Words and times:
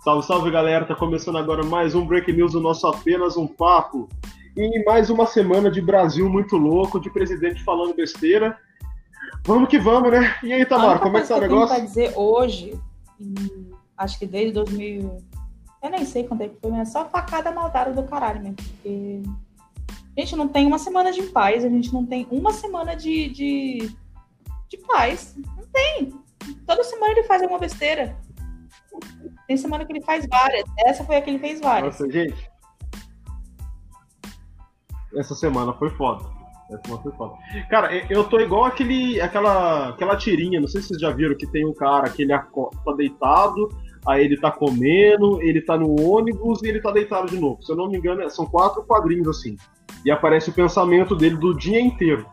Salve, 0.00 0.26
salve 0.26 0.50
galera, 0.50 0.86
tá 0.86 0.94
começando 0.94 1.36
agora 1.36 1.62
mais 1.62 1.94
um 1.94 2.06
Break 2.06 2.32
News, 2.32 2.54
o 2.54 2.60
nosso 2.60 2.86
apenas 2.86 3.36
um 3.36 3.46
papo. 3.46 4.08
E 4.56 4.82
mais 4.84 5.10
uma 5.10 5.26
semana 5.26 5.70
de 5.70 5.82
Brasil 5.82 6.26
muito 6.26 6.56
louco, 6.56 6.98
de 6.98 7.10
presidente 7.10 7.62
falando 7.62 7.94
besteira. 7.94 8.58
Vamos 9.44 9.68
que 9.68 9.78
vamos, 9.78 10.10
né? 10.10 10.34
E 10.42 10.54
aí, 10.54 10.64
Tamara, 10.64 10.98
como 11.00 11.18
é 11.18 11.20
que 11.20 11.28
tá 11.28 11.36
o 11.36 11.40
negócio? 11.40 11.76
Eu 11.76 11.82
dizer 11.82 12.12
hoje, 12.16 12.80
acho 13.94 14.18
que 14.18 14.24
desde 14.24 14.54
2000, 14.54 15.18
eu 15.82 15.90
nem 15.90 16.06
sei 16.06 16.24
quando 16.24 16.44
é 16.44 16.48
que 16.48 16.56
foi, 16.58 16.70
mas 16.70 16.88
é 16.88 16.92
só 16.92 17.04
facada 17.04 17.52
maldada 17.52 17.92
do 17.92 18.02
caralho 18.04 18.40
mesmo. 18.40 18.56
Porque 18.56 19.20
a 20.16 20.20
gente 20.22 20.34
não 20.34 20.48
tem 20.48 20.66
uma 20.66 20.78
semana 20.78 21.12
de 21.12 21.24
paz, 21.24 21.62
a 21.62 21.68
gente 21.68 21.92
não 21.92 22.06
tem 22.06 22.26
uma 22.30 22.54
semana 22.54 22.96
de, 22.96 23.28
de, 23.28 23.90
de 24.66 24.78
paz. 24.78 25.36
Não 25.58 25.66
tem. 25.70 26.14
Toda 26.66 26.82
semana 26.84 27.12
ele 27.12 27.24
faz 27.24 27.42
alguma 27.42 27.60
besteira. 27.60 28.16
Tem 29.50 29.56
semana 29.56 29.84
que 29.84 29.92
ele 29.92 30.00
faz 30.02 30.24
várias. 30.28 30.62
Essa 30.86 31.02
foi 31.02 31.16
a 31.16 31.20
que 31.20 31.28
ele 31.28 31.40
fez 31.40 31.60
várias. 31.60 31.98
Nossa, 31.98 32.12
gente. 32.12 32.48
Essa 35.16 35.34
semana 35.34 35.72
foi 35.72 35.90
foda. 35.90 36.24
Essa 36.70 36.80
semana 36.84 37.02
foi 37.02 37.12
foda. 37.14 37.34
Cara, 37.68 37.92
eu 38.08 38.22
tô 38.22 38.38
igual 38.38 38.66
aquele, 38.66 39.20
aquela, 39.20 39.88
aquela 39.88 40.16
tirinha, 40.16 40.60
não 40.60 40.68
sei 40.68 40.80
se 40.80 40.86
vocês 40.86 41.00
já 41.00 41.10
viram, 41.10 41.36
que 41.36 41.48
tem 41.48 41.66
um 41.66 41.74
cara 41.74 42.08
que 42.10 42.22
ele 42.22 42.32
tá 42.32 42.92
deitado, 42.96 43.68
aí 44.06 44.24
ele 44.24 44.36
tá 44.36 44.52
comendo, 44.52 45.42
ele 45.42 45.60
tá 45.60 45.76
no 45.76 46.00
ônibus 46.00 46.62
e 46.62 46.68
ele 46.68 46.80
tá 46.80 46.92
deitado 46.92 47.26
de 47.26 47.40
novo. 47.40 47.60
Se 47.60 47.72
eu 47.72 47.76
não 47.76 47.88
me 47.90 47.98
engano, 47.98 48.30
são 48.30 48.46
quatro 48.46 48.84
quadrinhos 48.84 49.26
assim. 49.26 49.56
E 50.04 50.12
aparece 50.12 50.50
o 50.50 50.54
pensamento 50.54 51.16
dele 51.16 51.34
do 51.34 51.56
dia 51.56 51.80
inteiro. 51.80 52.24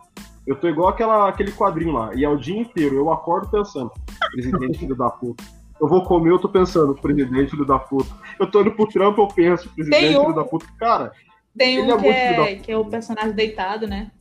Eu 0.46 0.56
tô 0.56 0.68
igual 0.68 0.90
aquela, 0.90 1.28
aquele 1.28 1.52
quadrinho 1.52 1.94
lá. 1.94 2.14
E 2.14 2.24
é 2.24 2.30
o 2.30 2.38
dia 2.38 2.62
inteiro. 2.62 2.96
Eu 2.96 3.12
acordo 3.12 3.50
pensando, 3.50 3.92
presidente 4.32 4.78
filho 4.78 4.96
da 4.96 5.10
puta. 5.10 5.44
Eu 5.80 5.88
vou 5.88 6.04
comer, 6.04 6.32
eu 6.32 6.40
tô 6.40 6.50
pensando, 6.50 6.96
presidente 6.96 7.52
filho 7.52 7.66
da 7.66 7.78
puta. 7.78 8.10
Eu 8.40 8.50
tô 8.50 8.62
indo 8.62 8.72
pro 8.72 8.88
trampo, 8.88 9.22
eu 9.22 9.28
penso, 9.28 9.70
presidente 9.70 10.18
um, 10.18 10.22
filho 10.22 10.36
da 10.36 10.44
puta. 10.44 10.66
Cara, 10.80 11.12
tem 11.58 11.82
um 11.82 11.92
é 11.92 11.98
que, 11.98 12.08
é, 12.08 12.56
que 12.56 12.72
é 12.72 12.78
o 12.78 12.86
personagem 12.86 13.34
deitado, 13.34 13.88
né? 13.88 14.12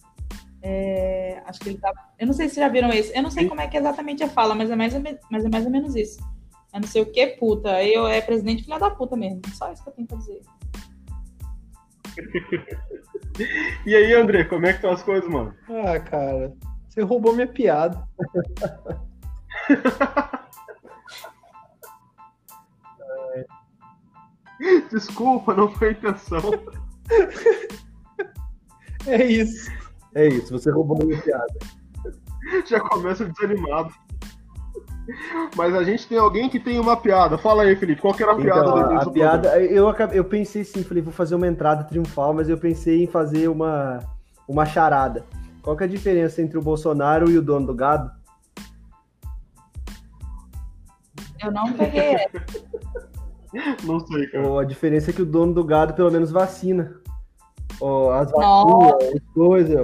É, 0.62 1.42
acho 1.46 1.60
que 1.60 1.68
ele 1.68 1.78
tá. 1.78 1.92
Eu 2.18 2.26
não 2.26 2.34
sei 2.34 2.48
se 2.48 2.56
já 2.56 2.68
viram 2.68 2.90
esse. 2.90 3.16
Eu 3.16 3.22
não 3.22 3.30
sei 3.30 3.44
Sim. 3.44 3.48
como 3.48 3.60
é 3.60 3.68
que 3.68 3.76
exatamente 3.76 4.24
a 4.24 4.28
fala, 4.28 4.54
mas 4.54 4.70
é 4.70 4.76
mais, 4.76 4.94
mas 5.30 5.44
é 5.44 5.48
mais 5.48 5.64
ou 5.64 5.70
menos 5.70 5.94
isso. 5.94 6.18
Eu 6.74 6.80
não 6.80 6.88
sei 6.88 7.02
o 7.02 7.06
que, 7.06 7.26
puta. 7.28 7.82
Eu 7.84 8.06
é 8.06 8.20
presidente 8.20 8.64
filha 8.64 8.78
da 8.78 8.90
puta 8.90 9.16
mesmo. 9.16 9.40
Só 9.54 9.72
isso 9.72 9.82
que 9.82 9.88
eu 9.88 9.92
tenho 9.92 10.08
pra 10.08 10.16
dizer. 10.16 10.40
e 13.86 13.94
aí, 13.94 14.12
André, 14.14 14.44
como 14.44 14.66
é 14.66 14.70
que 14.70 14.76
estão 14.76 14.90
as 14.90 15.02
coisas, 15.02 15.30
mano? 15.30 15.54
Ah, 15.68 16.00
cara, 16.00 16.52
você 16.88 17.02
roubou 17.02 17.34
minha 17.34 17.46
piada. 17.46 18.08
Desculpa, 24.90 25.54
não 25.54 25.70
foi 25.72 25.88
a 25.88 25.92
intenção. 25.92 26.40
É 29.06 29.24
isso. 29.24 29.70
É 30.16 30.26
isso, 30.26 30.52
você 30.52 30.68
roubou 30.70 30.98
minha 31.06 31.20
piada. 31.22 31.54
Já 32.66 32.80
começa 32.80 33.24
desanimado. 33.24 33.94
Mas 35.56 35.74
a 35.74 35.84
gente 35.84 36.08
tem 36.08 36.18
alguém 36.18 36.48
que 36.48 36.58
tem 36.58 36.80
uma 36.80 36.96
piada. 36.96 37.38
Fala 37.38 37.62
aí, 37.62 37.76
Felipe, 37.76 38.00
qual 38.00 38.12
que 38.12 38.22
era 38.22 38.32
a 38.32 38.36
piada 38.36 38.68
então, 38.68 38.96
A 38.98 39.10
piada, 39.10 39.62
eu, 39.62 39.88
eu 40.12 40.24
pensei 40.24 40.64
sim, 40.64 40.82
falei, 40.82 41.02
vou 41.02 41.12
fazer 41.12 41.36
uma 41.36 41.46
entrada 41.46 41.84
triunfal, 41.84 42.34
mas 42.34 42.48
eu 42.48 42.58
pensei 42.58 43.04
em 43.04 43.06
fazer 43.06 43.48
uma, 43.48 44.00
uma 44.48 44.66
charada. 44.66 45.24
Qual 45.62 45.76
que 45.76 45.84
é 45.84 45.86
a 45.86 45.90
diferença 45.90 46.42
entre 46.42 46.58
o 46.58 46.62
Bolsonaro 46.62 47.30
e 47.30 47.38
o 47.38 47.42
dono 47.42 47.66
do 47.66 47.74
gado? 47.74 48.10
Eu 51.40 51.52
não 51.52 51.72
peguei. 51.72 52.16
não 53.84 54.00
sei, 54.00 54.26
cara. 54.28 54.60
a 54.60 54.64
diferença 54.64 55.10
é 55.10 55.14
que 55.14 55.22
o 55.22 55.26
dono 55.26 55.54
do 55.54 55.64
gado 55.64 55.94
pelo 55.94 56.10
menos 56.10 56.30
vacina. 56.30 57.00
Oh, 57.80 58.10
as 58.10 58.30
vacinas, 58.30 59.14
as 59.14 59.34
coisas. 59.34 59.80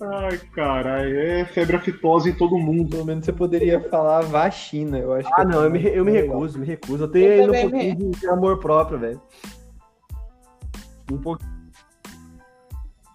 Ai, 0.00 0.38
caralho, 0.52 1.18
é 1.18 1.44
febre 1.46 1.76
aftosa 1.76 2.28
em 2.28 2.34
todo 2.34 2.58
mundo. 2.58 2.90
Pelo 2.90 3.04
menos 3.04 3.24
você 3.24 3.32
poderia 3.32 3.80
falar 3.88 4.20
vacina, 4.22 4.98
eu 4.98 5.14
acho. 5.14 5.28
Ah, 5.32 5.42
é 5.42 5.44
não, 5.44 5.62
eu 5.64 5.70
me, 5.70 5.82
eu 5.82 6.04
me 6.04 6.12
recuso, 6.12 6.58
me 6.58 6.66
recuso. 6.66 7.04
Eu 7.04 7.08
tenho 7.08 7.26
eu 7.26 7.52
ainda 7.52 7.52
um 7.52 7.70
pouquinho 7.70 8.10
de 8.10 8.26
amor 8.28 8.58
próprio, 8.58 8.98
velho. 8.98 9.20
Um 11.10 11.18
pouquinho. 11.18 11.54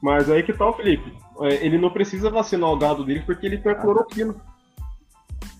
Mas 0.01 0.29
aí 0.29 0.41
que 0.41 0.53
tal, 0.53 0.75
Felipe? 0.75 1.13
É, 1.41 1.65
ele 1.65 1.77
não 1.77 1.91
precisa 1.91 2.29
vacinar 2.29 2.69
o 2.69 2.77
gado 2.77 3.05
dele 3.05 3.21
porque 3.25 3.45
ele 3.45 3.57
tem 3.57 3.71
a 3.71 3.75
cloroquina. 3.75 4.35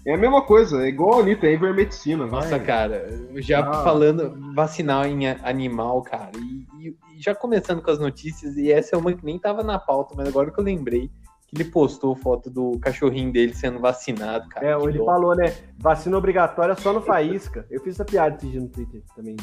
É 0.06 0.14
a 0.14 0.18
mesma 0.18 0.42
coisa, 0.42 0.86
é 0.86 0.88
igual 0.88 1.20
a 1.20 1.22
Anitta, 1.22 1.46
é 1.46 1.54
ivermectina. 1.54 2.26
Nossa, 2.26 2.58
vai. 2.58 2.66
cara, 2.66 3.08
já 3.36 3.60
ah. 3.60 3.84
falando 3.84 4.54
vacinar 4.56 5.08
em 5.08 5.28
animal, 5.28 6.02
cara, 6.02 6.32
e, 6.38 6.88
e, 6.88 6.96
já 7.22 7.36
começando 7.36 7.82
com 7.82 7.92
as 7.92 8.00
notícias, 8.00 8.56
e 8.56 8.72
essa 8.72 8.96
é 8.96 9.00
uma 9.00 9.14
que 9.14 9.26
nem 9.26 9.38
tava 9.38 9.62
na 9.62 9.78
pauta, 9.78 10.16
mas 10.16 10.28
agora 10.28 10.52
que 10.52 10.59
eu 10.59 10.64
lembrei, 10.64 11.12
que 11.48 11.56
ele 11.56 11.66
postou 11.66 12.16
foto 12.16 12.50
do 12.50 12.80
cachorrinho 12.80 13.32
dele 13.32 13.54
sendo 13.54 13.80
vacinado, 13.80 14.48
cara. 14.50 14.68
É, 14.68 14.84
ele 14.84 15.00
dó. 15.00 15.06
falou, 15.06 15.36
né, 15.36 15.54
vacina 15.78 16.18
obrigatória 16.18 16.76
só 16.76 16.94
no 16.94 17.02
Faísca. 17.02 17.66
Eu 17.70 17.82
fiz 17.82 17.96
essa 17.96 18.06
piada 18.06 18.36
esse 18.36 18.48
dia 18.48 18.62
no 18.62 18.70
Twitter 18.70 19.02
também, 19.16 19.36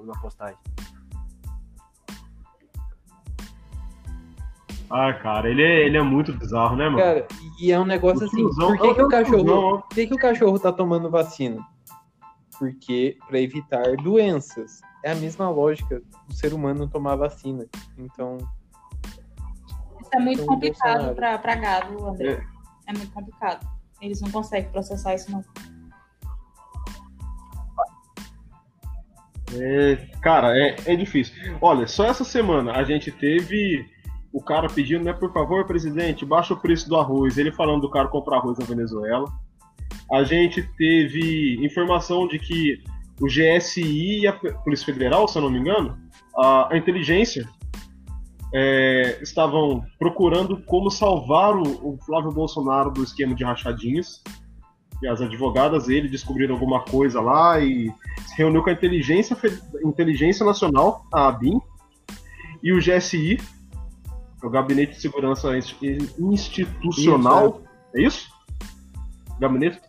numa 0.00 0.18
postagem. 0.20 0.56
Ah, 4.90 5.12
cara, 5.12 5.50
ele 5.50 5.62
é, 5.62 5.86
ele 5.86 5.98
é 5.98 6.02
muito 6.02 6.32
bizarro, 6.32 6.76
né, 6.76 6.88
mano? 6.88 6.98
Cara, 6.98 7.26
e 7.58 7.72
é 7.72 7.78
um 7.78 7.84
negócio 7.84 8.26
assim, 8.26 8.42
por 8.42 8.78
que, 8.78 8.94
que 8.94 9.02
o 9.02 9.08
cachorro. 9.08 9.82
Por 9.82 9.88
que, 9.88 10.06
que 10.06 10.14
o 10.14 10.18
cachorro 10.18 10.58
tá 10.58 10.72
tomando 10.72 11.10
vacina? 11.10 11.60
Porque 12.58 13.16
para 13.26 13.40
evitar 13.40 13.96
doenças. 13.96 14.80
É 15.04 15.12
a 15.12 15.14
mesma 15.14 15.48
lógica 15.48 16.02
do 16.26 16.34
ser 16.34 16.52
humano 16.52 16.88
tomar 16.88 17.14
vacina. 17.16 17.66
Então. 17.96 18.38
Isso 20.00 20.10
é 20.12 20.18
muito 20.18 20.42
então, 20.42 20.54
complicado 20.54 21.14
para 21.14 21.54
gado, 21.54 22.06
André. 22.06 22.32
É. 22.32 22.90
é 22.90 22.92
muito 22.92 23.12
complicado. 23.12 23.66
Eles 24.00 24.20
não 24.20 24.30
conseguem 24.30 24.70
processar 24.70 25.14
isso, 25.14 25.30
não. 25.30 25.44
É, 29.54 29.96
cara, 30.20 30.56
é, 30.56 30.76
é 30.86 30.96
difícil. 30.96 31.34
Olha, 31.60 31.86
só 31.86 32.04
essa 32.04 32.24
semana 32.24 32.72
a 32.72 32.84
gente 32.84 33.10
teve 33.10 33.88
o 34.38 34.40
cara 34.40 34.68
pedindo, 34.68 35.04
né, 35.04 35.12
por 35.12 35.32
favor, 35.32 35.66
presidente, 35.66 36.24
baixa 36.24 36.54
o 36.54 36.56
preço 36.56 36.88
do 36.88 36.96
arroz. 36.96 37.36
Ele 37.36 37.50
falando 37.50 37.80
do 37.82 37.90
cara 37.90 38.06
comprar 38.06 38.36
arroz 38.36 38.56
na 38.56 38.64
Venezuela. 38.64 39.26
A 40.12 40.22
gente 40.22 40.62
teve 40.78 41.58
informação 41.60 42.28
de 42.28 42.38
que 42.38 42.80
o 43.20 43.26
GSI 43.26 44.20
e 44.20 44.26
a 44.28 44.32
Polícia 44.32 44.94
Federal, 44.94 45.26
se 45.26 45.36
eu 45.36 45.42
não 45.42 45.50
me 45.50 45.58
engano, 45.58 45.98
a, 46.36 46.72
a 46.72 46.78
inteligência 46.78 47.48
é, 48.54 49.18
estavam 49.20 49.82
procurando 49.98 50.62
como 50.62 50.88
salvar 50.88 51.56
o, 51.56 51.94
o, 51.94 51.98
Flávio 52.06 52.30
Bolsonaro 52.30 52.92
do 52.92 53.02
esquema 53.02 53.34
de 53.34 53.42
rachadinhas. 53.42 54.22
E 55.02 55.08
as 55.08 55.20
advogadas 55.20 55.86
dele 55.86 56.08
descobriram 56.08 56.54
alguma 56.54 56.84
coisa 56.84 57.20
lá 57.20 57.58
e 57.58 57.92
se 58.24 58.38
reuniu 58.38 58.62
com 58.62 58.70
a 58.70 58.72
inteligência, 58.72 59.36
inteligência 59.84 60.46
Nacional, 60.46 61.04
a 61.12 61.26
ABIN, 61.26 61.60
e 62.62 62.72
o 62.72 62.78
GSI, 62.78 63.38
o 64.42 64.50
Gabinete 64.50 64.92
de 64.92 65.00
Segurança 65.00 65.50
Institucional. 66.18 67.48
Isso, 67.48 67.68
é. 67.94 68.00
é 68.00 68.02
isso? 68.06 68.28
Gabinete. 69.40 69.80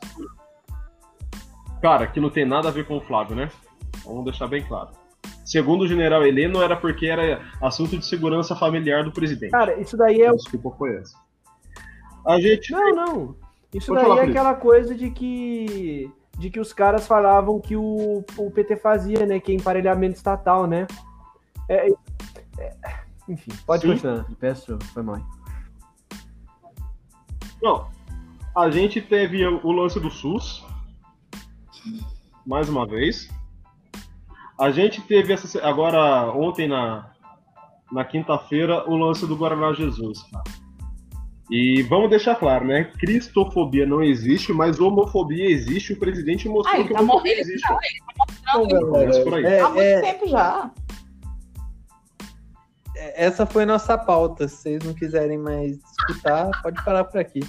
Cara, 1.82 2.08
que 2.08 2.20
não 2.20 2.30
tem 2.30 2.46
nada 2.46 2.68
a 2.70 2.72
ver 2.72 2.86
com 2.86 2.98
o 2.98 3.02
Flávio, 3.02 3.36
né? 3.36 3.50
Vamos 4.04 4.26
deixar 4.26 4.48
bem 4.48 4.64
claro. 4.64 4.90
Segundo 5.46 5.82
o 5.84 5.88
general 5.88 6.24
Heleno, 6.26 6.62
era 6.62 6.76
porque 6.76 7.08
era 7.08 7.42
assunto 7.62 7.98
de 7.98 8.06
segurança 8.06 8.56
familiar 8.56 9.04
do 9.04 9.12
presidente. 9.12 9.52
Cara, 9.52 9.80
isso 9.80 9.98
daí 9.98 10.22
é. 10.22 10.32
Desculpa, 10.32 10.72
foi 10.78 10.98
essa. 10.98 11.18
A 12.26 12.40
gente. 12.40 12.72
Não, 12.72 12.96
não. 12.96 13.36
Isso 13.74 13.94
Pode 13.94 14.08
daí 14.08 14.20
é 14.20 14.30
aquela 14.30 14.54
coisa 14.54 14.94
de 14.94 15.10
que. 15.10 16.12
De 16.38 16.50
que 16.50 16.60
os 16.60 16.72
caras 16.72 17.06
falavam 17.06 17.60
que 17.60 17.76
o, 17.76 18.24
o 18.38 18.52
PT 18.52 18.78
fazia, 18.78 19.26
né? 19.26 19.40
Que 19.40 19.52
é 19.52 19.56
emparelhamento 19.56 20.16
estatal, 20.16 20.66
né? 20.68 20.88
É, 21.68 21.90
é, 21.90 22.76
enfim, 23.30 23.52
pode 23.66 23.84
Sim. 23.84 23.90
continuar. 23.90 24.26
Peço, 24.40 24.78
foi 24.92 25.04
mal. 25.04 25.22
Não, 27.62 27.88
a 28.56 28.70
gente 28.72 29.00
teve 29.00 29.46
o 29.46 29.72
lance 29.72 30.00
do 30.00 30.10
SUS, 30.10 30.66
mais 32.46 32.68
uma 32.68 32.88
vez. 32.88 33.30
A 34.60 34.72
gente 34.72 35.02
teve 35.02 35.32
essa, 35.32 35.66
agora, 35.66 36.32
ontem 36.32 36.68
na, 36.68 37.12
na 37.92 38.04
quinta-feira, 38.04 38.90
o 38.90 38.96
lance 38.98 39.26
do 39.28 39.38
Guaraná 39.38 39.74
Jesus. 39.74 40.20
E 41.52 41.82
vamos 41.84 42.10
deixar 42.10 42.36
claro, 42.36 42.66
né? 42.66 42.84
Cristofobia 43.00 43.86
não 43.86 44.04
existe, 44.04 44.52
mas 44.52 44.80
homofobia 44.80 45.50
existe. 45.50 45.94
O 45.94 46.00
presidente 46.00 46.48
mostrou 46.50 46.76
Ai, 46.76 46.88
que 46.88 46.94
tá 46.94 47.02
homofobia 47.02 47.40
existe. 47.40 47.68
Ele 47.72 48.00
tá 48.44 48.58
mostrando 48.58 49.48
é, 49.48 49.60
há 49.60 49.70
muito 49.70 49.82
é, 49.82 50.02
tempo 50.02 50.28
já 50.28 50.72
essa 53.16 53.46
foi 53.46 53.66
nossa 53.66 53.98
pauta. 53.98 54.48
Se 54.48 54.56
vocês 54.56 54.84
não 54.84 54.94
quiserem 54.94 55.38
mais 55.38 55.78
escutar, 55.78 56.50
pode 56.62 56.84
parar 56.84 57.04
por 57.04 57.20
aqui. 57.20 57.42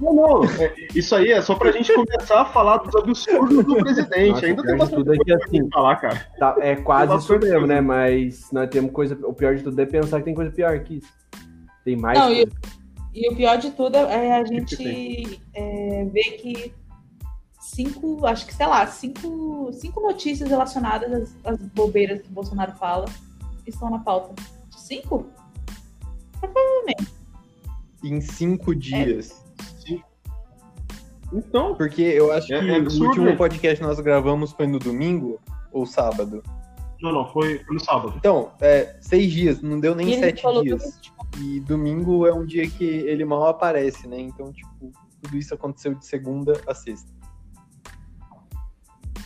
Não, 0.00 0.12
não. 0.12 0.44
É, 0.44 0.74
isso 0.94 1.14
aí 1.14 1.30
é 1.30 1.40
só 1.40 1.54
pra 1.54 1.72
gente 1.72 1.92
começar 1.92 2.42
a 2.42 2.44
falar 2.44 2.78
dos 2.78 2.94
absurdos 2.94 3.64
do 3.64 3.76
presidente. 3.76 4.30
Nossa, 4.30 4.46
Ainda 4.46 4.62
tem 4.62 4.76
bastante 4.76 4.98
tudo 4.98 5.14
é 5.14 5.16
coisa 5.16 5.38
pra 5.38 5.46
assim, 5.46 5.70
falar, 5.70 5.96
cara. 5.96 6.26
Tá, 6.38 6.56
é 6.60 6.76
quase 6.76 7.16
isso 7.16 7.32
mesmo, 7.32 7.48
coisa. 7.50 7.66
né? 7.66 7.80
Mas 7.80 8.52
nós 8.52 8.68
temos 8.68 8.92
coisa. 8.92 9.18
O 9.26 9.32
pior 9.32 9.54
de 9.54 9.62
tudo 9.62 9.80
é 9.80 9.86
pensar 9.86 10.18
que 10.18 10.24
tem 10.24 10.34
coisa 10.34 10.50
pior 10.50 10.78
que 10.80 10.98
isso. 10.98 11.12
Tem 11.84 11.96
mais. 11.96 12.18
Não, 12.18 12.30
e, 12.30 12.46
coisa. 12.46 12.56
e 13.14 13.32
o 13.32 13.36
pior 13.36 13.56
de 13.56 13.70
tudo 13.70 13.96
é 13.96 14.38
a 14.38 14.44
que 14.44 14.54
gente 14.54 15.40
é, 15.54 16.04
ver 16.12 16.30
que 16.32 16.74
cinco, 17.58 18.24
acho 18.26 18.46
que, 18.46 18.54
sei 18.54 18.66
lá, 18.66 18.86
cinco, 18.86 19.70
cinco 19.72 20.00
notícias 20.00 20.48
relacionadas 20.48 21.12
às, 21.12 21.54
às 21.54 21.60
bobeiras 21.68 22.20
que 22.20 22.28
o 22.28 22.32
Bolsonaro 22.32 22.72
fala 22.72 23.06
estão 23.70 23.90
na 23.90 23.98
pauta. 23.98 24.34
Cinco? 24.70 25.26
Em 28.04 28.20
cinco 28.20 28.74
dias. 28.74 29.44
Então, 31.32 31.74
Porque 31.74 32.02
eu 32.02 32.30
acho 32.32 32.52
É- 32.54 32.60
que 32.60 32.70
é 32.70 32.78
o 32.78 33.04
último 33.08 33.36
podcast 33.36 33.78
que 33.80 33.86
nós 33.86 33.98
gravamos 33.98 34.52
foi 34.52 34.66
no 34.66 34.78
domingo 34.78 35.40
ou 35.72 35.84
sábado. 35.84 36.42
não, 37.02 37.12
não, 37.12 37.26
foi 37.32 37.62
no 37.68 37.78
sábado. 37.80 38.14
Então, 38.16 38.52
é, 38.60 38.96
seis 39.00 39.30
dias, 39.32 39.60
não 39.60 39.78
deu 39.80 39.94
nem 39.94 40.08
E 40.12 40.18
sete 40.20 40.42
dias. 40.62 40.82
tudo, 40.82 41.00
tipo, 41.00 41.16
E 41.38 41.60
domingo 41.60 42.26
é 42.26 42.32
um 42.32 42.46
dia 42.46 42.68
que 42.70 42.84
ele 42.84 43.24
mal 43.24 43.46
aparece, 43.48 44.06
né? 44.08 44.18
Então, 44.18 44.50
tipo, 44.52 44.90
tudo 45.20 45.36
isso 45.36 45.52
aconteceu 45.52 45.94
de 45.94 46.06
segunda 46.06 46.58
a 46.66 46.72
sexta. 46.74 47.10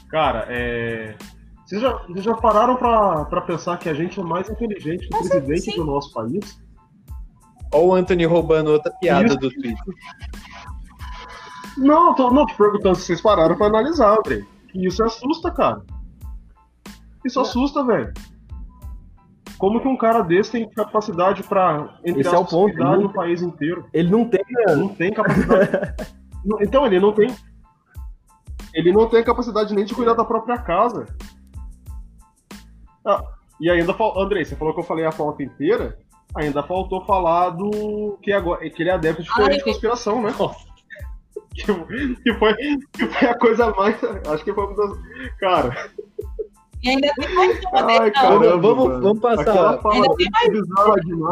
Cara, 0.08 0.46
é. 0.48 1.16
Vocês 1.70 1.82
já, 1.82 1.92
vocês 2.08 2.24
já 2.24 2.34
pararam 2.34 2.74
pra, 2.74 3.26
pra 3.26 3.40
pensar 3.42 3.78
que 3.78 3.88
a 3.88 3.94
gente 3.94 4.18
é 4.18 4.22
mais 4.24 4.50
inteligente 4.50 5.08
que 5.08 5.14
o 5.14 5.18
presidente 5.20 5.70
sim. 5.70 5.76
do 5.76 5.84
nosso 5.84 6.12
país? 6.12 6.60
Olha 7.72 7.84
o 7.84 7.94
Anthony 7.94 8.24
roubando 8.24 8.72
outra 8.72 8.92
piada 9.00 9.26
Isso. 9.26 9.36
do 9.36 9.48
Twitter. 9.50 9.94
Não, 11.76 12.12
tô, 12.16 12.32
não, 12.32 12.44
te 12.44 12.56
perguntando 12.56 12.96
se 12.96 13.02
vocês 13.02 13.20
pararam 13.20 13.56
pra 13.56 13.68
analisar, 13.68 14.18
André. 14.18 14.44
Isso 14.74 15.00
assusta, 15.04 15.52
cara. 15.52 15.80
Isso 17.24 17.38
assusta, 17.38 17.84
velho. 17.84 18.12
Como 19.56 19.80
que 19.80 19.86
um 19.86 19.96
cara 19.96 20.22
desse 20.22 20.50
tem 20.50 20.68
capacidade 20.68 21.44
pra, 21.44 22.00
entre 22.04 22.22
Esse 22.22 22.34
é 22.34 22.38
o 22.38 22.44
ponto, 22.44 22.82
um 22.82 23.12
país 23.12 23.42
inteiro? 23.42 23.86
Ele 23.92 24.10
não 24.10 24.28
tem. 24.28 24.44
Não 24.76 24.88
tem 24.88 25.12
capacidade. 25.12 25.70
Então, 26.62 26.86
ele 26.86 26.98
não 26.98 27.12
tem. 27.12 27.30
Ele 28.72 28.90
não 28.92 29.06
tem 29.06 29.22
capacidade 29.22 29.74
nem 29.74 29.84
de 29.84 29.94
cuidar 29.94 30.14
da 30.14 30.24
própria 30.24 30.56
casa. 30.56 31.04
Ah, 33.04 33.22
e 33.60 33.70
ainda 33.70 33.92
faltou. 33.94 34.22
Andrei, 34.22 34.44
você 34.44 34.56
falou 34.56 34.74
que 34.74 34.80
eu 34.80 34.84
falei 34.84 35.04
a 35.04 35.12
pauta 35.12 35.42
inteira. 35.42 35.98
Ainda 36.34 36.62
faltou 36.62 37.04
falar 37.04 37.50
do. 37.50 38.18
Que, 38.22 38.32
agora, 38.32 38.68
que 38.70 38.82
ele 38.82 38.90
é 38.90 38.92
adepto 38.92 39.22
de 39.22 39.34
teoria 39.34 39.54
Ai, 39.54 39.58
de 39.58 39.64
conspiração, 39.64 40.22
né? 40.22 40.32
Que, 41.52 41.64
que 42.22 42.34
foi, 42.34 42.54
que 42.92 43.06
foi 43.06 43.28
a 43.28 43.34
coisa 43.36 43.70
mais. 43.72 43.96
Acho 44.28 44.44
que 44.44 44.52
foi 44.54 44.64
uma 44.66 44.76
das. 44.76 44.98
Cara, 45.40 45.90
E 46.82 46.90
ainda 46.90 47.12
tem 47.18 47.34
mais 47.34 47.60
uma 47.64 47.80
Ai, 47.82 47.98
dele, 47.98 48.10
caramba, 48.12 48.56
vamos- 48.58 48.88
mano. 48.88 49.02
vamos 49.02 49.20
passar. 49.20 49.80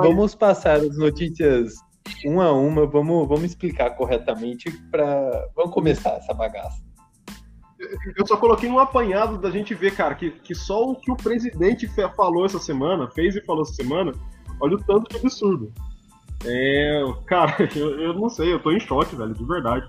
Vamos 0.03 0.35
passar 0.35 0.77
as 0.79 0.99
notícias 0.99 1.75
uma 2.25 2.47
a 2.47 2.53
uma, 2.53 2.85
vamos, 2.87 3.29
vamos 3.29 3.45
explicar 3.45 3.91
corretamente 3.91 4.71
para 4.91 5.47
Vamos 5.55 5.73
começar 5.73 6.17
essa 6.17 6.35
bagaça. 6.35 6.83
Eu 8.17 8.27
só 8.27 8.37
coloquei 8.37 8.69
um 8.69 8.79
apanhado 8.79 9.39
da 9.39 9.51
gente 9.51 9.75
ver, 9.75 9.95
cara, 9.95 10.15
que, 10.15 10.31
que 10.31 10.55
só 10.55 10.83
o 10.83 10.97
que 10.97 11.11
o 11.11 11.17
presidente 11.17 11.89
falou 12.17 12.45
essa 12.45 12.59
semana, 12.59 13.09
fez 13.11 13.37
e 13.37 13.45
falou 13.45 13.63
essa 13.63 13.75
semana, 13.75 14.13
olha 14.61 14.77
o 14.77 14.83
tanto 14.83 15.09
de 15.11 15.17
absurdo. 15.17 15.73
É, 16.45 17.03
cara, 17.27 17.57
eu, 17.75 18.01
eu 18.01 18.15
não 18.15 18.29
sei, 18.29 18.53
eu 18.53 18.61
tô 18.61 18.71
em 18.71 18.81
choque, 18.81 19.17
velho, 19.17 19.35
de 19.35 19.45
verdade. 19.45 19.89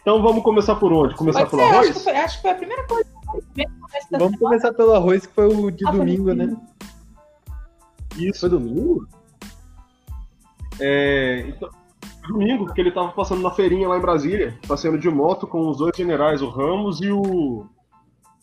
Então 0.00 0.22
vamos 0.22 0.42
começar 0.44 0.76
por 0.76 0.92
onde? 0.92 1.14
Começar 1.16 1.46
Pode 1.46 1.50
pelo 1.50 1.62
ser, 1.62 1.68
acho 1.68 1.80
que, 1.80 1.88
arroz? 1.88 2.04
foi, 2.04 2.16
acho 2.16 2.36
que 2.36 2.42
foi 2.42 2.50
a 2.50 2.54
primeira 2.54 2.86
coisa. 2.86 3.10
Vamos 3.24 4.08
semana. 4.08 4.38
começar 4.38 4.72
pelo 4.72 4.94
arroz, 4.94 5.26
que 5.26 5.34
foi 5.34 5.46
o 5.46 5.70
de 5.70 5.86
Ah, 5.86 5.90
domingo, 5.90 6.32
né? 6.32 6.56
Isso. 8.16 8.40
Foi 8.40 8.48
domingo? 8.50 9.08
É, 10.80 11.44
então, 11.48 11.68
domingo, 12.28 12.72
que 12.72 12.80
ele 12.80 12.90
tava 12.90 13.12
passando 13.12 13.42
na 13.42 13.50
feirinha 13.50 13.88
lá 13.88 13.96
em 13.96 14.02
Brasília, 14.02 14.58
passeando 14.66 14.98
de 14.98 15.08
moto 15.08 15.46
com 15.46 15.68
os 15.68 15.78
dois 15.78 15.96
generais, 15.96 16.42
o 16.42 16.48
Ramos 16.48 17.00
e 17.00 17.10
o 17.10 17.66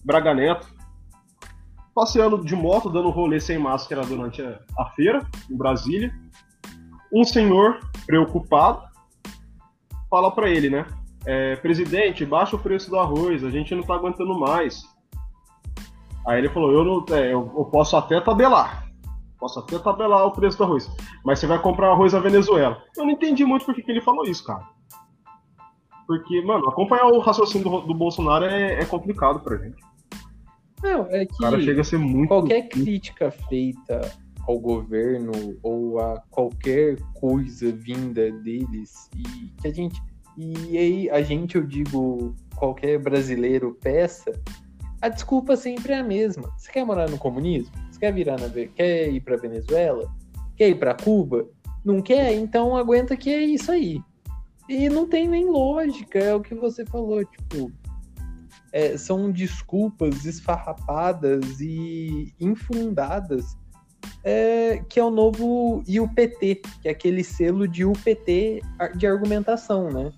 Braga 0.04 0.34
Neto. 0.34 0.68
Passeando 1.94 2.44
de 2.44 2.56
moto, 2.56 2.90
dando 2.90 3.10
rolê 3.10 3.40
sem 3.40 3.58
máscara 3.58 4.02
durante 4.06 4.42
a, 4.42 4.86
feira, 4.96 5.28
em 5.50 5.58
Brasília. 5.58 6.14
Um 7.14 7.24
senhor 7.24 7.80
preocupado 8.06 8.84
fala 10.10 10.32
pra 10.32 10.50
ele, 10.50 10.70
né? 10.70 10.86
é, 11.26 11.56
presidente, 11.58 12.26
baixa 12.26 12.56
o 12.56 12.60
preço 12.60 12.90
do 12.90 13.00
arroz, 13.00 13.44
a 13.44 13.50
gente 13.50 13.76
não 13.76 13.84
tá 13.84 13.96
aguentando 13.96 14.38
mais. 14.40 14.84
Aí 16.28 16.40
ele 16.40 16.50
falou, 16.50 16.72
eu, 16.72 16.84
não, 16.84 17.16
é, 17.16 17.34
eu, 17.34 17.52
eu 17.58 17.66
posso 17.66 17.96
até 17.96 18.20
tabelar. 18.22 18.88
Posso 19.42 19.60
até 19.60 19.80
tabelar 19.80 20.28
o 20.28 20.32
preço 20.32 20.60
do 20.60 20.66
arroz 20.66 20.88
mas 21.26 21.40
você 21.40 21.48
vai 21.48 21.60
comprar 21.60 21.90
arroz 21.90 22.14
na 22.14 22.20
Venezuela. 22.20 22.84
Eu 22.96 23.04
não 23.04 23.12
entendi 23.12 23.44
muito 23.44 23.66
por 23.66 23.74
que, 23.74 23.82
que 23.82 23.90
ele 23.92 24.00
falou 24.00 24.24
isso, 24.24 24.46
cara. 24.46 24.64
Porque, 26.06 26.42
mano, 26.44 26.70
acompanhar 26.70 27.08
o 27.08 27.20
raciocínio 27.20 27.68
do, 27.68 27.82
do 27.82 27.94
Bolsonaro 27.96 28.46
é, 28.46 28.74
é 28.76 28.86
complicado 28.86 29.40
pra 29.40 29.58
gente. 29.58 29.82
Não, 30.84 31.08
é 31.10 31.24
O 31.24 31.38
cara 31.38 31.58
que 31.58 31.64
chega 31.64 31.82
a 31.82 31.84
ser 31.84 31.98
muito. 31.98 32.28
qualquer 32.28 32.70
crítica 32.70 33.32
feita 33.32 34.12
ao 34.48 34.60
governo 34.60 35.32
ou 35.64 36.00
a 36.00 36.22
qualquer 36.30 36.98
coisa 37.14 37.72
vinda 37.72 38.32
deles 38.32 39.10
e 39.16 39.24
que 39.60 39.68
a 39.68 39.74
gente 39.74 40.02
e 40.38 40.78
aí 40.78 41.10
a 41.10 41.22
gente 41.22 41.56
eu 41.56 41.64
digo 41.64 42.36
qualquer 42.56 42.98
brasileiro 42.98 43.78
peça 43.82 44.32
a 45.00 45.10
desculpa 45.10 45.56
sempre 45.56 45.94
é 45.94 46.00
a 46.00 46.04
mesma 46.04 46.52
você 46.58 46.72
quer 46.72 46.84
morar 46.84 47.08
no 47.10 47.20
comunismo 47.20 47.72
quer 48.02 48.12
virar 48.12 48.40
na 48.40 48.50
quer 48.50 49.10
ir 49.10 49.22
para 49.22 49.38
Venezuela 49.38 50.12
quer 50.58 50.70
ir 50.70 50.76
para 50.76 50.96
Cuba 50.96 51.48
não 51.86 52.02
quer 52.02 52.34
então 52.34 52.76
aguenta 52.76 53.16
que 53.16 53.30
é 53.30 53.42
isso 53.42 53.72
aí 53.72 54.02
e 54.68 54.90
não 54.90 55.08
tem 55.08 55.28
nem 55.28 55.46
lógica 55.46 56.18
é 56.18 56.34
o 56.34 56.42
que 56.42 56.56
você 56.56 56.84
falou 56.84 57.24
tipo 57.24 57.72
é, 58.74 58.98
são 58.98 59.32
desculpas 59.32 60.26
esfarrapadas 60.26 61.60
e 61.60 62.34
infundadas 62.40 63.56
é, 64.24 64.84
que 64.90 65.00
é 65.00 65.04
o 65.04 65.10
novo 65.10 65.84
IUPT, 65.88 66.62
que 66.82 66.88
é 66.88 66.92
aquele 66.92 67.24
selo 67.24 67.68
de 67.68 67.84
UPT 67.84 68.62
de 68.96 69.08
argumentação, 69.08 69.90
né? 69.90 70.12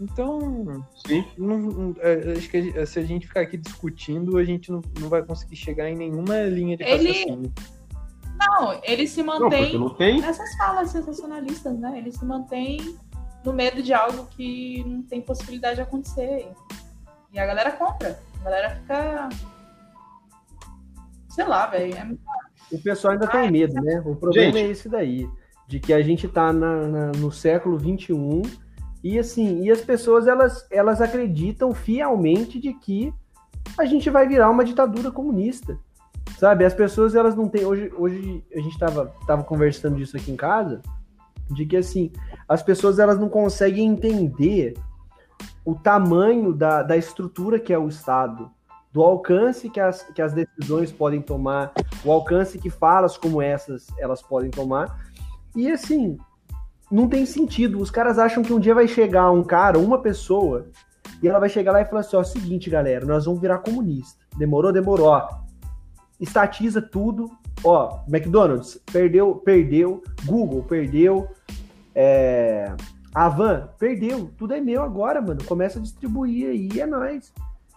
Então, 0.00 0.84
Sim. 1.06 1.24
não- 1.36 1.58
não- 1.58 1.94
é, 2.00 2.32
acho 2.32 2.48
que 2.48 2.62
gente- 2.62 2.86
se 2.86 2.98
a 2.98 3.02
gente 3.02 3.26
ficar 3.26 3.40
aqui 3.42 3.56
discutindo, 3.58 4.38
a 4.38 4.44
gente 4.44 4.70
não, 4.72 4.80
não 4.98 5.08
vai 5.08 5.22
conseguir 5.22 5.56
chegar 5.56 5.88
em 5.90 5.94
nenhuma 5.96 6.42
linha 6.44 6.76
de 6.76 6.82
Ele- 6.84 7.08
raciocínio. 7.08 7.52
Não, 8.38 8.80
ele 8.84 9.06
se 9.06 9.22
Não, 9.22 9.38
mantém 9.38 9.62
porque 9.64 9.78
não 9.78 9.90
tem. 9.90 10.20
nessas 10.20 10.56
falas 10.56 10.88
sensacionalistas, 10.90 11.78
né? 11.78 11.98
Ele 11.98 12.10
se 12.10 12.24
mantém 12.24 12.96
no 13.44 13.52
medo 13.52 13.82
de 13.82 13.92
algo 13.92 14.26
que 14.30 14.82
não 14.86 15.02
tem 15.02 15.20
possibilidade 15.20 15.76
de 15.76 15.82
acontecer. 15.82 16.48
E 17.32 17.38
a 17.38 17.44
galera 17.44 17.70
compra. 17.72 18.18
A 18.40 18.44
galera 18.44 18.70
fica. 18.76 19.28
Sei 21.28 21.44
lá, 21.44 21.66
velho. 21.66 21.94
É... 21.94 22.16
O 22.72 22.80
pessoal 22.80 23.12
ainda 23.12 23.26
tem 23.26 23.50
medo, 23.50 23.74
né? 23.74 24.02
O 24.06 24.16
problema 24.16 24.58
é 24.58 24.68
esse 24.68 24.88
daí. 24.88 25.28
De 25.68 25.78
que 25.78 25.92
a 25.92 26.02
gente 26.02 26.26
tá 26.26 26.52
na- 26.52 26.86
na- 26.88 27.12
no 27.12 27.30
século 27.30 27.78
XXI 27.78 28.42
e 29.02 29.18
assim, 29.18 29.62
e 29.62 29.70
as 29.70 29.80
pessoas 29.80 30.26
elas, 30.26 30.66
elas 30.70 31.00
acreditam 31.00 31.74
fielmente 31.74 32.60
de 32.60 32.74
que 32.74 33.12
a 33.78 33.84
gente 33.84 34.10
vai 34.10 34.28
virar 34.28 34.50
uma 34.50 34.64
ditadura 34.64 35.10
comunista. 35.10 35.78
Sabe? 36.38 36.64
As 36.64 36.74
pessoas 36.74 37.14
elas 37.14 37.34
não 37.34 37.48
têm. 37.48 37.64
Hoje, 37.64 37.92
hoje 37.96 38.44
a 38.54 38.60
gente 38.60 38.78
tava, 38.78 39.14
tava 39.26 39.42
conversando 39.42 39.96
disso 39.96 40.16
aqui 40.16 40.30
em 40.30 40.36
casa, 40.36 40.80
de 41.50 41.66
que 41.66 41.76
assim, 41.76 42.12
as 42.48 42.62
pessoas 42.62 42.98
elas 42.98 43.18
não 43.18 43.28
conseguem 43.28 43.86
entender 43.86 44.74
o 45.64 45.74
tamanho 45.74 46.52
da, 46.52 46.82
da 46.82 46.96
estrutura 46.96 47.58
que 47.58 47.72
é 47.72 47.78
o 47.78 47.88
Estado, 47.88 48.50
do 48.92 49.02
alcance 49.02 49.68
que 49.70 49.80
as, 49.80 50.02
que 50.02 50.22
as 50.22 50.32
decisões 50.32 50.90
podem 50.90 51.20
tomar, 51.20 51.72
o 52.04 52.10
alcance 52.10 52.58
que 52.58 52.70
falas 52.70 53.16
como 53.16 53.40
essas 53.40 53.86
elas 53.98 54.22
podem 54.22 54.50
tomar. 54.50 54.98
E 55.54 55.70
assim, 55.70 56.18
não 56.90 57.08
tem 57.08 57.24
sentido. 57.24 57.80
Os 57.80 57.90
caras 57.90 58.18
acham 58.18 58.42
que 58.42 58.52
um 58.52 58.60
dia 58.60 58.74
vai 58.74 58.88
chegar 58.88 59.30
um 59.30 59.44
cara, 59.44 59.78
uma 59.78 60.00
pessoa, 60.00 60.66
e 61.22 61.28
ela 61.28 61.38
vai 61.38 61.48
chegar 61.48 61.72
lá 61.72 61.80
e 61.80 61.84
falar 61.84 62.00
assim: 62.00 62.16
ó, 62.16 62.24
seguinte, 62.24 62.68
galera, 62.68 63.06
nós 63.06 63.24
vamos 63.24 63.40
virar 63.40 63.58
comunista. 63.58 64.24
Demorou, 64.36 64.72
demorou. 64.72 65.08
Ó, 65.08 65.28
estatiza 66.18 66.82
tudo. 66.82 67.30
Ó, 67.62 68.00
McDonald's 68.08 68.80
perdeu, 68.90 69.36
perdeu. 69.36 70.02
Google 70.24 70.62
perdeu. 70.62 71.28
É, 71.94 72.72
Avan 73.14 73.68
perdeu. 73.78 74.30
Tudo 74.36 74.54
é 74.54 74.60
meu 74.60 74.82
agora, 74.82 75.20
mano. 75.20 75.44
Começa 75.44 75.78
a 75.78 75.82
distribuir 75.82 76.48
aí, 76.50 76.80
é 76.80 76.86
nóis. 76.86 77.32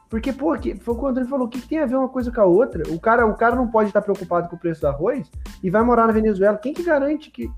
Porque, 0.10 0.32
pô, 0.32 0.55
que, 0.55 0.75
foi 0.75 0.93
o 0.93 0.98
que 0.98 1.03
o 1.03 1.08
André 1.08 1.25
falou, 1.25 1.48
o 1.48 1.50
que, 1.50 1.60
que 1.60 1.67
tem 1.67 1.79
a 1.79 1.88
ver 1.88 1.96
uma 1.96 2.08
coisa 2.08 2.32
com 2.32 2.39
a 2.39 2.46
outra? 2.46 2.84
O 2.93 3.00
cara, 3.00 3.25
o 3.25 3.36
cara 3.36 3.55
não 3.55 3.67
pode 3.67 3.89
estar 3.89 4.00
preocupado 4.00 4.48
com 4.48 4.55
o 4.55 4.60
preço 4.60 4.82
do 4.82 4.88
arroz 4.88 5.27
e 5.63 5.72
vai 5.72 5.82
morar 5.84 6.05
na 6.05 6.13
Venezuela. 6.13 6.55
Quem 6.55 6.72
que 6.72 6.84
garante 6.84 7.32
que, 7.32 7.50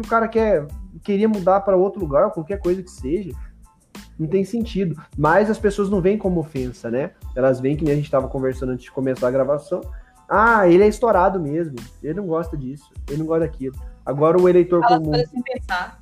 que 0.00 0.06
o 0.06 0.10
cara 0.10 0.26
quer 0.26 0.66
queria 1.02 1.28
mudar 1.28 1.60
para 1.60 1.76
outro 1.76 2.00
lugar, 2.00 2.30
qualquer 2.30 2.58
coisa 2.58 2.82
que 2.82 2.90
seja. 2.90 3.32
Não 4.18 4.26
tem 4.26 4.44
sentido. 4.44 5.00
Mas 5.16 5.50
as 5.50 5.58
pessoas 5.58 5.88
não 5.88 6.00
veem 6.00 6.18
como 6.18 6.40
ofensa, 6.40 6.90
né? 6.90 7.12
Elas 7.34 7.60
veem 7.60 7.76
que 7.76 7.84
nem 7.84 7.92
a 7.92 7.96
gente 7.96 8.04
estava 8.04 8.28
conversando 8.28 8.72
antes 8.72 8.84
de 8.84 8.90
começar 8.90 9.28
a 9.28 9.30
gravação. 9.30 9.80
Ah, 10.28 10.68
ele 10.68 10.84
é 10.84 10.88
estourado 10.88 11.40
mesmo. 11.40 11.76
Ele 12.02 12.14
não 12.14 12.26
gosta 12.26 12.56
disso. 12.56 12.92
Ele 13.08 13.18
não 13.18 13.26
gosta 13.26 13.46
daquilo. 13.46 13.74
Agora 14.04 14.40
o 14.40 14.48
eleitor 14.48 14.80
Fala 14.80 14.98
comum. 14.98 15.10
as 15.14 15.16
coisas 15.16 15.30
sem 15.30 15.42
pensar. 15.42 16.00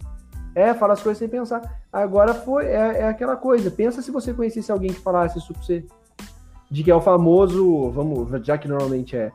É, 0.55 0.75
fala 0.75 0.93
as 0.95 1.03
coisas 1.03 1.19
sem 1.19 1.29
pensar. 1.29 1.81
Agora 1.93 2.35
foi, 2.35 2.67
é, 2.67 3.01
é 3.01 3.09
aquela 3.09 3.37
coisa. 3.37 3.71
Pensa 3.71 4.03
se 4.03 4.11
você 4.11 4.35
conhecesse 4.35 4.73
alguém 4.73 4.93
que 4.93 5.01
falasse 5.01 5.39
isso 5.39 5.53
pra 5.53 5.63
você. 5.63 5.85
De 6.71 6.83
que 6.83 6.91
é 6.91 6.95
o 6.95 7.01
famoso, 7.01 7.91
vamos, 7.91 8.45
já 8.45 8.59
que 8.59 8.69
normalmente 8.69 9.17
é, 9.17 9.33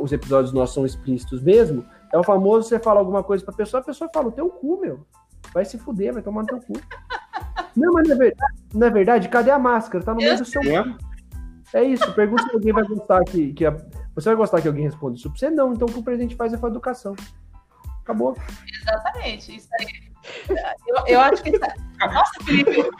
os 0.00 0.12
episódios 0.12 0.52
nossos 0.52 0.74
são 0.74 0.86
explícitos 0.86 1.42
mesmo, 1.42 1.84
é 2.12 2.18
o 2.18 2.24
famoso 2.24 2.68
você 2.68 2.78
fala 2.78 2.98
alguma 3.00 3.22
coisa 3.22 3.44
pra 3.44 3.54
pessoa, 3.54 3.80
a 3.80 3.84
pessoa 3.84 4.10
fala, 4.12 4.28
o 4.28 4.32
teu 4.32 4.48
cu, 4.48 4.80
meu. 4.80 5.06
Vai 5.54 5.64
se 5.64 5.78
fuder, 5.78 6.12
vai 6.12 6.22
tomar 6.22 6.42
no 6.42 6.46
teu 6.48 6.60
cu. 6.60 6.72
Não, 7.76 7.92
mas 7.92 8.08
não 8.08 8.14
é 8.14 8.18
verdade. 8.18 8.54
Não 8.74 8.86
é 8.86 8.90
verdade? 8.90 9.28
Cadê 9.28 9.50
a 9.50 9.58
máscara? 9.58 10.04
Tá 10.04 10.12
no 10.12 10.18
meio 10.18 10.36
do 10.38 10.44
seu 10.44 10.62
É? 10.62 10.84
é 11.72 11.84
isso, 11.84 12.12
pergunta 12.14 12.42
se 12.42 12.52
alguém 12.54 12.72
vai 12.72 12.84
gostar 12.84 13.22
que, 13.24 13.52
que 13.52 13.64
a- 13.64 13.76
você 14.14 14.28
vai 14.30 14.36
gostar 14.36 14.60
que 14.60 14.68
alguém 14.68 14.84
responda 14.84 15.16
isso 15.16 15.30
pra 15.30 15.38
você? 15.38 15.50
Não, 15.50 15.72
então 15.72 15.86
o 15.88 15.92
que 15.92 15.98
o 15.98 16.02
presidente 16.02 16.34
faz 16.36 16.52
é 16.52 16.56
com 16.58 16.66
a 16.66 16.68
educação. 16.68 17.14
Acabou. 18.02 18.36
Exatamente. 18.82 19.56
Isso 19.56 19.68
aí. 19.78 20.10
Eu, 20.86 21.06
eu 21.06 21.20
acho 21.20 21.42
que. 21.42 21.50
isso- 21.50 21.60
Nossa, 22.00 22.44
Felipe, 22.44 22.90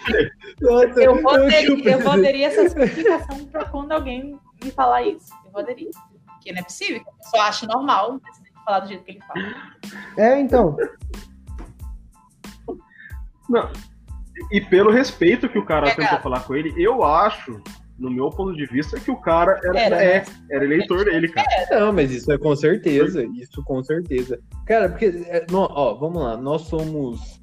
Nossa, 0.61 1.01
eu 1.03 1.23
poderia, 1.23 1.93
eu 1.93 2.03
essa 2.45 2.63
explicação 2.63 3.45
pra 3.47 3.65
quando 3.67 3.93
alguém 3.93 4.39
me 4.63 4.71
falar 4.71 5.03
isso. 5.03 5.33
Eu 5.45 5.51
poderia. 5.51 5.91
Porque 6.27 6.53
não 6.53 6.61
é 6.61 6.63
possível 6.65 7.03
que 7.03 7.11
a 7.11 7.13
pessoa 7.13 7.43
ache 7.45 7.67
normal 7.67 8.19
presidente 8.21 8.40
falar 8.65 8.81
do 8.81 8.89
jeito 8.89 9.05
que 9.05 9.13
ele 9.13 9.21
fala. 9.21 9.55
É, 10.17 10.41
então. 10.41 10.77
Não. 13.49 13.71
E 14.51 14.61
pelo 14.61 14.91
respeito 14.91 15.49
que 15.49 15.59
o 15.59 15.65
cara 15.67 15.89
É, 15.89 15.91
tentou 15.91 16.05
cara. 16.11 16.23
falar 16.23 16.41
com 16.41 16.55
ele, 16.55 16.73
eu 16.83 17.05
acho, 17.05 17.61
no 17.99 18.11
meu 18.11 18.31
ponto 18.31 18.55
de 18.57 18.65
vista, 18.67 18.99
que 18.99 19.11
o 19.11 19.17
cara 19.21 19.61
era, 19.65 19.79
Era, 19.81 20.03
é, 20.03 20.19
né? 20.21 20.25
era 20.51 20.65
eleitor 20.65 21.05
dele, 21.05 21.29
cara. 21.29 21.47
Não, 21.71 21.93
mas 21.93 22.11
isso 22.11 22.31
é 22.33 22.39
com 22.39 22.55
certeza, 22.57 23.25
isso 23.35 23.63
com 23.65 23.83
certeza. 23.83 24.41
Cara, 24.67 24.89
porque, 24.89 25.07
é, 25.27 25.45
nó- 25.51 25.69
ó, 25.71 25.95
vamos 25.95 26.23
lá, 26.23 26.37
nós 26.37 26.63
somos, 26.63 27.41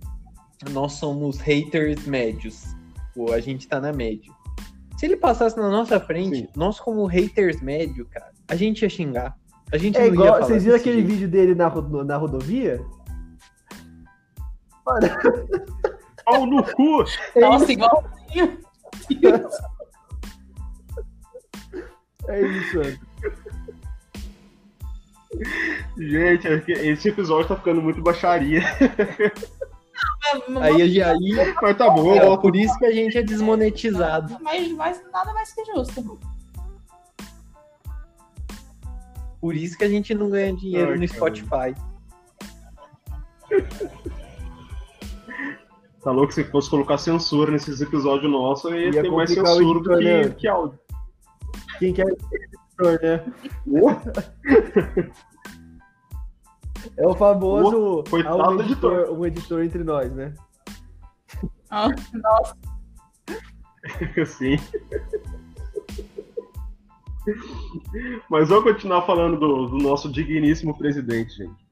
nós 0.72 0.94
somos 0.94 1.40
haters 1.40 2.06
médios. 2.08 2.64
Pô, 3.14 3.32
a 3.34 3.40
gente 3.40 3.68
tá 3.68 3.80
na 3.80 3.92
média. 3.94 4.32
Se 4.98 5.06
ele 5.06 5.18
passasse 5.18 5.56
na 5.58 5.70
nossa 5.70 6.00
frente, 6.00 6.38
Sim. 6.38 6.48
nós 6.56 6.80
como 6.80 7.06
haters 7.06 7.62
médio, 7.62 8.08
cara, 8.10 8.32
a 8.48 8.56
gente 8.56 8.82
ia 8.82 8.90
xingar. 8.90 9.38
A 9.72 9.78
gente 9.78 9.96
É 9.98 10.00
não 10.02 10.08
ia 10.08 10.14
igual. 10.14 10.28
falar 10.34 10.46
Vocês 10.46 10.64
viram 10.64 10.78
aquele 10.78 10.98
jeito. 10.98 11.08
vídeo 11.12 11.28
dele 11.28 11.54
na, 11.56 11.70
na 12.04 12.18
rodovia? 12.18 12.82
Pau 16.26 16.46
no 16.46 16.64
cu! 16.64 17.04
Nossa, 17.40 17.72
igual. 17.72 18.04
É 22.30 22.42
isso. 22.42 22.82
Gente, 25.98 26.48
é 26.48 26.56
esse 26.88 27.08
episódio 27.10 27.48
tá 27.48 27.56
ficando 27.56 27.82
muito 27.82 28.02
baixaria. 28.02 28.62
Aí, 30.62 31.02
aí 31.02 31.56
Mas 31.62 31.78
tá 31.78 31.90
bom, 31.90 32.14
é 32.14 32.38
por 32.38 32.54
isso 32.56 32.78
que 32.78 32.86
a 32.86 32.92
gente 32.92 33.18
é 33.18 33.24
desmonetizado. 33.24 34.38
Mas, 34.42 34.70
mas 34.74 35.02
nada 35.12 35.34
mais 35.34 35.54
que 35.54 35.64
justo. 35.66 36.20
Por 39.40 39.56
isso 39.56 39.78
que 39.78 39.84
a 39.84 39.90
gente 39.90 40.14
não 40.14 40.30
ganha 40.30 40.56
dinheiro 40.56 40.92
Ai, 40.92 40.98
no. 40.98 41.08
Spotify. 41.08 41.74
Tá 46.04 46.12
louco 46.14 46.32
se 46.34 46.44
fosse 46.46 46.70
colocar 46.70 46.98
censura 46.98 47.52
nesses 47.52 47.82
episódios 47.82 48.32
nossos, 48.32 48.72
ia, 48.72 48.92
Ia 48.92 49.02
ter 49.02 49.12
mais 49.12 49.30
censura 49.30 49.56
do 49.56 49.74
editor, 49.74 49.98
que, 49.98 50.04
né? 50.06 50.30
que 50.30 50.48
áudio. 50.48 50.80
Quem 51.80 51.94
quer 51.94 52.06
ser 52.06 52.50
editor, 52.80 53.00
né? 53.04 53.26
É 56.96 57.06
o 57.06 57.14
famoso. 57.14 58.04
coitado 58.10 58.42
há 58.42 58.50
um 58.50 58.56
do 58.56 58.64
editor. 58.64 59.12
um 59.12 59.26
editor 59.26 59.64
entre 59.64 59.84
nós, 59.84 60.10
né? 60.14 60.34
Ah, 61.70 61.90
Nossa, 62.14 62.56
Sim. 64.26 64.58
Mas 68.30 68.50
vamos 68.50 68.64
continuar 68.64 69.04
falando 69.04 69.40
do, 69.40 69.68
do 69.68 69.78
nosso 69.78 70.12
digníssimo 70.12 70.78
presidente, 70.78 71.36
gente. 71.36 71.68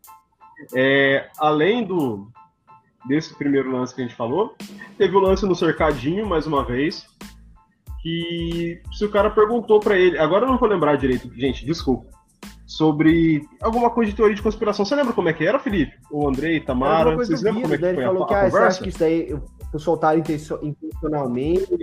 É, 0.76 1.30
além 1.38 1.86
do 1.86 2.28
desse 3.08 3.36
primeiro 3.36 3.72
lance 3.72 3.94
que 3.94 4.02
a 4.02 4.06
gente 4.06 4.16
falou, 4.16 4.56
teve 4.98 5.16
o 5.16 5.20
lance 5.20 5.46
no 5.46 5.56
cercadinho, 5.56 6.26
mais 6.26 6.48
uma 6.48 6.64
vez, 6.66 7.06
que 8.02 8.82
se 8.92 9.06
o 9.06 9.12
cara 9.12 9.30
perguntou 9.30 9.80
pra 9.80 9.98
ele, 9.98 10.18
agora 10.18 10.46
eu 10.46 10.50
não 10.50 10.58
vou 10.58 10.68
lembrar 10.68 10.96
direito, 10.96 11.32
gente, 11.36 11.66
desculpa, 11.66 12.10
sobre 12.66 13.48
alguma 13.62 13.92
coisa 13.92 14.10
de 14.10 14.18
teoria 14.18 14.36
de 14.36 14.42
conspiração. 14.42 14.84
Você 14.86 14.96
lembra 14.96 15.14
como 15.14 15.30
é 15.30 15.34
que 15.34 15.46
era, 15.46 15.60
Felipe? 15.60 15.94
O 16.10 16.28
Andrei, 16.28 16.60
Tamara, 16.60 17.16
vocês 17.16 17.44
lembram 17.44 17.62
como 17.62 17.74
é 17.76 17.78
que 17.78 17.84
né? 17.84 17.94
foi 17.94 18.04
falou 18.04 18.24
a, 18.24 18.28
que 18.28 18.34
a 18.34 18.38
ah, 18.38 18.42
você 18.42 18.52
conversa? 18.52 18.68
acha 18.68 18.84
que 18.84 18.90
isso 18.90 19.00
daí 19.00 19.40
soltaram 19.78 20.20
intencio- 20.20 20.60
intencionalmente. 20.64 21.78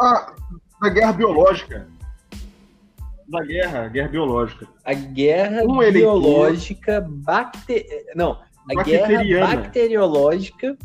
Ah, 0.00 0.34
da 0.80 0.88
guerra 0.88 1.12
biológica. 1.12 1.88
Da 3.30 3.44
guerra, 3.44 3.88
guerra 3.88 4.08
biológica. 4.08 4.68
A 4.84 4.92
guerra 4.94 5.62
Um 5.64 5.82
eleitor- 5.82 6.20
biológica 6.20 7.00
bacte... 7.08 7.86
Não, 8.16 8.40
a 8.68 8.82
guerra 8.82 9.08
Bacteriana. 9.08 9.56
bacteriológica 9.56 10.76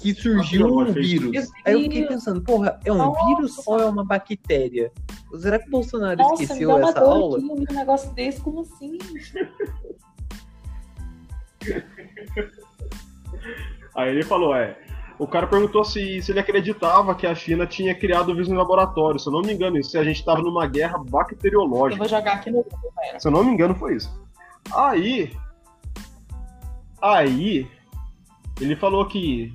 que 0.00 0.14
surgiu 0.14 0.66
um 0.66 0.84
vírus. 0.92 1.48
Aí 1.64 1.74
eu 1.74 1.80
fiquei 1.80 2.06
pensando, 2.06 2.42
porra, 2.42 2.78
é 2.84 2.92
um 2.92 2.96
Nossa. 2.98 3.26
vírus 3.26 3.66
ou 3.66 3.78
é 3.80 3.86
uma 3.86 4.04
bactéria? 4.04 4.90
Será 5.38 5.58
que 5.58 5.68
o 5.68 5.70
Bolsonaro 5.70 6.18
nossa, 6.18 6.34
me 6.36 6.42
esqueceu 6.42 6.68
dá 6.68 6.74
uma 6.76 6.90
essa 6.90 7.00
dor 7.00 7.08
aula? 7.08 7.38
aqui, 7.38 7.46
um 7.46 7.74
negócio 7.74 8.12
desse, 8.12 8.40
como 8.40 8.60
assim? 8.62 8.98
Aí 13.96 14.10
ele 14.10 14.22
falou, 14.22 14.54
é. 14.54 14.76
O 15.18 15.26
cara 15.26 15.46
perguntou 15.46 15.84
se, 15.84 16.20
se 16.22 16.32
ele 16.32 16.40
acreditava 16.40 17.14
que 17.14 17.26
a 17.26 17.34
China 17.34 17.66
tinha 17.66 17.94
criado 17.94 18.30
o 18.30 18.34
vírus 18.34 18.48
no 18.48 18.56
laboratório. 18.56 19.20
Se 19.20 19.28
eu 19.28 19.32
não 19.32 19.42
me 19.42 19.52
engano, 19.52 19.78
isso, 19.78 19.90
se 19.90 19.98
a 19.98 20.04
gente 20.04 20.18
estava 20.18 20.42
numa 20.42 20.66
guerra 20.66 20.98
Eu 20.98 21.04
bacteriológica. 21.04 21.98
vou 21.98 22.08
jogar 22.08 22.34
aqui 22.34 22.50
no 22.50 22.62
Google. 22.62 22.92
Se 23.18 23.28
eu 23.28 23.32
não 23.32 23.44
me 23.44 23.52
engano, 23.52 23.74
foi 23.74 23.96
isso. 23.96 24.10
Aí. 24.74 25.32
Aí. 27.00 27.68
Ele 28.60 28.76
falou 28.76 29.06
que 29.06 29.52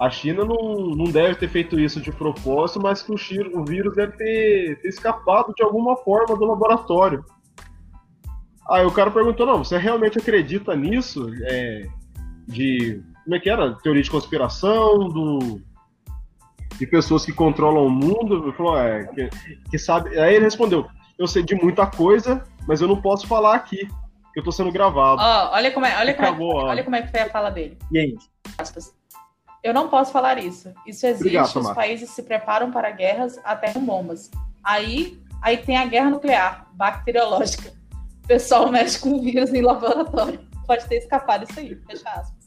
a 0.00 0.08
China 0.08 0.44
não, 0.44 0.94
não 0.96 1.04
deve 1.04 1.34
ter 1.34 1.48
feito 1.48 1.78
isso 1.78 2.00
de 2.00 2.10
propósito, 2.10 2.80
mas 2.80 3.02
que 3.02 3.12
o, 3.12 3.60
o 3.60 3.64
vírus 3.64 3.94
deve 3.94 4.16
ter, 4.16 4.80
ter 4.80 4.88
escapado 4.88 5.52
de 5.54 5.62
alguma 5.62 5.96
forma 5.96 6.36
do 6.36 6.46
laboratório. 6.46 7.24
Aí 8.70 8.86
o 8.86 8.92
cara 8.92 9.10
perguntou: 9.10 9.44
não, 9.44 9.64
você 9.64 9.76
realmente 9.76 10.18
acredita 10.18 10.74
nisso? 10.74 11.30
É, 11.42 11.86
de. 12.46 13.02
Como 13.24 13.36
é 13.36 13.40
que 13.40 13.50
era? 13.50 13.74
Teoria 13.76 14.02
de 14.02 14.10
conspiração, 14.10 15.08
do. 15.08 15.60
De 16.78 16.86
pessoas 16.86 17.24
que 17.24 17.32
controlam 17.32 17.86
o 17.86 17.90
mundo. 17.90 18.44
Ele 18.44 18.52
falou, 18.52 18.78
é, 18.78 19.04
que, 19.06 19.28
que 19.70 19.78
sabe. 19.78 20.18
Aí 20.18 20.34
ele 20.34 20.44
respondeu: 20.44 20.88
eu 21.20 21.28
sei 21.28 21.42
de 21.42 21.54
muita 21.54 21.86
coisa, 21.86 22.42
mas 22.66 22.80
eu 22.80 22.88
não 22.88 22.98
posso 22.98 23.26
falar 23.26 23.54
aqui, 23.54 23.86
eu 24.34 24.42
tô 24.42 24.50
sendo 24.50 24.72
gravado. 24.72 25.20
Ó, 25.20 25.52
olha 25.52 25.70
como 25.70 25.84
é, 25.84 25.98
olha 25.98 26.14
como 26.14 26.26
é, 26.26 26.30
Acabou, 26.30 26.54
ó. 26.54 26.68
olha 26.68 26.82
como 26.82 26.96
é 26.96 27.02
que 27.02 27.10
foi 27.10 27.20
a 27.20 27.28
fala 27.28 27.50
dele. 27.50 27.76
Gente, 27.92 28.26
aspas. 28.56 28.94
Eu 29.62 29.74
não 29.74 29.88
posso 29.88 30.10
falar 30.12 30.38
isso. 30.38 30.72
Isso 30.86 31.06
existe, 31.06 31.36
Obrigado, 31.36 31.56
os 31.56 31.72
países 31.72 32.08
se 32.08 32.22
preparam 32.22 32.70
para 32.70 32.90
guerras 32.90 33.38
até 33.44 33.70
com 33.70 33.84
bombas. 33.84 34.30
Aí, 34.64 35.22
aí 35.42 35.58
tem 35.58 35.76
a 35.76 35.84
guerra 35.84 36.08
nuclear, 36.08 36.66
bacteriológica. 36.72 37.70
O 38.24 38.26
pessoal 38.26 38.72
mexe 38.72 38.98
com 38.98 39.20
vírus 39.20 39.52
em 39.52 39.60
laboratório. 39.60 40.40
Pode 40.66 40.88
ter 40.88 40.96
escapado 40.96 41.44
isso 41.44 41.60
aí, 41.60 41.74
fecha 41.86 42.08
aspas. 42.08 42.39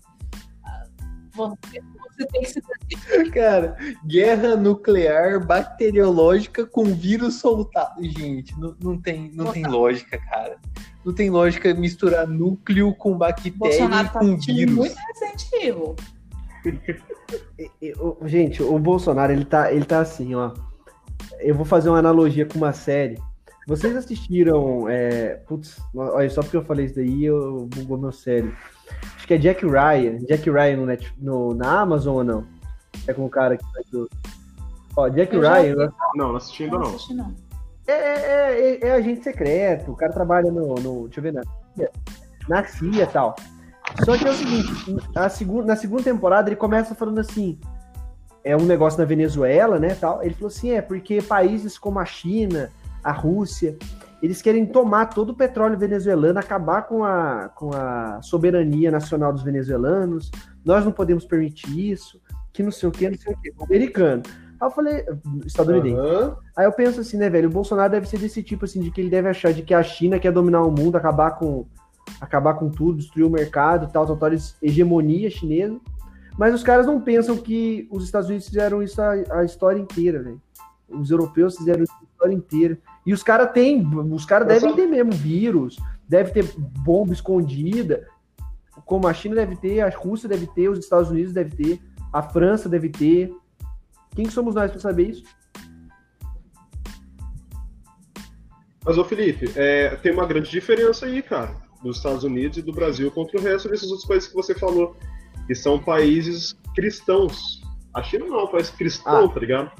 Você, 1.36 1.82
você 2.16 2.25
tem 2.28 2.42
que 2.42 2.98
se 3.00 3.32
cara, 3.32 3.75
guerra 4.06 4.56
nuclear 4.56 5.44
bacteriológica 5.46 6.66
com 6.66 6.84
vírus 6.86 7.36
soltado. 7.40 8.04
Gente, 8.04 8.58
não, 8.60 8.75
não 8.82 9.02
tem, 9.02 9.32
não 9.34 9.52
tem 9.52 9.66
lógica, 9.66 10.18
cara. 10.30 10.58
Não 11.04 11.13
tem 11.13 11.30
lógica 11.30 11.74
misturar 11.74 12.28
núcleo 12.28 12.94
com 12.96 13.18
bactéria 13.18 13.58
Bolsonaro 13.58 14.08
e 14.08 14.12
tá 14.12 14.20
com 14.20 14.38
vírus. 14.38 14.75
muito. 14.75 14.96
E- 17.60 17.70
e- 17.82 17.94
o- 18.00 18.18
Gente, 18.25 18.62
o 18.63 18.78
Bolsonaro, 18.80 19.34
ele 19.34 19.44
tá, 19.46 19.72
ele 19.74 19.86
tá 19.86 20.00
assim, 20.00 20.34
ó. 20.36 20.54
Eu 21.40 21.56
vou 21.56 21.66
fazer 21.66 21.90
uma 21.90 22.00
analogia 22.00 22.46
com 22.46 22.58
uma 22.58 22.72
série. 22.74 23.18
Vocês 23.68 23.96
assistiram. 23.96 24.88
É... 24.90 25.36
Putz, 25.48 25.78
olha, 25.96 26.30
só 26.30 26.42
porque 26.42 26.58
eu 26.58 26.63
falei 26.66 26.86
isso 26.86 26.96
daí, 26.96 27.25
eu 27.25 27.66
bugou 27.74 27.98
meu 27.98 28.12
cérebro. 28.12 28.56
Acho 29.16 29.28
que 29.28 29.34
é 29.34 29.38
Jack 29.38 29.66
Ryan. 29.66 30.18
Jack 30.28 30.50
Ryan 30.50 30.78
no 30.78 30.86
Net, 30.86 31.14
no, 31.18 31.54
na 31.54 31.82
Amazon 31.82 32.16
ou 32.18 32.24
não? 32.24 32.46
É 33.08 33.14
com 33.14 33.26
o 33.26 33.30
cara 33.30 33.58
que 33.58 33.66
faz 33.72 33.94
o. 33.94 34.10
Ó, 34.96 35.08
Jack 35.10 35.34
Eu 35.34 35.42
Ryan. 35.42 35.92
Não, 36.16 36.30
não 36.30 36.36
assisti 36.36 36.64
ainda 36.64 36.76
Não 36.78 36.84
não. 36.84 36.96
assisti, 36.96 37.14
não. 37.14 37.34
é, 37.88 37.94
é, 37.94 38.80
é- 38.82 38.88
é 38.88 38.92
agente 38.92 39.24
secreto. 39.24 39.92
O 39.92 39.96
cara 39.96 40.12
trabalha 40.14 40.52
no. 40.52 40.76
no 40.76 41.04
deixa 41.08 41.20
eu 41.20 41.24
ver, 41.24 41.34
na 41.34 41.44
CIA, 41.76 41.92
na 42.48 42.64
CIA 42.66 43.04
e 43.04 43.08
tal. 43.08 43.36
Só 44.06 44.18
que 44.18 44.26
é 44.28 44.32
o 44.32 44.34
seguinte, 44.34 44.72
a 45.16 45.30
segunda, 45.30 45.66
na 45.68 45.76
segunda 45.76 46.04
temporada 46.04 46.50
ele 46.50 46.56
começa 46.56 46.96
falando 46.96 47.20
assim, 47.20 47.60
é 48.44 48.56
um 48.58 48.66
negócio 48.66 48.98
na 49.00 49.06
Venezuela, 49.06 49.78
né, 49.78 49.94
tal. 49.94 50.24
Ele 50.24 50.34
falou 50.34 50.48
assim, 50.48 50.72
é 50.72 50.82
porque 50.82 51.22
países 51.22 51.78
como 51.78 52.00
a 52.00 52.06
China, 52.06 52.72
a 53.04 53.12
Rússia, 53.12 53.78
eles 54.24 54.42
querem 54.42 54.65
tomar 54.65 55.08
todo 55.08 55.32
o 55.32 55.36
petróleo 55.36 55.77
venezuelano, 55.77 56.39
acabar 56.39 56.84
com 56.84 57.03
a, 57.03 57.50
com 57.50 57.72
a 57.75 58.22
soberania 58.22 58.89
nacional 58.89 59.34
dos 59.34 59.44
venezuelanos. 59.44 60.32
Nós 60.63 60.86
não 60.86 60.94
podemos 60.94 61.25
permitir 61.25 61.92
isso, 61.92 62.22
que 62.53 62.63
não 62.63 62.72
sei 62.72 62.88
o 62.88 62.92
que, 62.94 63.10
não 63.10 63.18
sei 63.18 63.34
o 63.34 63.38
que. 63.38 63.53
Americano. 63.62 64.24
Aí 64.62 64.65
eu 64.65 64.72
falei, 64.72 65.06
estadunidense. 65.46 66.00
Uhum. 66.00 66.36
Aí 66.56 66.63
eu 66.65 66.72
penso 66.72 67.01
assim, 67.01 67.18
né, 67.18 67.30
velho? 67.30 67.50
O 67.50 67.51
Bolsonaro 67.51 67.92
deve 67.92 68.08
ser 68.08 68.18
desse 68.18 68.42
tipo, 68.42 68.63
assim, 68.63 68.80
de 68.80 68.92
que 68.92 69.01
ele 69.01 69.10
deve 69.10 69.27
achar 69.27 69.51
de 69.51 69.62
que 69.62 69.74
a 69.74 69.84
China 69.84 70.18
quer 70.18 70.32
dominar 70.32 70.62
o 70.62 70.72
mundo, 70.72 70.96
acabar 70.96 71.32
com, 71.32 71.65
acabar 72.22 72.53
com 72.53 72.70
tudo, 72.70 73.00
destruir 73.00 73.25
o 73.25 73.30
mercado, 73.30 73.92
tal, 73.92 74.06
tal, 74.06 74.15
tal, 74.15 74.30
hegemonia 74.62 75.30
chinesa. 75.30 75.77
Mas 76.38 76.53
os 76.53 76.63
caras 76.63 76.86
não 76.86 77.01
pensam 77.01 77.36
que 77.36 77.89
os 77.92 78.06
Estados 78.06 78.30
Unidos 78.30 78.48
fizeram 78.48 78.82
isso 78.82 79.01
a, 79.01 79.12
a 79.32 79.44
história 79.44 79.82
inteira, 79.82 80.24
velho. 80.24 80.42
Os 80.88 81.12
europeus 81.12 81.58
fizeram 81.58 81.84
isso 81.84 81.94
história 82.24 82.34
inteira. 82.34 82.77
E 83.06 83.13
os 83.13 83.22
caras 83.22 83.51
têm, 83.51 83.86
os 84.12 84.25
caras 84.25 84.48
devem 84.48 84.70
só... 84.70 84.75
ter 84.75 84.88
mesmo 84.88 85.12
vírus, 85.12 85.77
deve 86.08 86.32
ter 86.32 86.46
bomba 86.58 87.13
escondida, 87.13 88.08
como 88.86 89.08
a 89.08 89.13
China 89.13 89.36
deve 89.36 89.56
ter, 89.56 89.82
a 89.82 89.89
Rússia 89.89 90.27
deve 90.30 90.48
ter, 90.48 90.70
os 90.70 90.80
Estados 90.80 91.10
Unidos 91.10 91.34
deve 91.34 91.56
ter, 91.56 91.82
a 92.12 92.22
França 92.22 92.70
deve 92.70 92.89
ter. 92.89 93.32
Quem 94.15 94.25
que 94.25 94.34
somos 94.34 94.56
nós 94.56 94.72
para 94.72 94.80
saber 94.80 95.10
isso? 95.10 95.24
Mas, 98.86 98.98
ô 98.98 99.06
Felipe, 99.06 99.51
é, 99.56 99.96
tem 99.98 100.12
uma 100.12 100.25
grande 100.25 100.50
diferença 100.50 101.06
aí, 101.06 101.22
cara, 101.22 101.56
dos 101.82 101.98
Estados 101.98 102.24
Unidos 102.24 102.58
e 102.58 102.62
do 102.62 102.74
Brasil 102.74 103.10
contra 103.12 103.39
o 103.39 103.44
resto 103.44 103.70
desses 103.70 103.89
outros 103.89 104.08
países 104.08 104.27
que 104.27 104.36
você 104.36 104.53
falou, 104.53 104.96
que 105.48 105.56
são 105.56 105.80
países 105.80 106.56
cristãos. 106.75 107.62
A 107.94 108.03
China 108.03 108.25
não 108.25 108.42
é 108.42 108.44
um 108.44 108.48
país 108.48 108.70
cristão, 108.70 109.25
ah. 109.25 109.30
tá 109.30 109.39
ligado? 109.39 109.72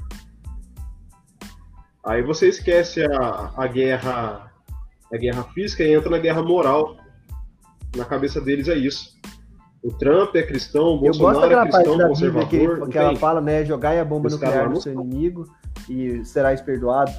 Aí 2.04 2.22
você 2.22 2.48
esquece 2.48 3.02
a, 3.04 3.52
a 3.56 3.66
guerra 3.66 4.52
a 5.12 5.16
guerra 5.16 5.44
física 5.54 5.84
e 5.84 5.94
entra 5.94 6.10
na 6.10 6.18
guerra 6.18 6.42
moral. 6.42 6.96
Na 7.96 8.04
cabeça 8.04 8.40
deles 8.40 8.68
é 8.68 8.74
isso. 8.76 9.14
O 9.82 9.92
Trump 9.92 10.34
é 10.34 10.42
cristão, 10.42 10.94
o 10.94 10.98
Bolsonaro 10.98 11.52
é 11.52 11.62
cristão, 11.68 11.98
da 11.98 12.08
conservador. 12.08 12.48
Que, 12.48 12.90
que 12.90 12.98
ela 12.98 13.14
fala, 13.16 13.40
né? 13.40 13.64
Jogar 13.64 13.98
a 13.98 14.04
bomba 14.04 14.28
nuclear 14.28 14.68
no 14.68 14.80
seu 14.80 14.92
inimigo 14.92 15.46
e 15.88 16.24
serás 16.24 16.60
perdoado. 16.60 17.12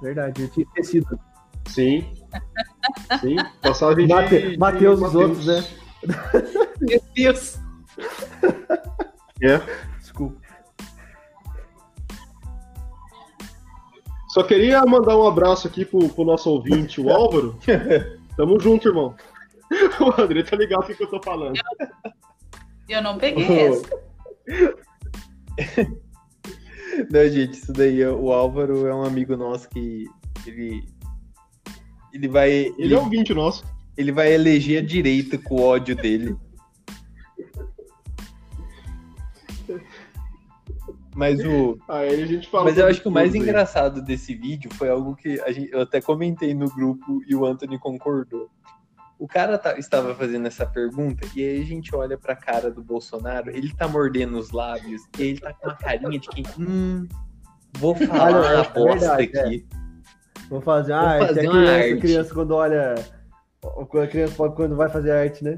Verdade, 0.00 0.42
eu 0.42 0.48
tinha 0.50 0.66
esquecido. 0.66 1.18
Sim. 1.66 2.04
Sim. 3.20 3.36
Passagem 3.62 4.06
Mate, 4.06 4.50
de, 4.50 4.58
Mateus 4.58 4.98
de 4.98 5.06
os 5.06 5.14
outros, 5.14 5.46
né? 5.46 5.64
Meu 6.80 7.00
Deus. 7.14 7.58
É. 9.42 9.60
Só 14.32 14.42
queria 14.42 14.80
mandar 14.86 15.14
um 15.18 15.26
abraço 15.26 15.68
aqui 15.68 15.84
pro, 15.84 16.08
pro 16.08 16.24
nosso 16.24 16.48
ouvinte, 16.48 16.98
o 17.02 17.10
Álvaro. 17.10 17.58
Tamo 18.34 18.58
junto, 18.58 18.88
irmão. 18.88 19.14
O 20.00 20.20
André 20.20 20.42
tá 20.42 20.56
ligado 20.56 20.90
o 20.90 20.94
que 20.94 21.02
eu 21.02 21.06
tô 21.06 21.20
falando. 21.22 21.56
Eu, 22.88 22.96
eu 22.96 23.02
não 23.02 23.18
peguei 23.18 23.46
essa. 23.60 23.86
Não, 27.10 27.26
gente, 27.26 27.54
isso 27.54 27.72
daí, 27.72 28.04
o 28.04 28.30
Álvaro 28.32 28.86
é 28.86 28.94
um 28.94 29.02
amigo 29.02 29.34
nosso 29.36 29.68
que 29.68 30.04
ele. 30.46 30.84
Ele 32.12 32.28
vai. 32.28 32.50
Ele, 32.50 32.74
ele 32.78 32.94
é 32.94 32.98
ouvinte 32.98 33.32
nosso. 33.32 33.64
Ele 33.96 34.12
vai 34.12 34.32
eleger 34.32 34.82
a 34.82 34.86
direita 34.86 35.38
com 35.38 35.56
o 35.56 35.62
ódio 35.62 35.96
dele. 35.96 36.36
Mas 41.14 41.44
o. 41.44 41.78
Aí 41.88 42.22
a 42.22 42.26
gente 42.26 42.48
fala 42.48 42.64
Mas 42.64 42.78
eu 42.78 42.86
acho 42.86 43.00
que 43.02 43.08
o 43.08 43.10
mais 43.10 43.34
aí. 43.34 43.40
engraçado 43.40 44.00
desse 44.00 44.34
vídeo 44.34 44.72
foi 44.74 44.88
algo 44.88 45.14
que 45.14 45.40
a 45.42 45.52
gente, 45.52 45.70
eu 45.72 45.82
até 45.82 46.00
comentei 46.00 46.54
no 46.54 46.66
grupo 46.70 47.22
e 47.26 47.34
o 47.34 47.44
Anthony 47.44 47.78
concordou. 47.78 48.48
O 49.18 49.28
cara 49.28 49.56
tá, 49.56 49.78
estava 49.78 50.14
fazendo 50.14 50.46
essa 50.46 50.66
pergunta 50.66 51.26
e 51.36 51.42
aí 51.44 51.60
a 51.60 51.64
gente 51.64 51.94
olha 51.94 52.18
pra 52.18 52.34
cara 52.34 52.70
do 52.70 52.82
Bolsonaro, 52.82 53.50
ele 53.50 53.72
tá 53.72 53.86
mordendo 53.86 54.36
os 54.36 54.50
lábios 54.50 55.02
e 55.16 55.22
ele 55.22 55.40
tá 55.40 55.52
com 55.52 55.68
uma 55.68 55.76
carinha 55.76 56.18
de 56.18 56.28
quem. 56.28 56.44
Hum, 56.58 57.06
vou 57.78 57.94
falar 57.94 58.34
Olha, 58.34 58.60
a 58.60 58.64
bosta 58.64 59.16
verdade, 59.16 59.38
aqui. 59.38 59.66
É. 59.70 59.82
Vou 60.48 60.60
fazer, 60.60 60.92
ah, 60.92 61.18
vou 61.18 61.26
fazer 61.28 61.48
uma 61.48 61.52
criança, 61.52 61.72
arte. 61.72 62.00
criança 62.00 62.34
quando 62.34 62.50
olha. 62.52 62.94
A 63.64 64.06
criança 64.08 64.50
quando 64.50 64.76
vai 64.76 64.88
fazer 64.88 65.12
arte, 65.12 65.44
né? 65.44 65.54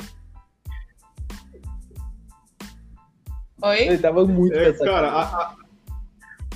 Oi? 3.65 3.81
Ele 3.81 3.99
tava 3.99 4.27
muito 4.27 4.57
é, 4.57 4.73
Cara, 4.73 5.09
a, 5.09 5.23
a, 5.23 5.55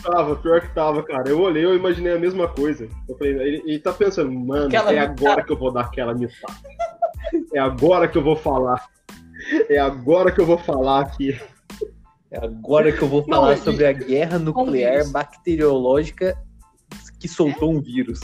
tava, 0.02 0.36
pior 0.36 0.60
que 0.60 0.74
tava, 0.74 1.02
cara. 1.02 1.28
Eu 1.28 1.40
olhei, 1.40 1.64
eu 1.64 1.74
imaginei 1.74 2.12
a 2.14 2.18
mesma 2.18 2.46
coisa. 2.46 2.86
Eu 3.08 3.16
falei, 3.16 3.32
ele, 3.32 3.62
ele 3.64 3.78
tá 3.78 3.92
pensando, 3.92 4.30
mano, 4.30 4.66
aquela 4.66 4.92
é 4.92 4.98
agora 4.98 5.42
que 5.42 5.50
eu 5.50 5.56
vou 5.56 5.72
dar 5.72 5.82
aquela 5.82 6.14
mitada. 6.14 6.54
É 7.54 7.58
agora 7.58 8.06
que 8.06 8.18
eu 8.18 8.22
vou 8.22 8.36
falar. 8.36 8.86
É 9.70 9.78
agora 9.78 10.30
que 10.30 10.40
eu 10.40 10.44
vou 10.44 10.58
falar 10.58 11.00
aqui. 11.00 11.40
É 12.30 12.44
agora 12.44 12.92
que 12.92 13.00
eu 13.00 13.08
vou 13.08 13.24
falar 13.24 13.56
não, 13.56 13.64
sobre 13.64 13.84
e... 13.84 13.86
a 13.86 13.92
guerra 13.92 14.38
nuclear 14.38 15.08
bacteriológica 15.08 16.36
que 17.18 17.26
soltou 17.26 17.72
um 17.72 17.80
vírus. 17.80 18.20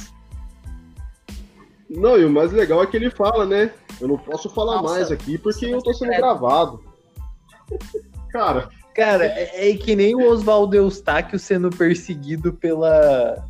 Não, 1.89 2.19
e 2.19 2.25
o 2.25 2.31
mais 2.31 2.53
legal 2.53 2.83
é 2.83 2.87
que 2.87 2.97
ele 2.97 3.11
fala, 3.11 3.47
né? 3.47 3.73
Eu 4.01 4.09
não 4.09 4.19
posso 4.19 4.51
falar 4.51 4.83
Nossa, 4.83 4.95
mais 4.95 5.11
aqui 5.11 5.39
porque 5.39 5.67
eu 5.67 5.81
tô 5.81 5.93
sendo 5.95 6.11
gravado. 6.11 6.83
Cara. 8.35 8.69
Cara, 8.97 9.27
é, 9.27 9.71
é 9.71 9.77
que 9.77 9.95
nem 9.95 10.17
o 10.17 10.29
Oswaldo 10.29 10.75
Eustáquio 10.75 11.39
sendo 11.39 11.71
perseguido 11.71 12.53
pela. 12.53 13.45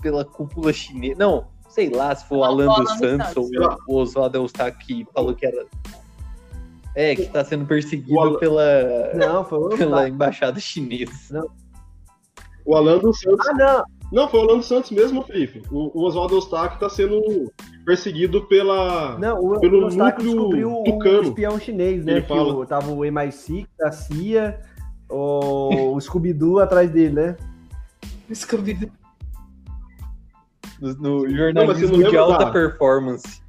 pela 0.00 0.24
cúpula 0.24 0.72
chinesa. 0.72 1.16
Não, 1.18 1.48
sei 1.68 1.90
lá 1.90 2.14
se 2.14 2.24
foi 2.28 2.38
o 2.38 2.44
Alan 2.44 2.66
dos 2.66 2.92
Santos 2.92 3.36
ou 3.36 3.50
o 3.88 3.96
Oswaldo 3.96 4.38
Eustáquio 4.38 4.86
que 4.86 5.06
falou 5.12 5.34
que 5.34 5.46
era. 5.46 5.66
É, 6.94 7.16
que 7.16 7.26
tá 7.26 7.44
sendo 7.44 7.66
perseguido 7.66 8.20
Alan... 8.20 8.38
pela. 8.38 9.14
Não, 9.14 9.44
foi 9.44 9.76
pela 9.76 10.08
embaixada 10.08 10.60
chinesa. 10.60 11.12
Não. 11.32 11.50
O 12.64 12.76
Alan 12.76 12.98
dos 12.98 13.18
Santos. 13.18 13.48
Ah, 13.48 13.52
não! 13.52 13.84
Não, 14.12 14.28
foi 14.28 14.40
o 14.40 14.42
Orlando 14.44 14.62
Santos 14.62 14.90
mesmo, 14.90 15.22
Felipe. 15.22 15.62
O, 15.70 15.98
o 15.98 16.04
Oswaldo 16.04 16.36
Eustáquio 16.36 16.74
está 16.74 16.88
sendo 16.88 17.52
perseguido 17.84 18.42
pela, 18.46 19.18
Não, 19.18 19.38
o, 19.40 19.60
pelo 19.60 19.88
o 19.88 19.90
núcleo 19.90 20.84
tucano. 20.84 21.18
o 21.20 21.22
espião 21.22 21.58
chinês, 21.58 22.04
né? 22.04 22.12
Ele 22.12 22.22
que 22.22 22.28
fala. 22.28 22.54
O, 22.54 22.66
tava 22.66 22.90
o 22.90 22.98
MI6, 22.98 23.66
a 23.82 23.90
CIA, 23.90 24.60
o, 25.08 25.94
o 25.94 26.00
Scooby-Doo 26.00 26.60
atrás 26.60 26.90
dele, 26.90 27.14
né? 27.14 27.36
Scooby-Doo. 28.32 28.90
No, 30.80 31.22
no 31.22 31.36
jornalismo 31.36 31.96
não, 31.96 32.10
de 32.10 32.16
alta 32.16 32.44
da... 32.46 32.50
performance. 32.50 33.42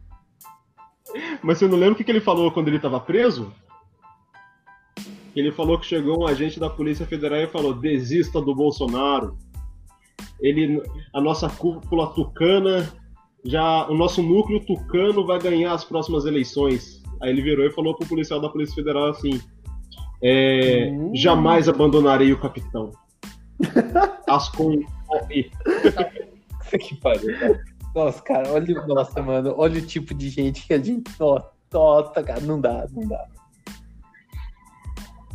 Mas 1.41 1.57
você 1.57 1.67
não 1.67 1.77
lembra 1.77 1.93
o 1.93 1.95
que, 1.95 2.03
que 2.03 2.11
ele 2.11 2.21
falou 2.21 2.51
quando 2.51 2.67
ele 2.67 2.77
estava 2.77 2.99
preso? 2.99 3.51
Ele 5.35 5.51
falou 5.51 5.77
que 5.77 5.85
chegou 5.85 6.21
um 6.21 6.27
agente 6.27 6.59
da 6.59 6.69
Polícia 6.69 7.05
Federal 7.05 7.39
e 7.39 7.47
falou: 7.47 7.73
desista 7.73 8.41
do 8.41 8.55
Bolsonaro 8.55 9.37
ele, 10.39 10.81
a 11.13 11.21
nossa 11.21 11.49
cúpula 11.49 12.07
tucana, 12.13 12.91
já 13.43 13.87
o 13.87 13.95
nosso 13.95 14.21
núcleo 14.21 14.59
tucano 14.59 15.25
vai 15.25 15.39
ganhar 15.39 15.73
as 15.73 15.83
próximas 15.83 16.25
eleições. 16.25 17.01
Aí 17.21 17.29
ele 17.29 17.41
virou 17.41 17.65
e 17.65 17.71
falou 17.71 17.95
pro 17.95 18.07
policial 18.07 18.41
da 18.41 18.49
Polícia 18.49 18.75
Federal 18.75 19.09
assim: 19.09 19.39
é, 20.21 20.89
uhum. 20.91 21.15
jamais 21.15 21.69
abandonarei 21.69 22.31
o 22.33 22.39
capitão. 22.39 22.91
As 24.27 24.49
com 24.49 24.83
que 26.79 26.95
pariu, 26.95 27.39
cara. 27.39 27.63
Nossa, 27.93 28.21
cara, 28.21 28.51
olha, 28.51 28.85
nossa, 28.87 29.21
mano, 29.21 29.53
olha 29.57 29.79
o 29.79 29.85
tipo 29.85 30.13
de 30.13 30.29
gente 30.29 30.67
que 30.67 30.73
a 30.73 30.81
gente 30.81 31.09
tota, 31.69 32.21
cara, 32.21 32.41
não 32.41 32.59
dá, 32.59 32.85
não 32.91 33.07
dá. 33.07 33.25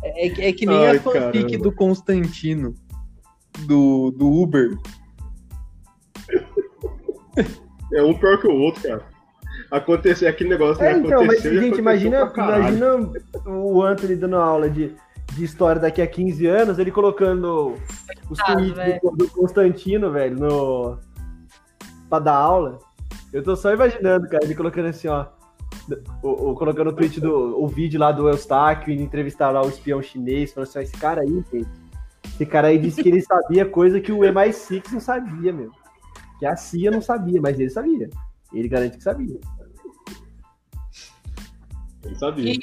É, 0.03 0.49
é 0.49 0.53
que 0.53 0.65
nem 0.65 0.77
Ai, 0.77 0.97
a 0.97 0.99
fanfic 0.99 1.43
caramba. 1.43 1.57
do 1.63 1.71
Constantino 1.71 2.75
do, 3.59 4.11
do 4.11 4.31
Uber. 4.31 4.77
É 7.93 8.01
um 8.01 8.13
pior 8.13 8.39
que 8.39 8.47
o 8.47 8.53
outro, 8.53 8.83
cara. 8.83 9.03
Aconteceu 9.69 10.29
aquele 10.29 10.49
negócio, 10.49 10.83
é, 10.83 10.93
né? 10.93 10.99
Então, 11.05 11.25
mas, 11.25 11.41
gente, 11.41 11.79
imagina, 11.79 12.31
imagina 12.35 13.09
o 13.45 13.81
Anthony 13.81 14.15
dando 14.15 14.35
aula 14.35 14.69
de, 14.69 14.93
de 15.33 15.43
história 15.43 15.81
daqui 15.81 16.01
a 16.01 16.07
15 16.07 16.45
anos, 16.45 16.79
ele 16.79 16.91
colocando 16.91 17.77
os 18.29 18.39
ah, 18.41 18.53
tweets 18.53 19.01
do, 19.01 19.11
do, 19.11 19.29
Constantino, 19.29 20.11
velho, 20.11 20.37
no. 20.37 20.97
pra 22.09 22.19
dar 22.19 22.35
aula. 22.35 22.79
Eu 23.31 23.43
tô 23.43 23.55
só 23.55 23.73
imaginando, 23.73 24.27
cara, 24.27 24.43
ele 24.43 24.55
colocando 24.55 24.87
assim, 24.87 25.07
ó. 25.07 25.25
O, 26.21 26.51
o, 26.51 26.55
colocando 26.55 26.89
o 26.89 26.93
tweet 26.93 27.19
do 27.19 27.61
o 27.61 27.67
vídeo 27.67 27.99
lá 27.99 28.11
do 28.11 28.29
Eustáquio 28.29 28.93
e 28.93 29.01
entrevistar 29.01 29.49
lá 29.51 29.61
o 29.61 29.69
espião 29.69 30.01
chinês, 30.01 30.53
falando 30.53 30.69
assim, 30.69 30.79
ó, 30.79 30.81
esse 30.81 30.97
cara 30.97 31.21
aí, 31.21 31.29
gente 31.29 31.65
esse 32.41 32.45
cara 32.49 32.69
aí 32.69 32.79
disse 32.79 33.03
que 33.03 33.07
ele 33.09 33.21
sabia 33.21 33.69
coisa 33.69 34.01
que 34.01 34.11
o 34.11 34.19
MI6 34.19 34.91
não 34.91 34.99
sabia, 34.99 35.53
meu. 35.53 35.71
Que 36.39 36.45
a 36.47 36.55
CIA 36.55 36.89
não 36.89 37.01
sabia, 37.01 37.39
mas 37.39 37.59
ele 37.59 37.69
sabia. 37.69 38.09
Ele 38.51 38.67
garante 38.67 38.97
que 38.97 39.03
sabia. 39.03 39.39
Ele 42.03 42.15
sabia. 42.15 42.53
E- 42.53 42.59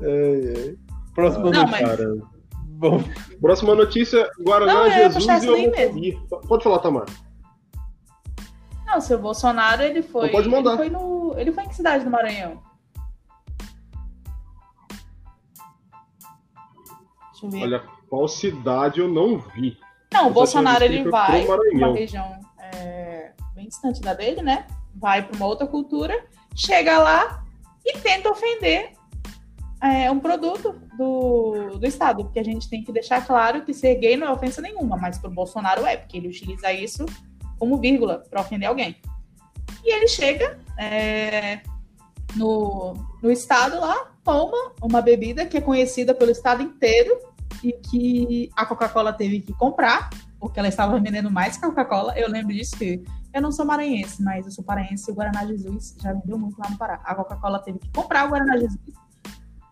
É, 0.00 0.70
é. 0.70 0.74
Próxima 1.14 1.50
Não, 1.50 1.62
notícia. 1.62 1.86
Cara, 1.86 2.16
Bom, 2.64 3.02
próxima 3.40 3.74
notícia: 3.74 4.30
Guaraná, 4.40 4.74
Não, 4.74 4.90
Jesus 4.90 5.14
puxar 5.14 5.44
e 5.44 5.48
homofobia. 5.48 6.20
Pode 6.48 6.64
falar, 6.64 6.78
Tamara. 6.78 7.06
Não, 8.86 8.98
o 8.98 9.00
seu 9.00 9.18
Bolsonaro, 9.18 9.82
ele 9.82 10.02
foi. 10.02 10.26
Então 10.26 10.32
pode 10.38 10.48
mandar. 10.48 10.70
Ele 10.70 10.76
foi, 10.78 10.90
no, 10.90 11.34
ele 11.38 11.52
foi 11.52 11.64
em 11.64 11.68
que 11.68 11.76
cidade 11.76 12.04
do 12.04 12.10
Maranhão? 12.10 12.62
Deixa 17.32 17.46
eu 17.46 17.50
ver. 17.50 17.62
Olha, 17.62 17.97
qual 18.08 18.26
cidade 18.28 19.00
eu 19.00 19.08
não 19.08 19.38
vi. 19.38 19.78
Não, 20.12 20.24
o 20.24 20.28
só 20.28 20.34
Bolsonaro 20.34 20.84
ele 20.84 21.08
vai 21.08 21.44
para 21.44 21.60
uma 21.72 21.92
região 21.92 22.40
é, 22.58 23.32
bem 23.54 23.68
distante 23.68 24.00
da 24.00 24.14
dele, 24.14 24.42
né? 24.42 24.66
Vai 24.94 25.22
para 25.22 25.36
uma 25.36 25.46
outra 25.46 25.66
cultura, 25.66 26.24
chega 26.54 26.98
lá 26.98 27.44
e 27.84 27.98
tenta 27.98 28.30
ofender 28.30 28.92
é, 29.82 30.10
um 30.10 30.18
produto 30.18 30.74
do, 30.96 31.78
do 31.78 31.86
Estado. 31.86 32.24
Porque 32.24 32.38
a 32.38 32.44
gente 32.44 32.68
tem 32.68 32.82
que 32.82 32.92
deixar 32.92 33.26
claro 33.26 33.64
que 33.64 33.74
ser 33.74 33.94
gay 33.96 34.16
não 34.16 34.26
é 34.26 34.30
ofensa 34.30 34.60
nenhuma, 34.60 34.96
mas 34.96 35.18
para 35.18 35.30
o 35.30 35.34
Bolsonaro 35.34 35.84
é, 35.86 35.96
porque 35.96 36.16
ele 36.16 36.28
utiliza 36.28 36.72
isso 36.72 37.04
como 37.58 37.78
vírgula 37.78 38.24
para 38.30 38.40
ofender 38.40 38.68
alguém. 38.68 38.96
E 39.84 39.94
ele 39.94 40.08
chega 40.08 40.58
é, 40.78 41.60
no, 42.34 42.94
no 43.22 43.30
Estado 43.30 43.78
lá, 43.78 44.12
toma 44.24 44.72
uma 44.82 45.00
bebida 45.02 45.46
que 45.46 45.58
é 45.58 45.60
conhecida 45.60 46.14
pelo 46.14 46.30
Estado 46.30 46.62
inteiro 46.62 47.27
e 47.62 47.72
que 47.72 48.50
a 48.56 48.64
Coca-Cola 48.64 49.12
teve 49.12 49.40
que 49.40 49.52
comprar, 49.52 50.10
porque 50.38 50.58
ela 50.58 50.68
estava 50.68 50.98
vendendo 50.98 51.30
mais 51.30 51.56
que 51.56 51.64
a 51.64 51.68
Coca-Cola. 51.68 52.18
Eu 52.18 52.30
lembro 52.30 52.52
disso 52.52 52.76
que 52.76 53.02
eu 53.32 53.42
não 53.42 53.52
sou 53.52 53.66
maranhense, 53.66 54.22
mas 54.22 54.46
eu 54.46 54.52
sou 54.52 54.64
paraense 54.64 55.10
e 55.10 55.12
o 55.12 55.14
Guaraná 55.14 55.46
Jesus 55.46 55.96
já 56.00 56.12
vendeu 56.12 56.38
muito 56.38 56.58
lá 56.58 56.70
no 56.70 56.78
Pará. 56.78 57.00
A 57.04 57.14
Coca-Cola 57.14 57.58
teve 57.58 57.78
que 57.78 57.88
comprar 57.90 58.26
o 58.26 58.30
Guaraná 58.30 58.56
Jesus 58.56 58.78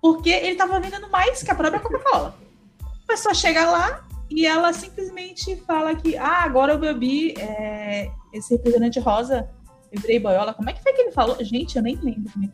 porque 0.07 0.31
ele 0.31 0.53
estava 0.53 0.79
vendendo 0.79 1.11
mais 1.11 1.43
que 1.43 1.51
a 1.51 1.55
própria 1.55 1.81
Coca-Cola. 1.81 2.33
A 2.81 3.07
pessoa 3.09 3.35
chega 3.35 3.69
lá 3.69 4.07
e 4.31 4.47
ela 4.47 4.73
simplesmente 4.73 5.57
fala 5.67 5.97
que, 5.97 6.17
ah, 6.17 6.45
agora 6.45 6.75
eu 6.75 6.79
bebi 6.79 7.35
é, 7.37 8.13
esse 8.33 8.55
refrigerante 8.55 9.01
rosa, 9.01 9.51
eu 9.91 10.01
virei 10.01 10.21
boiola. 10.21 10.55
Como 10.55 10.71
é 10.71 10.73
que 10.73 10.81
foi 10.81 10.93
que 10.93 11.03
ele 11.03 11.11
falou? 11.11 11.37
Gente, 11.45 11.77
eu 11.77 11.83
nem 11.83 11.97
lembro 11.97 12.33
é 12.41 12.49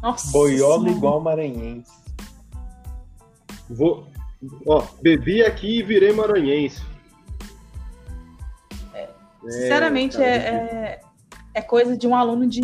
Nossa. 0.00 0.30
boiola 0.32 0.78
Senhora. 0.78 0.90
igual 0.96 1.20
maranhense. 1.20 2.05
Vou. 3.68 4.08
Ó, 4.66 4.86
bebi 5.02 5.42
aqui 5.42 5.78
e 5.78 5.82
virei 5.82 6.12
maranhense. 6.12 6.82
É, 8.94 9.08
Sinceramente, 9.42 10.16
cara, 10.16 10.26
é, 10.28 10.38
é, 10.38 11.00
é 11.54 11.62
coisa 11.62 11.96
de 11.96 12.06
um 12.06 12.14
aluno 12.14 12.46
de, 12.46 12.60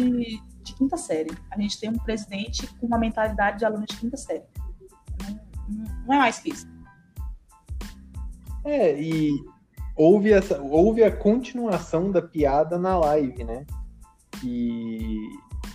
de 0.62 0.74
quinta 0.74 0.96
série. 0.96 1.30
A 1.50 1.60
gente 1.60 1.80
tem 1.80 1.90
um 1.90 1.98
presidente 1.98 2.66
com 2.78 2.86
uma 2.86 2.98
mentalidade 2.98 3.58
de 3.58 3.64
aluno 3.64 3.86
de 3.86 3.96
quinta 3.96 4.16
série. 4.16 4.44
Não, 5.22 5.40
não- 5.68 6.04
não 6.06 6.14
é 6.14 6.18
mais 6.18 6.38
que 6.38 6.50
isso. 6.50 6.66
É, 8.64 9.00
e 9.00 9.32
houve, 9.96 10.32
essa, 10.32 10.60
houve 10.62 11.02
a 11.02 11.10
continuação 11.10 12.10
da 12.12 12.22
piada 12.22 12.78
na 12.78 12.96
live, 12.98 13.42
né? 13.44 13.66
E, 14.44 15.18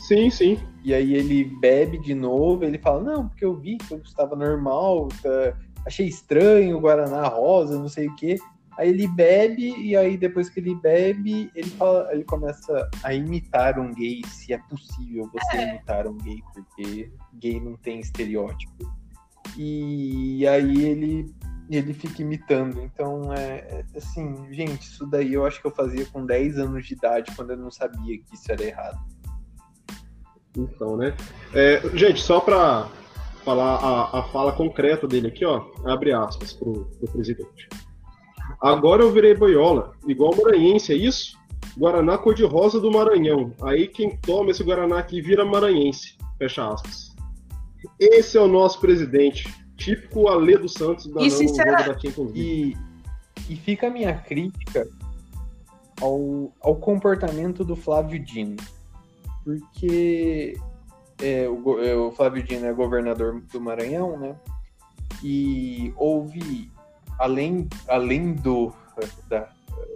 Sim, 0.08 0.30
sim. 0.30 0.58
e 0.86 0.94
aí 0.94 1.16
ele 1.16 1.44
bebe 1.60 1.98
de 1.98 2.16
novo, 2.16 2.64
ele 2.64 2.78
fala, 2.78 3.04
não, 3.04 3.28
porque 3.28 3.44
eu 3.44 3.54
vi 3.58 3.78
que 3.78 3.94
eu 3.94 3.98
estava 3.98 4.38
normal, 4.38 5.10
tá- 5.22 5.54
achei 5.86 6.08
estranho 6.08 6.78
o 6.78 6.80
Guaraná 6.80 7.28
rosa, 7.28 7.78
não 7.78 7.90
sei 7.90 8.08
o 8.08 8.16
quê. 8.16 8.38
Aí 8.78 8.88
ele 8.88 9.06
bebe, 9.06 9.76
e 9.78 9.98
aí 9.98 10.16
depois 10.16 10.50
que 10.50 10.62
ele 10.62 10.76
bebe, 10.76 11.52
ele, 11.54 11.70
fala, 11.72 12.08
ele 12.14 12.24
começa 12.24 12.90
a 13.04 13.14
imitar 13.14 13.78
um 13.78 13.94
gay, 13.94 14.22
se 14.28 14.54
é 14.54 14.58
possível 14.70 15.30
você 15.34 15.64
imitar 15.64 16.08
um 16.08 16.18
gay, 16.20 16.42
porque 16.54 17.12
gay 17.34 17.60
não 17.60 17.76
tem 17.76 18.00
estereótipo. 18.00 18.90
E 19.58 20.48
aí 20.48 20.86
ele, 20.86 21.36
ele 21.70 21.94
fica 21.94 22.22
imitando. 22.22 22.80
Então, 22.82 23.34
é, 23.34 23.58
é, 23.58 23.86
assim, 23.94 24.54
gente, 24.54 24.84
isso 24.84 25.06
daí 25.06 25.34
eu 25.34 25.46
acho 25.46 25.60
que 25.60 25.68
eu 25.68 25.76
fazia 25.76 26.06
com 26.06 26.26
10 26.26 26.58
anos 26.60 26.88
de 26.88 26.94
idade, 26.94 27.36
quando 27.36 27.52
eu 27.52 27.58
não 27.58 27.72
sabia 27.72 28.18
que 28.20 28.36
isso 28.36 28.50
era 28.50 28.64
errado. 28.64 29.17
Então, 30.58 30.98
né? 30.98 31.16
É, 31.54 31.82
gente, 31.94 32.22
só 32.22 32.40
pra 32.40 32.90
falar 33.46 33.76
a, 33.76 34.20
a 34.20 34.24
fala 34.24 34.52
concreta 34.52 35.08
dele 35.08 35.28
aqui, 35.28 35.46
ó. 35.46 35.64
Abre 35.86 36.12
aspas 36.14 36.54
pro, 36.54 36.86
pro 37.00 37.12
presidente. 37.12 37.70
Agora 38.62 39.04
eu 39.04 39.12
virei 39.12 39.36
boiola, 39.36 39.92
igual 40.08 40.36
maranhense, 40.36 40.92
é 40.92 40.96
isso? 40.96 41.38
Guaraná 41.78 42.18
cor-de-rosa 42.18 42.80
do 42.80 42.92
Maranhão. 42.92 43.54
Aí 43.62 43.88
quem 43.88 44.18
toma 44.18 44.50
esse 44.52 44.64
Guaraná 44.64 44.98
aqui 44.98 45.22
vira 45.22 45.46
maranhense. 45.46 46.18
Fecha 46.40 46.68
aspas. 46.68 47.16
Esse 48.00 48.38
é 48.38 48.42
o 48.42 48.48
nosso 48.48 48.80
presidente. 48.80 49.54
Típico 49.76 50.28
Alê 50.28 50.58
dos 50.58 50.74
Santos 50.74 51.06
da, 51.08 51.22
E 51.22 51.30
sincera- 51.30 51.84
da 51.84 51.94
Champions 51.94 52.32
League. 52.34 52.76
E, 53.48 53.54
e 53.54 53.56
fica 53.56 53.88
a 53.88 53.90
minha 53.92 54.14
crítica 54.16 54.88
ao, 56.02 56.52
ao 56.62 56.76
comportamento 56.78 57.64
do 57.64 57.76
Flávio 57.76 58.20
Dino. 58.20 58.58
Porque 59.48 60.58
é, 61.22 61.48
o, 61.48 61.80
é, 61.80 61.96
o 61.96 62.12
Flávio 62.12 62.44
Dino 62.44 62.66
é 62.66 62.74
governador 62.74 63.42
do 63.50 63.62
Maranhão, 63.62 64.20
né? 64.20 64.36
E 65.24 65.94
houve, 65.96 66.70
além, 67.18 67.66
além 67.88 68.34
do, 68.34 68.74
da, 69.30 69.48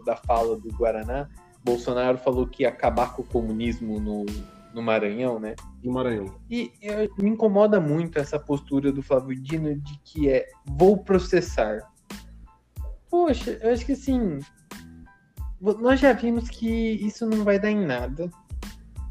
da 0.06 0.16
fala 0.16 0.56
do 0.56 0.70
Guaraná, 0.70 1.28
Bolsonaro 1.66 2.18
falou 2.18 2.48
que 2.48 2.64
ia 2.64 2.70
acabar 2.70 3.14
com 3.14 3.24
o 3.24 3.26
comunismo 3.26 4.00
no, 4.00 4.26
no 4.74 4.82
Maranhão, 4.82 5.38
né? 5.38 5.54
Do 5.84 5.92
Maranhão. 5.92 6.34
E 6.50 6.72
eu- 6.82 7.14
me 7.22 7.30
incomoda 7.30 7.78
muito 7.78 8.18
essa 8.20 8.40
postura 8.40 8.90
do 8.90 9.04
Flávio 9.04 9.36
Dino 9.36 9.76
de 9.76 10.00
que 10.06 10.30
é 10.30 10.48
vou 10.66 10.96
processar. 10.98 11.92
Poxa, 13.10 13.60
eu 13.62 13.74
acho 13.74 13.86
que 13.86 13.92
assim. 13.92 14.40
Nós 15.60 16.00
já 16.00 16.14
vimos 16.14 16.50
que 16.50 16.70
isso 17.06 17.26
não 17.26 17.44
vai 17.44 17.60
dar 17.60 17.70
em 17.70 17.86
nada. 17.86 18.32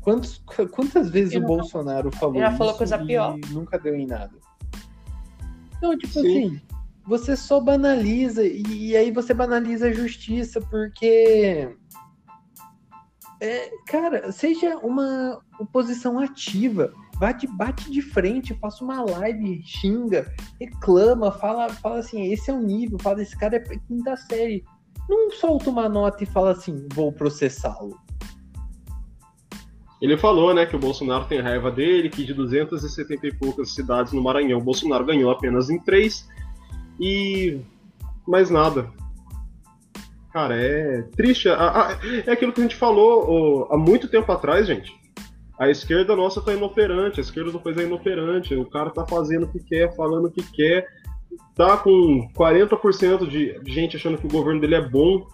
Quantos, 0.01 0.43
quantas 0.73 1.11
vezes 1.11 1.35
Eu 1.35 1.43
o 1.43 1.47
Bolsonaro 1.47 2.11
falou 2.13 2.43
isso 2.43 2.57
falou 2.57 2.75
coisa 2.75 2.99
pior. 2.99 3.37
nunca 3.51 3.79
deu 3.79 3.95
em 3.95 4.07
nada? 4.07 4.33
Então, 5.77 5.97
tipo 5.97 6.13
Sim. 6.13 6.21
assim, 6.21 6.61
você 7.07 7.37
só 7.37 7.61
banaliza 7.61 8.45
e, 8.45 8.63
e 8.91 8.97
aí 8.97 9.11
você 9.11 9.33
banaliza 9.33 9.89
a 9.89 9.93
justiça 9.93 10.61
porque 10.61 11.75
é, 13.41 13.71
cara, 13.87 14.31
seja 14.31 14.77
uma 14.77 15.41
oposição 15.59 16.19
ativa. 16.19 16.93
Bate, 17.17 17.47
bate 17.47 17.91
de 17.91 18.03
frente, 18.03 18.55
faça 18.55 18.85
uma 18.85 19.03
live, 19.03 19.63
xinga, 19.65 20.33
reclama, 20.61 21.33
fala, 21.33 21.69
fala 21.71 21.99
assim, 21.99 22.33
esse 22.33 22.51
é 22.51 22.55
o 22.55 22.61
nível, 22.61 22.99
fala, 22.99 23.23
esse 23.23 23.37
cara 23.37 23.57
é 23.57 23.61
quinta 23.61 24.17
série. 24.17 24.63
Não 25.09 25.31
solta 25.31 25.71
uma 25.71 25.89
nota 25.89 26.23
e 26.23 26.27
fala 26.27 26.53
assim, 26.53 26.87
vou 26.95 27.13
processá-lo. 27.13 27.99
Ele 30.01 30.17
falou, 30.17 30.55
né, 30.55 30.65
que 30.65 30.75
o 30.75 30.79
Bolsonaro 30.79 31.27
tem 31.27 31.41
raiva 31.41 31.71
dele, 31.71 32.09
que 32.09 32.25
de 32.25 32.33
270 32.33 33.27
e 33.27 33.35
poucas 33.35 33.75
cidades 33.75 34.13
no 34.13 34.23
Maranhão, 34.23 34.59
o 34.59 34.65
Bolsonaro 34.65 35.05
ganhou 35.05 35.31
apenas 35.31 35.69
em 35.69 35.79
três. 35.79 36.27
E 36.99 37.61
mais 38.27 38.49
nada. 38.49 38.91
Cara, 40.33 40.57
é 40.57 41.03
triste. 41.17 41.49
É 41.49 42.33
aquilo 42.33 42.53
que 42.53 42.61
a 42.61 42.63
gente 42.63 42.77
falou 42.77 43.69
há 43.71 43.77
muito 43.77 44.09
tempo 44.09 44.31
atrás, 44.31 44.67
gente. 44.67 44.93
A 45.59 45.69
esquerda 45.69 46.17
nossa 46.17 46.41
tá 46.41 46.55
inoperante, 46.55 47.21
a 47.21 47.23
esquerda 47.23 47.51
do 47.51 47.61
país 47.61 47.77
é 47.77 47.83
inoperante. 47.83 48.55
O 48.55 48.65
cara 48.65 48.91
tá 48.91 49.07
fazendo 49.07 49.45
o 49.45 49.49
que 49.53 49.61
quer, 49.61 49.95
falando 49.95 50.27
o 50.27 50.31
que 50.31 50.43
quer. 50.53 50.87
Tá 51.55 51.77
com 51.77 52.27
40% 52.35 53.29
de 53.29 53.61
de 53.61 53.73
gente 53.73 53.97
achando 53.97 54.17
que 54.17 54.27
o 54.27 54.31
governo 54.31 54.61
dele 54.61 54.77
é 54.77 54.89
bom, 54.89 55.27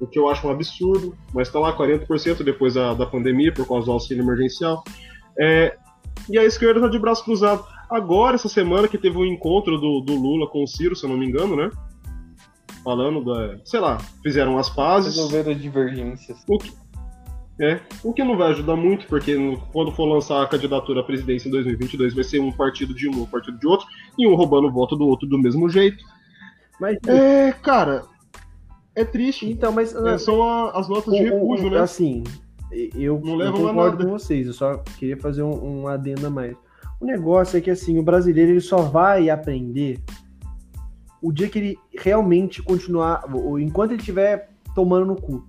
o 0.00 0.06
que 0.06 0.18
eu 0.18 0.28
acho 0.28 0.46
um 0.46 0.50
absurdo, 0.50 1.14
mas 1.32 1.48
está 1.48 1.58
lá 1.58 1.76
40% 1.76 2.42
depois 2.42 2.74
da, 2.74 2.94
da 2.94 3.06
pandemia, 3.06 3.52
por 3.52 3.66
causa 3.66 3.86
do 3.86 3.92
auxílio 3.92 4.22
emergencial. 4.22 4.82
É, 5.38 5.76
e 6.28 6.38
a 6.38 6.44
esquerda 6.44 6.80
está 6.80 6.88
de 6.88 6.98
braço 6.98 7.24
cruzado. 7.24 7.64
Agora, 7.90 8.34
essa 8.34 8.48
semana 8.48 8.88
que 8.88 8.98
teve 8.98 9.16
um 9.16 9.24
encontro 9.24 9.78
do, 9.78 10.00
do 10.00 10.14
Lula 10.14 10.48
com 10.48 10.62
o 10.62 10.66
Ciro, 10.66 10.96
se 10.96 11.04
eu 11.04 11.10
não 11.10 11.16
me 11.18 11.26
engano, 11.26 11.54
né? 11.56 11.70
Falando 12.82 13.24
da. 13.24 13.56
Sei 13.64 13.80
lá, 13.80 13.98
fizeram 14.22 14.58
as 14.58 14.68
pazes. 14.68 15.16
Resolver 15.16 15.50
as 15.50 15.60
divergências. 15.60 16.38
O 16.48 16.58
que, 16.58 16.72
é, 17.60 17.80
o 18.02 18.12
que 18.12 18.22
não 18.24 18.36
vai 18.36 18.50
ajudar 18.50 18.76
muito, 18.76 19.06
porque 19.06 19.36
no- 19.36 19.58
quando 19.72 19.92
for 19.92 20.04
lançar 20.06 20.42
a 20.42 20.46
candidatura 20.46 21.00
à 21.00 21.04
presidência 21.04 21.48
em 21.48 21.52
2022, 21.52 22.14
vai 22.14 22.24
ser 22.24 22.40
um 22.40 22.52
partido 22.52 22.92
de 22.94 23.08
um, 23.08 23.22
um 23.22 23.26
partido 23.26 23.58
de 23.58 23.66
outro, 23.66 23.86
e 24.18 24.26
um 24.26 24.34
roubando 24.34 24.66
o 24.68 24.72
voto 24.72 24.96
do 24.96 25.06
outro 25.06 25.26
do 25.28 25.38
mesmo 25.38 25.68
jeito. 25.68 26.02
Mas, 26.80 26.98
É, 27.06 27.52
cara, 27.52 28.02
é 28.94 29.04
triste. 29.04 29.50
então, 29.50 29.72
mas 29.72 29.94
É, 29.94 30.18
são 30.18 30.42
a- 30.42 30.70
as 30.78 30.88
notas 30.88 31.14
de 31.14 31.22
o- 31.30 31.34
o- 31.34 31.52
refúgio, 31.52 31.70
né? 31.70 31.80
Assim, 31.80 32.24
eu, 32.94 33.20
Não 33.22 33.40
eu 33.40 33.52
concordo 33.52 34.04
com 34.04 34.10
vocês, 34.12 34.46
eu 34.46 34.52
só 34.52 34.78
queria 34.98 35.16
fazer 35.16 35.42
um, 35.42 35.82
um 35.82 35.88
adendo 35.88 36.26
a 36.26 36.30
mais. 36.30 36.56
O 37.00 37.04
negócio 37.06 37.56
é 37.56 37.60
que 37.60 37.70
assim, 37.70 37.98
o 37.98 38.02
brasileiro 38.02 38.52
ele 38.52 38.60
só 38.60 38.78
vai 38.78 39.28
aprender 39.30 40.00
o 41.22 41.32
dia 41.32 41.48
que 41.48 41.58
ele 41.58 41.78
realmente 41.98 42.62
continuar, 42.62 43.24
ou 43.34 43.58
enquanto 43.58 43.92
ele 43.92 44.00
estiver 44.00 44.50
tomando 44.74 45.06
no 45.06 45.16
cu. 45.16 45.46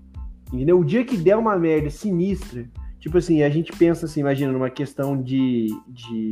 Entendeu? 0.54 0.80
O 0.80 0.86
dia 0.86 1.04
que 1.04 1.18
der 1.18 1.36
uma 1.38 1.58
merda 1.58 1.90
sinistra, 1.90 2.66
Tipo 2.98 3.20
assim, 3.20 3.44
a 3.44 3.50
gente 3.52 3.72
pensa 3.72 4.08
assim, 4.08 4.22
imagina, 4.22 4.52
numa 4.52 4.68
questão 4.68 5.16
de, 5.22 5.68
de, 5.88 6.32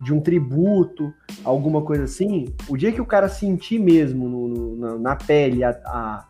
de 0.00 0.14
um 0.14 0.20
tributo, 0.20 1.12
alguma 1.44 1.82
coisa 1.82 2.04
assim, 2.04 2.46
o 2.68 2.76
dia 2.76 2.90
que 2.90 3.00
o 3.00 3.06
cara 3.06 3.28
sentir 3.28 3.78
mesmo 3.78 4.28
no, 4.28 4.48
no, 4.48 4.76
na, 4.76 4.98
na, 4.98 5.16
pele 5.16 5.62
a, 5.62 5.70
a, 5.84 6.26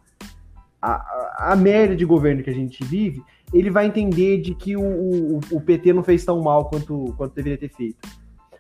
a, 0.83 1.52
a 1.52 1.56
merda 1.56 1.94
de 1.94 2.04
governo 2.04 2.42
que 2.42 2.50
a 2.50 2.54
gente 2.54 2.83
vive, 2.83 3.22
ele 3.52 3.70
vai 3.70 3.87
entender 3.87 4.38
de 4.38 4.54
que 4.54 4.76
o, 4.76 4.83
o, 4.83 5.40
o 5.52 5.61
PT 5.61 5.92
não 5.92 6.02
fez 6.02 6.24
tão 6.24 6.42
mal 6.42 6.68
quanto, 6.68 7.14
quanto 7.16 7.35
deveria 7.35 7.59
ter 7.59 7.70
feito. 7.70 8.09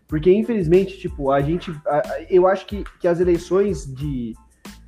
Porque, 0.06 0.32
infelizmente, 0.32 0.98
tipo, 0.98 1.30
a 1.30 1.40
gente. 1.40 1.70
A, 1.86 2.02
eu 2.28 2.46
acho 2.48 2.66
que, 2.66 2.84
que 3.00 3.06
as 3.06 3.20
eleições 3.20 3.86
de, 3.86 4.34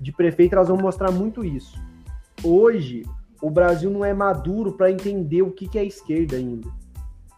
de 0.01 0.13
prefeito 0.13 0.55
elas 0.55 0.69
vão 0.69 0.77
mostrar 0.77 1.13
muito 1.13 1.45
isso. 1.45 1.81
Hoje, 2.43 3.05
o 3.41 3.49
Brasil 3.49 3.89
não 3.89 4.05
é 4.05 4.13
maduro 4.13 4.73
para 4.73 4.91
entender 4.91 5.43
o 5.43 5.53
que, 5.53 5.69
que 5.69 5.79
é 5.79 5.85
esquerda 5.85 6.37
ainda. 6.37 6.69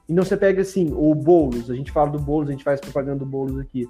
Então 0.09 0.25
você 0.25 0.37
pega 0.37 0.63
assim, 0.63 0.93
o 0.95 1.15
Boulos, 1.15 1.71
a 1.71 1.75
gente 1.75 1.91
fala 1.91 2.11
do 2.11 2.19
Boulos, 2.19 2.49
a 2.49 2.53
gente 2.53 2.65
faz 2.65 2.81
propaganda 2.81 3.21
do 3.21 3.27
Boulos 3.27 3.59
aqui. 3.59 3.89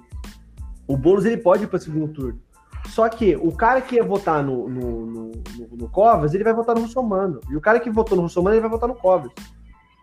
O 0.87 0.95
Boulos 0.95 1.25
ele 1.25 1.37
pode 1.37 1.63
ir 1.63 1.67
para 1.67 1.79
segundo 1.79 2.13
turno. 2.13 2.39
Só 2.87 3.09
que 3.09 3.35
o 3.35 3.51
cara 3.51 3.81
que 3.81 3.95
ia 3.95 4.03
votar 4.03 4.43
no, 4.43 4.69
no, 4.69 5.05
no, 5.05 5.31
no, 5.71 5.89
Covas, 5.89 6.33
ele 6.33 6.43
vai 6.43 6.53
votar 6.53 6.75
no 6.75 6.81
Russomano. 6.81 7.41
E 7.49 7.55
o 7.55 7.61
cara 7.61 7.79
que 7.79 7.89
votou 7.89 8.15
no 8.15 8.23
Russomano, 8.23 8.55
ele 8.55 8.61
vai 8.61 8.69
votar 8.69 8.87
no 8.87 8.95
Covas. 8.95 9.31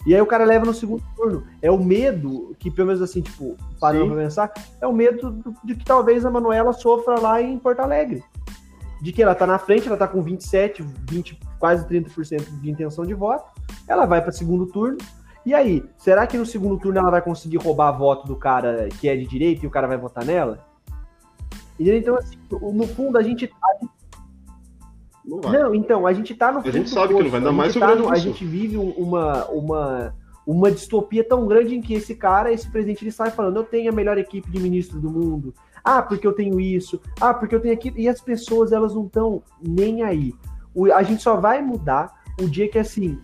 E 0.05 0.15
aí 0.15 0.21
o 0.21 0.27
cara 0.27 0.45
leva 0.45 0.67
no 0.67 0.75
segundo 0.75 1.03
turno. 1.15 1.47
É 1.63 1.71
o 1.71 1.79
medo 1.79 2.57
que, 2.59 2.71
pelo 2.71 2.89
menos 2.89 3.01
assim, 3.01 3.23
tipo, 3.23 3.57
parando 3.79 4.13
pra 4.13 4.25
pensar, 4.25 4.53
é 4.81 4.87
o 4.87 4.93
medo 4.93 5.43
de 5.63 5.77
que 5.77 5.85
talvez 5.85 6.27
a 6.27 6.31
Manuela 6.31 6.73
sofra 6.73 7.21
lá 7.21 7.41
em 7.41 7.57
Porto 7.57 7.81
Alegre 7.81 8.23
de 9.03 9.13
que 9.13 9.21
ela 9.21 9.33
está 9.33 9.45
na 9.45 9.59
frente, 9.59 9.87
ela 9.87 9.97
está 9.97 10.07
com 10.07 10.23
27, 10.23 10.85
20, 11.11 11.37
quase 11.59 11.85
30% 11.89 12.61
de 12.61 12.71
intenção 12.71 13.05
de 13.05 13.15
voto. 13.15 13.45
Ela 13.89 14.07
vai 14.07 14.23
para 14.23 14.31
segundo 14.31 14.67
turno. 14.67 14.97
E 15.45 15.53
aí, 15.55 15.85
será 15.97 16.27
que 16.27 16.39
no 16.39 16.47
segundo 16.47 16.79
turno 16.79 17.01
ela 17.01 17.11
vai 17.11 17.23
conseguir 17.23 17.57
roubar 17.57 17.91
voto 17.93 18.27
do 18.27 18.37
cara 18.37 18.89
que 19.01 19.09
é 19.09 19.17
de 19.17 19.27
direita 19.27 19.65
e 19.65 19.69
o 19.69 19.71
cara 19.71 19.89
vai 19.89 19.99
votar 19.99 20.25
nela? 20.25 20.65
Então, 21.79 22.17
assim, 22.17 22.37
no 22.51 22.87
fundo, 22.87 23.19
a 23.19 23.23
gente. 23.23 23.41
Gente... 23.41 23.55
Não, 25.25 25.39
não, 25.39 25.75
então, 25.75 26.07
a 26.07 26.13
gente 26.13 26.35
tá 26.35 26.53
no. 26.53 26.61
A 26.61 26.71
gente 26.71 26.91
sabe 26.91 27.15
que 27.15 27.23
não 27.23 27.31
vai 27.31 27.41
dar 27.41 27.53
mais 27.53 27.75
tá 27.75 27.95
no, 27.95 28.11
A 28.11 28.17
gente 28.17 28.45
vive 28.45 28.77
uma, 28.77 29.47
uma, 29.47 30.15
uma 30.47 30.71
distopia 30.71 31.25
tão 31.25 31.47
grande 31.47 31.75
em 31.75 31.81
que 31.81 31.95
esse 31.95 32.15
cara, 32.15 32.53
esse 32.53 32.71
presidente, 32.71 33.03
ele 33.03 33.13
sai 33.13 33.31
falando: 33.31 33.57
eu 33.57 33.65
tenho 33.65 33.91
a 33.91 33.95
melhor 33.95 34.19
equipe 34.19 34.51
de 34.51 34.61
ministro 34.61 35.01
do 35.01 35.11
mundo, 35.11 35.55
ah, 35.85 36.03
porque 36.03 36.27
eu 36.27 36.33
tenho 36.33 36.61
isso. 36.61 37.01
Ah, 37.21 37.35
porque 37.35 37.55
eu 37.55 37.61
tenho 37.61 37.75
aquilo. 37.75 37.99
E 37.99 38.09
as 38.09 38.21
pessoas, 38.21 38.73
elas 38.73 38.95
não 38.95 39.07
estão 39.07 39.43
nem 39.61 40.03
aí. 40.03 40.33
O, 40.75 40.93
a 40.93 41.03
gente 41.03 41.23
só 41.23 41.37
vai 41.37 41.61
mudar 41.63 42.23
o 42.41 42.49
dia 42.49 42.69
que, 42.69 42.79
assim, 42.79 43.19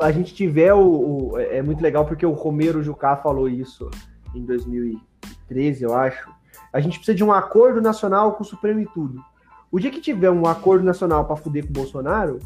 a 0.00 0.10
gente 0.10 0.34
tiver 0.34 0.72
o, 0.74 1.32
o, 1.32 1.38
É 1.38 1.62
muito 1.62 1.82
legal 1.82 2.04
porque 2.04 2.26
o 2.26 2.32
Romero 2.32 2.82
Jucá 2.82 3.16
falou 3.16 3.48
isso 3.48 3.90
em 4.34 4.44
2013, 4.44 5.84
eu 5.84 5.94
acho. 5.94 6.30
A 6.72 6.80
gente 6.80 6.98
precisa 6.98 7.16
de 7.16 7.24
um 7.24 7.32
acordo 7.32 7.80
nacional 7.80 8.32
com 8.32 8.42
o 8.42 8.46
Supremo 8.46 8.80
e 8.80 8.86
tudo. 8.86 9.22
O 9.70 9.78
dia 9.78 9.90
que 9.90 10.00
tiver 10.00 10.30
um 10.30 10.46
acordo 10.46 10.84
nacional 10.84 11.24
para 11.24 11.36
fuder 11.36 11.64
com 11.64 11.70
o 11.70 11.72
Bolsonaro, 11.72 12.38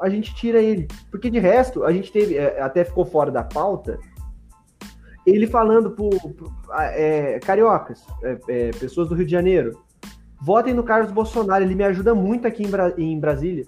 a 0.00 0.08
gente 0.08 0.34
tira 0.34 0.60
ele. 0.60 0.88
Porque 1.10 1.30
de 1.30 1.38
resto, 1.38 1.84
a 1.84 1.92
gente 1.92 2.10
teve. 2.10 2.36
É, 2.36 2.60
até 2.60 2.84
ficou 2.84 3.04
fora 3.04 3.30
da 3.30 3.42
pauta 3.42 3.98
ele 5.30 5.46
falando 5.46 5.90
pro, 5.90 6.08
pro 6.32 6.52
é, 6.72 7.38
cariocas, 7.40 8.04
é, 8.22 8.38
é, 8.48 8.70
pessoas 8.70 9.08
do 9.08 9.14
Rio 9.14 9.26
de 9.26 9.32
Janeiro, 9.32 9.82
votem 10.40 10.72
no 10.72 10.82
Carlos 10.82 11.12
Bolsonaro, 11.12 11.64
ele 11.64 11.74
me 11.74 11.84
ajuda 11.84 12.14
muito 12.14 12.46
aqui 12.46 12.62
em, 12.62 12.70
Bra 12.70 12.94
em 12.96 13.18
Brasília. 13.18 13.66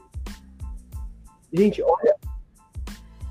Gente, 1.53 1.83
olha. 1.83 2.20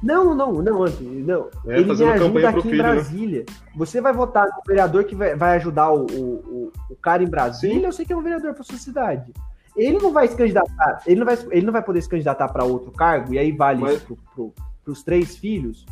Não, 0.02 0.34
não, 0.34 0.54
não, 0.54 0.84
Anthony, 0.84 1.22
não. 1.24 1.50
É, 1.68 1.80
ele 1.80 1.94
me 1.94 2.04
ajuda 2.04 2.50
aqui 2.50 2.62
filho, 2.62 2.76
em 2.76 2.78
né? 2.78 2.84
Brasília. 2.84 3.40
Né? 3.40 3.56
Você 3.76 4.00
vai 4.00 4.14
votar 4.14 4.46
no 4.46 4.62
vereador 4.66 5.04
que 5.04 5.16
vai, 5.16 5.36
vai 5.36 5.58
ajudar 5.58 5.92
o, 5.92 6.06
o, 6.06 6.72
o, 6.90 6.96
cara 6.96 7.22
em 7.22 7.28
Brasília? 7.28 7.80
Sim. 7.80 7.86
Eu 7.86 7.92
sei 7.92 8.06
que 8.06 8.14
é 8.14 8.18
um 8.18 8.22
vereador 8.22 8.54
para 8.54 8.64
sua 8.64 8.78
cidade. 8.78 9.34
Ele 9.76 9.98
não 9.98 10.12
vai 10.12 10.28
se 10.28 10.36
candidatar, 10.36 11.02
ele 11.06 11.20
não 11.20 11.26
vai, 11.26 11.38
ele 11.52 11.66
não 11.66 11.72
vai 11.72 11.82
poder 11.82 12.02
se 12.02 12.10
candidatar 12.10 12.48
para 12.50 12.66
outro 12.66 12.92
cargo, 12.92 13.34
e 13.34 13.40
aí 13.40 13.52
vale 13.52 13.82
Mas... 13.82 13.98
isso 13.98 14.18
pro, 14.34 14.54
os 14.86 15.04
três 15.04 15.38
filhos. 15.38 15.86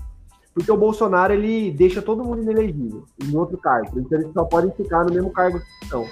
Porque 0.53 0.71
o 0.71 0.77
Bolsonaro 0.77 1.33
ele 1.33 1.71
deixa 1.71 2.01
todo 2.01 2.23
mundo 2.23 2.41
inelegível 2.41 3.05
em 3.23 3.37
outro 3.37 3.57
cargo. 3.59 3.99
Então 3.99 4.19
eles 4.19 4.33
só 4.33 4.43
podem 4.43 4.71
ficar 4.71 5.05
no 5.05 5.13
mesmo 5.13 5.31
cargo 5.31 5.59
que 5.59 5.83
estão. 5.83 6.05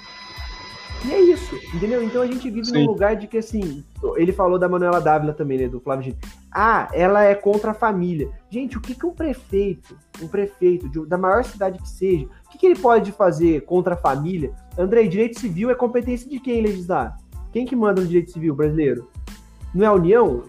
E 1.06 1.12
é 1.12 1.20
isso, 1.20 1.54
entendeu? 1.72 2.02
Então 2.02 2.20
a 2.20 2.26
gente 2.26 2.50
vive 2.50 2.66
Sim. 2.66 2.72
num 2.72 2.86
lugar 2.86 3.14
de 3.14 3.28
que, 3.28 3.38
assim, 3.38 3.84
ele 4.16 4.32
falou 4.32 4.58
da 4.58 4.68
Manuela 4.68 5.00
Dávila 5.00 5.32
também, 5.32 5.56
né, 5.56 5.68
do 5.68 5.78
Flávio 5.78 6.06
Gino. 6.06 6.16
Ah, 6.50 6.88
ela 6.92 7.22
é 7.22 7.32
contra 7.32 7.70
a 7.70 7.74
família. 7.74 8.28
Gente, 8.50 8.76
o 8.76 8.80
que, 8.80 8.92
que 8.92 9.06
um 9.06 9.12
prefeito, 9.12 9.96
um 10.20 10.26
prefeito 10.26 10.88
de, 10.88 11.06
da 11.06 11.16
maior 11.16 11.44
cidade 11.44 11.78
que 11.78 11.88
seja, 11.88 12.26
o 12.26 12.50
que, 12.50 12.58
que 12.58 12.66
ele 12.66 12.78
pode 12.78 13.12
fazer 13.12 13.60
contra 13.62 13.94
a 13.94 13.96
família? 13.96 14.52
André, 14.76 15.04
direito 15.04 15.38
civil 15.38 15.70
é 15.70 15.76
competência 15.76 16.28
de 16.28 16.40
quem 16.40 16.60
legislar? 16.60 17.16
Quem 17.52 17.64
que 17.64 17.76
manda 17.76 18.00
no 18.00 18.08
direito 18.08 18.32
civil 18.32 18.54
brasileiro? 18.56 19.08
Não 19.72 19.84
é 19.84 19.88
a 19.88 19.92
União? 19.92 20.42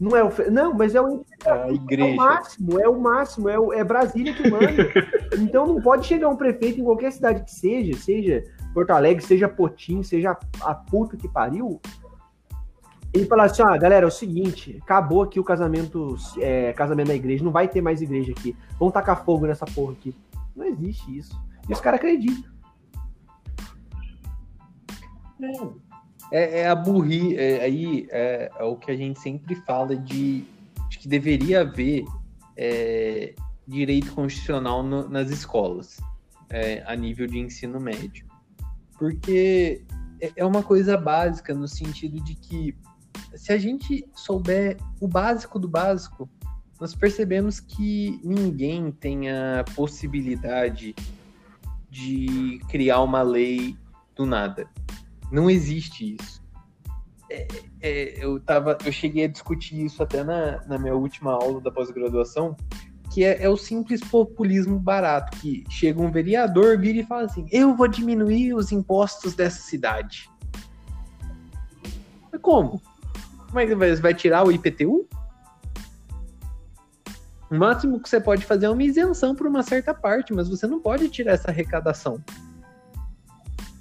Não 0.00 0.16
é 0.16 0.24
o. 0.24 0.30
Não, 0.50 0.72
mas 0.72 0.94
é 0.94 1.02
o. 1.02 1.24
É 1.44 1.50
a 1.50 1.70
igreja. 1.70 2.08
É 2.08 2.12
o 2.12 2.16
máximo, 2.16 2.80
é 2.80 2.88
o 2.88 3.00
máximo, 3.00 3.48
é, 3.48 3.58
o, 3.58 3.72
é 3.72 3.84
Brasília 3.84 4.32
que 4.32 4.48
manda. 4.48 4.88
então 5.38 5.66
não 5.66 5.82
pode 5.82 6.06
chegar 6.06 6.28
um 6.28 6.36
prefeito 6.36 6.80
em 6.80 6.84
qualquer 6.84 7.12
cidade 7.12 7.44
que 7.44 7.50
seja, 7.50 7.96
seja 7.98 8.44
Porto 8.78 8.90
Alegre, 8.90 9.24
seja 9.24 9.48
Potim, 9.48 10.04
seja 10.04 10.38
a 10.60 10.72
puta 10.72 11.16
que 11.16 11.26
pariu. 11.26 11.80
Ele 13.12 13.26
falar 13.26 13.46
assim: 13.46 13.60
ah, 13.60 13.76
galera, 13.76 14.04
é 14.04 14.06
o 14.06 14.10
seguinte, 14.10 14.78
acabou 14.80 15.22
aqui 15.22 15.40
o 15.40 15.42
casamento, 15.42 16.14
é, 16.38 16.72
casamento 16.74 17.08
na 17.08 17.16
igreja, 17.16 17.42
não 17.42 17.50
vai 17.50 17.66
ter 17.66 17.80
mais 17.80 18.00
igreja 18.00 18.30
aqui. 18.30 18.54
Vamos 18.78 18.94
tacar 18.94 19.24
fogo 19.24 19.48
nessa 19.48 19.66
porra 19.66 19.94
aqui. 19.94 20.14
Não 20.54 20.64
existe 20.64 21.18
isso. 21.18 21.36
E 21.68 21.72
os 21.72 21.80
caras 21.80 21.98
acreditam. 21.98 22.52
É, 26.30 26.60
é 26.60 26.68
a 26.68 26.76
burri, 26.76 27.36
é, 27.36 27.64
aí 27.64 28.06
é, 28.12 28.48
é, 28.60 28.62
o 28.62 28.76
que 28.76 28.92
a 28.92 28.96
gente 28.96 29.18
sempre 29.18 29.56
fala 29.56 29.96
de, 29.96 30.44
de 30.88 30.98
que 31.00 31.08
deveria 31.08 31.62
haver 31.62 32.04
é, 32.56 33.34
direito 33.66 34.12
constitucional 34.14 34.84
no, 34.84 35.08
nas 35.08 35.30
escolas, 35.30 35.96
é, 36.48 36.84
a 36.86 36.94
nível 36.94 37.26
de 37.26 37.40
ensino 37.40 37.80
médio. 37.80 38.27
Porque 38.98 39.84
é, 40.20 40.32
é 40.36 40.44
uma 40.44 40.62
coisa 40.62 40.96
básica 40.96 41.54
no 41.54 41.68
sentido 41.68 42.20
de 42.20 42.34
que 42.34 42.76
se 43.34 43.52
a 43.52 43.58
gente 43.58 44.06
souber 44.14 44.76
o 45.00 45.06
básico 45.06 45.58
do 45.58 45.68
básico, 45.68 46.28
nós 46.80 46.94
percebemos 46.94 47.60
que 47.60 48.20
ninguém 48.22 48.90
tem 48.90 49.30
a 49.30 49.64
possibilidade 49.74 50.94
de 51.90 52.60
criar 52.68 53.02
uma 53.02 53.22
lei 53.22 53.76
do 54.14 54.26
nada. 54.26 54.68
Não 55.30 55.50
existe 55.50 56.16
isso. 56.20 56.42
É, 57.30 57.46
é, 57.80 58.24
eu, 58.24 58.40
tava, 58.40 58.78
eu 58.84 58.92
cheguei 58.92 59.24
a 59.24 59.28
discutir 59.28 59.84
isso 59.84 60.02
até 60.02 60.24
na, 60.24 60.64
na 60.66 60.78
minha 60.78 60.94
última 60.94 61.32
aula 61.32 61.60
da 61.60 61.70
pós-graduação, 61.70 62.56
que 63.12 63.24
é, 63.24 63.42
é, 63.42 63.48
o 63.48 63.56
simples 63.56 64.00
populismo 64.00 64.78
barato, 64.78 65.38
que 65.38 65.64
chega 65.70 66.00
um 66.00 66.10
vereador, 66.10 66.78
vira 66.78 66.98
e 66.98 67.04
fala 67.04 67.24
assim, 67.24 67.46
eu 67.50 67.74
vou 67.74 67.88
diminuir 67.88 68.54
os 68.54 68.70
impostos 68.70 69.34
dessa 69.34 69.62
cidade. 69.62 70.30
Mas 72.30 72.40
como? 72.40 72.80
Como 73.46 73.60
é 73.60 73.66
que 73.66 73.74
vai, 73.74 73.94
vai 73.96 74.14
tirar 74.14 74.46
o 74.46 74.52
IPTU? 74.52 75.08
O 77.50 77.54
máximo 77.54 77.98
que 77.98 78.08
você 78.08 78.20
pode 78.20 78.44
fazer 78.44 78.66
é 78.66 78.70
uma 78.70 78.82
isenção 78.82 79.34
por 79.34 79.46
uma 79.46 79.62
certa 79.62 79.94
parte, 79.94 80.34
mas 80.34 80.48
você 80.48 80.66
não 80.66 80.80
pode 80.80 81.08
tirar 81.08 81.32
essa 81.32 81.50
arrecadação. 81.50 82.22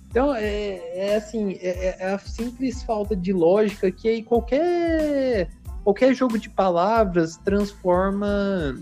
Então, 0.09 0.33
é, 0.33 1.09
é 1.09 1.15
assim, 1.17 1.59
é, 1.61 1.97
é, 1.99 2.13
a 2.13 2.17
simples 2.17 2.81
falta 2.81 3.15
de 3.15 3.33
lógica 3.33 3.91
que 3.91 4.07
aí 4.07 4.23
qualquer, 4.23 5.49
qualquer 5.83 6.13
jogo 6.13 6.39
de 6.39 6.49
palavras 6.49 7.35
transforma. 7.37 8.75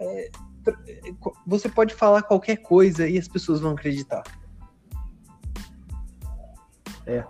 É, 0.00 0.30
você 1.46 1.68
pode 1.68 1.94
falar 1.94 2.22
qualquer 2.22 2.56
coisa 2.56 3.08
e 3.08 3.18
as 3.18 3.28
pessoas 3.28 3.60
vão 3.60 3.72
acreditar. 3.72 4.22
É. 7.06 7.24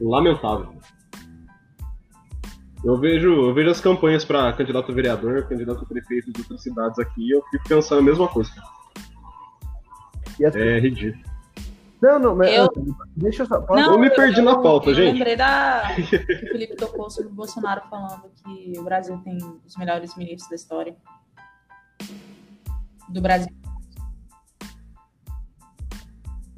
Lamentável. 0.00 0.74
Eu 2.84 2.96
vejo, 2.98 3.28
eu 3.28 3.54
vejo 3.54 3.70
as 3.70 3.80
campanhas 3.80 4.24
para 4.24 4.52
candidato 4.52 4.92
a 4.92 4.94
vereador, 4.94 5.48
candidato 5.48 5.82
a 5.82 5.86
prefeito 5.86 6.32
de 6.32 6.40
outras 6.42 6.62
cidades 6.62 6.98
aqui, 6.98 7.28
e 7.28 7.30
eu 7.34 7.42
fico 7.50 7.68
pensando 7.68 7.98
a 7.98 8.02
mesma 8.02 8.28
coisa. 8.28 8.50
É 10.40 10.78
ridículo. 10.78 11.24
Não, 12.00 12.18
não, 12.18 12.36
mas 12.36 12.52
eu... 12.52 12.68
deixa 13.16 13.42
eu 13.42 13.46
só. 13.46 13.60
Posso... 13.60 13.80
Não, 13.80 13.94
eu 13.94 13.98
me 13.98 14.10
perdi 14.10 14.38
eu, 14.38 14.44
na 14.44 14.58
pauta, 14.58 14.90
eu 14.90 14.94
gente. 14.94 15.06
Eu 15.06 15.12
lembrei 15.14 15.34
da. 15.34 15.94
que 15.96 16.16
o 16.16 16.52
Felipe 16.52 16.76
tocou 16.76 17.08
sobre 17.10 17.32
o 17.32 17.34
Bolsonaro 17.34 17.82
falando 17.88 18.30
que 18.44 18.78
o 18.78 18.82
Brasil 18.82 19.18
tem 19.24 19.38
os 19.66 19.76
melhores 19.76 20.14
ministros 20.14 20.48
da 20.48 20.56
história. 20.56 20.94
Do 23.08 23.20
Brasil. 23.20 23.52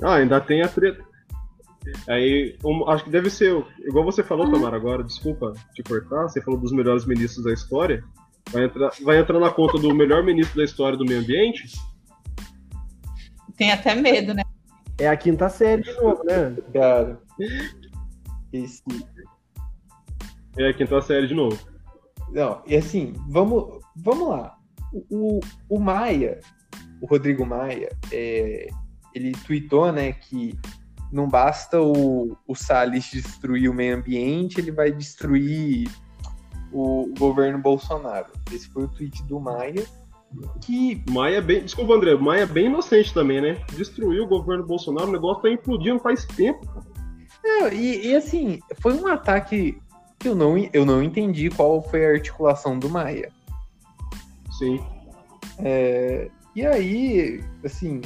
Ah, 0.03 0.15
ainda 0.15 0.41
tem 0.41 0.63
a 0.63 0.69
treta. 0.69 1.05
Aí, 2.07 2.57
um, 2.65 2.89
acho 2.89 3.05
que 3.05 3.11
deve 3.11 3.31
ser, 3.31 3.65
igual 3.81 4.05
você 4.05 4.23
falou, 4.23 4.47
uhum. 4.47 4.53
Tamara, 4.53 4.77
agora, 4.77 5.03
desculpa 5.03 5.53
te 5.75 5.83
cortar, 5.83 6.25
você 6.25 6.41
falou 6.41 6.61
dos 6.61 6.73
melhores 6.73 7.05
ministros 7.07 7.45
da 7.45 7.53
história. 7.53 8.05
Vai 8.51 8.65
entrar, 8.65 8.91
vai 9.03 9.19
entrar 9.19 9.39
na 9.39 9.51
conta 9.51 9.79
do 9.79 9.95
melhor 9.95 10.23
ministro 10.23 10.57
da 10.57 10.65
história 10.65 10.97
do 10.97 11.05
meio 11.05 11.21
ambiente? 11.21 11.79
Tem 13.57 13.73
até 13.73 13.95
medo, 13.95 14.35
né? 14.35 14.43
É 14.99 15.09
a 15.09 15.17
quinta 15.17 15.49
série 15.49 15.83
de 15.83 15.93
novo, 15.95 16.23
né? 16.25 16.57
Cara. 16.73 17.21
Esse... 18.53 18.83
É 20.57 20.69
a 20.69 20.75
quinta 20.75 21.01
série 21.01 21.27
de 21.27 21.35
novo. 21.35 21.59
Não, 22.31 22.63
e 22.67 22.77
assim, 22.77 23.15
vamos, 23.29 23.81
vamos 23.97 24.29
lá. 24.29 24.58
O, 25.11 25.41
o, 25.69 25.79
Maia, 25.79 26.41
o 27.01 27.07
Rodrigo 27.07 27.45
Maia, 27.45 27.91
é, 28.13 28.69
ele 29.15 29.33
tweetou, 29.47 29.93
né, 29.93 30.13
que 30.13 30.59
não 31.13 31.29
basta 31.29 31.81
o, 31.81 32.37
o 32.47 32.55
Salles 32.55 33.11
destruir 33.11 33.71
o 33.71 33.75
meio 33.75 33.97
ambiente, 33.97 34.61
ele 34.61 34.71
vai 34.71 34.91
destruir 34.93 35.91
o 36.73 37.13
governo 37.19 37.59
Bolsonaro. 37.59 38.33
Esse 38.53 38.69
foi 38.69 38.85
o 38.85 38.89
tweet 38.89 39.23
do 39.25 39.41
Maia. 39.41 39.85
Que... 40.61 41.03
Maia 41.11 41.41
bem. 41.41 41.65
Desculpa, 41.65 41.95
André, 41.95 42.15
Maia 42.15 42.43
é 42.43 42.47
bem 42.47 42.67
inocente 42.67 43.15
também, 43.15 43.41
né? 43.41 43.55
Destruiu 43.75 44.25
o 44.25 44.29
governo 44.29 44.67
Bolsonaro, 44.67 45.09
o 45.09 45.13
negócio 45.13 45.43
tá 45.43 45.51
implodindo 45.51 45.99
faz 45.99 46.27
tempo. 46.27 46.67
É, 47.45 47.75
e, 47.75 48.09
e, 48.09 48.17
assim, 48.17 48.61
foi 48.81 48.95
um 48.95 49.07
ataque 49.07 49.81
que 50.19 50.29
eu 50.29 50.35
não, 50.35 50.59
eu 50.73 50.85
não 50.85 51.03
entendi 51.03 51.49
qual 51.49 51.83
foi 51.83 52.05
a 52.05 52.11
articulação 52.11 52.79
do 52.79 52.91
Maia. 52.91 53.31
Sim. 54.59 54.85
É, 55.61 56.31
e 56.55 56.67
aí, 56.67 57.45
assim, 57.65 58.01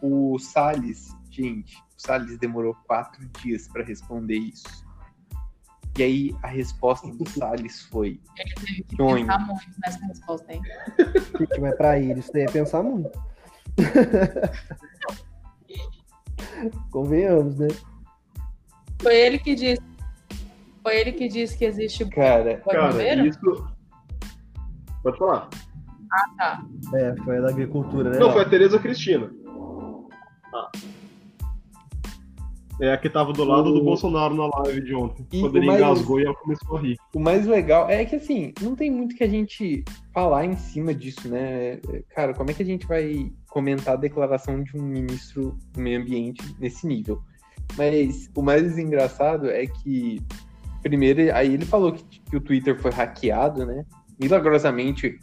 o 0.00 0.38
Salles, 0.38 1.14
gente, 1.30 1.76
o 1.76 2.00
Salles 2.00 2.38
demorou 2.38 2.74
quatro 2.86 3.26
dias 3.40 3.68
para 3.68 3.82
responder 3.82 4.36
isso. 4.36 4.86
E 5.98 6.02
aí 6.02 6.34
a 6.44 6.46
resposta 6.46 7.08
do 7.08 7.28
Salles 7.28 7.82
foi. 7.86 8.20
Ele 8.38 8.54
teve 8.54 8.84
que 8.84 8.96
Sonho. 8.96 9.26
pensar 9.26 9.38
muito 9.40 9.66
nessa 9.84 10.06
resposta 10.06 10.52
aí. 10.52 10.60
Que 11.36 11.60
vai 11.60 11.72
pra 11.72 11.98
ele, 11.98 12.20
isso 12.20 12.32
daí 12.32 12.42
é 12.42 12.50
pensar 12.50 12.84
muito. 12.84 13.10
Convenhamos, 16.92 17.58
né? 17.58 17.66
Foi 19.00 19.16
ele 19.16 19.40
que 19.40 19.56
disse. 19.56 19.82
Foi 20.84 21.00
ele 21.00 21.12
que 21.12 21.28
disse 21.28 21.58
que 21.58 21.64
existe 21.64 22.06
cara, 22.06 22.60
cara 22.60 23.26
isso. 23.26 23.68
Pode 25.02 25.18
falar. 25.18 25.50
Ah, 26.12 26.24
tá. 26.36 26.64
É, 26.94 27.14
foi 27.24 27.40
da 27.40 27.48
agricultura, 27.48 28.10
né? 28.10 28.18
Não, 28.18 28.32
foi 28.32 28.42
a 28.42 28.48
Tereza 28.48 28.78
Cristina. 28.78 29.30
Ah. 30.54 30.70
É 32.80 32.92
a 32.92 32.96
que 32.96 33.10
tava 33.10 33.32
do 33.32 33.42
lado 33.42 33.70
o... 33.70 33.74
do 33.74 33.82
Bolsonaro 33.82 34.34
na 34.34 34.46
live 34.60 34.80
de 34.82 34.94
ontem. 34.94 35.26
E 35.32 35.40
quando 35.40 35.56
ele 35.56 35.66
mais... 35.66 35.80
engasgou 35.80 36.20
e 36.20 36.24
ela 36.24 36.34
começou 36.34 36.76
a 36.76 36.80
rir. 36.80 36.96
O 37.12 37.18
mais 37.18 37.44
legal 37.44 37.90
é 37.90 38.04
que, 38.04 38.16
assim, 38.16 38.52
não 38.62 38.76
tem 38.76 38.90
muito 38.90 39.16
que 39.16 39.24
a 39.24 39.28
gente 39.28 39.84
falar 40.14 40.44
em 40.44 40.56
cima 40.56 40.94
disso, 40.94 41.28
né? 41.28 41.80
Cara, 42.10 42.32
como 42.34 42.50
é 42.50 42.54
que 42.54 42.62
a 42.62 42.66
gente 42.66 42.86
vai 42.86 43.32
comentar 43.48 43.94
a 43.94 43.98
declaração 43.98 44.62
de 44.62 44.76
um 44.76 44.82
ministro 44.82 45.58
do 45.72 45.80
meio 45.80 46.00
ambiente 46.00 46.40
nesse 46.60 46.86
nível? 46.86 47.20
Mas 47.76 48.30
o 48.34 48.42
mais 48.42 48.78
engraçado 48.78 49.50
é 49.50 49.66
que, 49.66 50.22
primeiro, 50.80 51.34
aí 51.34 51.54
ele 51.54 51.64
falou 51.64 51.92
que, 51.92 52.04
que 52.20 52.36
o 52.36 52.40
Twitter 52.40 52.80
foi 52.80 52.92
hackeado, 52.92 53.66
né? 53.66 53.84
Milagrosamente, 54.20 55.18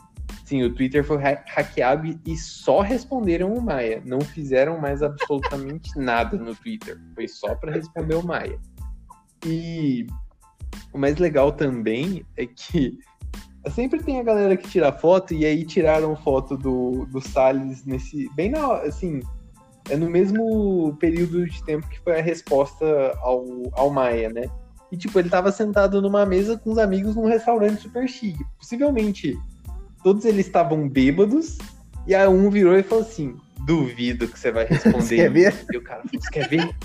Sim, 0.45 0.61
o 0.61 0.71
Twitter 0.71 1.03
foi 1.03 1.17
hackeado 1.17 2.19
e 2.23 2.37
só 2.37 2.81
responderam 2.81 3.51
o 3.51 3.61
Maia. 3.61 4.01
Não 4.05 4.21
fizeram 4.21 4.79
mais 4.79 5.01
absolutamente 5.01 5.89
nada 5.97 6.37
no 6.37 6.55
Twitter. 6.55 7.01
Foi 7.15 7.27
só 7.27 7.55
para 7.55 7.71
responder 7.71 8.13
o 8.13 8.23
Maia. 8.23 8.59
E 9.43 10.05
o 10.93 10.99
mais 10.99 11.17
legal 11.17 11.51
também 11.51 12.23
é 12.37 12.45
que 12.45 12.99
sempre 13.71 14.03
tem 14.03 14.19
a 14.19 14.23
galera 14.23 14.55
que 14.55 14.69
tira 14.69 14.91
foto 14.91 15.33
e 15.33 15.43
aí 15.45 15.65
tiraram 15.65 16.15
foto 16.15 16.55
do, 16.55 17.07
do 17.07 17.19
Salles 17.19 17.83
nesse. 17.83 18.29
Bem 18.35 18.51
na. 18.51 18.77
Assim. 18.81 19.21
É 19.89 19.95
no 19.95 20.09
mesmo 20.09 20.95
período 20.99 21.45
de 21.45 21.63
tempo 21.63 21.87
que 21.87 21.99
foi 21.99 22.19
a 22.19 22.21
resposta 22.21 22.85
ao, 23.21 23.45
ao 23.73 23.91
Maia, 23.91 24.29
né? 24.29 24.49
E, 24.91 24.97
tipo, 24.97 25.19
ele 25.19 25.29
tava 25.29 25.51
sentado 25.51 26.01
numa 26.01 26.25
mesa 26.25 26.57
com 26.57 26.71
os 26.71 26.79
amigos 26.79 27.15
num 27.15 27.27
restaurante 27.27 27.81
super 27.81 28.07
chique. 28.07 28.43
Possivelmente 28.57 29.37
todos 30.05 30.23
eles 30.23 30.45
estavam 30.45 30.87
bêbados, 30.87 31.57
e 32.05 32.13
aí 32.13 32.27
um 32.27 32.51
virou 32.51 32.77
e 32.77 32.83
falou 32.83 33.03
assim: 33.03 33.35
duvido 33.65 34.27
que 34.27 34.37
você 34.37 34.51
vai 34.51 34.65
responder. 34.65 35.01
Você 35.01 35.15
quer 35.15 35.31
ver? 35.31 35.65
E 35.73 35.77
o 35.77 35.83
cara 35.83 36.03
falou: 36.03 36.21
você 36.21 36.29
quer 36.29 36.47
ver? 36.47 36.75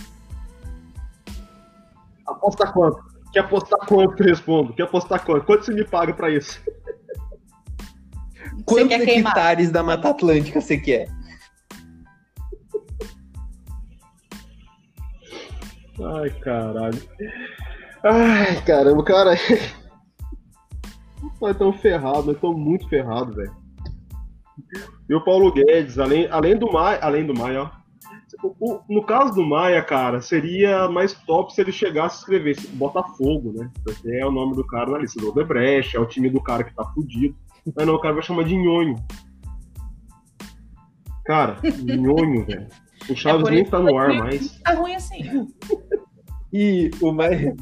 Aposta 2.27 2.67
quanto? 2.73 2.99
Quer 3.31 3.41
apostar 3.41 3.79
quanto 3.87 4.17
que 4.17 4.23
eu 4.23 4.27
respondo? 4.27 4.73
Quer 4.73 4.85
apostar 4.85 5.23
quanto? 5.23 5.45
Quanto 5.45 5.67
você 5.67 5.75
me 5.75 5.85
paga 5.85 6.15
pra 6.15 6.31
isso? 6.31 6.63
Quantos 8.65 8.99
hectares 8.99 9.71
da 9.71 9.83
Mata 9.83 10.09
Atlântica 10.09 10.59
você 10.59 10.79
quer? 10.79 11.07
Ai, 16.03 16.31
caralho. 16.41 17.03
Ai, 18.03 18.63
caramba, 18.65 19.05
cara. 19.05 19.35
Nós 21.41 21.53
estamos 21.53 21.81
ferrados, 21.81 22.27
nós 22.27 22.35
estamos 22.35 22.59
muito 22.59 22.89
ferrados, 22.89 23.35
velho. 23.35 23.55
E 25.09 25.15
o 25.15 25.25
Paulo 25.25 25.53
Guedes, 25.53 25.99
além, 25.99 26.29
além 26.31 26.57
do 26.57 26.73
Maia, 26.73 26.99
além 27.03 27.27
do 27.27 27.35
Maia, 27.35 27.63
ó. 27.63 27.81
O, 28.43 28.81
no 28.89 29.05
caso 29.05 29.35
do 29.35 29.45
Maia, 29.45 29.83
cara, 29.83 30.23
seria 30.23 30.89
mais 30.89 31.13
top 31.13 31.53
se 31.53 31.61
ele 31.61 31.73
chegasse 31.73 32.17
e 32.17 32.21
escrevesse 32.21 32.69
Botafogo, 32.69 33.53
né? 33.53 33.71
Porque 33.85 34.09
é 34.09 34.25
o 34.25 34.31
nome 34.31 34.55
do 34.55 34.67
cara 34.67 34.91
na 34.91 34.99
lista 34.99 35.21
do 35.21 35.29
Odebrecht, 35.29 35.97
é 35.97 36.01
o 36.01 36.07
time 36.07 36.31
do 36.31 36.41
cara 36.41 36.65
que 36.65 36.75
tá 36.75 36.85
fudido. 36.95 37.37
Mas 37.77 37.87
não, 37.87 37.95
o 37.95 38.01
cara 38.01 38.15
vai 38.15 38.23
chamar 38.23 38.45
de 38.45 38.57
Nhonho. 38.57 38.95
Cara, 41.27 41.59
Nhonho, 41.85 42.45
velho. 42.47 42.69
O 43.09 43.17
Chaves 43.17 43.49
é 43.49 43.51
nem 43.51 43.65
tá 43.65 43.79
no 43.79 43.99
ar 43.99 44.15
mais. 44.15 44.59
Tá 44.61 44.75
ruim 44.75 44.95
assim. 44.95 45.23
E 46.53 46.91
o 47.01 47.13
mais, 47.13 47.55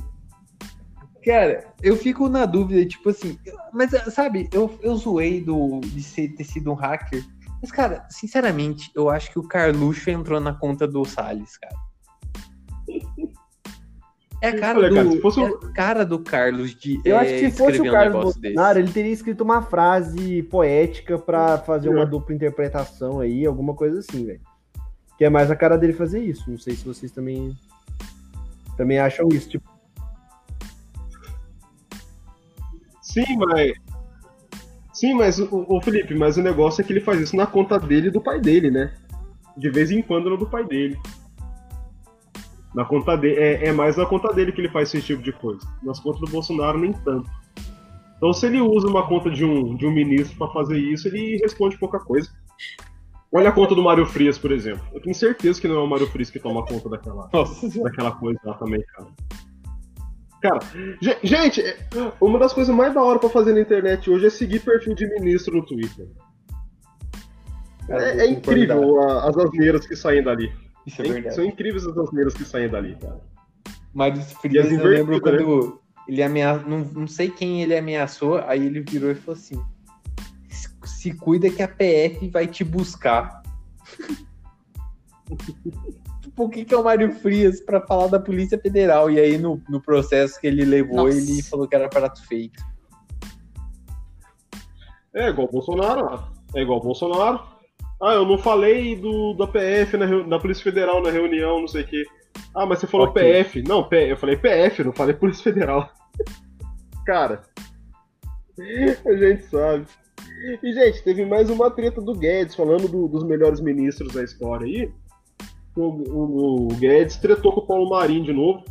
Cara, 1.29 1.63
eu 1.83 1.95
fico 1.95 2.27
na 2.27 2.47
dúvida, 2.47 2.87
tipo 2.87 3.11
assim, 3.11 3.39
mas 3.71 3.91
sabe, 4.15 4.49
eu, 4.51 4.79
eu 4.83 4.97
zoei 4.97 5.43
do, 5.43 5.79
de 5.81 6.03
ser, 6.03 6.29
ter 6.29 6.45
sido 6.45 6.71
um 6.71 6.75
hacker. 6.75 7.23
Mas, 7.61 7.71
cara, 7.71 8.07
sinceramente, 8.09 8.91
eu 8.95 9.11
acho 9.11 9.31
que 9.31 9.39
o 9.39 9.47
Carluxo 9.47 10.09
entrou 10.09 10.41
na 10.41 10.55
conta 10.55 10.89
do 10.89 11.05
Salles, 11.05 11.59
cara. 11.59 11.77
É 14.41 14.49
a 14.49 14.59
cara, 14.59 14.79
Olha, 14.79 14.89
do, 14.89 15.21
cara, 15.21 15.43
é 15.43 15.67
a 15.67 15.73
cara 15.75 16.07
do 16.07 16.19
Carlos 16.21 16.75
de 16.75 16.99
Eu 17.05 17.19
acho 17.19 17.31
que 17.33 17.51
se 17.51 17.59
fosse 17.59 17.79
o 17.83 17.93
Carlos 17.93 18.21
um 18.21 18.23
Bolsonaro, 18.23 18.75
desse. 18.77 18.87
ele 18.87 18.93
teria 18.95 19.13
escrito 19.13 19.45
uma 19.45 19.61
frase 19.61 20.43
poética 20.45 21.19
para 21.19 21.59
fazer 21.59 21.91
uma 21.91 22.07
dupla 22.07 22.35
interpretação 22.35 23.21
aí, 23.21 23.45
alguma 23.45 23.75
coisa 23.75 23.99
assim, 23.99 24.25
velho. 24.25 24.41
Que 25.19 25.27
é 25.27 25.29
mais 25.29 25.51
a 25.51 25.57
cara 25.57 25.77
dele 25.77 25.93
fazer 25.93 26.21
isso. 26.21 26.51
Não 26.51 26.59
sei 26.59 26.75
se 26.75 26.87
vocês 26.87 27.13
também 27.13 27.55
também 28.79 28.99
acham 28.99 29.29
isso, 29.31 29.51
tipo 29.51 29.78
Sim, 33.19 33.37
mas. 33.37 33.73
Sim, 34.93 35.15
mas 35.15 35.39
o, 35.39 35.65
o, 35.69 35.81
Felipe, 35.81 36.15
mas 36.15 36.37
o 36.37 36.43
negócio 36.43 36.81
é 36.81 36.85
que 36.85 36.93
ele 36.93 37.01
faz 37.01 37.21
isso 37.21 37.37
na 37.37 37.47
conta 37.47 37.79
dele 37.79 38.09
e 38.09 38.11
do 38.11 38.21
pai 38.21 38.41
dele, 38.41 38.71
né? 38.71 38.93
De 39.57 39.71
vez 39.71 39.91
em 39.91 40.03
quando 40.03 40.31
no 40.31 40.37
do 40.37 40.47
pai 40.47 40.65
dele. 40.65 40.99
Na 42.75 42.85
conta 42.85 43.17
dele. 43.17 43.37
É, 43.37 43.67
é 43.67 43.73
mais 43.73 43.97
na 43.97 44.07
conta 44.07 44.33
dele 44.33 44.53
que 44.53 44.61
ele 44.61 44.69
faz 44.69 44.93
esse 44.93 45.05
tipo 45.05 45.23
de 45.23 45.33
coisa. 45.33 45.67
Nas 45.83 46.01
contas 46.01 46.21
do 46.21 46.31
Bolsonaro, 46.31 46.79
nem 46.79 46.93
tanto. 46.93 47.29
Então, 48.17 48.33
se 48.33 48.47
ele 48.47 48.61
usa 48.61 48.89
uma 48.89 49.07
conta 49.07 49.31
de 49.31 49.45
um, 49.45 49.77
de 49.77 49.87
um 49.87 49.93
ministro 49.93 50.37
para 50.37 50.53
fazer 50.53 50.79
isso, 50.79 51.07
ele 51.07 51.39
responde 51.39 51.79
pouca 51.79 52.01
coisa. 52.01 52.29
Olha 53.31 53.51
a 53.51 53.53
conta 53.53 53.75
do 53.75 53.83
Mário 53.83 54.07
Frias, 54.07 54.39
por 54.39 54.51
exemplo. 54.51 54.83
Eu 54.93 55.01
tenho 55.01 55.15
certeza 55.15 55.61
que 55.61 55.69
não 55.69 55.77
é 55.77 55.81
o 55.81 55.87
Mário 55.87 56.09
Frias 56.09 56.31
que 56.31 56.41
toma 56.41 56.65
conta 56.65 56.89
daquela, 56.89 57.29
daquela 57.83 58.13
coisa 58.13 58.41
lá 58.45 58.55
também, 58.55 58.83
cara. 58.83 59.09
Cara, 60.41 60.61
gente, 61.23 61.63
uma 62.21 62.39
das 62.39 62.53
coisas 62.53 62.75
mais 62.75 62.95
da 62.95 63.03
hora 63.03 63.19
pra 63.19 63.29
fazer 63.29 63.53
na 63.53 63.61
internet 63.61 64.09
hoje 64.09 64.27
é 64.27 64.31
seguir 64.31 64.61
perfil 64.61 64.95
de 64.95 65.07
ministro 65.09 65.57
no 65.57 65.67
Twitter. 65.67 66.07
é, 67.89 68.21
é 68.21 68.31
incrível 68.31 69.03
a, 69.03 69.29
as 69.29 69.37
asneiras 69.37 69.87
que 69.87 69.97
saem 69.97 70.23
dali. 70.23 70.53
Isso 70.87 71.03
é, 71.03 71.09
verdade. 71.09 71.35
São 71.35 71.45
incríveis 71.45 71.87
as 71.87 71.99
asneiras 71.99 72.35
que 72.35 72.45
saem 72.45 72.69
dali, 72.69 72.97
cara. 72.97 73.21
Mas 73.93 74.33
Frias, 74.35 74.71
eu 74.71 74.87
lembro 74.87 75.21
quando 75.21 75.67
né? 75.67 75.73
ele 76.07 76.23
ameaçou, 76.23 76.69
não, 76.69 76.79
não 76.79 77.09
sei 77.09 77.31
quem 77.31 77.63
ele 77.63 77.77
ameaçou, 77.77 78.39
aí 78.39 78.65
ele 78.65 78.81
virou 78.81 79.11
e 79.11 79.15
falou 79.15 79.39
assim: 79.39 79.61
se 80.85 81.13
cuida 81.15 81.51
que 81.51 81.63
a 81.63 81.69
PF 81.69 82.29
vai 82.29 82.47
te 82.47 82.63
buscar. 82.63 83.43
por 86.39 86.49
que, 86.51 86.65
que 86.65 86.73
é 86.73 86.79
o 86.79 86.85
Mário 86.85 87.13
Frias 87.13 87.61
para 87.61 87.81
falar 87.81 88.07
da 88.07 88.21
Polícia 88.21 88.57
Federal? 88.57 89.11
E 89.11 89.19
aí, 89.19 89.37
no, 89.37 89.61
no 89.69 89.83
processo 89.83 90.41
que 90.41 90.47
ele 90.47 90.65
levou, 90.65 91.07
Nossa. 91.07 91.19
ele 91.19 91.43
falou 91.43 91.67
que 91.67 91.75
era 91.75 91.89
prato 91.89 92.25
feito. 92.29 92.63
É 95.13 95.31
igual 95.31 95.49
o 95.49 95.51
Bolsonaro. 95.51 96.23
É 96.55 96.63
igual 96.63 96.79
o 96.79 96.83
Bolsonaro. 96.83 97.41
Ah, 98.01 98.15
eu 98.15 98.25
não 98.25 98.39
falei 98.39 98.95
do, 98.95 99.35
da 99.35 99.49
PF, 99.49 99.97
na, 99.97 100.07
da 100.29 100.39
Polícia 100.39 100.63
Federal 100.63 101.03
na 101.03 101.11
reunião, 101.11 101.61
não 101.61 101.67
sei 101.67 101.83
o 101.83 101.87
quê. 101.89 102.07
Ah, 102.55 102.65
mas 102.65 102.79
você 102.79 102.87
falou 102.87 103.09
okay. 103.09 103.43
PF. 103.43 103.63
Não, 103.63 103.89
eu 103.91 104.17
falei 104.17 104.37
PF, 104.37 104.85
não 104.85 104.93
falei 104.93 105.17
Polícia 105.17 105.43
Federal. 105.43 105.91
Cara, 107.05 107.43
a 109.05 109.13
gente 109.17 109.43
sabe. 109.47 109.87
E, 110.63 110.73
gente, 110.73 111.03
teve 111.03 111.27
mais 111.27 111.51
uma 111.51 111.69
treta 111.69 112.01
do 112.01 112.15
Guedes, 112.15 112.55
falando 112.55 112.87
do, 112.87 113.09
dos 113.09 113.25
melhores 113.25 113.61
ministros 113.61 114.15
da 114.15 114.23
história 114.23 114.65
aí. 114.65 114.85
O, 114.85 115.08
o, 115.81 116.67
o, 116.67 116.69
Guedes 116.75 117.17
tretou 117.17 117.53
com 117.53 117.61
o 117.61 117.67
Paulo 117.67 117.89
Marinho 117.91 118.25
de 118.25 118.33
novo 118.33 118.65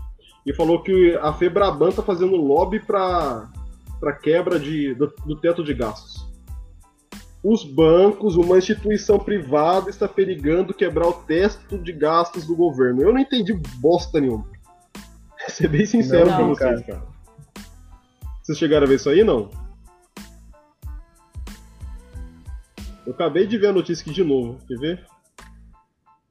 e 0.46 0.54
falou 0.54 0.82
que 0.82 1.16
a 1.22 1.34
Febraban 1.34 1.92
tá 1.92 2.02
fazendo 2.02 2.36
lobby 2.36 2.80
para 2.80 3.50
para 4.00 4.14
quebra 4.14 4.60
de, 4.60 4.94
do, 4.94 5.12
do 5.26 5.36
teto 5.36 5.64
de 5.64 5.74
gastos. 5.74 6.28
Os 7.44 7.64
bancos, 7.64 8.36
uma 8.36 8.58
instituição 8.58 9.18
privada, 9.18 9.90
está 9.90 10.08
perigando 10.08 10.74
quebrar 10.74 11.08
o 11.08 11.14
teto 11.14 11.78
de 11.78 11.92
gastos 11.92 12.46
do 12.46 12.56
governo. 12.56 13.02
Eu 13.02 13.14
não 13.14 13.20
entendi 13.20 13.54
bosta 13.80 14.20
nenhuma. 14.20 14.46
Vou 14.46 15.50
ser 15.50 15.68
bem 15.68 15.86
sincero 15.86 16.30
não, 16.30 16.38
com 16.38 16.48
vocês, 16.50 16.82
cara. 16.82 17.00
cara. 17.00 17.08
Vocês 18.44 18.58
chegaram 18.58 18.86
a 18.86 18.90
ver 18.90 18.96
isso 18.96 19.10
aí, 19.10 19.24
não? 19.24 19.50
Eu 23.06 23.14
acabei 23.14 23.48
de 23.48 23.58
ver 23.58 23.68
a 23.68 23.74
notícia 23.74 24.04
aqui 24.04 24.14
de 24.14 24.24
novo. 24.24 24.60
Quer 24.68 24.78
ver? 24.78 25.08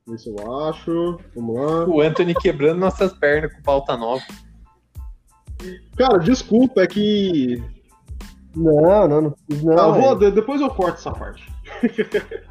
Ver 0.07 0.19
se 0.19 0.31
eu 0.31 0.67
acho. 0.69 1.19
Vamos 1.35 1.57
lá. 1.57 1.85
O 1.87 2.01
Anthony 2.01 2.35
quebrando 2.35 2.79
nossas 2.79 3.13
pernas 3.13 3.53
com 3.53 3.63
pauta 3.63 3.97
nova. 3.97 4.23
Cara, 5.97 6.19
desculpa, 6.19 6.83
é 6.83 6.87
que. 6.87 7.63
Não, 8.55 9.09
não, 9.09 9.21
não. 9.21 9.35
não 9.63 9.79
ah, 9.79 9.89
vou, 9.89 10.17
depois 10.17 10.61
eu 10.61 10.71
corto 10.71 10.99
essa 10.99 11.11
parte. 11.11 11.51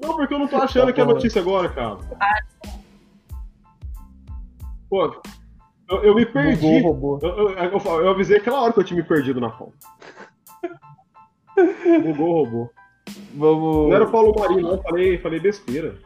não, 0.00 0.16
porque 0.16 0.34
eu 0.34 0.38
não 0.38 0.48
tô 0.48 0.56
achando 0.56 0.86
tá 0.86 0.92
que 0.92 1.00
é 1.00 1.04
notícia 1.04 1.40
agora, 1.40 1.68
cara. 1.68 1.98
Pô, 4.88 5.20
eu, 5.90 6.02
eu 6.02 6.14
me 6.14 6.24
perdi. 6.24 6.80
Bugou, 6.80 7.18
eu, 7.22 7.50
eu, 7.50 7.78
eu, 7.78 8.10
avisei 8.10 8.38
aquela 8.38 8.62
hora 8.62 8.72
que 8.72 8.80
eu 8.80 8.84
tinha 8.84 9.00
me 9.00 9.06
perdido 9.06 9.40
na 9.40 9.50
foto. 9.50 9.74
Bugou 12.02 12.28
o 12.28 12.44
robô. 12.44 12.70
Vamos... 13.36 13.88
Não 13.88 13.94
era 13.94 14.04
o 14.04 14.10
Paulo 14.10 14.34
Marinho, 14.38 14.62
não. 14.62 14.82
Falei, 14.82 15.18
falei 15.18 15.38
besteira. 15.38 15.98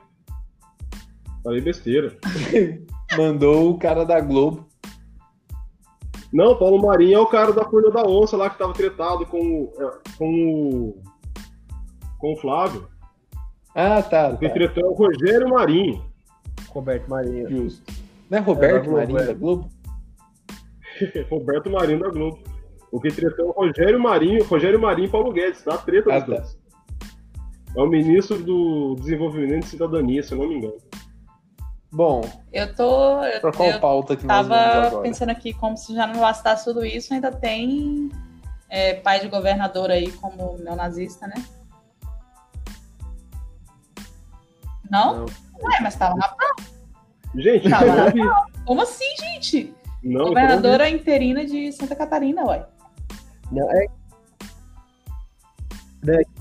Falei 1.44 1.60
besteira. 1.60 2.16
Mandou 3.16 3.70
o 3.70 3.78
cara 3.78 4.04
da 4.04 4.20
Globo. 4.20 4.68
Não, 6.32 6.56
Paulo 6.56 6.80
Marinho 6.82 7.18
é 7.18 7.20
o 7.20 7.26
cara 7.26 7.52
da 7.52 7.64
Furna 7.64 7.90
da 7.90 8.02
Onça 8.02 8.36
lá 8.36 8.50
que 8.50 8.58
tava 8.58 8.72
tretado 8.72 9.26
com, 9.26 9.72
é, 9.78 10.16
com 10.16 10.28
o. 10.28 11.02
com 12.18 12.32
o 12.32 12.36
Flávio. 12.36 12.88
Ah, 13.74 14.02
tá. 14.02 14.36
Quem 14.36 14.48
tá. 14.48 14.54
tretou 14.54 14.84
é 14.84 14.88
o 14.88 14.92
Rogério 14.94 15.48
Marinho. 15.48 16.04
Roberto 16.68 17.08
Marinho. 17.08 17.48
Justo. 17.48 17.92
Não 18.28 18.38
é 18.38 18.40
Roberto 18.40 18.90
é, 18.90 18.92
Marinho 18.92 19.26
da 19.26 19.32
Globo? 19.32 19.70
Roberto 21.30 21.70
Marinho 21.70 22.00
da 22.00 22.08
Globo. 22.10 22.38
O 22.92 23.00
que 23.00 23.10
tretou 23.10 23.46
é 23.46 23.48
o 23.48 23.52
Rogério 23.52 24.00
Marinho, 24.00 24.44
Rogério 24.44 24.80
Marinho 24.80 25.06
e 25.06 25.10
Paulo 25.10 25.32
Guedes, 25.32 25.62
tá? 25.62 25.78
Treta 25.78 26.12
ah, 26.12 26.18
dos 26.18 26.28
tá. 26.28 26.34
dois. 26.36 26.59
É 27.76 27.80
o 27.80 27.86
ministro 27.86 28.42
do 28.42 28.96
Desenvolvimento 28.96 29.64
e 29.64 29.68
Cidadania, 29.68 30.22
se 30.22 30.32
eu 30.32 30.38
não 30.38 30.48
me 30.48 30.56
engano. 30.56 30.78
Bom. 31.92 32.22
Eu 32.52 32.74
tô. 32.74 33.24
Eu, 33.24 33.40
pra 33.40 33.52
qual 33.52 33.68
eu 33.68 33.80
pauta 33.80 34.16
que 34.16 34.24
nós 34.24 34.48
tava 34.48 35.00
pensando 35.02 35.30
aqui, 35.30 35.52
como 35.52 35.76
se 35.76 35.94
já 35.94 36.06
não 36.06 36.20
bastasse 36.20 36.64
tudo 36.64 36.84
isso, 36.84 37.12
ainda 37.12 37.32
tem 37.32 38.10
é, 38.68 38.94
pai 38.94 39.20
de 39.20 39.28
governador 39.28 39.90
aí 39.90 40.10
como 40.12 40.56
neonazista, 40.58 41.26
né? 41.26 41.34
Não? 44.88 45.20
não. 45.20 45.26
Ué, 45.62 45.80
mas 45.82 45.96
tava 45.96 46.16
na 46.16 46.28
pauta. 46.28 46.64
Gente, 47.34 47.68
tava 47.68 47.86
na 47.86 48.12
pauta. 48.12 48.52
Como 48.64 48.82
assim, 48.82 49.16
gente? 49.18 49.74
Não, 50.02 50.28
Governadora 50.28 50.88
interina 50.88 51.44
de 51.44 51.72
Santa 51.72 51.94
Catarina, 51.94 52.44
ué. 52.44 52.66
Não, 53.50 53.68
é... 53.70 53.86
é 56.08 56.39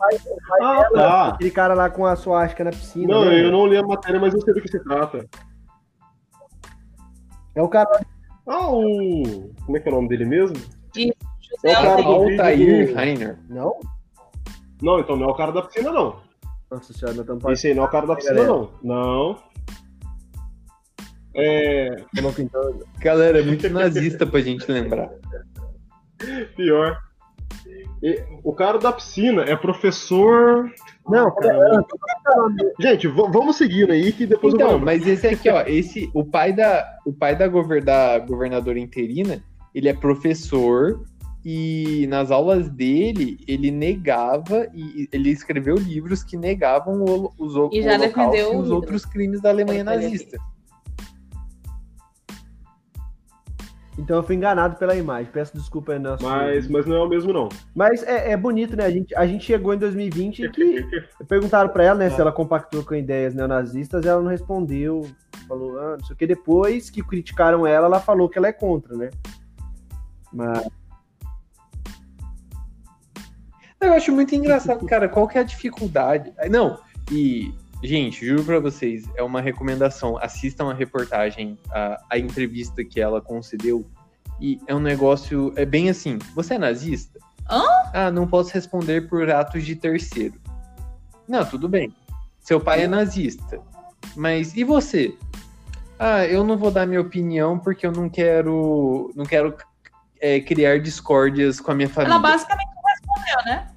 pai, 0.00 0.16
o 0.16 0.48
pai 0.48 0.60
ah, 0.62 0.78
dela, 0.78 0.90
tá. 0.94 1.28
aquele 1.28 1.50
cara 1.50 1.74
lá 1.74 1.90
com 1.90 2.06
a 2.06 2.16
suástica 2.16 2.64
na 2.64 2.70
piscina. 2.70 3.14
Não, 3.14 3.24
né? 3.26 3.44
eu 3.44 3.52
não 3.52 3.66
li 3.66 3.76
a 3.76 3.82
matéria, 3.82 4.18
mas 4.18 4.32
eu 4.34 4.40
sei 4.40 4.54
do 4.54 4.62
que 4.62 4.68
se 4.68 4.82
trata. 4.82 5.26
É 7.54 7.62
o 7.62 7.68
cara. 7.68 7.88
Ah, 8.46 8.70
o. 8.70 9.52
Como 9.64 9.76
é 9.76 9.80
que 9.80 9.88
é 9.88 9.92
o 9.92 9.94
nome 9.94 10.08
dele 10.08 10.24
mesmo? 10.24 10.56
Isso, 10.96 11.12
é 11.64 11.72
o 11.72 11.74
cara 11.74 12.02
do 12.02 12.08
Altair 12.08 12.94
Rainer. 12.94 13.38
Não? 13.48 13.78
Não, 14.82 14.98
então 14.98 15.16
não 15.16 15.28
é 15.28 15.30
o 15.30 15.34
cara 15.34 15.52
da 15.52 15.62
piscina, 15.62 15.92
não. 15.92 16.20
Nossa 16.70 16.92
senhora, 16.92 17.14
não 17.14 17.22
estamos 17.22 17.44
Esse 17.44 17.68
aí 17.68 17.74
não 17.74 17.82
é 17.82 17.86
o 17.86 17.90
cara 17.90 18.06
da 18.06 18.16
piscina, 18.16 18.44
não. 18.44 18.70
Não. 18.82 19.38
É. 21.34 21.96
Galera, 22.98 23.40
é 23.40 23.42
muito 23.42 23.68
nazista 23.70 24.26
pra 24.26 24.40
gente 24.40 24.70
lembrar. 24.70 25.10
Pior. 26.56 27.09
E, 28.02 28.22
o 28.42 28.52
cara 28.52 28.78
da 28.78 28.92
piscina 28.92 29.42
é 29.42 29.54
professor. 29.54 30.70
Não, 31.08 31.34
cara. 31.34 31.84
Gente, 32.78 33.06
vamos 33.08 33.56
seguindo 33.56 33.92
aí 33.92 34.12
que 34.12 34.26
depois 34.26 34.54
então, 34.54 34.68
eu 34.68 34.76
vou... 34.76 34.86
mas 34.86 35.06
esse 35.06 35.26
aqui, 35.26 35.48
ó, 35.50 35.62
esse, 35.66 36.10
o 36.14 36.24
pai 36.24 36.52
da, 36.52 36.86
o 37.04 37.12
pai 37.12 37.36
da, 37.36 37.46
gover, 37.46 37.84
da 37.84 38.18
governadora 38.18 38.78
interina, 38.78 39.42
ele 39.74 39.88
é 39.88 39.94
professor 39.94 41.02
e 41.44 42.06
nas 42.08 42.30
aulas 42.30 42.68
dele 42.68 43.38
ele 43.48 43.70
negava 43.70 44.68
e 44.74 45.08
ele 45.10 45.30
escreveu 45.30 45.74
livros 45.74 46.22
que 46.22 46.36
negavam 46.36 47.02
o, 47.02 47.32
os, 47.38 47.72
e 47.72 47.82
já 47.82 47.96
defendeu 47.96 48.58
os 48.58 48.70
outros 48.70 49.06
crimes 49.06 49.40
da 49.40 49.48
Alemanha 49.48 49.84
nazista. 49.84 50.38
Então 54.00 54.16
eu 54.16 54.22
fui 54.22 54.34
enganado 54.34 54.76
pela 54.76 54.96
imagem. 54.96 55.30
Peço 55.30 55.56
desculpa 55.56 55.92
aí, 55.92 55.98
nosso. 55.98 56.24
Mas, 56.24 56.66
mas 56.66 56.86
não 56.86 56.96
é 56.96 57.02
o 57.02 57.08
mesmo, 57.08 57.32
não. 57.32 57.48
Mas 57.74 58.02
é, 58.02 58.32
é 58.32 58.36
bonito, 58.36 58.74
né? 58.74 58.86
A 58.86 58.90
gente, 58.90 59.14
a 59.14 59.26
gente 59.26 59.44
chegou 59.44 59.74
em 59.74 59.78
2020 59.78 60.44
e 60.44 60.50
que 60.50 60.86
perguntaram 61.28 61.68
para 61.68 61.84
ela, 61.84 61.98
né, 61.98 62.10
se 62.10 62.20
ela 62.20 62.32
compactou 62.32 62.82
com 62.82 62.94
ideias 62.94 63.34
neonazistas, 63.34 64.06
ela 64.06 64.22
não 64.22 64.30
respondeu. 64.30 65.06
Falou, 65.46 65.78
ah, 65.78 65.96
não 65.98 66.06
sei 66.06 66.14
o 66.14 66.16
que. 66.16 66.26
Depois 66.26 66.88
que 66.88 67.02
criticaram 67.02 67.66
ela, 67.66 67.86
ela 67.86 68.00
falou 68.00 68.28
que 68.28 68.38
ela 68.38 68.48
é 68.48 68.52
contra, 68.52 68.96
né? 68.96 69.10
Mas. 70.32 70.66
Eu 73.80 73.92
acho 73.92 74.12
muito 74.12 74.34
engraçado, 74.34 74.84
cara. 74.86 75.08
Qual 75.08 75.28
que 75.28 75.38
é 75.38 75.40
a 75.40 75.44
dificuldade? 75.44 76.32
Não, 76.50 76.78
e 77.10 77.54
Gente, 77.82 78.26
juro 78.26 78.44
pra 78.44 78.60
vocês, 78.60 79.08
é 79.16 79.22
uma 79.22 79.40
recomendação. 79.40 80.18
Assistam 80.18 80.70
a 80.70 80.74
reportagem, 80.74 81.58
a, 81.70 82.02
a 82.10 82.18
entrevista 82.18 82.84
que 82.84 83.00
ela 83.00 83.22
concedeu. 83.22 83.86
E 84.38 84.60
é 84.66 84.74
um 84.74 84.80
negócio. 84.80 85.52
É 85.56 85.64
bem 85.64 85.88
assim. 85.88 86.18
Você 86.34 86.54
é 86.54 86.58
nazista? 86.58 87.18
Hã? 87.48 87.62
Ah, 87.92 88.10
não 88.10 88.26
posso 88.26 88.52
responder 88.52 89.08
por 89.08 89.30
atos 89.30 89.64
de 89.64 89.74
terceiro. 89.74 90.34
Não, 91.26 91.44
tudo 91.44 91.68
bem. 91.68 91.94
Seu 92.40 92.60
pai 92.60 92.82
é 92.82 92.86
nazista. 92.86 93.60
Mas 94.14 94.54
e 94.56 94.62
você? 94.62 95.16
Ah, 95.98 96.24
eu 96.26 96.44
não 96.44 96.58
vou 96.58 96.70
dar 96.70 96.86
minha 96.86 97.00
opinião 97.00 97.58
porque 97.58 97.86
eu 97.86 97.92
não 97.92 98.08
quero. 98.08 99.10
Não 99.14 99.24
quero 99.24 99.56
é, 100.20 100.40
criar 100.40 100.78
discórdias 100.80 101.60
com 101.60 101.70
a 101.70 101.74
minha 101.74 101.88
família. 101.88 102.14
Ela 102.14 102.22
basicamente 102.22 102.68
não 102.74 102.82
respondeu, 102.92 103.44
né? 103.46 103.70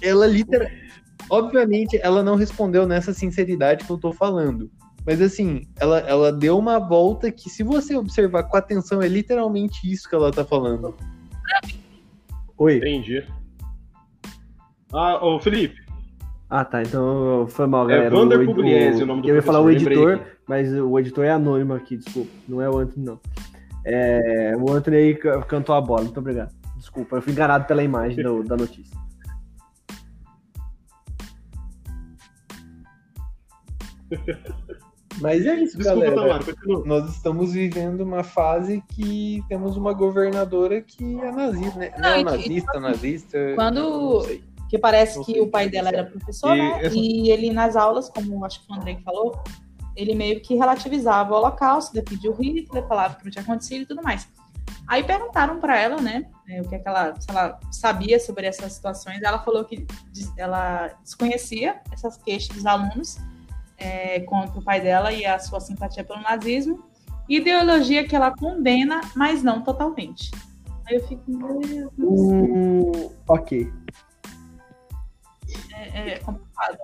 Ela 0.00 0.26
literalmente. 0.26 1.02
Obviamente, 1.30 1.98
ela 2.02 2.22
não 2.22 2.36
respondeu 2.36 2.86
nessa 2.86 3.12
sinceridade 3.12 3.84
que 3.84 3.90
eu 3.90 3.98
tô 3.98 4.12
falando. 4.12 4.70
Mas 5.04 5.20
assim, 5.20 5.62
ela, 5.78 5.98
ela 6.00 6.32
deu 6.32 6.58
uma 6.58 6.78
volta 6.78 7.30
que, 7.30 7.50
se 7.50 7.62
você 7.62 7.96
observar 7.96 8.44
com 8.44 8.56
atenção, 8.56 9.02
é 9.02 9.08
literalmente 9.08 9.90
isso 9.90 10.08
que 10.08 10.14
ela 10.14 10.30
tá 10.30 10.44
falando. 10.44 10.94
Oi. 12.56 12.76
Entendi. 12.76 13.26
Ah, 14.92 15.24
ô 15.24 15.40
Felipe. 15.40 15.82
Ah, 16.48 16.64
tá. 16.64 16.82
Então 16.82 17.46
foi 17.48 17.66
mal, 17.66 17.88
é 17.90 17.94
galera. 17.94 18.06
É 18.06 18.10
Vander 18.10 18.44
Pugliese, 18.44 19.02
o 19.02 19.06
nome 19.06 19.22
do 19.22 19.28
Eu 19.28 19.36
ia 19.36 19.42
falar 19.42 19.60
o 19.60 19.70
editor, 19.70 20.20
mas 20.46 20.72
o 20.72 20.98
editor 20.98 21.24
é 21.24 21.30
anônimo 21.30 21.72
aqui, 21.72 21.96
desculpa. 21.96 22.30
Não 22.46 22.60
é 22.60 22.68
o 22.68 22.78
Anthony, 22.78 23.06
não. 23.06 23.20
É, 23.84 24.54
o 24.56 24.70
Anthony 24.70 24.96
aí 24.96 25.14
cantou 25.48 25.74
a 25.74 25.80
bola. 25.80 26.02
Muito 26.02 26.20
obrigado. 26.20 26.52
Desculpa, 26.76 27.16
eu 27.16 27.22
fui 27.22 27.32
enganado 27.32 27.64
pela 27.64 27.82
imagem 27.82 28.22
do, 28.22 28.44
da 28.44 28.56
notícia. 28.56 28.96
Mas 35.20 35.44
é 35.44 35.56
isso, 35.56 35.76
Desculpa, 35.76 36.10
galera. 36.10 36.38
Tamara, 36.38 36.86
Nós 36.86 37.10
estamos 37.10 37.52
vivendo 37.52 38.00
uma 38.00 38.24
fase 38.24 38.82
que 38.88 39.42
temos 39.48 39.76
uma 39.76 39.92
governadora 39.92 40.80
que 40.80 41.20
é 41.20 41.30
nazista, 41.30 41.78
né? 41.78 41.92
Não, 41.98 42.16
não 42.16 42.24
nazista, 42.24 42.80
nazista. 42.80 43.38
Quando. 43.54 44.26
Que 44.70 44.78
parece 44.78 45.22
que 45.24 45.38
o 45.38 45.48
pai 45.48 45.68
dela 45.68 45.90
era 45.90 46.04
professor, 46.04 46.56
e 46.56 46.58
né? 46.58 46.84
Essa... 46.84 46.96
E 46.96 47.30
ele, 47.30 47.52
nas 47.52 47.76
aulas, 47.76 48.08
como 48.08 48.42
acho 48.42 48.64
que 48.64 48.72
o 48.72 48.74
André 48.74 48.98
falou, 49.04 49.38
ele 49.94 50.14
meio 50.14 50.40
que 50.40 50.54
relativizava 50.54 51.34
o 51.34 51.36
holocausto, 51.36 51.92
defendia 51.92 52.30
o 52.30 52.34
Hitler, 52.34 52.86
falava 52.88 53.16
que 53.16 53.24
não 53.24 53.30
tinha 53.30 53.42
acontecido 53.42 53.82
e 53.82 53.86
tudo 53.86 54.02
mais. 54.02 54.26
Aí 54.88 55.04
perguntaram 55.04 55.60
para 55.60 55.78
ela, 55.78 56.00
né, 56.00 56.24
é, 56.48 56.62
o 56.62 56.68
que, 56.68 56.74
é 56.74 56.78
que 56.78 56.88
ela, 56.88 57.14
se 57.20 57.30
ela 57.30 57.60
sabia 57.70 58.18
sobre 58.18 58.46
essas 58.46 58.72
situações. 58.72 59.22
Ela 59.22 59.38
falou 59.40 59.62
que 59.66 59.86
ela 60.38 60.88
desconhecia 61.02 61.80
essas 61.92 62.16
queixas 62.16 62.56
dos 62.56 62.64
alunos 62.64 63.18
é, 63.82 64.20
contra 64.20 64.58
o 64.58 64.64
pai 64.64 64.80
dela 64.80 65.12
e 65.12 65.26
a 65.26 65.38
sua 65.38 65.60
simpatia 65.60 66.04
pelo 66.04 66.22
nazismo. 66.22 66.84
Ideologia 67.28 68.06
que 68.06 68.14
ela 68.14 68.30
condena, 68.30 69.00
mas 69.14 69.42
não 69.42 69.62
totalmente. 69.62 70.30
Aí 70.86 70.96
eu 70.96 71.06
fico. 71.06 71.22
Hum, 71.98 73.10
ok. 73.28 73.72
É, 75.74 76.12
é 76.12 76.18
complicado. 76.18 76.78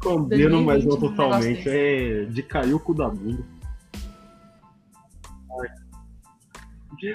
Condeno, 0.00 0.62
mas 0.62 0.84
não 0.84 0.98
2020, 0.98 1.16
totalmente. 1.16 1.68
É 1.68 2.24
de 2.24 2.42
cair 2.42 2.74
o 2.74 2.80
cu 2.80 2.94
da 2.94 3.08
bunda. 3.08 3.44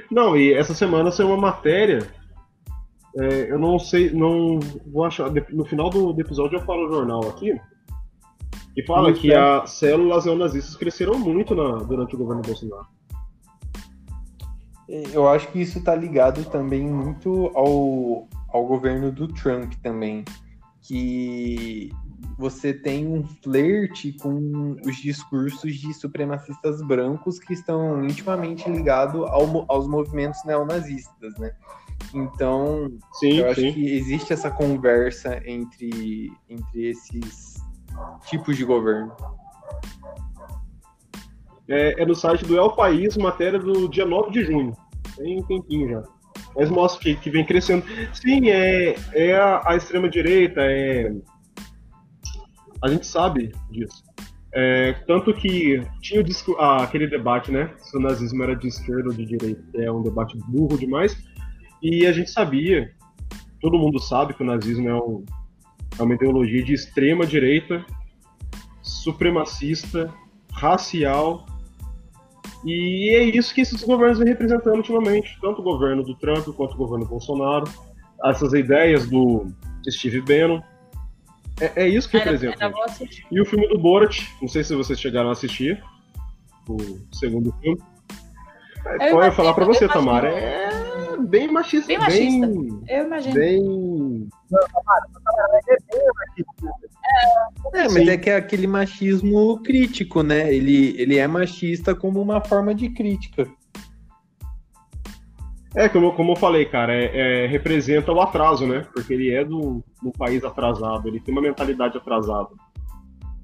Não, 0.09 0.37
e 0.37 0.53
essa 0.53 0.73
semana 0.73 1.11
saiu 1.11 1.29
uma 1.29 1.37
matéria. 1.37 2.07
É, 3.17 3.51
eu 3.51 3.59
não 3.59 3.77
sei, 3.77 4.11
não 4.11 4.59
vou 4.87 5.05
achar. 5.05 5.31
No 5.51 5.65
final 5.65 5.89
do, 5.89 6.13
do 6.13 6.21
episódio 6.21 6.57
eu 6.57 6.63
falo 6.63 6.87
o 6.87 6.91
jornal 6.91 7.27
aqui. 7.29 7.55
Que 8.73 8.83
fala 8.83 9.13
que 9.13 9.31
é. 9.31 9.37
as 9.37 9.71
células 9.71 10.25
neonazistas 10.25 10.75
cresceram 10.75 11.19
muito 11.19 11.53
na- 11.53 11.77
durante 11.83 12.15
o 12.15 12.17
governo 12.17 12.41
Bolsonaro. 12.41 12.87
Eu 15.11 15.27
acho 15.29 15.47
que 15.49 15.61
isso 15.61 15.81
tá 15.83 15.95
ligado 15.95 16.43
também 16.45 16.87
muito 16.87 17.51
ao, 17.55 18.27
ao 18.49 18.65
governo 18.65 19.11
do 19.11 19.27
Trump 19.27 19.73
também. 19.81 20.25
Que 20.81 21.91
você 22.37 22.73
tem 22.73 23.07
um 23.07 23.23
flerte 23.43 24.13
com 24.13 24.75
os 24.85 24.97
discursos 24.97 25.75
de 25.75 25.93
supremacistas 25.93 26.81
brancos 26.81 27.39
que 27.39 27.53
estão 27.53 28.03
intimamente 28.03 28.69
ligados 28.69 29.21
ao 29.21 29.65
aos 29.71 29.87
movimentos 29.87 30.43
neonazistas, 30.45 31.37
né? 31.37 31.53
Então, 32.13 32.91
Sim, 33.13 33.39
eu 33.39 33.49
acho 33.49 33.61
sim. 33.61 33.73
que 33.73 33.91
existe 33.95 34.33
essa 34.33 34.51
conversa 34.51 35.41
entre, 35.45 36.31
entre 36.47 36.89
esses 36.89 37.55
tipos 38.29 38.55
de 38.55 38.63
governo. 38.63 39.11
É, 41.67 42.01
é 42.01 42.05
no 42.05 42.13
site 42.13 42.45
do 42.45 42.57
El 42.57 42.75
País, 42.75 43.17
matéria 43.17 43.57
do 43.57 43.87
dia 43.87 44.05
9 44.05 44.31
de 44.31 44.43
junho. 44.43 44.73
Tem 45.15 45.39
um 45.39 45.43
tempinho 45.43 45.89
já. 45.89 46.03
Mas 46.55 46.69
mostra 46.69 47.01
que, 47.01 47.15
que 47.15 47.29
vem 47.29 47.45
crescendo. 47.45 47.85
Sim, 48.13 48.49
é, 48.49 48.95
é 49.13 49.35
a, 49.35 49.61
a 49.65 49.75
extrema-direita, 49.75 50.61
é. 50.61 51.11
A 52.83 52.89
gente 52.89 53.07
sabe 53.07 53.51
disso. 53.71 54.03
É, 54.55 54.93
tanto 55.07 55.33
que 55.33 55.81
tinha 56.01 56.23
ah, 56.59 56.83
aquele 56.83 57.07
debate, 57.07 57.51
né? 57.51 57.73
Se 57.79 57.97
o 57.97 57.99
nazismo 57.99 58.43
era 58.43 58.55
de 58.55 58.67
esquerda 58.67 59.09
ou 59.09 59.15
de 59.15 59.25
direita. 59.25 59.63
É 59.75 59.91
um 59.91 60.03
debate 60.03 60.37
burro 60.47 60.77
demais. 60.77 61.17
E 61.83 62.07
a 62.07 62.13
gente 62.13 62.31
sabia, 62.31 62.93
todo 63.59 63.77
mundo 63.77 63.99
sabe 63.99 64.33
que 64.33 64.41
o 64.41 64.45
nazismo 64.45 64.87
é, 64.87 64.95
um- 64.95 65.25
é 65.99 66.01
uma 66.01 66.15
ideologia 66.15 66.63
de 66.63 66.73
extrema-direita, 66.73 67.85
supremacista, 68.81 70.09
racial. 70.53 71.45
E 72.65 73.09
é 73.13 73.23
isso 73.23 73.53
que 73.53 73.59
esses 73.59 73.83
governos 73.83 74.19
vêm 74.19 74.29
representando 74.29 74.77
ultimamente, 74.77 75.37
tanto 75.41 75.59
o 75.59 75.63
governo 75.63 76.01
do 76.03 76.15
Trump 76.15 76.47
quanto 76.55 76.73
o 76.73 76.77
governo 76.77 77.05
Bolsonaro. 77.05 77.65
Essas 78.23 78.53
ideias 78.53 79.05
do 79.09 79.47
Steve 79.89 80.21
Bannon. 80.21 80.61
É, 81.59 81.83
é 81.83 81.89
isso 81.89 82.09
que 82.09 82.17
representa. 82.17 82.71
E 83.29 83.41
o 83.41 83.45
filme 83.45 83.67
do 83.67 83.77
Borat, 83.77 84.21
não 84.41 84.47
sei 84.47 84.63
se 84.63 84.73
vocês 84.73 84.97
chegaram 84.97 85.27
a 85.27 85.33
assistir, 85.33 85.83
o 86.69 86.77
segundo 87.11 87.51
filme. 87.59 87.77
Eu 87.77 88.83
Pode 88.83 89.09
imagino, 89.09 89.31
falar 89.33 89.57
eu 89.57 89.65
você. 89.65 89.87
Tamara. 89.89 90.29
É 90.29 90.92
bem 91.21 91.51
machista. 91.51 91.87
Bem 91.87 91.97
machista. 91.97 92.47
Bem, 92.47 92.83
Eu 92.87 93.05
imagino. 93.05 93.33
bem 93.33 94.29
É, 97.73 97.83
mas 97.83 98.07
é 98.07 98.17
que 98.17 98.29
é 98.29 98.35
aquele 98.35 98.67
machismo 98.67 99.61
crítico, 99.63 100.21
né? 100.23 100.53
Ele, 100.53 100.95
ele 100.99 101.17
é 101.17 101.27
machista 101.27 101.95
como 101.95 102.21
uma 102.21 102.41
forma 102.41 102.73
de 102.73 102.89
crítica. 102.89 103.47
É, 105.75 105.89
como, 105.89 106.13
como 106.13 106.33
eu 106.33 106.35
falei, 106.35 106.65
cara, 106.65 106.93
é, 106.93 107.45
é- 107.45 107.47
representa 107.47 108.11
o 108.11 108.21
atraso, 108.21 108.67
né? 108.67 108.85
Porque 108.93 109.13
ele 109.13 109.31
é 109.31 109.43
do, 109.43 109.83
do 110.01 110.11
país 110.11 110.43
atrasado, 110.43 111.07
ele 111.07 111.19
tem 111.19 111.33
uma 111.33 111.41
mentalidade 111.41 111.97
atrasada. 111.97 112.49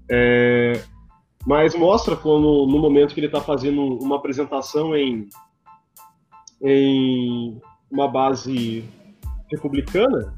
É, 0.10 0.80
mas 1.46 1.74
mostra 1.76 2.16
quando, 2.16 2.68
no 2.68 2.78
momento 2.80 3.14
que 3.14 3.20
ele 3.20 3.28
está 3.28 3.42
fazendo 3.42 3.82
uma 3.82 4.18
apresentação 4.18 4.96
em, 4.96 5.28
em 6.62 7.60
uma 7.90 8.08
base 8.08 8.84
republicana, 9.50 10.34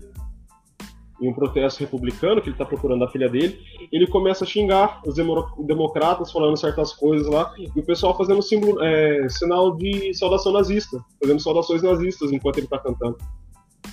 em 1.22 1.30
um 1.30 1.34
protesto 1.34 1.80
republicano, 1.82 2.42
que 2.42 2.48
ele 2.48 2.56
está 2.56 2.66
procurando 2.66 3.04
a 3.04 3.10
filha 3.10 3.30
dele, 3.30 3.60
ele 3.92 4.08
começa 4.08 4.44
a 4.44 4.48
xingar 4.48 5.02
os 5.06 5.16
demo- 5.16 5.46
democratas, 5.66 6.32
falando 6.32 6.58
certas 6.58 6.94
coisas 6.94 7.28
lá, 7.28 7.54
e 7.58 7.80
o 7.80 7.84
pessoal 7.84 8.18
fazendo 8.18 8.42
símbolo, 8.42 8.82
é, 8.84 9.30
sinal 9.30 9.76
de 9.76 10.14
saudação 10.16 10.52
nazista, 10.52 10.98
fazendo 11.22 11.40
saudações 11.40 11.84
nazistas 11.84 12.32
enquanto 12.32 12.58
ele 12.58 12.66
está 12.66 12.80
cantando. 12.80 13.18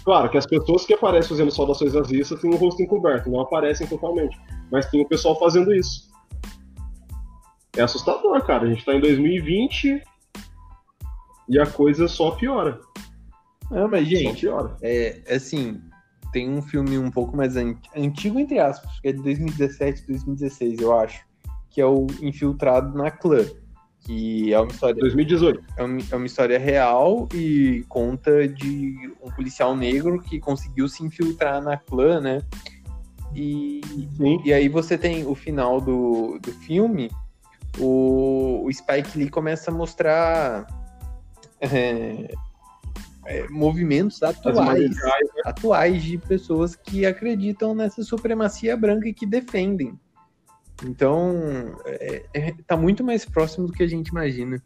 Claro 0.04 0.30
que 0.30 0.38
as 0.38 0.46
pessoas 0.46 0.86
que 0.86 0.94
aparecem 0.94 1.28
fazendo 1.28 1.50
saudações 1.50 1.92
nazistas 1.92 2.40
têm 2.40 2.50
o 2.50 2.56
rosto 2.56 2.82
encoberto, 2.82 3.28
não 3.28 3.40
aparecem 3.40 3.86
totalmente, 3.86 4.38
mas 4.72 4.86
tem 4.86 5.02
o 5.02 5.08
pessoal 5.08 5.38
fazendo 5.38 5.74
isso. 5.74 6.08
É 7.76 7.82
assustador, 7.82 8.42
cara. 8.44 8.64
A 8.64 8.68
gente 8.68 8.84
tá 8.84 8.94
em 8.94 9.00
2020 9.00 10.02
e 11.48 11.58
a 11.58 11.66
coisa 11.66 12.06
só 12.08 12.32
piora. 12.32 12.80
Não, 13.70 13.88
mas, 13.88 14.06
gente, 14.06 14.40
piora. 14.40 14.76
é 14.82 15.22
assim, 15.30 15.80
tem 16.32 16.48
um 16.50 16.62
filme 16.62 16.98
um 16.98 17.10
pouco 17.10 17.36
mais 17.36 17.56
an- 17.56 17.76
antigo, 17.96 18.38
entre 18.38 18.58
aspas, 18.58 18.98
que 19.00 19.08
é 19.08 19.12
de 19.12 19.22
2017, 19.22 20.06
2016, 20.06 20.80
eu 20.80 20.98
acho, 20.98 21.24
que 21.70 21.80
é 21.80 21.86
o 21.86 22.06
Infiltrado 22.20 22.96
na 22.96 23.10
Clã, 23.10 23.44
que 24.00 24.52
é 24.52 24.58
uma 24.60 24.70
história 24.70 24.94
2018. 24.96 25.62
é 25.76 25.82
uma, 25.82 25.98
é 26.12 26.16
uma 26.16 26.26
história 26.26 26.58
real 26.58 27.28
e 27.34 27.84
conta 27.88 28.48
de 28.48 28.94
um 29.22 29.30
policial 29.30 29.76
negro 29.76 30.20
que 30.20 30.38
conseguiu 30.38 30.88
se 30.88 31.04
infiltrar 31.04 31.62
na 31.62 31.76
clã, 31.76 32.20
né? 32.20 32.42
E, 33.34 33.80
Sim. 34.16 34.40
e 34.44 34.52
aí 34.52 34.68
você 34.68 34.96
tem 34.96 35.26
o 35.26 35.34
final 35.34 35.80
do, 35.80 36.38
do 36.40 36.52
filme, 36.52 37.10
o, 37.78 38.64
o 38.64 38.72
Spike 38.72 39.18
Lee 39.18 39.28
começa 39.28 39.70
a 39.70 39.74
mostrar 39.74 40.66
é, 41.60 42.34
é, 43.26 43.48
movimentos 43.48 44.22
atuais, 44.22 44.90
né? 44.90 45.12
atuais 45.44 46.02
de 46.02 46.18
pessoas 46.18 46.74
que 46.74 47.04
acreditam 47.04 47.74
nessa 47.74 48.02
supremacia 48.02 48.76
branca 48.76 49.08
e 49.08 49.14
que 49.14 49.26
defendem. 49.26 49.98
Então, 50.84 51.76
é, 51.84 52.24
é, 52.32 52.54
tá 52.66 52.76
muito 52.76 53.02
mais 53.02 53.24
próximo 53.24 53.66
do 53.66 53.72
que 53.72 53.82
a 53.82 53.88
gente 53.88 54.08
imagina. 54.08 54.62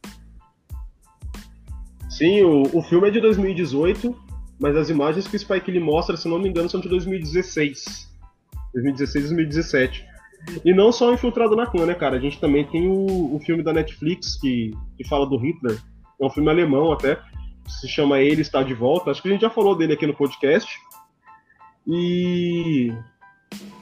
Sim, 2.11 2.43
o, 2.43 2.63
o 2.77 2.83
filme 2.83 3.09
é 3.09 3.11
de 3.11 3.21
2018, 3.21 4.15
mas 4.61 4.77
as 4.77 4.91
imagens 4.91 5.27
que 5.27 5.37
o 5.37 5.39
Spike 5.39 5.71
Lee 5.71 5.81
mostra, 5.81 6.17
se 6.17 6.29
não 6.29 6.39
me 6.39 6.49
engano, 6.49 6.69
são 6.69 6.81
de 6.81 6.89
2016. 6.89 8.11
2016, 8.75 9.25
2017. 9.25 10.07
E 10.65 10.75
não 10.75 10.93
só 10.93 11.13
Infiltrado 11.13 11.57
na 11.57 11.67
Clã, 11.67 11.87
né, 11.87 11.95
cara? 11.95 12.17
A 12.17 12.21
gente 12.21 12.39
também 12.41 12.67
tem 12.67 12.89
o, 12.89 13.37
o 13.37 13.41
filme 13.41 13.63
da 13.63 13.73
Netflix 13.73 14.39
que, 14.39 14.73
que 14.97 15.09
fala 15.09 15.27
do 15.27 15.37
Hitler. 15.37 15.81
É 16.23 16.27
um 16.27 16.31
filme 16.31 16.49
alemão 16.51 16.93
até. 16.93 17.21
Se 17.69 17.89
chama 17.89 18.21
Ele 18.21 18.43
Está 18.43 18.63
de 18.63 18.75
Volta. 18.75 19.11
Acho 19.11 19.21
que 19.21 19.29
a 19.29 19.33
gente 19.33 19.41
já 19.41 19.51
falou 19.51 19.75
dele 19.77 19.93
aqui 19.95 20.07
no 20.07 20.15
podcast. 20.15 20.73
E 21.87 22.93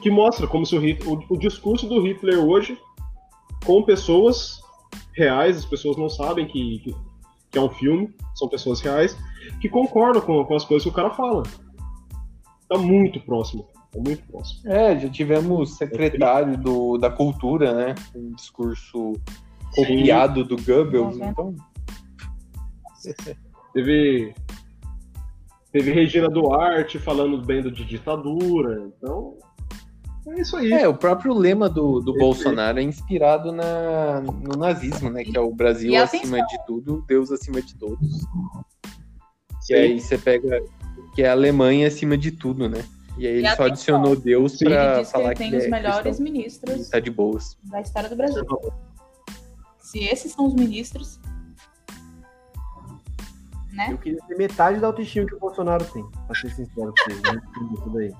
que 0.01 0.09
mostra 0.09 0.47
como 0.47 0.65
se 0.65 0.75
o, 0.75 0.79
Hit- 0.79 1.05
o, 1.07 1.23
o 1.29 1.37
discurso 1.37 1.87
do 1.87 2.01
Hitler 2.01 2.39
hoje 2.39 2.77
com 3.63 3.83
pessoas 3.83 4.59
reais, 5.13 5.57
as 5.57 5.65
pessoas 5.65 5.95
não 5.97 6.09
sabem 6.09 6.47
que, 6.47 6.79
que, 6.79 6.95
que 7.51 7.57
é 7.57 7.61
um 7.61 7.69
filme, 7.69 8.09
são 8.33 8.49
pessoas 8.49 8.81
reais, 8.81 9.15
que 9.61 9.69
concordam 9.69 10.21
com, 10.21 10.43
com 10.43 10.55
as 10.55 10.65
coisas 10.65 10.83
que 10.83 10.89
o 10.89 10.93
cara 10.93 11.11
fala. 11.11 11.43
Tá 12.67 12.77
muito 12.77 13.19
próximo. 13.19 13.67
Tá 13.91 13.99
muito 13.99 14.23
próximo. 14.23 14.71
É, 14.71 14.97
já 14.99 15.09
tivemos 15.09 15.77
secretário 15.77 16.57
do, 16.57 16.97
da 16.97 17.09
cultura, 17.09 17.73
né? 17.73 17.95
Um 18.15 18.31
discurso 18.31 19.13
copiado 19.75 20.43
do 20.43 20.55
Goebbels, 20.55 21.17
então. 21.17 21.55
Teve. 23.73 24.33
Teve 25.71 25.91
Regina 25.91 26.27
Duarte 26.29 26.99
falando 26.99 27.41
bem 27.41 27.61
do, 27.61 27.71
de 27.71 27.85
ditadura. 27.85 28.91
Então. 28.97 29.37
É 30.27 30.41
isso 30.41 30.57
aí. 30.57 30.71
É, 30.71 30.87
o 30.87 30.93
próprio 30.93 31.33
lema 31.33 31.69
do, 31.69 31.99
do. 31.99 32.13
Bolsonaro 32.13 32.79
é 32.79 32.83
inspirado 32.83 33.51
na, 33.51 34.21
no 34.21 34.57
nazismo, 34.57 35.09
né? 35.09 35.23
Que 35.23 35.35
é 35.35 35.39
o 35.39 35.53
Brasil 35.53 35.95
acima 35.95 36.45
de 36.45 36.65
tudo, 36.67 37.03
Deus 37.07 37.31
acima 37.31 37.61
de 37.61 37.75
todos. 37.77 38.07
Sim. 39.61 39.73
E 39.73 39.75
aí 39.75 39.99
você 39.99 40.17
pega 40.17 40.61
que 41.15 41.23
é 41.23 41.29
a 41.29 41.31
Alemanha 41.31 41.87
acima 41.87 42.17
de 42.17 42.31
tudo, 42.31 42.69
né? 42.69 42.83
E 43.17 43.25
aí 43.27 43.33
ele 43.37 43.41
só 43.47 43.65
atenção. 43.65 43.65
adicionou 43.65 44.15
Deus 44.15 44.57
pra 44.57 44.99
diz 44.99 45.07
que 45.07 45.11
falar 45.11 45.25
ele 45.31 45.35
que 45.35 45.37
tem 45.39 45.53
é 45.53 45.57
os 45.57 45.67
melhores 45.69 46.01
cristão. 46.01 46.23
ministros 46.23 46.89
Tá 46.89 46.99
de 46.99 47.09
boas. 47.11 47.57
da 47.63 47.81
história 47.81 48.09
do 48.09 48.15
Brasil. 48.15 48.45
Se 49.79 49.99
esses 50.03 50.31
são 50.33 50.45
os 50.45 50.53
ministros, 50.53 51.19
né? 53.87 53.93
Eu 53.93 53.97
queria 53.97 54.19
ter 54.27 54.35
metade 54.35 54.79
da 54.79 54.87
autoestima 54.87 55.25
que 55.25 55.35
o 55.35 55.39
Bolsonaro 55.39 55.83
tem, 55.85 56.05
pra 56.27 56.35
ser 56.35 56.49
sincero 56.51 56.93
com 56.93 57.03
vocês, 57.03 57.21
né? 57.21 57.41
Tudo 57.53 57.93
daí. 57.93 58.13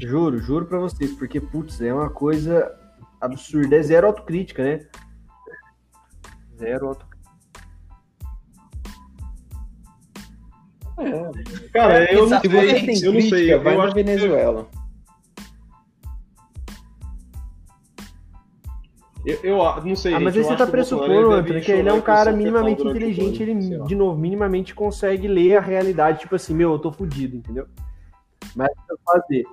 Juro, 0.00 0.38
juro 0.38 0.66
pra 0.66 0.78
vocês, 0.78 1.12
porque, 1.12 1.40
putz, 1.40 1.80
é 1.80 1.92
uma 1.92 2.08
coisa 2.08 2.72
absurda. 3.20 3.76
É 3.76 3.82
zero 3.82 4.06
autocrítica, 4.06 4.62
né? 4.62 4.86
Zero 6.58 6.88
autocrítica. 6.88 7.12
É. 10.98 11.68
Cara, 11.72 12.04
é, 12.04 12.14
eu, 12.14 12.28
não 12.28 12.40
sei, 12.40 12.50
eu 13.02 13.12
não 13.12 13.20
sei. 13.22 13.58
Vai 13.58 13.74
eu 13.74 13.86
na 13.86 13.92
Venezuela. 13.92 14.68
Eu, 19.24 19.38
eu, 19.42 19.84
não 19.84 19.94
sei. 19.94 20.14
Ah, 20.14 20.20
mas 20.20 20.36
aí 20.36 20.42
você 20.42 20.56
tá 20.56 20.66
pressupondo, 20.66 21.30
Antônio, 21.30 21.62
que 21.62 21.70
ele 21.70 21.88
é 21.88 21.92
um 21.92 22.00
cara 22.00 22.32
minimamente 22.32 22.82
inteligente, 22.82 23.42
ele, 23.42 23.54
de 23.84 23.94
novo, 23.94 24.18
minimamente 24.18 24.74
consegue 24.74 25.28
ler 25.28 25.56
a 25.56 25.60
realidade, 25.60 26.20
tipo 26.20 26.34
assim, 26.34 26.54
meu, 26.54 26.72
eu 26.72 26.78
tô 26.78 26.90
fudido, 26.90 27.36
entendeu? 27.36 27.66
Mas 28.56 28.68
eu 28.90 28.98
fazer. 29.04 29.44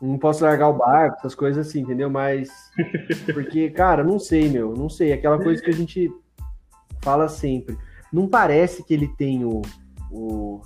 Não 0.00 0.16
posso 0.16 0.44
largar 0.44 0.68
o 0.68 0.78
barco, 0.78 1.18
essas 1.18 1.34
coisas 1.34 1.66
assim, 1.66 1.80
entendeu? 1.80 2.08
Mas. 2.08 2.48
Porque, 3.34 3.70
cara, 3.70 4.04
não 4.04 4.18
sei, 4.18 4.48
meu, 4.48 4.72
não 4.74 4.88
sei. 4.88 5.12
Aquela 5.12 5.42
coisa 5.42 5.60
que 5.60 5.70
a 5.70 5.74
gente 5.74 6.10
fala 7.02 7.28
sempre. 7.28 7.76
Não 8.12 8.28
parece 8.28 8.84
que 8.84 8.94
ele 8.94 9.08
tem 9.08 9.44
o, 9.44 9.62
o, 10.10 10.60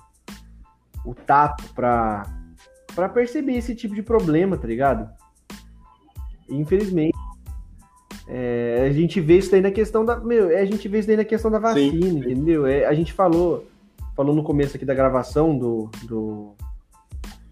o 1.05 1.15
tato 1.15 1.65
pra, 1.75 2.23
pra 2.95 3.09
perceber 3.09 3.55
esse 3.55 3.75
tipo 3.75 3.95
de 3.95 4.03
problema, 4.03 4.57
tá 4.57 4.69
ligado? 4.69 5.11
Infelizmente. 6.49 7.14
É, 8.27 8.87
a 8.89 8.93
gente 8.93 9.21
vê 9.21 9.39
isso 9.39 9.51
daí 9.51 9.61
na 9.61 9.71
questão 9.71 10.05
da. 10.05 10.17
Meu, 10.17 10.51
é, 10.51 10.61
a 10.61 10.65
gente 10.65 10.89
vê 10.89 10.99
isso 10.99 11.09
daí 11.09 11.17
na 11.17 11.25
questão 11.25 11.51
da 11.51 11.59
vacina, 11.59 11.91
sim, 11.91 12.01
sim. 12.01 12.19
entendeu? 12.19 12.67
É, 12.67 12.87
a 12.87 12.95
gente 12.95 13.13
falou, 13.13 13.67
falou 14.17 14.35
no 14.35 14.43
começo 14.43 14.77
aqui 14.77 14.85
da 14.85 14.95
gravação 14.95 15.57
do. 15.57 15.91
do 16.05 16.55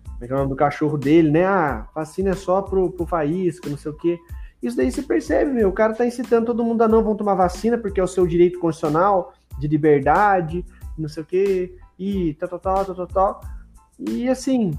como 0.05 0.25
é 0.25 0.27
que 0.27 0.33
é 0.33 0.37
o 0.37 0.39
nome 0.39 0.51
do 0.51 0.57
cachorro 0.57 0.97
dele, 0.97 1.31
né? 1.31 1.45
Ah, 1.45 1.89
vacina 1.95 2.31
é 2.31 2.35
só 2.35 2.63
pro, 2.63 2.91
pro 2.91 3.07
faísca, 3.07 3.69
não 3.69 3.77
sei 3.77 3.91
o 3.91 3.97
quê. 3.97 4.19
Isso 4.63 4.77
daí 4.77 4.91
se 4.93 5.03
percebe, 5.03 5.51
meu. 5.51 5.69
O 5.69 5.73
cara 5.73 5.93
tá 5.93 6.07
incitando 6.07 6.47
todo 6.47 6.65
mundo 6.65 6.83
a 6.83 6.89
não 6.89 7.03
vão 7.03 7.17
tomar 7.17 7.35
vacina 7.35 7.77
porque 7.77 8.01
é 8.01 8.05
o 8.05 8.09
seu 8.09 8.25
direito 8.27 8.61
constitucional 8.61 9.35
de 9.59 9.67
liberdade, 9.67 10.65
não 10.97 11.09
sei 11.09 11.23
o 11.23 11.27
quê, 11.27 11.75
e 11.99 12.35
tal, 12.35 12.49
tal, 12.49 12.85
tal, 12.85 12.95
tal, 12.95 13.07
tal. 13.07 13.41
E 13.99 14.29
assim. 14.29 14.73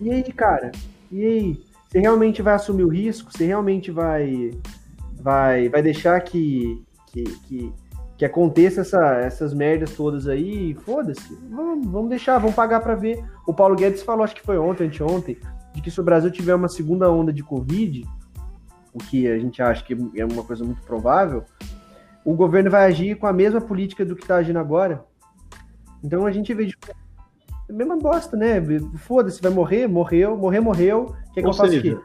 E 0.00 0.10
aí, 0.10 0.22
cara? 0.32 0.70
E 1.10 1.24
aí? 1.24 1.67
Você 1.88 2.00
realmente 2.00 2.42
vai 2.42 2.54
assumir 2.54 2.84
o 2.84 2.88
risco? 2.88 3.32
Você 3.32 3.46
realmente 3.46 3.90
vai 3.90 4.50
vai, 5.20 5.68
vai 5.68 5.82
deixar 5.82 6.20
que, 6.20 6.84
que, 7.06 7.24
que, 7.24 7.72
que 8.16 8.24
aconteça 8.24 8.82
essa, 8.82 9.14
essas 9.16 9.52
merdas 9.52 9.94
todas 9.94 10.26
aí? 10.28 10.74
Foda-se. 10.74 11.34
Vamos, 11.50 11.86
vamos 11.86 12.10
deixar, 12.10 12.38
vamos 12.38 12.54
pagar 12.54 12.80
para 12.80 12.94
ver. 12.94 13.24
O 13.46 13.54
Paulo 13.54 13.74
Guedes 13.76 14.02
falou, 14.02 14.24
acho 14.24 14.34
que 14.34 14.42
foi 14.42 14.58
ontem, 14.58 14.86
anteontem, 14.86 15.38
de 15.74 15.82
que 15.82 15.90
se 15.90 16.00
o 16.00 16.04
Brasil 16.04 16.30
tiver 16.30 16.54
uma 16.54 16.68
segunda 16.68 17.10
onda 17.10 17.32
de 17.32 17.42
Covid, 17.42 18.06
o 18.92 18.98
que 18.98 19.26
a 19.26 19.38
gente 19.38 19.62
acha 19.62 19.84
que 19.84 19.96
é 20.16 20.24
uma 20.24 20.42
coisa 20.42 20.64
muito 20.64 20.82
provável, 20.82 21.44
o 22.24 22.34
governo 22.34 22.70
vai 22.70 22.86
agir 22.86 23.16
com 23.16 23.26
a 23.26 23.32
mesma 23.32 23.60
política 23.60 24.04
do 24.04 24.14
que 24.14 24.22
está 24.22 24.36
agindo 24.36 24.58
agora. 24.58 25.04
Então 26.02 26.26
a 26.26 26.30
gente 26.30 26.52
vê 26.54 26.66
de 26.66 26.76
a 27.68 27.72
mesma 27.72 27.96
bosta, 27.96 28.36
né? 28.36 28.60
Foda-se, 28.96 29.42
vai 29.42 29.52
morrer, 29.52 29.86
morreu, 29.86 30.36
morrer, 30.36 30.60
morreu. 30.60 31.14
O 31.30 31.32
que, 31.32 31.40
é 31.40 31.42
que 31.42 31.48
eu 31.48 31.52
faço 31.52 31.76
aqui? 31.76 31.98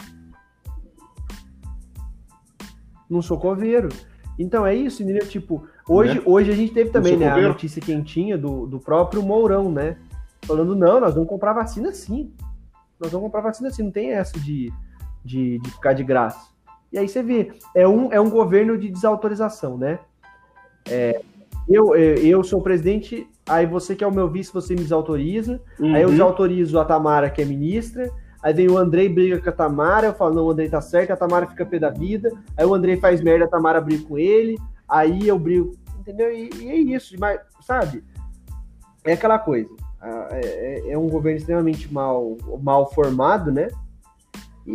Não 3.10 3.22
sou 3.22 3.40
coveiro. 3.40 3.90
Então 4.38 4.66
é 4.66 4.76
isso, 4.76 5.04
entendeu? 5.04 5.28
Tipo, 5.28 5.68
hoje, 5.88 6.16
né? 6.16 6.22
hoje 6.26 6.52
a 6.52 6.56
gente 6.56 6.74
teve 6.74 6.90
também 6.90 7.16
né, 7.16 7.30
a 7.30 7.42
notícia 7.42 7.82
quentinha 7.82 8.38
do, 8.38 8.66
do 8.66 8.80
próprio 8.80 9.22
Mourão, 9.22 9.72
né? 9.72 9.98
Falando, 10.44 10.76
não, 10.76 11.00
nós 11.00 11.14
vamos 11.14 11.30
comprar 11.30 11.54
vacina 11.54 11.92
sim. 11.92 12.32
Nós 13.00 13.12
vamos 13.12 13.28
comprar 13.28 13.42
vacina 13.42 13.70
sim, 13.70 13.84
não 13.84 13.92
tem 13.92 14.12
essa 14.12 14.40
de, 14.40 14.72
de, 15.24 15.60
de 15.60 15.72
ficar 15.72 15.94
de 15.94 16.04
graça. 16.04 16.52
E 16.92 16.98
aí 16.98 17.08
você 17.08 17.24
vê, 17.24 17.52
é 17.76 17.88
um, 17.88 18.12
é 18.12 18.20
um 18.20 18.30
governo 18.30 18.78
de 18.78 18.90
desautorização, 18.90 19.78
né? 19.78 20.00
É, 20.90 21.22
eu, 21.68 21.96
eu 21.96 22.44
sou 22.44 22.60
o 22.60 22.64
presidente, 22.64 23.28
aí 23.48 23.66
você 23.66 23.96
que 23.96 24.04
é 24.04 24.08
o 24.08 24.12
meu 24.12 24.30
vice, 24.30 24.54
você 24.54 24.74
me 24.74 24.82
desautoriza. 24.82 25.62
Uhum. 25.80 25.96
Aí 25.96 26.02
eu 26.02 26.10
desautorizo 26.10 26.78
a 26.80 26.86
Tamara, 26.86 27.30
que 27.30 27.42
é 27.42 27.46
ministra. 27.46 28.12
Aí 28.44 28.54
vem 28.54 28.70
o 28.70 28.78
Andrei 28.78 29.08
briga 29.08 29.40
com 29.40 29.50
a 29.50 29.54
Tamara, 29.54 30.08
eu 30.08 30.14
falo, 30.14 30.36
não, 30.36 30.46
o 30.46 30.52
Andrei 30.52 30.68
tá 30.68 30.82
certo, 30.82 31.12
a 31.12 31.16
Tamara 31.16 31.48
fica 31.48 31.66
pé 31.66 31.80
da 31.80 31.90
vida. 31.90 32.30
Aí 32.58 32.66
o 32.66 32.74
Andrei 32.74 32.98
faz 32.98 33.22
merda, 33.22 33.46
a 33.46 33.48
Tamara 33.48 33.80
briga 33.80 34.06
com 34.06 34.18
ele. 34.18 34.58
Aí 34.88 35.26
eu 35.30 35.40
brigo, 35.40 35.74
entendeu? 35.98 36.30
E, 36.30 36.50
e 36.60 36.70
é 36.70 36.76
isso, 36.76 37.16
mas, 37.18 37.40
sabe? 37.62 38.04
É 39.06 39.14
aquela 39.14 39.40
coisa. 39.40 39.70
É, 40.02 40.90
é, 40.90 40.92
é, 40.92 40.98
um 40.98 41.08
governo 41.08 41.38
extremamente 41.38 41.92
mal, 41.92 42.38
mal 42.62 42.92
formado, 42.92 43.50
né? 43.50 43.70
E, 44.68 44.74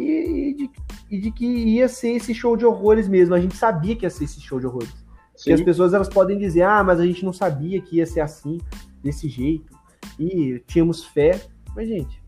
e, 0.50 0.54
de, 0.54 0.70
e 1.10 1.20
de 1.20 1.30
que 1.30 1.46
ia 1.46 1.88
ser 1.88 2.12
esse 2.12 2.34
show 2.34 2.56
de 2.56 2.64
horrores 2.64 3.06
mesmo. 3.06 3.34
A 3.34 3.40
gente 3.40 3.54
sabia 3.54 3.94
que 3.94 4.06
ia 4.06 4.10
ser 4.10 4.24
esse 4.24 4.40
show 4.40 4.58
de 4.58 4.66
horrores. 4.66 4.94
Sim. 5.36 5.50
E 5.50 5.52
as 5.52 5.60
pessoas 5.60 5.92
elas 5.92 6.08
podem 6.08 6.38
dizer, 6.38 6.62
ah, 6.62 6.82
mas 6.82 6.98
a 6.98 7.06
gente 7.06 7.22
não 7.22 7.34
sabia 7.34 7.82
que 7.82 7.96
ia 7.96 8.06
ser 8.06 8.20
assim, 8.20 8.58
desse 9.02 9.28
jeito. 9.28 9.76
E 10.18 10.62
tínhamos 10.66 11.04
fé. 11.04 11.38
Mas, 11.76 11.86
gente, 11.86 12.22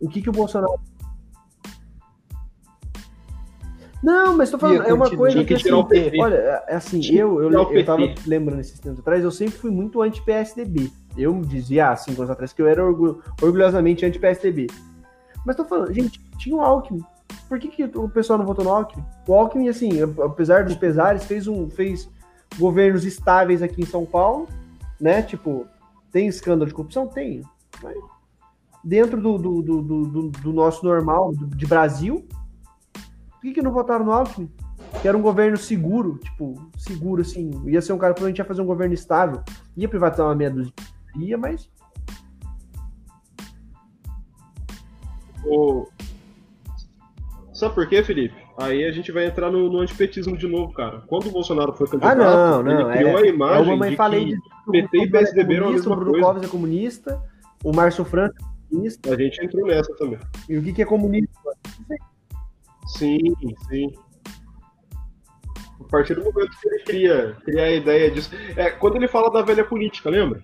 o 0.00 0.08
que, 0.08 0.22
que 0.22 0.28
o 0.28 0.32
Bolsonaro. 0.32 0.80
Não, 4.02 4.36
mas 4.36 4.50
tô 4.50 4.58
falando, 4.58 4.84
é 4.84 4.94
uma 4.94 5.10
coisa 5.10 5.42
que, 5.42 5.54
assim, 5.54 5.72
olha, 5.72 6.36
é 6.68 6.76
assim, 6.76 7.04
eu, 7.12 7.42
eu, 7.42 7.50
eu, 7.50 7.72
eu 7.72 7.84
tava 7.84 8.14
lembrando 8.24 8.60
esses 8.60 8.78
tempos 8.78 9.00
atrás, 9.00 9.24
eu 9.24 9.30
sempre 9.30 9.58
fui 9.58 9.72
muito 9.72 10.00
anti-PSDB. 10.00 10.92
Eu 11.16 11.40
dizia 11.40 11.90
há 11.90 11.96
cinco 11.96 12.20
anos 12.22 12.30
atrás 12.30 12.52
que 12.52 12.62
eu 12.62 12.68
era 12.68 12.84
orgulhosamente 12.84 14.06
anti-PSDB. 14.06 14.68
Mas 15.44 15.56
tô 15.56 15.64
falando, 15.64 15.92
gente, 15.92 16.20
tinha 16.38 16.54
o 16.54 16.60
Alckmin 16.60 17.04
por 17.48 17.58
que, 17.58 17.68
que 17.68 17.84
o 17.84 18.08
pessoal 18.08 18.38
não 18.38 18.46
votou 18.46 18.64
no 18.64 18.70
Alckmin? 18.70 19.04
O 19.26 19.34
Alckmin, 19.34 19.68
assim, 19.68 19.90
apesar 20.22 20.64
dos 20.64 20.76
pesares, 20.76 21.24
fez, 21.24 21.46
um, 21.46 21.70
fez 21.70 22.08
governos 22.58 23.04
estáveis 23.04 23.62
aqui 23.62 23.82
em 23.82 23.86
São 23.86 24.04
Paulo, 24.04 24.46
né? 25.00 25.22
Tipo, 25.22 25.66
tem 26.12 26.26
escândalo 26.26 26.66
de 26.66 26.74
corrupção? 26.74 27.06
Tem. 27.06 27.42
Mas 27.82 27.96
dentro 28.84 29.20
do, 29.20 29.38
do, 29.38 29.62
do, 29.62 30.30
do, 30.30 30.52
nosso 30.52 30.84
normal, 30.84 31.32
de 31.34 31.66
Brasil, 31.66 32.26
por 33.30 33.40
que, 33.42 33.52
que 33.52 33.62
não 33.62 33.72
votaram 33.72 34.04
no 34.04 34.12
Alckmin? 34.12 34.50
Que 35.00 35.08
era 35.08 35.16
um 35.16 35.22
governo 35.22 35.56
seguro, 35.56 36.18
tipo, 36.18 36.70
seguro, 36.76 37.22
assim. 37.22 37.50
Ia 37.66 37.80
ser 37.82 37.92
um 37.92 37.98
cara 37.98 38.14
que 38.14 38.16
provavelmente 38.16 38.38
ia 38.38 38.44
fazer 38.44 38.62
um 38.62 38.66
governo 38.66 38.94
estável. 38.94 39.42
Ia 39.76 39.88
privatizar 39.88 40.26
uma 40.26 40.34
meia 40.34 40.50
dúzia. 40.50 40.72
Ia, 41.16 41.36
mas. 41.36 41.70
O, 45.44 45.86
Sabe 47.58 47.74
por 47.74 47.88
quê, 47.88 48.04
Felipe? 48.04 48.36
Aí 48.56 48.84
a 48.84 48.92
gente 48.92 49.10
vai 49.10 49.26
entrar 49.26 49.50
no, 49.50 49.68
no 49.68 49.80
antipetismo 49.80 50.36
de 50.36 50.46
novo, 50.46 50.72
cara. 50.72 51.02
Quando 51.08 51.26
o 51.26 51.32
Bolsonaro 51.32 51.72
foi 51.72 51.88
candidato, 51.88 52.22
ah, 52.22 52.62
não, 52.62 52.62
não, 52.62 52.72
ele 52.72 52.98
criou 52.98 53.18
é, 53.18 53.22
a 53.22 53.26
imagem 53.26 53.82
é 53.82 53.90
de 53.90 53.96
falei 53.96 54.24
que 54.26 54.30
de, 54.34 54.40
PT 54.70 54.98
e 54.98 55.10
PSDB 55.10 55.54
eram 55.56 55.68
a 55.68 55.70
mesma 55.72 55.92
o 55.92 55.96
Bruno. 55.98 56.20
Covas 56.20 56.42
é 56.44 56.46
comunista, 56.46 57.20
o 57.64 57.72
Márcio 57.72 58.04
França 58.04 58.36
A 59.10 59.16
gente 59.16 59.44
entrou 59.44 59.66
nessa 59.66 59.94
também. 59.96 60.18
E 60.48 60.58
o 60.58 60.62
que, 60.62 60.72
que 60.72 60.82
é 60.82 60.84
comunista? 60.84 61.28
Sim, 62.86 63.18
sim. 63.68 63.92
A 65.80 65.84
partir 65.90 66.14
do 66.14 66.24
momento 66.24 66.50
que 66.60 66.68
ele 66.68 66.82
cria, 66.84 67.36
cria 67.44 67.62
a 67.64 67.72
ideia 67.72 68.10
disso. 68.10 68.30
É, 68.56 68.70
quando 68.70 68.96
ele 68.96 69.08
fala 69.08 69.30
da 69.30 69.42
velha 69.42 69.64
política, 69.64 70.10
lembra? 70.10 70.42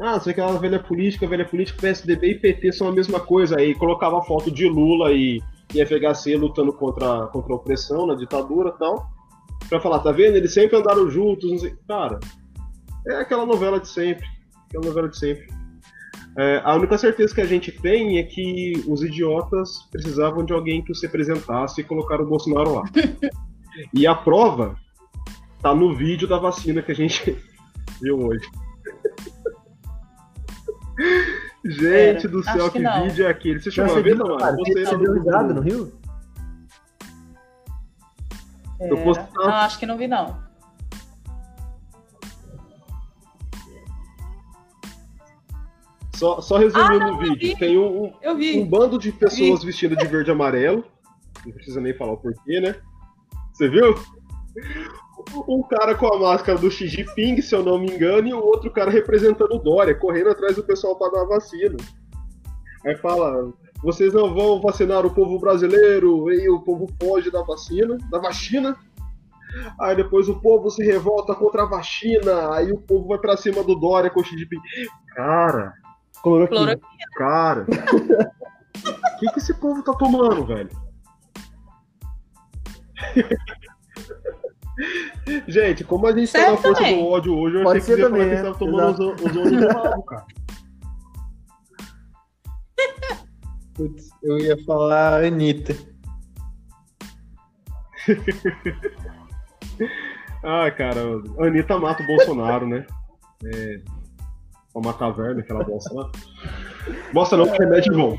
Ah, 0.00 0.18
você 0.18 0.32
quer 0.32 0.44
uma 0.44 0.58
velha 0.58 0.78
política, 0.78 1.26
velha 1.26 1.44
política, 1.44 1.80
PSDB 1.80 2.30
e 2.30 2.38
PT 2.38 2.72
são 2.72 2.88
a 2.88 2.92
mesma 2.92 3.20
coisa. 3.20 3.58
Aí 3.58 3.74
colocava 3.74 4.22
foto 4.22 4.50
de 4.50 4.68
Lula 4.68 5.12
e 5.12 5.42
e 5.74 5.84
FHC 5.84 6.36
lutando 6.36 6.72
contra, 6.72 7.26
contra 7.26 7.52
a 7.52 7.56
opressão 7.56 8.06
na 8.06 8.14
ditadura 8.14 8.70
e 8.74 8.78
tal. 8.78 9.10
Pra 9.68 9.80
falar, 9.80 9.98
tá 10.00 10.12
vendo? 10.12 10.36
Eles 10.36 10.54
sempre 10.54 10.76
andaram 10.76 11.10
juntos, 11.10 11.50
não 11.50 11.58
sei. 11.58 11.76
Cara, 11.86 12.18
é 13.06 13.16
aquela 13.16 13.44
novela 13.44 13.78
de 13.78 13.88
sempre. 13.88 14.26
Aquela 14.66 14.86
novela 14.86 15.08
de 15.08 15.18
sempre. 15.18 15.46
É, 16.38 16.62
a 16.64 16.76
única 16.76 16.96
certeza 16.96 17.34
que 17.34 17.40
a 17.40 17.46
gente 17.46 17.72
tem 17.72 18.18
é 18.18 18.22
que 18.22 18.84
os 18.86 19.02
idiotas 19.02 19.82
precisavam 19.90 20.44
de 20.44 20.52
alguém 20.52 20.84
que 20.84 20.92
os 20.92 21.02
representasse 21.02 21.80
e 21.80 21.84
colocaram 21.84 22.24
o 22.24 22.28
Bolsonaro 22.28 22.76
lá. 22.76 22.84
e 23.92 24.06
a 24.06 24.14
prova 24.14 24.76
tá 25.60 25.74
no 25.74 25.96
vídeo 25.96 26.28
da 26.28 26.38
vacina 26.38 26.80
que 26.80 26.92
a 26.92 26.94
gente 26.94 27.36
viu 28.00 28.20
hoje. 28.20 28.48
Gente 31.64 32.26
Era. 32.26 32.28
do 32.28 32.42
céu, 32.42 32.70
que, 32.70 32.80
que 32.80 33.00
vídeo 33.02 33.26
é 33.26 33.30
aquele? 33.30 33.60
Você 33.60 33.70
chegou 33.70 33.96
a 33.96 34.00
ver, 34.00 34.16
não? 34.16 34.38
Você, 34.38 34.84
você 34.84 34.96
deu 34.96 35.12
risada 35.12 35.52
no 35.52 35.60
Rio? 35.60 35.92
Eu 38.80 38.96
posso... 38.98 39.20
Não, 39.34 39.48
acho 39.48 39.78
que 39.78 39.86
não 39.86 39.98
vi, 39.98 40.08
não. 40.08 40.47
Só, 46.18 46.40
só 46.40 46.56
resumindo 46.56 47.04
ah, 47.04 47.12
o 47.12 47.18
vídeo, 47.18 47.56
tem 47.58 47.78
um, 47.78 48.12
um, 48.24 48.66
bando 48.66 48.98
de 48.98 49.12
pessoas 49.12 49.62
vestidas 49.62 49.96
de 49.98 50.06
verde 50.06 50.30
e 50.30 50.32
amarelo. 50.32 50.84
Não 51.46 51.52
precisa 51.52 51.80
nem 51.80 51.94
falar 51.94 52.14
o 52.14 52.16
porquê, 52.16 52.60
né? 52.60 52.74
Você 53.52 53.68
viu? 53.68 53.94
um 55.48 55.62
cara 55.62 55.94
com 55.94 56.06
a 56.12 56.18
máscara 56.18 56.58
do 56.58 56.70
Xi 56.70 56.88
Jinping, 56.88 57.40
se 57.40 57.54
eu 57.54 57.62
não 57.62 57.78
me 57.78 57.90
engano, 57.90 58.28
e 58.28 58.34
o 58.34 58.44
outro 58.44 58.70
cara 58.70 58.90
representando 58.90 59.52
o 59.54 59.58
Dória, 59.58 59.94
correndo 59.94 60.30
atrás 60.30 60.56
do 60.56 60.64
pessoal 60.64 60.96
para 60.96 61.12
dar 61.12 61.22
a 61.22 61.28
vacina. 61.28 61.76
Aí 62.84 62.96
fala, 62.96 63.52
vocês 63.82 64.12
não 64.12 64.34
vão 64.34 64.60
vacinar 64.60 65.04
o 65.04 65.14
povo 65.14 65.38
brasileiro, 65.38 66.32
e 66.32 66.48
o 66.48 66.60
povo 66.60 66.88
foge 67.00 67.30
da 67.30 67.42
vacina, 67.42 67.96
da 68.10 68.18
vacina. 68.18 68.76
Aí 69.80 69.96
depois 69.96 70.28
o 70.28 70.40
povo 70.40 70.70
se 70.70 70.84
revolta 70.84 71.34
contra 71.34 71.62
a 71.62 71.66
vacina, 71.66 72.54
aí 72.54 72.70
o 72.70 72.78
povo 72.78 73.08
vai 73.08 73.18
pra 73.18 73.36
cima 73.36 73.62
do 73.62 73.74
Dória 73.74 74.10
com 74.10 74.20
o 74.20 74.24
Xi 74.24 74.36
Jinping. 74.36 74.60
Cara, 75.14 75.72
Cloroquina. 76.22 76.78
cara, 77.16 77.62
o 77.62 77.66
que, 79.18 79.26
que 79.32 79.38
esse 79.38 79.54
povo 79.54 79.82
tá 79.82 79.92
tomando, 79.94 80.44
velho? 80.46 80.68
Gente, 85.48 85.82
como 85.84 86.06
a 86.06 86.12
gente 86.12 86.30
tá 86.32 86.52
na 86.52 86.56
força 86.56 86.74
também. 86.74 86.98
do 87.02 87.06
ódio 87.06 87.36
hoje, 87.36 87.56
eu 87.56 87.64
Pode 87.64 87.78
achei 87.80 87.96
que 87.96 88.00
você 88.00 88.00
ia 88.00 88.08
falar 88.08 88.18
também, 88.18 88.28
que 88.28 88.34
né? 88.36 88.42
tava 88.42 88.58
tomando 88.58 89.14
os, 89.14 89.20
os 89.22 89.36
olhos 89.36 89.50
do 89.50 89.66
rabo, 89.68 90.02
cara. 90.04 90.26
Putz, 93.74 94.08
eu 94.22 94.38
ia 94.38 94.56
falar 94.64 95.24
Anitta. 95.24 95.74
Ah, 100.42 100.70
cara, 100.70 101.00
Anitta 101.40 101.78
mata 101.78 102.02
o 102.02 102.06
Bolsonaro, 102.06 102.66
né? 102.66 102.86
É. 103.44 103.80
Uma 104.78 104.94
caverna, 104.94 105.40
aquela 105.40 105.64
bosta 105.64 105.92
lá. 105.94 106.10
Bosta 107.12 107.36
não, 107.36 107.46
porque 107.46 107.62
remédio 107.62 107.92
é 107.92 107.96
bom. 107.96 108.18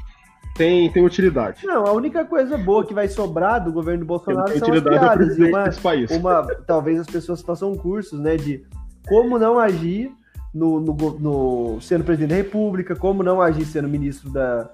Tem, 0.56 0.92
tem 0.92 1.06
utilidade. 1.06 1.66
Não, 1.66 1.86
a 1.86 1.92
única 1.94 2.26
coisa 2.26 2.58
boa 2.58 2.86
que 2.86 2.94
vai 2.94 3.08
sobrar 3.08 3.64
do 3.64 3.72
governo 3.72 4.02
do 4.02 4.06
Bolsonaro 4.06 4.50
Tem 4.52 4.60
são 4.60 4.74
as 4.74 4.82
piadas. 4.82 5.38
E 5.38 5.44
uma, 5.44 5.70
país. 5.82 6.12
uma, 6.12 6.44
talvez 6.68 7.00
as 7.00 7.08
pessoas 7.08 7.42
façam 7.42 7.76
cursos, 7.76 8.20
né, 8.20 8.36
de 8.36 8.66
como 9.08 9.40
não 9.40 9.58
agir 9.58 10.12
no, 10.54 10.82
no, 10.82 10.94
no- 11.20 11.82
sendo 11.82 12.04
presidente 12.04 12.32
da 12.32 12.36
República, 12.36 12.96
como 12.96 13.24
não 13.24 13.42
agir 13.42 13.64
sendo 13.66 13.88
ministro 13.88 14.30
da, 14.30 14.70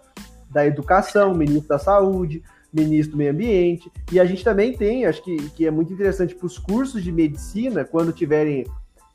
da 0.49 0.65
Educação, 0.65 1.35
ministro 1.35 1.67
da 1.69 1.77
Saúde, 1.77 2.41
ministro 2.73 3.11
do 3.11 3.17
Meio 3.19 3.31
Ambiente. 3.31 3.91
E 4.11 4.19
a 4.19 4.25
gente 4.25 4.43
também 4.43 4.73
tem, 4.75 5.05
acho 5.05 5.23
que, 5.23 5.35
que 5.51 5.67
é 5.67 5.71
muito 5.71 5.93
interessante 5.93 6.33
para 6.33 6.47
os 6.47 6.57
cursos 6.57 7.03
de 7.03 7.11
medicina, 7.11 7.85
quando 7.85 8.11
tiverem 8.11 8.65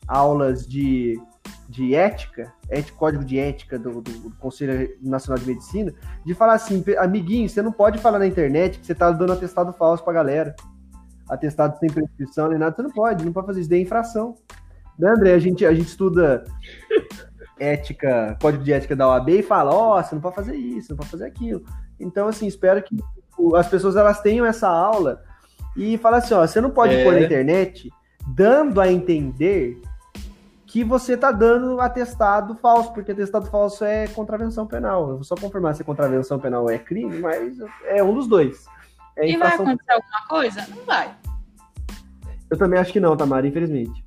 aulas 0.06 0.66
de, 0.66 1.20
de 1.68 1.94
ética, 1.94 2.52
ética, 2.68 2.98
código 2.98 3.24
de 3.24 3.38
ética 3.38 3.78
do, 3.78 4.00
do- 4.00 4.30
Conselho 4.40 4.90
Nacional 5.00 5.38
de 5.42 5.46
Medicina, 5.48 5.92
de 6.24 6.34
falar 6.34 6.54
assim, 6.54 6.84
amiguinho, 6.98 7.48
você 7.48 7.62
não 7.62 7.70
pode 7.72 7.98
falar 7.98 8.18
na 8.18 8.26
internet 8.26 8.78
que 8.78 8.86
você 8.86 8.94
tá 8.94 9.10
dando 9.12 9.32
atestado 9.32 9.72
falso 9.72 10.02
pra 10.02 10.12
galera. 10.12 10.54
Atestado 11.28 11.78
sem 11.78 11.88
prescrição 11.88 12.48
nem 12.48 12.58
nada, 12.58 12.74
você 12.74 12.82
não 12.82 12.90
pode, 12.90 13.24
não 13.24 13.32
pode 13.32 13.46
fazer 13.46 13.60
isso, 13.60 13.70
daí 13.70 13.78
é 13.78 13.82
infração. 13.82 14.34
Né, 14.98 15.08
André? 15.10 15.32
A 15.32 15.38
gente, 15.38 15.64
a 15.64 15.72
gente 15.72 15.86
estuda 15.86 16.44
ética, 17.58 18.36
código 18.40 18.64
de 18.64 18.72
ética 18.72 18.96
da 18.96 19.08
OAB 19.08 19.28
e 19.30 19.42
fala, 19.42 19.70
ó, 19.72 20.02
você 20.02 20.14
não 20.14 20.22
pode 20.22 20.34
fazer 20.34 20.56
isso, 20.56 20.90
não 20.90 20.96
pode 20.96 21.10
fazer 21.10 21.26
aquilo. 21.26 21.62
Então, 21.98 22.28
assim, 22.28 22.46
espero 22.46 22.82
que 22.82 22.96
as 23.54 23.68
pessoas 23.68 23.96
elas 23.96 24.20
tenham 24.20 24.46
essa 24.46 24.68
aula 24.68 25.22
e 25.76 25.96
fala 25.98 26.16
assim, 26.18 26.34
ó, 26.34 26.46
você 26.46 26.60
não 26.60 26.70
pode 26.70 26.94
É. 26.94 27.04
pôr 27.04 27.12
na 27.12 27.20
internet 27.20 27.88
dando 28.34 28.80
a 28.80 28.90
entender 28.90 29.80
que 30.70 30.84
você 30.84 31.16
tá 31.16 31.32
dando 31.32 31.80
atestado 31.80 32.54
falso, 32.54 32.92
porque 32.92 33.10
atestado 33.10 33.46
falso 33.46 33.84
é 33.84 34.06
contravenção 34.06 34.68
penal. 34.68 35.08
Eu 35.08 35.14
vou 35.16 35.24
só 35.24 35.34
confirmar 35.34 35.74
se 35.74 35.82
contravenção 35.82 36.38
penal 36.38 36.70
é 36.70 36.78
crime, 36.78 37.18
mas 37.18 37.56
é 37.86 38.00
um 38.04 38.14
dos 38.14 38.28
dois. 38.28 38.66
É 39.16 39.28
E 39.28 39.36
vai 39.36 39.52
acontecer 39.52 39.90
alguma 39.90 40.28
coisa? 40.28 40.64
Não 40.68 40.84
vai. 40.84 41.12
Eu 42.48 42.56
também 42.56 42.78
acho 42.78 42.92
que 42.92 43.00
não, 43.00 43.16
Tamara, 43.16 43.48
infelizmente. 43.48 44.04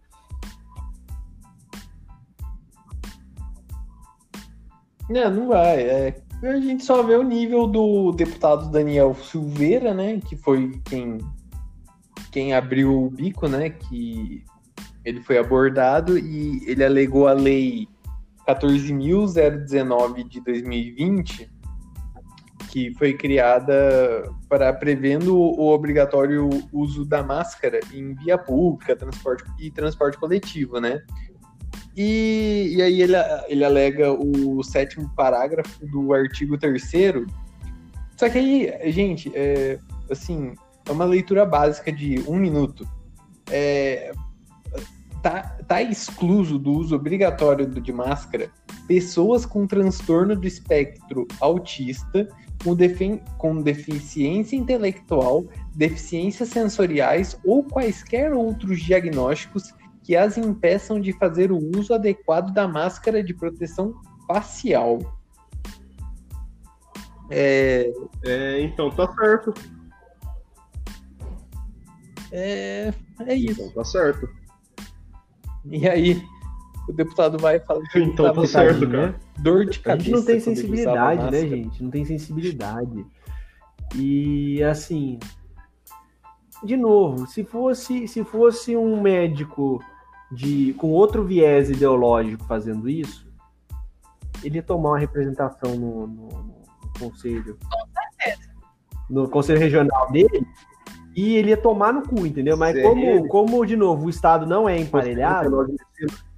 Não, 5.09 5.29
não 5.31 5.47
vai. 5.49 5.81
É, 5.81 6.21
a 6.43 6.59
gente 6.61 6.85
só 6.85 7.03
vê 7.03 7.15
o 7.15 7.23
nível 7.23 7.67
do 7.67 8.13
deputado 8.13 8.71
Daniel 8.71 9.13
Silveira, 9.15 9.93
né? 9.93 10.21
Que 10.21 10.37
foi 10.37 10.81
quem, 10.85 11.17
quem 12.31 12.53
abriu 12.53 13.03
o 13.03 13.09
bico, 13.09 13.49
né? 13.49 13.69
Que 13.69 14.45
ele 15.05 15.21
foi 15.21 15.37
abordado 15.37 16.17
e 16.17 16.63
ele 16.69 16.83
alegou 16.83 17.27
a 17.27 17.33
lei 17.33 17.87
14.019 18.47 20.27
de 20.27 20.41
2020, 20.41 21.49
que 22.69 22.93
foi 22.95 23.13
criada 23.13 24.29
para 24.49 24.73
prevendo 24.73 25.37
o 25.37 25.67
obrigatório 25.71 26.49
uso 26.71 27.05
da 27.05 27.21
máscara 27.23 27.79
em 27.93 28.13
via 28.15 28.37
pública 28.37 28.95
transporte, 28.95 29.43
e 29.59 29.69
transporte 29.69 30.17
coletivo, 30.17 30.79
né? 30.79 31.01
E, 31.95 32.73
e 32.75 32.81
aí 32.81 33.01
ele, 33.01 33.13
ele 33.47 33.63
alega 33.63 34.11
o 34.11 34.63
sétimo 34.63 35.09
parágrafo 35.15 35.85
do 35.85 36.13
artigo 36.13 36.57
3 36.57 36.81
Só 38.17 38.29
que 38.29 38.37
aí, 38.39 38.91
gente, 38.91 39.31
é, 39.35 39.77
assim, 40.09 40.55
é 40.87 40.91
uma 40.91 41.05
leitura 41.05 41.45
básica 41.45 41.91
de 41.91 42.23
um 42.27 42.37
minuto. 42.37 42.87
É, 43.51 44.11
tá, 45.23 45.57
tá 45.67 45.81
excluso 45.81 46.59
do 46.59 46.71
uso 46.73 46.95
obrigatório 46.95 47.65
de 47.65 47.91
máscara 47.93 48.51
pessoas 48.87 49.45
com 49.45 49.65
transtorno 49.65 50.35
do 50.35 50.45
espectro 50.45 51.25
autista, 51.39 52.27
com, 52.63 52.75
defen- 52.75 53.21
com 53.37 53.61
deficiência 53.61 54.57
intelectual, 54.57 55.45
deficiências 55.73 56.49
sensoriais 56.49 57.39
ou 57.45 57.63
quaisquer 57.63 58.33
outros 58.33 58.81
diagnósticos 58.81 59.73
que 60.03 60.17
as 60.17 60.37
impeçam 60.37 60.99
de 60.99 61.13
fazer 61.13 61.49
o 61.49 61.57
uso 61.77 61.93
adequado 61.93 62.53
da 62.53 62.67
máscara 62.67 63.23
de 63.23 63.33
proteção 63.33 63.95
facial. 64.27 64.99
É, 67.29 67.89
É, 68.25 68.61
então 68.61 68.89
tá 68.91 69.09
certo. 69.13 69.53
é, 72.33 72.93
é 73.21 73.35
isso. 73.35 73.61
Então 73.61 73.71
tá 73.71 73.85
certo. 73.85 74.42
E 75.65 75.87
aí, 75.87 76.21
o 76.89 76.93
deputado 76.93 77.37
vai 77.37 77.59
falar 77.59 77.81
Então 77.95 78.25
tava 78.25 78.41
tá 78.41 78.47
certo, 78.47 78.85
com 78.85 78.91
cara. 78.91 79.15
dor 79.39 79.65
de 79.65 79.79
A 79.79 79.83
cabeça. 79.83 80.05
gente 80.05 80.15
não 80.15 80.25
tem 80.25 80.39
sensibilidade, 80.39 81.31
né, 81.31 81.41
gente? 81.47 81.83
Não 81.83 81.89
tem 81.89 82.05
sensibilidade. 82.05 83.05
E 83.95 84.61
assim, 84.63 85.19
de 86.63 86.75
novo, 86.75 87.27
se 87.27 87.43
fosse, 87.43 88.07
se 88.07 88.23
fosse 88.23 88.75
um 88.75 89.01
médico 89.01 89.79
de 90.31 90.73
com 90.73 90.89
outro 90.89 91.23
viés 91.23 91.69
ideológico 91.69 92.43
fazendo 92.45 92.89
isso, 92.89 93.27
ele 94.43 94.55
ia 94.55 94.63
tomar 94.63 94.89
uma 94.91 94.99
representação 94.99 95.75
no, 95.75 96.07
no- 96.07 96.27
no 96.29 96.99
conselho. 96.99 97.57
No 99.09 99.29
conselho 99.29 99.59
regional 99.59 100.11
dele. 100.11 100.45
E 101.15 101.35
ele 101.35 101.49
ia 101.49 101.57
tomar 101.57 101.93
no 101.93 102.01
cu, 102.01 102.25
entendeu? 102.25 102.57
Mas 102.57 102.81
como, 102.81 103.27
como, 103.27 103.65
de 103.65 103.75
novo, 103.75 104.07
o 104.07 104.09
Estado 104.09 104.45
não 104.45 104.67
é 104.67 104.79
emparelhado, 104.79 105.67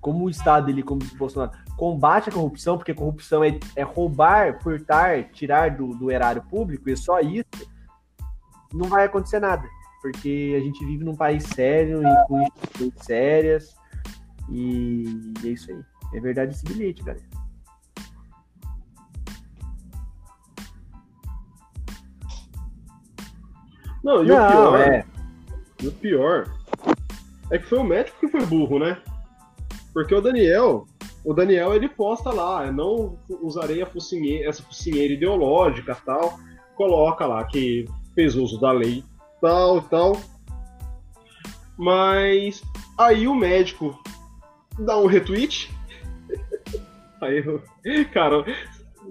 como 0.01 0.25
o 0.25 0.29
Estado, 0.29 0.69
ele, 0.69 0.83
como 0.83 1.01
o 1.01 1.17
Bolsonaro, 1.17 1.51
combate 1.77 2.29
a 2.29 2.33
corrupção, 2.33 2.77
porque 2.77 2.93
corrupção 2.93 3.43
é, 3.43 3.57
é 3.75 3.83
roubar, 3.83 4.61
furtar, 4.61 5.29
tirar 5.31 5.75
do, 5.75 5.95
do 5.95 6.11
erário 6.11 6.43
público, 6.43 6.89
e 6.89 6.97
só 6.97 7.19
isso, 7.21 7.45
não 8.73 8.87
vai 8.87 9.05
acontecer 9.05 9.39
nada. 9.39 9.67
Porque 10.01 10.55
a 10.55 10.63
gente 10.63 10.85
vive 10.85 11.03
num 11.03 11.15
país 11.15 11.43
sério 11.43 12.01
e 12.03 12.27
com 12.27 12.41
instituições 12.41 12.93
sérias, 13.05 13.75
e 14.49 15.33
é 15.43 15.47
isso 15.47 15.71
aí. 15.71 15.79
É 16.13 16.19
verdade 16.19 16.53
esse 16.53 16.65
bilhete, 16.65 17.01
galera. 17.01 17.25
Não, 24.05 24.23
e 24.23 24.31
o 24.31 24.35
Não, 24.35 24.47
pior, 24.51 24.79
é. 24.81 25.05
e 25.81 25.87
o 25.87 25.91
pior 25.91 26.47
é 27.49 27.57
que 27.57 27.65
foi 27.65 27.79
o 27.79 27.83
médico 27.83 28.19
que 28.19 28.27
foi 28.27 28.45
burro, 28.45 28.77
né? 28.77 29.01
Porque 29.91 30.13
o 30.13 30.21
Daniel, 30.21 30.85
o 31.23 31.33
Daniel 31.33 31.73
ele 31.73 31.89
posta 31.89 32.29
lá, 32.31 32.67
eu 32.67 32.71
não 32.73 33.17
usarei 33.41 33.83
focinheira, 33.83 34.47
essa 34.47 34.61
focinheira 34.61 35.11
ideológica 35.15 35.97
tal, 36.05 36.37
coloca 36.75 37.25
lá 37.25 37.43
que 37.45 37.85
fez 38.13 38.35
uso 38.35 38.59
da 38.61 38.71
lei 38.71 39.03
tal 39.41 39.79
e 39.79 39.81
tal. 39.89 40.17
Mas 41.75 42.61
aí 42.99 43.27
o 43.27 43.33
médico 43.33 43.99
dá 44.79 44.97
um 44.99 45.07
retweet. 45.07 45.73
Aí, 47.21 47.43
eu- 47.43 47.63
cara, 48.13 48.45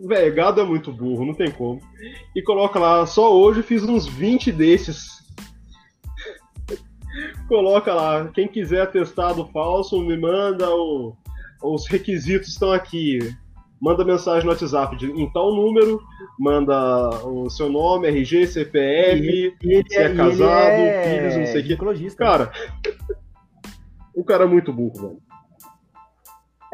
velho, 0.07 0.35
gado 0.35 0.61
é 0.61 0.65
muito 0.65 0.93
burro, 0.93 1.25
não 1.25 1.35
tem 1.35 1.51
como. 1.51 1.81
E 2.35 2.43
coloca 2.43 2.79
lá, 2.79 3.07
só 3.07 3.35
hoje 3.35 3.63
fiz 3.63 3.83
uns 3.83 4.07
20 4.07 4.51
desses. 4.53 5.23
Coloca 7.49 7.93
lá, 7.95 8.29
quem 8.29 8.49
quiser 8.49 8.83
atestado 8.83 9.47
falso, 9.53 10.01
me 10.01 10.17
manda 10.19 10.69
o- 10.75 11.15
os 11.63 11.87
requisitos 11.87 12.49
estão 12.49 12.73
aqui. 12.73 13.19
Manda 13.81 14.05
mensagem 14.05 14.45
no 14.45 14.51
WhatsApp 14.51 14.97
de, 14.97 15.11
em 15.11 15.31
tal 15.33 15.55
número, 15.55 16.01
manda 16.39 17.11
o 17.27 17.51
seu 17.51 17.69
nome, 17.69 18.09
RG, 18.09 18.47
CPF, 18.47 19.21
E 19.63 19.73
ele 19.73 19.85
se 19.89 19.97
é 19.97 20.05
ele 20.07 20.17
casado, 20.17 20.81
é 20.81 21.19
filhos, 21.19 21.37
não 21.37 21.47
sei 21.47 21.53
o 21.53 21.63
quê. 21.63 21.63
ginecologista. 21.69 22.25
Cara, 22.25 22.53
o 24.15 24.25
cara 24.25 24.45
é 24.45 24.47
muito 24.47 24.73
burro, 24.73 24.95
velho. 24.95 25.19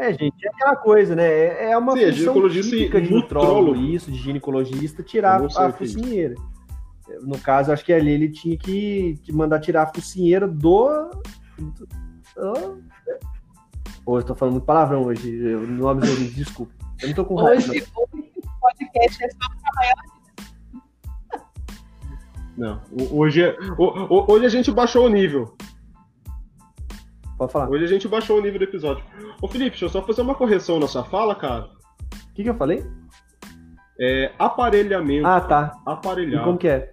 É, 0.01 0.15
gente, 0.15 0.47
é 0.47 0.49
aquela 0.49 0.77
coisa, 0.77 1.15
né? 1.15 1.29
É, 1.29 1.73
é 1.73 1.79
uma 1.79 1.93
Sim, 1.93 2.07
função 2.07 2.15
ginecologista 2.17 2.71
típica 2.75 3.01
de 3.03 3.11
nutrólogo, 3.13 3.77
isso, 3.77 4.11
de 4.11 4.17
ginecologista, 4.17 5.03
tirar 5.03 5.45
a 5.45 5.73
focinheira. 5.73 6.35
No 7.21 7.39
caso, 7.39 7.71
acho 7.71 7.85
que 7.85 7.93
ali 7.93 8.11
ele 8.11 8.31
tinha 8.31 8.57
que, 8.57 9.21
mandar 9.31 9.61
tirar 9.61 9.83
a 9.83 9.87
focinheira 9.87 10.49
do... 10.49 11.11
do... 12.35 12.83
eu 14.07 14.23
tô 14.23 14.35
falando 14.35 14.55
muito 14.55 14.65
palavrão 14.65 15.05
hoje, 15.05 15.37
eu 15.37 15.67
não 15.67 15.91
absorvi, 15.91 16.29
desculpa. 16.33 16.73
Eu 17.03 17.09
não 17.09 17.15
tô 17.15 17.25
com 17.27 17.35
raiva. 17.35 17.71
Hoje, 17.71 17.85
hoje 17.95 18.31
o 18.39 18.61
podcast 18.61 19.23
é 19.23 19.29
só 19.29 19.51
pra 19.51 19.71
maior. 19.77 20.21
Não, 22.57 22.81
hoje, 23.11 23.43
é- 23.43 23.57
hoje 23.79 24.47
a 24.47 24.49
gente 24.49 24.73
baixou 24.73 25.05
o 25.05 25.11
nível. 25.11 25.55
Pode 27.41 27.53
falar. 27.53 27.71
O 27.71 27.73
Hoje 27.73 27.85
a 27.85 27.89
gente 27.89 28.07
baixou 28.07 28.37
o 28.37 28.43
nível 28.43 28.59
do 28.59 28.65
episódio. 28.65 29.03
Ô 29.41 29.49
Felipe, 29.49 29.71
deixa 29.71 29.87
eu 29.87 29.89
só 29.89 30.03
fazer 30.03 30.21
uma 30.21 30.35
correção 30.35 30.79
na 30.79 30.87
sua 30.87 31.03
fala, 31.03 31.35
cara. 31.35 31.71
que, 32.35 32.43
que 32.43 32.51
eu 32.51 32.55
falei? 32.55 32.85
É 33.99 34.31
aparelhamento. 34.39 35.27
Ah, 35.27 35.41
tá. 35.41 35.73
E 35.75 35.91
aparelhado. 35.91 36.45
como 36.45 36.59
que 36.59 36.69
é? 36.69 36.93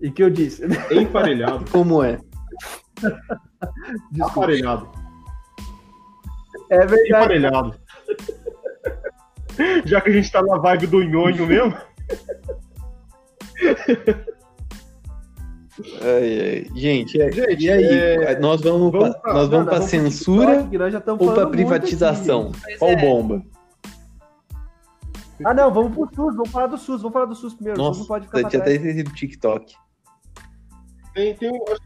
E 0.00 0.10
que 0.10 0.22
eu 0.22 0.30
disse? 0.30 0.62
Emparelhado. 0.90 1.62
Como 1.70 2.02
é? 2.02 2.18
Desculpa. 4.10 4.40
aparelhado. 4.40 4.90
É 6.70 6.78
verdade. 6.78 7.08
Emparelhado. 7.10 7.80
Já 9.84 10.00
que 10.00 10.08
a 10.08 10.12
gente 10.12 10.32
tá 10.32 10.40
na 10.42 10.56
vibe 10.56 10.86
do 10.86 11.02
nhonho 11.02 11.46
mesmo. 11.46 11.76
Ai, 16.02 16.40
ai. 16.40 16.66
Gente, 16.74 17.18
e- 17.18 17.32
Gente, 17.32 17.64
e 17.64 17.70
aí? 17.70 17.84
é, 17.84 18.38
Nós 18.40 18.60
vamos, 18.60 18.92
vamos 18.92 19.10
pra, 19.10 19.20
pra- 19.20 19.34
nós 19.34 19.48
vamos 19.48 19.66
Nada, 19.66 19.70
pra 19.70 19.80
pro 19.80 19.88
censura 19.88 20.46
TikTok, 20.62 20.76
ou 21.24 21.26
muito 21.46 21.50
privatização? 21.50 22.52
Qual 22.78 22.90
é. 22.90 22.96
bomba? 22.96 23.42
ah, 25.44 25.54
não, 25.54 25.72
vamos 25.72 25.92
pro 25.94 26.06
SUS, 26.14 26.36
vamos 26.36 26.50
falar 26.50 26.66
do 26.68 26.78
SUS, 26.78 27.02
vamos 27.02 27.12
falar 27.12 27.26
do 27.26 27.34
SUS 27.34 27.54
primeiro. 27.54 27.80
o 27.80 27.84
SUS 27.84 27.88
Nossa, 27.88 28.00
não 28.00 28.06
pode 28.06 28.26
ficar 28.26 28.48
tinha 28.48 28.62
até 28.62 28.78
sido 28.78 29.12
TikTok. 29.12 29.74
Tem, 31.14 31.34
tem, 31.34 31.50
um- 31.50 31.64
acho- 31.72 31.82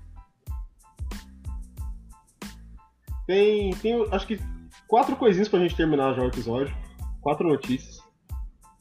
tem, 3.26 3.70
tem, 3.76 4.06
acho 4.12 4.26
que 4.26 4.40
quatro 4.86 5.16
coisinhas 5.16 5.48
pra 5.48 5.58
gente 5.60 5.76
terminar 5.76 6.14
já 6.14 6.22
o 6.22 6.26
episódio. 6.28 6.74
Quatro 7.20 7.48
notícias. 7.48 7.98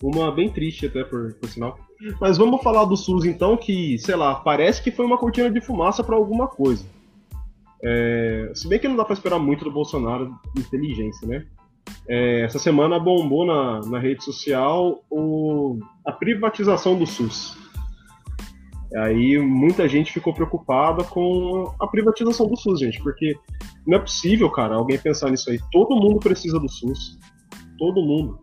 Uma 0.03 0.31
bem 0.31 0.51
triste 0.51 0.85
até, 0.85 1.03
por, 1.03 1.33
por 1.35 1.49
sinal. 1.49 1.79
Mas 2.19 2.37
vamos 2.37 2.61
falar 2.61 2.85
do 2.85 2.97
SUS 2.97 3.25
então, 3.25 3.55
que, 3.55 3.97
sei 3.99 4.15
lá, 4.15 4.35
parece 4.35 4.81
que 4.81 4.91
foi 4.91 5.05
uma 5.05 5.17
cortina 5.17 5.49
de 5.49 5.61
fumaça 5.61 6.03
pra 6.03 6.15
alguma 6.15 6.47
coisa. 6.47 6.85
É, 7.83 8.51
se 8.53 8.67
bem 8.67 8.79
que 8.79 8.87
não 8.87 8.95
dá 8.95 9.05
pra 9.05 9.13
esperar 9.13 9.39
muito 9.39 9.63
do 9.63 9.71
Bolsonaro 9.71 10.33
inteligência, 10.57 11.27
né? 11.27 11.45
É, 12.07 12.41
essa 12.41 12.57
semana 12.57 12.99
bombou 12.99 13.45
na, 13.45 13.79
na 13.81 13.99
rede 13.99 14.23
social 14.23 15.03
o, 15.09 15.79
a 16.05 16.11
privatização 16.11 16.97
do 16.97 17.05
SUS. 17.05 17.57
Aí 18.95 19.37
muita 19.39 19.87
gente 19.87 20.13
ficou 20.13 20.33
preocupada 20.33 21.03
com 21.03 21.73
a 21.79 21.87
privatização 21.87 22.47
do 22.47 22.55
SUS, 22.55 22.79
gente, 22.79 23.01
porque 23.01 23.35
não 23.85 23.97
é 23.97 24.01
possível, 24.01 24.49
cara, 24.49 24.75
alguém 24.75 24.97
pensar 24.97 25.29
nisso 25.29 25.49
aí. 25.49 25.59
Todo 25.71 25.95
mundo 25.95 26.19
precisa 26.19 26.59
do 26.59 26.69
SUS. 26.69 27.19
Todo 27.77 28.01
mundo. 28.01 28.39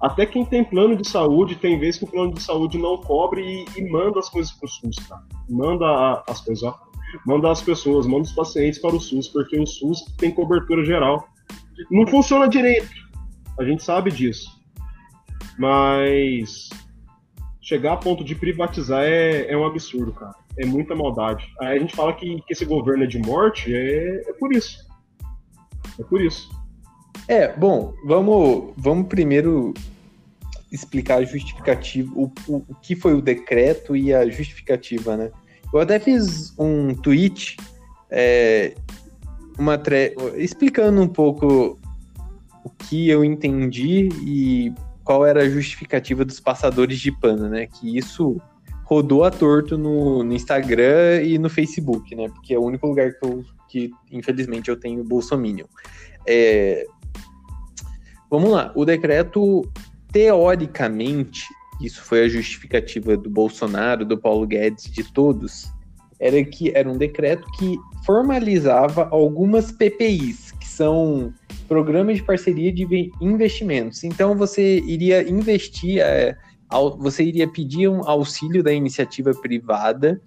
Até 0.00 0.24
quem 0.26 0.44
tem 0.44 0.62
plano 0.64 0.96
de 0.96 1.08
saúde, 1.08 1.56
tem 1.56 1.78
vezes 1.78 1.98
que 1.98 2.04
o 2.04 2.08
plano 2.08 2.32
de 2.32 2.40
saúde 2.42 2.78
não 2.78 2.96
cobre 2.98 3.42
e, 3.42 3.80
e 3.80 3.90
manda 3.90 4.20
as 4.20 4.28
coisas 4.28 4.52
pro 4.52 4.68
SUS, 4.68 4.96
cara. 5.08 5.22
Manda 5.48 5.84
a- 5.86 6.24
as 6.28 6.40
coisas, 6.40 6.62
ó. 6.62 6.78
Manda 7.26 7.50
as 7.50 7.60
pessoas, 7.62 8.06
manda 8.06 8.22
os 8.22 8.32
pacientes 8.32 8.78
para 8.78 8.94
o 8.94 9.00
SUS, 9.00 9.28
porque 9.28 9.58
o 9.58 9.66
SUS 9.66 10.04
tem 10.16 10.30
cobertura 10.30 10.84
geral. 10.84 11.26
Não 11.90 12.06
funciona 12.06 12.48
direito. 12.48 12.90
A 13.58 13.64
gente 13.64 13.82
sabe 13.82 14.10
disso. 14.12 14.48
Mas 15.58 16.68
chegar 17.60 17.94
a 17.94 17.96
ponto 17.96 18.22
de 18.22 18.34
privatizar 18.34 19.02
é, 19.02 19.50
é 19.50 19.56
um 19.56 19.66
absurdo, 19.66 20.12
cara. 20.12 20.34
É 20.58 20.64
muita 20.66 20.94
maldade. 20.94 21.44
Aí 21.60 21.76
a 21.76 21.80
gente 21.80 21.94
fala 21.96 22.12
que, 22.12 22.40
que 22.42 22.52
esse 22.52 22.64
governo 22.64 23.04
é 23.04 23.06
de 23.06 23.18
morte, 23.18 23.74
é, 23.74 24.22
é 24.28 24.32
por 24.34 24.52
isso. 24.52 24.78
É 25.98 26.04
por 26.04 26.20
isso. 26.20 26.48
É, 27.26 27.48
bom, 27.48 27.94
vamos, 28.04 28.72
vamos 28.76 29.08
primeiro 29.08 29.74
explicar 30.70 31.16
a 31.16 31.24
justificativa, 31.24 32.12
o, 32.14 32.30
o, 32.46 32.56
o 32.68 32.74
que 32.82 32.94
foi 32.94 33.14
o 33.14 33.22
decreto 33.22 33.96
e 33.96 34.12
a 34.14 34.28
justificativa, 34.28 35.16
né? 35.16 35.30
Eu 35.72 35.80
até 35.80 35.98
fiz 35.98 36.54
um 36.58 36.94
tweet 36.94 37.56
é, 38.10 38.74
uma 39.58 39.76
tre... 39.76 40.14
explicando 40.36 41.02
um 41.02 41.08
pouco 41.08 41.78
o 42.64 42.70
que 42.70 43.08
eu 43.08 43.24
entendi 43.24 44.08
e 44.24 44.72
qual 45.04 45.26
era 45.26 45.42
a 45.42 45.48
justificativa 45.48 46.24
dos 46.24 46.38
passadores 46.38 46.98
de 46.98 47.10
pano, 47.10 47.48
né? 47.48 47.66
Que 47.66 47.96
isso 47.96 48.40
rodou 48.84 49.24
a 49.24 49.30
torto 49.30 49.76
no, 49.76 50.22
no 50.22 50.32
Instagram 50.32 51.22
e 51.22 51.38
no 51.38 51.50
Facebook, 51.50 52.14
né? 52.14 52.28
Porque 52.28 52.54
é 52.54 52.58
o 52.58 52.64
único 52.64 52.86
lugar 52.86 53.12
que, 53.12 53.26
eu, 53.26 53.44
que 53.68 53.90
infelizmente, 54.10 54.70
eu 54.70 54.78
tenho 54.78 55.04
Bolsominion. 55.04 55.66
É, 56.26 56.86
Vamos 58.30 58.50
lá, 58.50 58.72
o 58.74 58.84
decreto, 58.84 59.62
teoricamente, 60.12 61.44
isso 61.80 62.02
foi 62.02 62.24
a 62.24 62.28
justificativa 62.28 63.16
do 63.16 63.30
Bolsonaro, 63.30 64.04
do 64.04 64.18
Paulo 64.18 64.46
Guedes, 64.46 64.84
de 64.90 65.02
todos, 65.12 65.70
era 66.20 66.42
que 66.44 66.70
era 66.74 66.90
um 66.90 66.96
decreto 66.98 67.46
que 67.58 67.76
formalizava 68.04 69.08
algumas 69.10 69.70
PPIs, 69.72 70.52
que 70.52 70.66
são 70.66 71.32
programas 71.68 72.16
de 72.16 72.22
parceria 72.22 72.72
de 72.72 72.84
ve- 72.84 73.10
investimentos. 73.20 74.02
Então 74.04 74.36
você 74.36 74.80
iria 74.80 75.28
investir, 75.28 76.00
é, 76.00 76.36
você 76.98 77.22
iria 77.22 77.46
pedir 77.46 77.88
um 77.88 78.06
auxílio 78.08 78.62
da 78.62 78.72
iniciativa 78.72 79.32
privada 79.32 80.20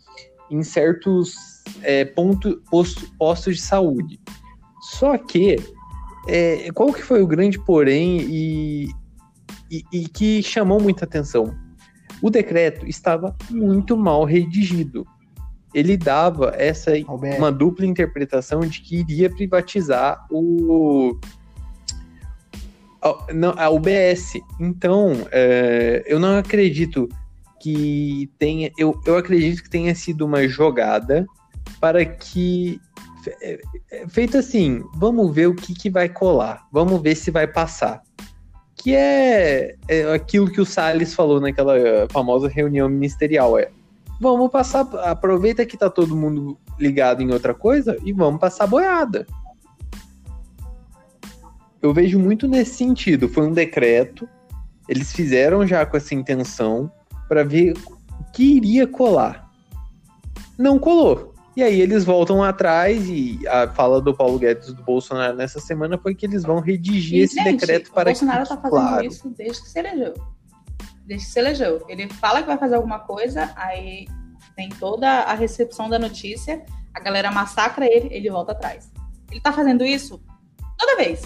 em 0.50 0.64
certos 0.64 1.34
é, 1.82 2.06
ponto- 2.06 2.62
posto- 2.70 3.12
postos 3.18 3.58
de 3.58 3.62
saúde. 3.62 4.20
Só 4.82 5.18
que 5.18 5.58
é, 6.28 6.72
qual 6.74 6.92
que 6.94 7.02
foi 7.02 7.22
o 7.22 7.28
grande 7.28 7.60
porém 7.60 8.22
e, 8.22 8.90
e, 9.70 9.84
e 9.92 10.08
que 10.08 10.44
chamou 10.44 10.80
muita 10.80 11.06
atenção? 11.06 11.56
O 12.22 12.30
decreto 12.30 12.88
estava 12.88 13.36
muito 13.50 13.98
mal 13.98 14.24
redigido. 14.24 15.06
Ele 15.74 15.98
dava 15.98 16.54
essa 16.58 16.92
Alberto. 17.08 17.38
uma 17.38 17.52
dupla 17.52 17.86
interpretação 17.86 18.60
de 18.60 18.82
que 18.82 18.98
iria 18.98 19.30
privatizar 19.30 20.26
o 20.30 21.18
a, 23.02 23.34
não, 23.34 23.54
a 23.58 23.70
UBS. 23.70 24.34
Então, 24.60 25.14
é, 25.32 26.04
eu 26.06 26.20
não 26.20 26.38
acredito 26.38 27.10
que 27.62 28.30
tenha. 28.38 28.72
Eu, 28.78 29.00
eu 29.06 29.18
acredito 29.18 29.64
que 29.64 29.70
tenha 29.70 29.94
sido 29.96 30.26
uma 30.26 30.48
jogada 30.48 31.26
para 31.80 32.06
que 32.06 32.80
feito 34.10 34.38
assim, 34.38 34.84
vamos 34.96 35.34
ver 35.34 35.48
o 35.48 35.56
que, 35.56 35.74
que 35.74 35.90
vai 35.90 36.10
colar, 36.10 36.68
vamos 36.72 37.02
ver 37.02 37.16
se 37.16 37.32
vai 37.32 37.48
passar. 37.48 38.02
Que 38.76 38.96
é, 38.96 39.76
é 39.88 40.14
aquilo 40.14 40.50
que 40.50 40.60
o 40.60 40.66
Salles 40.66 41.14
falou 41.14 41.40
naquela 41.40 41.78
eh, 41.78 42.08
famosa 42.10 42.48
reunião 42.48 42.90
ministerial, 42.90 43.58
é 43.60 43.70
vamos 44.20 44.52
passar, 44.52 44.88
aproveita 45.04 45.66
que 45.66 45.76
tá 45.76 45.90
todo 45.90 46.16
mundo 46.16 46.56
ligado 46.80 47.24
em 47.24 47.32
outra 47.32 47.56
coisa 47.56 47.98
e 48.04 48.14
vamos 48.14 48.40
passar 48.40 48.68
boiada. 48.68 49.26
Eu 51.82 51.92
vejo 51.92 52.20
muito 52.20 52.48
nesse 52.48 52.76
sentido, 52.76 53.28
foi 53.28 53.48
um 53.48 53.52
decreto, 53.52 54.30
eles 54.88 55.12
fizeram 55.12 55.66
já 55.66 55.84
com 55.86 55.98
essa 55.98 56.14
intenção 56.14 56.92
para 57.28 57.44
ver 57.44 57.74
o 58.20 58.24
que 58.32 58.58
iria 58.58 58.86
colar. 58.86 59.50
Não 60.58 60.78
colou. 60.78 61.31
E 61.56 61.62
aí 61.62 61.82
eles 61.82 62.06
voltam 62.06 62.42
atrás 62.42 63.10
e 63.10 63.46
a 63.48 63.68
fala 63.68 64.00
do 64.00 64.14
Paulo 64.14 64.40
Guedes 64.40 64.70
e 64.70 64.74
do 64.74 64.84
Bolsonaro 64.84 65.36
nessa 65.36 65.60
semana 65.60 65.98
foi 65.98 66.16
que 66.16 66.26
eles 66.26 66.44
vão 66.44 66.60
redigir 66.60 67.20
E, 67.20 67.22
esse 67.24 67.36
gente, 67.36 67.60
decreto 67.60 67.92
para 67.92 68.10
o 68.10 68.14
Bolsonaro 68.14 68.44
que, 68.44 68.50
tá 68.50 68.56
fazendo 68.56 68.70
claro, 68.72 69.06
isso 69.06 69.30
desde 69.30 69.62
que 69.62 69.70
se 69.70 69.80
elegeu. 69.80 70.14
Desde 71.06 71.26
que 71.26 71.32
se 71.32 71.40
elegeu. 71.40 71.86
Ele 71.90 72.08
fala 72.10 72.42
que 72.42 72.48
vai 72.48 72.58
fazer 72.58 72.76
alguma 72.76 73.00
coisa, 73.00 73.52
aí 73.58 74.08
tem 74.56 74.70
toda 74.70 75.10
a 75.10 75.34
recepção 75.34 75.90
da 75.90 76.00
notícia, 76.00 76.64
a 76.94 77.00
galera 77.02 77.32
massacra 77.32 77.86
ele, 77.86 78.08
ele 78.12 78.30
volta 78.30 78.54
atrás. 78.54 78.90
Ele 79.30 79.42
tá 79.42 79.52
fazendo 79.52 79.84
isso 79.84 80.22
toda 80.78 80.96
vez. 80.96 81.22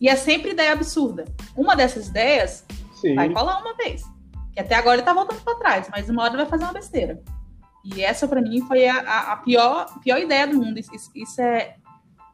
E 0.00 0.08
é 0.08 0.16
sempre 0.16 0.50
ideia 0.50 0.72
absurda. 0.72 1.24
Uma 1.56 1.76
dessas 1.76 2.08
ideias 2.08 2.64
Sim. 3.00 3.14
vai 3.14 3.32
colar 3.32 3.60
uma 3.60 3.74
vez. 3.76 4.02
Que 4.52 4.60
até 4.60 4.74
agora 4.74 4.96
ele 4.96 5.04
tá 5.04 5.12
voltando 5.12 5.40
para 5.42 5.58
trás, 5.58 5.88
mas 5.90 6.08
uma 6.08 6.22
hora 6.22 6.32
ele 6.32 6.42
vai 6.42 6.50
fazer 6.50 6.64
uma 6.64 6.72
besteira. 6.72 7.22
E 7.94 8.02
essa, 8.02 8.26
para 8.26 8.40
mim, 8.42 8.60
foi 8.62 8.86
a, 8.88 9.32
a- 9.32 9.36
pior, 9.36 9.86
pior 10.00 10.18
ideia 10.18 10.46
do 10.46 10.56
mundo. 10.58 10.78
Isso, 10.78 11.10
isso 11.14 11.40
é. 11.40 11.76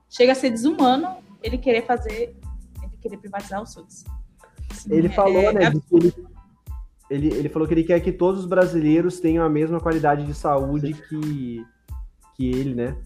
Chega 0.09 0.33
a 0.33 0.35
ser 0.35 0.51
desumano 0.51 1.17
ele 1.43 1.59
querer 1.59 1.85
fazer. 1.85 2.35
Ele 2.83 2.97
querer 3.01 3.17
privatizar 3.19 3.61
o 3.63 3.67
SUS. 3.67 4.05
Assim, 4.71 4.95
Ele 4.95 5.09
é- 5.09 5.11
falou, 5.11 5.43
é 5.43 5.53
né, 5.53 5.71
que 5.71 5.97
ele, 5.97 6.15
ele, 7.11 7.35
ele 7.35 7.49
falou 7.49 7.69
que 7.69 7.75
ele 7.75 7.85
quer 7.85 8.01
que 8.01 8.13
todos 8.13 8.41
os 8.41 8.47
brasileiros 8.47 9.21
tenham 9.21 9.45
a 9.45 9.49
mesma 9.49 9.79
qualidade 9.81 10.25
de 10.25 10.35
saúde 10.35 10.95
que, 10.95 11.67
que 12.37 12.51
ele, 12.51 12.75
né? 12.75 12.97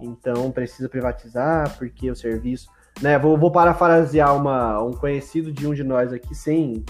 Então 0.00 0.50
precisa 0.50 0.88
privatizar, 0.88 1.76
porque 1.78 2.10
o 2.10 2.16
serviço. 2.16 2.68
né, 3.00 3.18
vou, 3.18 3.38
vou 3.38 3.50
parafrasear 3.50 4.36
uma, 4.36 4.82
um 4.82 4.92
conhecido 4.92 5.50
de 5.50 5.66
um 5.66 5.72
de 5.72 5.82
nós 5.82 6.12
aqui, 6.12 6.34
sem, 6.34 6.84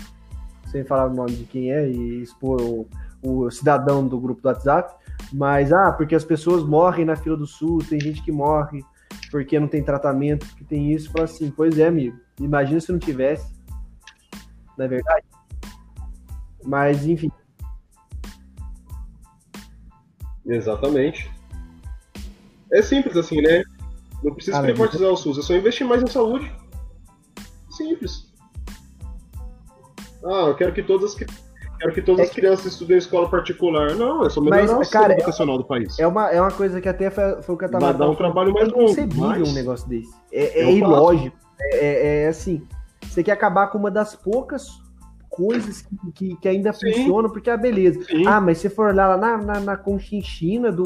sem 0.71 0.85
falar 0.85 1.07
o 1.07 1.15
nome 1.15 1.33
de 1.33 1.45
quem 1.45 1.71
é 1.71 1.89
e 1.89 2.23
expor 2.23 2.61
o, 2.61 2.89
o 3.25 3.51
cidadão 3.51 4.07
do 4.07 4.21
grupo 4.21 4.43
do 4.43 4.49
WhatsApp, 4.49 4.95
mas, 5.33 5.73
ah, 5.73 5.93
porque 5.93 6.15
as 6.15 6.25
pessoas 6.25 6.63
morrem 6.63 7.05
na 7.05 7.17
fila 7.17 7.37
do 7.37 7.47
SUS, 7.47 7.89
tem 7.89 7.99
gente 7.99 8.23
que 8.23 8.31
morre 8.31 8.85
porque 9.31 9.59
não 9.59 9.67
tem 9.67 9.83
tratamento, 9.83 10.47
porque 10.47 10.65
tem 10.65 10.93
isso. 10.93 11.11
Fala 11.11 11.25
assim, 11.25 11.51
pois 11.51 11.79
é, 11.79 11.89
amigo, 11.89 12.19
imagina 12.39 12.81
se 12.81 12.93
não 12.93 12.99
tivesse. 12.99 13.53
Não 14.77 14.85
é 14.85 14.89
verdade? 14.89 15.27
Mas, 16.65 17.07
enfim. 17.07 17.31
Exatamente. 20.47 21.31
É 22.73 22.83
simples 22.83 23.17
assim, 23.17 23.41
né? 23.41 23.63
Não 24.23 24.35
precisa 24.35 24.63
privatizar 24.63 25.11
o 25.11 25.17
SUS, 25.17 25.39
é 25.39 25.43
só 25.43 25.55
investir 25.55 25.87
mais 25.87 26.03
em 26.03 26.07
saúde. 26.07 26.53
Simples. 27.71 28.33
Ah, 30.25 30.47
eu 30.47 30.57
quero 30.57 30.73
que 30.73 30.83
todas 30.83 31.11
as 31.11 31.17
quero 31.85 31.95
que 31.95 32.03
todas 32.03 32.21
é 32.21 32.29
as 32.29 32.35
crianças 32.35 32.67
estudem 32.67 32.97
em 32.97 32.99
escola 32.99 33.29
particular. 33.29 33.95
Não, 33.95 34.25
é 34.25 34.31
só 34.31 34.41
melhorar 34.41 34.77
mas, 34.77 34.89
o 34.89 34.91
cara, 34.91 35.13
educacional 35.13 35.59
do 35.59 35.65
país. 35.65 35.99
É 35.99 36.07
uma, 36.07 36.31
é 36.31 36.41
uma 36.41 36.51
coisa 36.51 36.81
que 36.81 36.89
até 36.89 37.11
foi, 37.11 37.43
foi 37.43 37.55
o 37.55 37.59
que 37.59 37.65
eu 37.65 37.71
tava 37.71 37.87
Vai 37.87 37.95
dar 37.95 38.09
um 38.09 38.15
trabalho 38.15 38.53
mais 38.53 38.69
longo. 38.69 38.81
É 38.81 38.85
inconcebível 38.85 39.45
um 39.47 39.53
negócio 39.53 39.89
desse. 39.89 40.13
É, 40.33 40.61
é 40.61 40.73
ilógico. 40.73 41.37
É, 41.61 41.77
é, 41.77 42.23
é, 42.25 42.29
assim, 42.29 42.67
você 43.03 43.23
quer 43.23 43.33
acabar 43.33 43.69
com 43.69 43.79
uma 43.79 43.91
das 43.91 44.17
poucas 44.17 44.69
coisas 45.29 45.83
que, 45.83 45.97
que, 46.13 46.37
que 46.37 46.49
ainda 46.49 46.73
Sim. 46.73 46.93
funcionam, 46.93 47.31
porque 47.31 47.51
é 47.51 47.57
beleza. 47.57 48.03
Sim. 48.05 48.27
Ah, 48.27 48.41
mas 48.41 48.59
se 48.59 48.69
for 48.69 48.95
lá, 48.95 49.15
lá 49.15 49.17
na, 49.17 49.37
na, 49.39 49.61
na 49.61 49.77
Conchinchina 49.77 50.73
do 50.73 50.85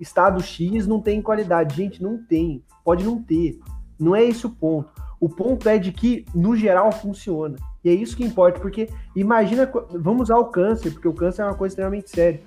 estado 0.00 0.42
X, 0.42 0.86
não 0.86 1.00
tem 1.00 1.20
qualidade. 1.20 1.76
Gente, 1.76 2.02
não 2.02 2.16
tem. 2.16 2.62
Pode 2.84 3.04
não 3.04 3.20
ter. 3.20 3.58
Não 3.98 4.14
é 4.14 4.24
esse 4.24 4.46
o 4.46 4.50
ponto. 4.50 4.90
O 5.20 5.28
ponto 5.28 5.68
é 5.68 5.78
de 5.78 5.90
que, 5.92 6.24
no 6.34 6.56
geral, 6.56 6.92
funciona. 6.92 7.56
E 7.84 7.90
é 7.90 7.92
isso 7.92 8.16
que 8.16 8.24
importa, 8.24 8.60
porque 8.60 8.88
imagina, 9.16 9.70
vamos 9.92 10.22
usar 10.22 10.38
o 10.38 10.46
câncer, 10.46 10.92
porque 10.92 11.08
o 11.08 11.12
câncer 11.12 11.42
é 11.42 11.44
uma 11.46 11.54
coisa 11.54 11.72
extremamente 11.72 12.10
séria. 12.10 12.40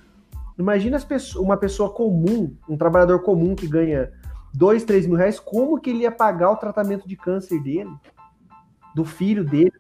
Imagina 0.57 0.99
pessoas, 0.99 1.43
uma 1.43 1.57
pessoa 1.57 1.89
comum, 1.89 2.53
um 2.69 2.77
trabalhador 2.77 3.19
comum 3.19 3.55
que 3.55 3.67
ganha 3.67 4.11
dois, 4.53 4.83
três 4.83 5.05
mil 5.05 5.17
reais, 5.17 5.39
como 5.39 5.79
que 5.79 5.89
ele 5.89 6.03
ia 6.03 6.11
pagar 6.11 6.51
o 6.51 6.57
tratamento 6.57 7.07
de 7.07 7.15
câncer 7.15 7.61
dele? 7.61 7.91
Do 8.95 9.03
filho 9.03 9.43
dele? 9.43 9.73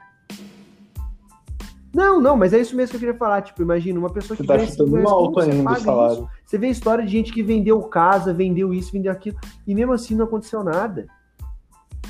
Não, 1.93 2.21
não, 2.21 2.37
mas 2.37 2.53
é 2.53 2.59
isso 2.59 2.75
mesmo 2.75 2.91
que 2.91 2.95
eu 2.95 2.99
queria 3.01 3.17
falar. 3.17 3.41
Tipo, 3.41 3.61
imagina, 3.61 3.99
uma 3.99 4.09
pessoa 4.09 4.35
que 4.35 4.43
você 4.43 4.47
tá 4.47 4.55
ganha 4.55 4.67
chutando 4.67 5.07
alto 5.07 5.39
ainda 5.41 5.71
o 5.71 5.75
salário. 5.75 6.13
Isso? 6.13 6.29
Você 6.45 6.57
vê 6.57 6.67
a 6.67 6.71
história 6.71 7.05
de 7.05 7.11
gente 7.11 7.33
que 7.33 7.43
vendeu 7.43 7.81
casa, 7.83 8.33
vendeu 8.33 8.73
isso, 8.73 8.93
vendeu 8.93 9.11
aquilo, 9.11 9.37
e 9.67 9.75
mesmo 9.75 9.93
assim 9.93 10.15
não 10.15 10.25
aconteceu 10.25 10.63
nada. 10.63 11.07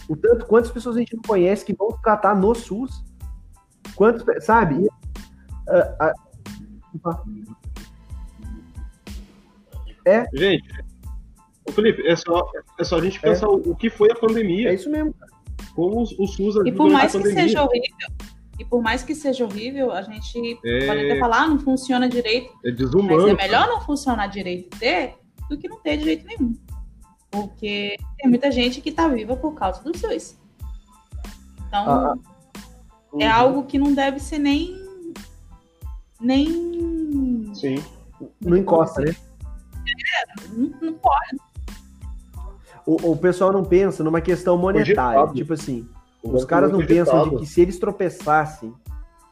O 0.07 0.15
tanto, 0.15 0.45
quantas 0.45 0.71
pessoas 0.71 0.95
a 0.95 0.99
gente 0.99 1.15
não 1.15 1.23
conhece 1.23 1.65
que 1.65 1.75
vão 1.75 1.91
tratar 2.03 2.35
no 2.35 2.53
SUS? 2.53 3.03
Quantos, 3.95 4.23
sabe? 4.43 4.75
Uh, 4.75 5.87
uh, 6.01 7.41
é. 10.05 10.25
Gente, 10.33 10.67
Felipe, 11.71 12.05
é 12.07 12.15
só, 12.15 12.49
é 12.79 12.83
só 12.83 12.97
a 12.97 13.01
gente 13.01 13.19
pensar 13.19 13.47
é. 13.47 13.49
o 13.49 13.75
que 13.75 13.89
foi 13.89 14.11
a 14.11 14.15
pandemia. 14.15 14.69
É 14.69 14.73
isso 14.73 14.89
mesmo. 14.89 15.15
Como 15.75 16.01
o, 16.01 16.27
SUS 16.27 16.55
E 16.65 16.71
por 16.71 16.89
mais 16.89 17.11
que 17.11 17.31
seja 17.31 17.63
horrível, 17.63 18.07
e 18.59 18.65
por 18.65 18.81
mais 18.81 19.03
que 19.03 19.15
seja 19.15 19.45
horrível, 19.45 19.91
a 19.91 20.01
gente 20.01 20.59
é... 20.65 20.85
pode 20.85 21.05
até 21.05 21.19
falar, 21.19 21.43
ah, 21.43 21.47
não 21.47 21.59
funciona 21.59 22.09
direito. 22.09 22.53
É 22.65 22.71
desumano. 22.71 23.21
Mas 23.23 23.27
é 23.27 23.33
melhor 23.33 23.67
não 23.67 23.81
funcionar 23.81 24.27
direito 24.27 24.77
ter 24.77 25.15
do 25.49 25.57
que 25.57 25.67
não 25.67 25.79
ter 25.79 25.97
direito 25.97 26.25
nenhum. 26.25 26.53
Porque 27.31 27.97
tem 28.17 28.29
muita 28.29 28.51
gente 28.51 28.81
que 28.81 28.89
está 28.89 29.07
viva 29.07 29.35
por 29.35 29.53
causa 29.53 29.81
do 29.81 29.97
SUS. 29.97 30.37
Então, 31.67 31.89
ah, 31.89 32.13
ah. 32.13 32.31
É 33.19 33.27
uhum. 33.27 33.33
algo 33.33 33.63
que 33.63 33.79
não 33.79 33.93
deve 33.93 34.19
ser 34.19 34.37
nem. 34.37 34.75
Nem. 36.19 37.51
Sim. 37.55 37.83
Não 38.39 38.57
encosta, 38.57 39.01
né? 39.01 39.15
É, 39.15 40.49
não, 40.49 40.71
não 40.81 40.93
pode. 40.93 41.37
O, 42.85 43.11
o 43.11 43.17
pessoal 43.17 43.51
não 43.51 43.63
pensa 43.63 44.03
numa 44.03 44.21
questão 44.21 44.57
monetária. 44.57 45.27
Tipo 45.33 45.53
assim, 45.53 45.87
os 46.23 46.45
caras 46.45 46.71
não 46.71 46.85
pensam 46.85 47.29
de 47.29 47.37
que 47.37 47.45
se 47.45 47.61
eles 47.61 47.79
tropeçassem 47.79 48.73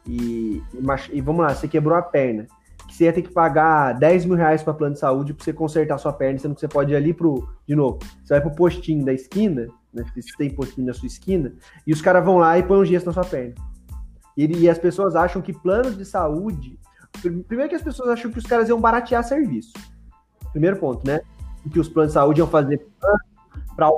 e, 0.05 0.61
e, 0.73 1.17
e, 1.17 1.21
vamos 1.21 1.45
lá, 1.45 1.53
você 1.53 1.67
quebrou 1.67 1.95
a 1.95 2.01
perna, 2.01 2.47
que 2.89 2.95
você 2.95 3.03
ia 3.05 3.13
ter 3.13 3.21
que 3.21 3.31
pagar 3.31 3.93
10 3.93 4.25
mil 4.25 4.35
reais 4.35 4.63
para 4.63 4.73
plano 4.73 4.95
de 4.95 4.99
saúde 4.99 5.31
para 5.31 5.43
você 5.43 5.53
consertar 5.53 5.97
sua 5.99 6.11
perna, 6.11 6.39
sendo 6.39 6.55
que 6.55 6.61
você 6.61 6.67
pode 6.67 6.91
ir 6.91 6.95
ali 6.95 7.13
pro. 7.13 7.47
De 7.67 7.75
novo, 7.75 7.99
você 8.23 8.33
vai 8.33 8.41
pro 8.41 8.55
postinho 8.55 9.05
da 9.05 9.13
esquina, 9.13 9.67
né? 9.93 10.03
Se 10.19 10.35
tem 10.35 10.49
postinho 10.49 10.87
na 10.87 10.93
sua 10.93 11.05
esquina, 11.05 11.53
e 11.85 11.93
os 11.93 12.01
caras 12.01 12.25
vão 12.25 12.39
lá 12.39 12.57
e 12.57 12.63
põem 12.63 12.81
um 12.81 12.85
gesso 12.85 13.05
na 13.05 13.13
sua 13.13 13.23
perna. 13.23 13.53
E, 14.35 14.45
e 14.45 14.69
as 14.69 14.79
pessoas 14.79 15.15
acham 15.15 15.39
que 15.39 15.53
planos 15.53 15.95
de 15.95 16.03
saúde. 16.03 16.79
Primeiro 17.21 17.69
que 17.69 17.75
as 17.75 17.83
pessoas 17.83 18.09
acham 18.09 18.31
que 18.31 18.39
os 18.39 18.45
caras 18.45 18.69
iam 18.69 18.81
baratear 18.81 19.23
serviço. 19.23 19.73
Primeiro 20.51 20.77
ponto, 20.77 21.05
né? 21.05 21.21
Que 21.71 21.79
os 21.79 21.87
planos 21.87 22.11
de 22.11 22.15
saúde 22.15 22.39
iam 22.39 22.47
fazer 22.47 22.83
para. 23.75 23.91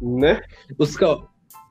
Né? 0.00 0.40
Os, 0.78 0.96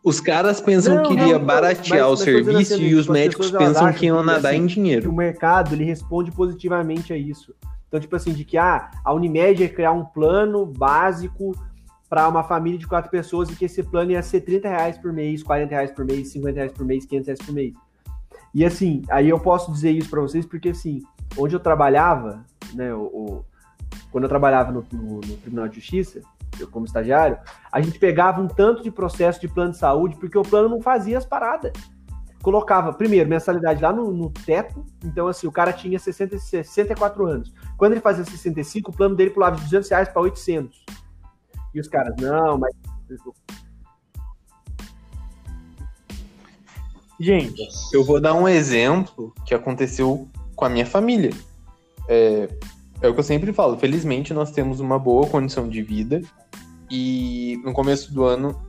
os 0.05 0.19
caras 0.19 0.61
pensam 0.61 0.97
não, 0.97 1.03
que 1.03 1.13
iria 1.13 1.39
não, 1.39 1.45
baratear 1.45 2.07
mas, 2.07 2.07
o 2.07 2.11
mas 2.11 2.19
serviço 2.19 2.73
assim, 2.75 2.83
e 2.83 2.93
os 2.93 3.07
médicos 3.07 3.49
pensam 3.49 3.91
que 3.91 4.05
iam 4.05 4.23
nadar 4.23 4.53
assim, 4.53 4.61
em 4.61 4.65
dinheiro. 4.67 5.09
o 5.09 5.13
mercado 5.13 5.73
ele 5.73 5.83
responde 5.83 6.31
positivamente 6.31 7.11
a 7.11 7.17
isso. 7.17 7.55
Então, 7.87 7.99
tipo 7.99 8.15
assim, 8.15 8.31
de 8.31 8.45
que 8.45 8.55
ah, 8.55 8.91
a 9.03 9.11
Unimed 9.11 9.63
ia 9.63 9.69
criar 9.69 9.93
um 9.93 10.05
plano 10.05 10.63
básico 10.63 11.53
para 12.07 12.29
uma 12.29 12.43
família 12.43 12.77
de 12.77 12.85
quatro 12.85 13.09
pessoas 13.09 13.49
e 13.49 13.55
que 13.55 13.65
esse 13.65 13.81
plano 13.81 14.11
ia 14.11 14.21
ser 14.21 14.41
30 14.41 14.69
reais 14.69 14.97
por 14.99 15.11
mês, 15.11 15.41
40 15.41 15.71
reais 15.71 15.91
por 15.91 16.05
mês, 16.05 16.27
50 16.27 16.55
reais 16.55 16.71
por 16.71 16.85
mês, 16.85 17.05
500 17.05 17.27
reais 17.27 17.39
por 17.39 17.53
mês. 17.53 17.73
E 18.53 18.63
assim, 18.63 19.01
aí 19.09 19.27
eu 19.27 19.39
posso 19.39 19.71
dizer 19.71 19.89
isso 19.91 20.09
para 20.09 20.21
vocês 20.21 20.45
porque 20.45 20.69
assim, 20.69 21.01
onde 21.35 21.55
eu 21.55 21.59
trabalhava, 21.59 22.45
né, 22.75 22.93
o, 22.93 23.01
o 23.01 23.45
quando 24.11 24.25
eu 24.25 24.29
trabalhava 24.29 24.71
no, 24.71 24.85
no, 24.93 25.15
no, 25.15 25.37
Tribunal 25.37 25.67
de 25.67 25.75
Justiça, 25.75 26.21
eu 26.61 26.67
como 26.67 26.85
estagiário, 26.85 27.37
a 27.71 27.81
gente 27.81 27.99
pegava 27.99 28.41
um 28.41 28.47
tanto 28.47 28.83
de 28.83 28.91
processo 28.91 29.39
de 29.39 29.47
plano 29.47 29.71
de 29.71 29.77
saúde 29.77 30.15
porque 30.15 30.37
o 30.37 30.43
plano 30.43 30.69
não 30.69 30.81
fazia 30.81 31.17
as 31.17 31.25
paradas. 31.25 31.73
Colocava, 32.41 32.93
primeiro, 32.93 33.27
mensalidade 33.27 33.81
lá 33.81 33.91
no, 33.91 34.11
no 34.11 34.29
teto, 34.29 34.85
então 35.03 35.27
assim, 35.27 35.47
o 35.47 35.51
cara 35.51 35.73
tinha 35.73 35.97
60, 35.97 36.37
64 36.37 37.25
anos. 37.25 37.53
Quando 37.77 37.93
ele 37.93 38.01
fazia 38.01 38.23
65, 38.23 38.91
o 38.91 38.93
plano 38.95 39.15
dele 39.15 39.31
pulava 39.31 39.55
de 39.55 39.63
200 39.63 39.89
reais 39.89 40.09
para 40.09 40.21
800 40.21 40.85
e 41.75 41.79
os 41.79 41.89
caras, 41.89 42.15
não, 42.17 42.57
mas. 42.57 42.73
Gente, 47.19 47.67
eu 47.93 48.03
vou 48.03 48.19
dar 48.21 48.33
um 48.33 48.47
exemplo 48.47 49.33
que 49.45 49.53
aconteceu 49.53 50.27
com 50.55 50.65
a 50.65 50.69
minha 50.69 50.85
família. 50.85 51.31
É, 52.07 52.49
é 53.01 53.07
o 53.09 53.13
que 53.13 53.19
eu 53.19 53.23
sempre 53.23 53.51
falo. 53.51 53.77
Felizmente, 53.77 54.33
nós 54.33 54.51
temos 54.51 54.79
uma 54.79 54.97
boa 54.97 55.27
condição 55.27 55.67
de 55.67 55.81
vida. 55.81 56.21
E 56.89 57.59
no 57.63 57.73
começo 57.73 58.13
do 58.13 58.23
ano, 58.23 58.59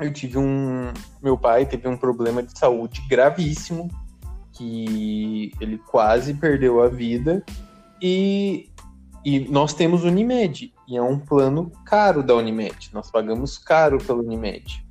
eu 0.00 0.12
tive 0.12 0.38
um. 0.38 0.92
Meu 1.22 1.36
pai 1.36 1.66
teve 1.66 1.86
um 1.88 1.96
problema 1.96 2.42
de 2.42 2.58
saúde 2.58 3.02
gravíssimo, 3.08 3.90
que 4.52 5.52
ele 5.60 5.78
quase 5.78 6.34
perdeu 6.34 6.82
a 6.82 6.88
vida. 6.88 7.44
E 8.00 8.70
e 9.26 9.40
nós 9.40 9.74
temos 9.74 10.04
Unimed, 10.04 10.72
e 10.86 10.96
é 10.96 11.02
um 11.02 11.18
plano 11.18 11.72
caro 11.84 12.22
da 12.22 12.32
Unimed. 12.36 12.90
Nós 12.92 13.10
pagamos 13.10 13.58
caro 13.58 13.98
pelo 13.98 14.22
Unimed. 14.22 14.86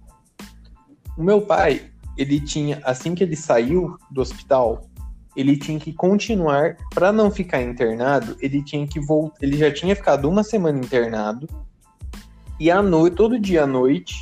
O 1.17 1.23
meu 1.23 1.39
pai, 1.39 1.89
ele 2.17 2.41
tinha, 2.41 2.81
assim 2.83 3.15
que 3.15 3.23
ele 3.23 3.37
saiu 3.37 3.95
do 4.11 4.19
hospital, 4.19 4.89
ele 5.37 5.55
tinha 5.55 5.79
que 5.79 5.93
continuar, 5.93 6.75
para 6.93 7.13
não 7.13 7.31
ficar 7.31 7.61
internado, 7.61 8.35
ele 8.41 8.61
tinha 8.61 8.85
que 8.85 8.99
voltar. 8.99 9.37
Ele 9.41 9.55
já 9.55 9.71
tinha 9.71 9.95
ficado 9.95 10.29
uma 10.29 10.43
semana 10.43 10.79
internado, 10.79 11.47
e 12.59 12.71
à 12.71 12.81
noite, 12.81 13.15
todo 13.15 13.39
dia 13.39 13.63
à 13.63 13.67
noite, 13.67 14.15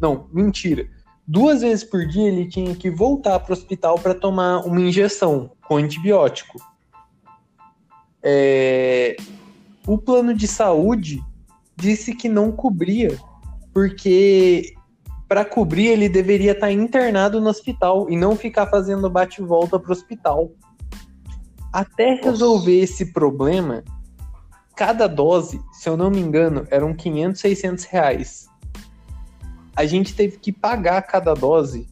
não, 0.00 0.28
mentira, 0.32 0.88
duas 1.26 1.60
vezes 1.60 1.84
por 1.84 2.06
dia 2.06 2.28
ele 2.28 2.46
tinha 2.46 2.74
que 2.74 2.90
voltar 2.90 3.38
para 3.40 3.50
o 3.50 3.56
hospital 3.56 3.98
para 3.98 4.14
tomar 4.14 4.60
uma 4.60 4.80
injeção 4.80 5.50
com 5.66 5.76
antibiótico. 5.76 6.58
É, 8.22 9.16
o 9.86 9.96
plano 9.96 10.34
de 10.34 10.48
saúde 10.48 11.22
disse 11.76 12.14
que 12.14 12.28
não 12.28 12.50
cobria, 12.50 13.16
porque 13.72 14.74
para 15.28 15.44
cobrir 15.44 15.88
ele 15.88 16.08
deveria 16.08 16.52
estar 16.52 16.66
tá 16.66 16.72
internado 16.72 17.40
no 17.40 17.48
hospital 17.48 18.08
e 18.10 18.16
não 18.16 18.36
ficar 18.36 18.66
fazendo 18.66 19.10
bate-volta 19.10 19.78
para 19.78 19.90
o 19.90 19.92
hospital. 19.92 20.50
Até 21.72 22.14
resolver 22.14 22.80
esse 22.80 23.12
problema, 23.12 23.84
cada 24.76 25.06
dose, 25.06 25.58
se 25.72 25.88
eu 25.88 25.96
não 25.96 26.10
me 26.10 26.20
engano, 26.20 26.68
eram 26.70 26.94
500, 26.94 27.40
600 27.40 27.84
reais. 27.86 28.46
A 29.74 29.86
gente 29.86 30.14
teve 30.14 30.36
que 30.36 30.52
pagar 30.52 31.00
cada 31.02 31.32
dose. 31.32 31.88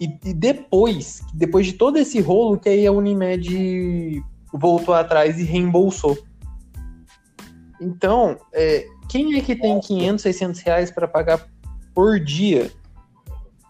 E, 0.00 0.04
e 0.24 0.32
depois, 0.32 1.22
depois 1.34 1.66
de 1.66 1.72
todo 1.72 1.96
esse 1.96 2.20
rolo, 2.20 2.58
que 2.58 2.68
aí 2.68 2.86
a 2.86 2.92
Unimed 2.92 4.22
voltou 4.52 4.94
atrás 4.94 5.40
e 5.40 5.42
reembolsou. 5.42 6.16
Então, 7.80 8.38
é, 8.52 8.86
quem 9.08 9.36
é 9.36 9.40
que 9.40 9.56
tem 9.56 9.80
500, 9.80 10.22
600 10.22 10.60
reais 10.60 10.90
para 10.90 11.08
pagar 11.08 11.48
por 11.92 12.20
dia 12.20 12.70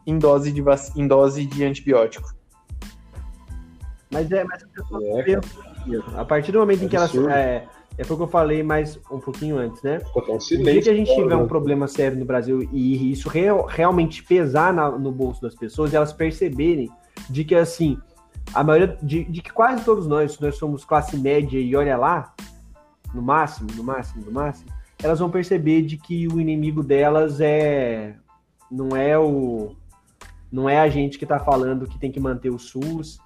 em 0.07 0.19
dose 0.19 0.53
de, 0.53 0.61
vac... 0.61 0.91
em 0.97 1.09
dose 1.09 1.47
de 1.47 1.65
antibiótico? 1.65 2.35
Mas 4.11 4.31
é, 4.31 4.45
mas 4.45 4.63
a, 6.15 6.21
a 6.21 6.25
partir 6.25 6.53
do 6.53 6.59
momento 6.59 6.85
em 6.85 6.89
que 6.89 6.97
elas. 6.97 7.15
É, 7.15 7.67
é 7.99 8.05
foi 8.05 8.15
o 8.15 8.19
que 8.19 8.25
eu 8.25 8.29
falei 8.29 8.63
mais 8.63 8.99
um 9.11 9.19
pouquinho 9.19 9.59
antes, 9.59 9.83
né? 9.83 10.01
Um 10.15 10.41
silêncio, 10.41 10.59
no 10.59 10.73
dia 10.73 10.83
que 10.83 10.91
a 10.91 10.95
gente 10.95 11.15
tiver 11.15 11.37
um 11.37 11.47
problema 11.47 11.89
sério 11.89 12.19
no 12.19 12.25
Brasil 12.25 12.69
e 12.73 13.11
isso 13.11 13.29
real, 13.29 13.65
realmente 13.65 14.23
pesar 14.23 14.73
na, 14.73 14.91
no 14.91 15.11
bolso 15.11 15.41
das 15.41 15.55
pessoas, 15.55 15.95
elas 15.95 16.13
perceberem 16.13 16.91
de 17.31 17.45
que 17.45 17.55
assim, 17.55 17.99
a 18.53 18.63
maioria 18.63 18.99
de, 19.03 19.25
de, 19.25 19.41
que 19.41 19.51
quase 19.51 19.83
todos 19.83 20.07
nós, 20.07 20.39
nós 20.39 20.57
somos 20.57 20.85
classe 20.85 21.17
média 21.17 21.59
e 21.59 21.75
olha 21.75 21.97
lá, 21.97 22.35
no 23.15 23.23
máximo, 23.23 23.69
no 23.75 23.83
máximo, 23.83 24.25
no 24.25 24.33
máximo, 24.33 24.71
elas 25.03 25.19
vão 25.19 25.31
perceber 25.31 25.83
de 25.83 25.97
que 25.97 26.29
o 26.29 26.39
inimigo 26.39 26.83
delas 26.83 27.41
é 27.41 28.15
não 28.71 28.97
é 28.97 29.19
o 29.19 29.75
não 30.53 30.69
é 30.69 30.81
a 30.81 30.89
gente 30.89 31.19
que 31.19 31.25
está 31.25 31.39
falando 31.39 31.87
que 31.87 31.99
tem 31.99 32.13
que 32.13 32.21
manter 32.21 32.51
o 32.51 32.59
SUS, 32.59 33.19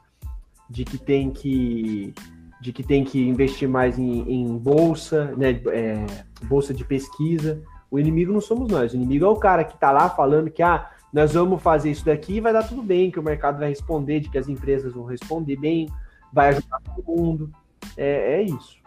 de 0.68 0.84
que 0.84 0.96
tem 0.96 1.30
que 1.30 2.14
de 2.60 2.72
que 2.72 2.82
tem 2.82 3.04
que 3.04 3.26
investir 3.26 3.68
mais 3.68 3.98
em, 3.98 4.20
em 4.30 4.58
bolsa, 4.58 5.34
né, 5.36 5.60
é, 5.68 6.06
bolsa 6.44 6.74
de 6.74 6.84
pesquisa. 6.84 7.62
O 7.90 7.98
inimigo 7.98 8.32
não 8.32 8.40
somos 8.40 8.70
nós, 8.70 8.92
o 8.92 8.96
inimigo 8.96 9.24
é 9.24 9.28
o 9.28 9.36
cara 9.36 9.64
que 9.64 9.74
está 9.74 9.90
lá 9.90 10.10
falando 10.10 10.50
que 10.50 10.62
ah, 10.62 10.90
nós 11.12 11.32
vamos 11.32 11.60
fazer 11.62 11.90
isso 11.90 12.04
daqui 12.04 12.34
e 12.36 12.40
vai 12.40 12.52
dar 12.52 12.62
tudo 12.62 12.82
bem, 12.82 13.10
que 13.10 13.18
o 13.18 13.22
mercado 13.22 13.58
vai 13.58 13.70
responder, 13.70 14.20
de 14.20 14.28
que 14.28 14.38
as 14.38 14.48
empresas 14.48 14.92
vão 14.92 15.04
responder 15.04 15.56
bem, 15.56 15.88
vai 16.32 16.50
ajudar 16.50 16.80
todo 16.80 17.04
mundo. 17.04 17.50
É, 17.96 18.34
é 18.34 18.42
isso. 18.42 18.78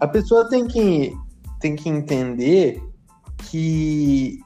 A 0.00 0.08
pessoa 0.08 0.48
tem 0.48 0.66
que, 0.66 1.16
tem 1.60 1.76
que 1.76 1.88
entender 1.88 2.82
que 3.50 4.43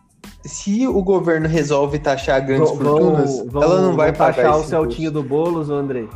se 0.48 0.86
o 0.88 1.02
governo 1.02 1.46
resolve 1.46 1.98
taxar 1.98 2.44
grandes 2.44 2.70
vão, 2.70 2.78
fortunas, 2.78 3.46
vão, 3.46 3.62
ela 3.62 3.82
não 3.82 3.94
vai 3.94 4.12
pagar 4.12 4.34
taxar 4.34 4.58
o 4.58 4.64
Celtinho 4.64 5.10
do 5.10 5.22
Boulos, 5.22 5.68
André. 5.68 6.08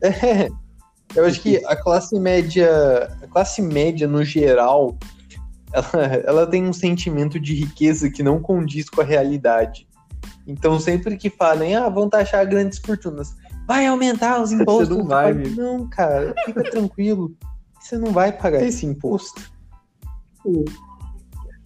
é, 0.00 0.48
eu 1.16 1.26
acho 1.26 1.40
que 1.40 1.56
a 1.66 1.74
classe 1.74 2.18
média, 2.20 3.16
a 3.20 3.26
classe 3.26 3.60
média 3.60 4.06
no 4.06 4.24
geral, 4.24 4.96
ela, 5.72 6.04
ela 6.24 6.46
tem 6.46 6.64
um 6.64 6.72
sentimento 6.72 7.38
de 7.40 7.54
riqueza 7.54 8.08
que 8.08 8.22
não 8.22 8.40
condiz 8.40 8.88
com 8.88 9.00
a 9.00 9.04
realidade. 9.04 9.88
Então, 10.46 10.78
sempre 10.78 11.16
que 11.16 11.28
falem, 11.28 11.74
ah, 11.74 11.88
vão 11.88 12.08
taxar 12.08 12.48
grandes 12.48 12.78
fortunas, 12.78 13.36
vai 13.66 13.86
aumentar 13.86 14.40
os 14.40 14.52
impostos. 14.52 14.88
Você 14.96 15.02
não 15.02 15.08
vai, 15.08 15.34
Não, 15.34 15.88
cara, 15.88 16.32
fica 16.44 16.62
tranquilo. 16.70 17.34
Você 17.90 17.98
não 17.98 18.12
vai 18.12 18.30
pagar 18.30 18.62
esse 18.62 18.86
imposto. 18.86 19.50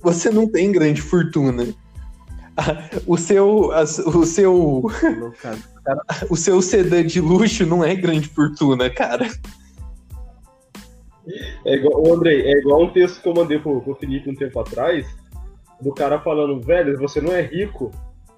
Você 0.00 0.30
não 0.30 0.50
tem 0.50 0.72
grande 0.72 1.02
fortuna. 1.02 1.66
O 3.04 3.18
seu, 3.18 3.70
o 3.70 4.24
seu, 4.24 4.84
o 6.30 6.36
seu 6.36 6.62
sedã 6.62 7.04
de 7.04 7.20
luxo 7.20 7.66
não 7.66 7.82
é 7.82 7.96
grande 7.96 8.28
fortuna, 8.28 8.88
cara. 8.88 9.28
É 11.66 11.74
igual, 11.74 12.14
Andrei, 12.14 12.42
é 12.42 12.52
igual 12.60 12.84
um 12.84 12.92
texto 12.92 13.20
que 13.20 13.28
eu 13.28 13.34
mandei 13.34 13.58
pro, 13.58 13.80
pro 13.80 13.96
Felipe 13.96 14.30
um 14.30 14.36
tempo 14.36 14.60
atrás, 14.60 15.04
do 15.80 15.92
cara 15.92 16.20
falando, 16.20 16.60
velho, 16.60 16.96
você 16.96 17.20
não 17.20 17.32
é 17.32 17.42
rico, 17.42 17.90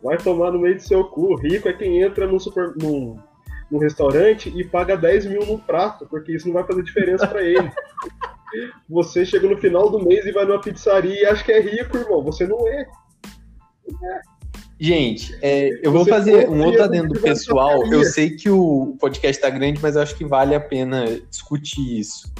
vai 0.03 0.16
tomar 0.16 0.51
no 0.51 0.61
meio 0.61 0.76
do 0.76 0.82
seu 0.82 1.05
cu. 1.05 1.37
Rico 1.37 1.68
é 1.68 1.74
quem 1.74 2.01
entra 2.01 2.26
no 2.26 2.41
super, 2.41 2.74
num, 2.74 3.18
num 3.71 3.79
restaurante 3.79 4.53
e 4.55 4.64
paga 4.64 4.97
10 4.97 5.27
mil 5.27 5.47
no 5.47 5.59
prato, 5.59 6.07
porque 6.07 6.33
isso 6.33 6.47
não 6.47 6.55
vai 6.55 6.64
fazer 6.64 6.83
diferença 6.83 7.27
para 7.27 7.43
ele. 7.43 7.71
Você 8.89 9.25
chega 9.25 9.49
no 9.49 9.59
final 9.59 9.91
do 9.91 10.05
mês 10.05 10.25
e 10.25 10.33
vai 10.33 10.45
numa 10.45 10.61
pizzaria 10.61 11.23
e 11.23 11.27
acha 11.27 11.45
que 11.45 11.53
é 11.53 11.61
rico, 11.61 11.97
irmão. 11.97 12.23
Você 12.23 12.47
não 12.47 12.67
é. 12.69 12.87
Gente, 14.79 15.37
é, 15.43 15.71
eu 15.83 15.91
vou 15.91 16.07
fazer 16.07 16.49
um 16.49 16.62
outro 16.64 16.85
adendo 16.85 17.19
pessoal. 17.21 17.85
Eu 17.87 18.05
sei 18.05 18.31
que 18.31 18.49
o 18.49 18.97
podcast 19.01 19.39
está 19.39 19.51
grande, 19.51 19.81
mas 19.83 19.97
eu 19.97 20.03
acho 20.03 20.14
que 20.17 20.25
vale 20.25 20.55
a 20.55 20.61
pena 20.61 21.05
discutir 21.31 21.99
isso. 21.99 22.33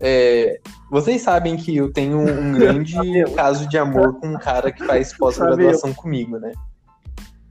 É, 0.00 0.60
vocês 0.90 1.22
sabem 1.22 1.56
que 1.56 1.76
eu 1.76 1.92
tenho 1.92 2.18
um 2.18 2.52
grande 2.58 2.94
caso 3.34 3.68
de 3.68 3.76
amor 3.78 4.20
com 4.20 4.28
um 4.28 4.38
cara 4.38 4.72
que 4.72 4.84
faz 4.84 5.16
pós-graduação 5.16 5.92
comigo, 5.94 6.38
né? 6.38 6.52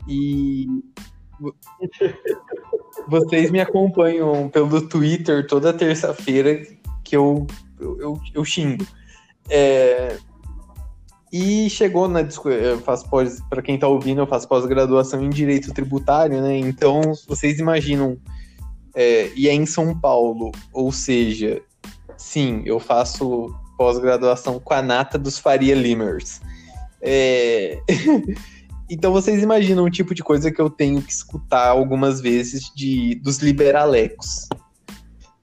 E 0.07 0.67
vocês 3.07 3.51
me 3.51 3.59
acompanham 3.59 4.49
pelo 4.49 4.81
Twitter 4.87 5.47
toda 5.47 5.73
terça-feira 5.73 6.65
que 7.03 7.15
eu, 7.15 7.47
eu, 7.79 8.19
eu, 8.33 8.45
xingo. 8.45 8.85
É, 9.49 10.17
e 11.31 11.69
chegou 11.69 12.07
na 12.07 12.23
pós, 13.09 13.41
para 13.49 13.61
quem 13.61 13.75
está 13.75 13.87
ouvindo, 13.87 14.21
eu 14.21 14.27
faço 14.27 14.47
pós-graduação 14.47 15.23
em 15.23 15.29
direito 15.29 15.73
tributário, 15.73 16.41
né? 16.41 16.57
Então, 16.57 17.01
vocês 17.27 17.59
imaginam, 17.59 18.17
é, 18.95 19.31
e 19.35 19.49
é 19.49 19.53
em 19.53 19.65
São 19.65 19.99
Paulo, 19.99 20.51
ou 20.71 20.91
seja, 20.91 21.61
sim, 22.17 22.61
eu 22.65 22.79
faço 22.79 23.53
pós-graduação 23.77 24.59
com 24.59 24.73
a 24.73 24.81
nata 24.81 25.17
dos 25.17 25.37
Faria 25.39 25.75
Limers. 25.75 26.39
É... 27.01 27.79
Então 28.93 29.11
vocês 29.11 29.41
imaginam 29.41 29.85
o 29.85 29.89
tipo 29.89 30.13
de 30.13 30.21
coisa 30.21 30.51
que 30.51 30.61
eu 30.61 30.69
tenho 30.69 31.01
que 31.01 31.11
escutar 31.11 31.69
algumas 31.69 32.21
vezes 32.21 32.71
de 32.75 33.15
dos 33.15 33.39
liberalecos. 33.39 34.47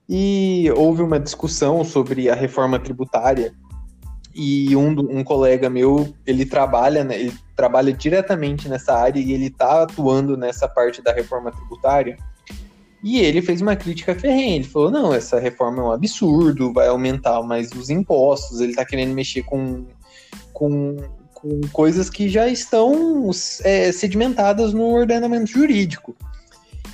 E 0.09 0.71
houve 0.77 1.03
uma 1.03 1.19
discussão 1.19 1.85
sobre 1.85 2.31
a 2.31 2.35
reforma 2.37 2.79
tributária 2.79 3.53
e 4.33 4.77
um, 4.77 4.91
um 4.91 5.25
colega 5.25 5.69
meu, 5.69 6.15
ele 6.25 6.47
trabalha, 6.47 7.03
né, 7.03 7.19
ele 7.19 7.35
trabalha 7.57 7.93
diretamente 7.93 8.69
nessa 8.69 8.95
área 8.95 9.19
e 9.19 9.33
ele 9.33 9.47
está 9.47 9.83
atuando 9.83 10.37
nessa 10.37 10.69
parte 10.69 11.03
da 11.03 11.13
reforma 11.13 11.51
tributária. 11.51 12.17
E 13.03 13.19
ele 13.19 13.43
fez 13.43 13.61
uma 13.61 13.75
crítica 13.75 14.15
ferrenha. 14.15 14.55
Ele 14.57 14.65
falou: 14.65 14.93
não, 14.93 15.13
essa 15.13 15.41
reforma 15.41 15.83
é 15.83 15.87
um 15.87 15.91
absurdo, 15.91 16.73
vai 16.73 16.87
aumentar 16.87 17.43
mais 17.43 17.73
os 17.73 17.91
impostos, 17.91 18.61
ele 18.61 18.71
está 18.71 18.85
querendo 18.85 19.13
mexer 19.13 19.43
com, 19.43 19.87
com 20.53 20.97
com 21.41 21.61
coisas 21.73 22.11
que 22.11 22.29
já 22.29 22.49
estão 22.49 23.31
é, 23.65 23.91
sedimentadas 23.93 24.73
no 24.75 24.85
ordenamento 24.85 25.51
jurídico. 25.51 26.15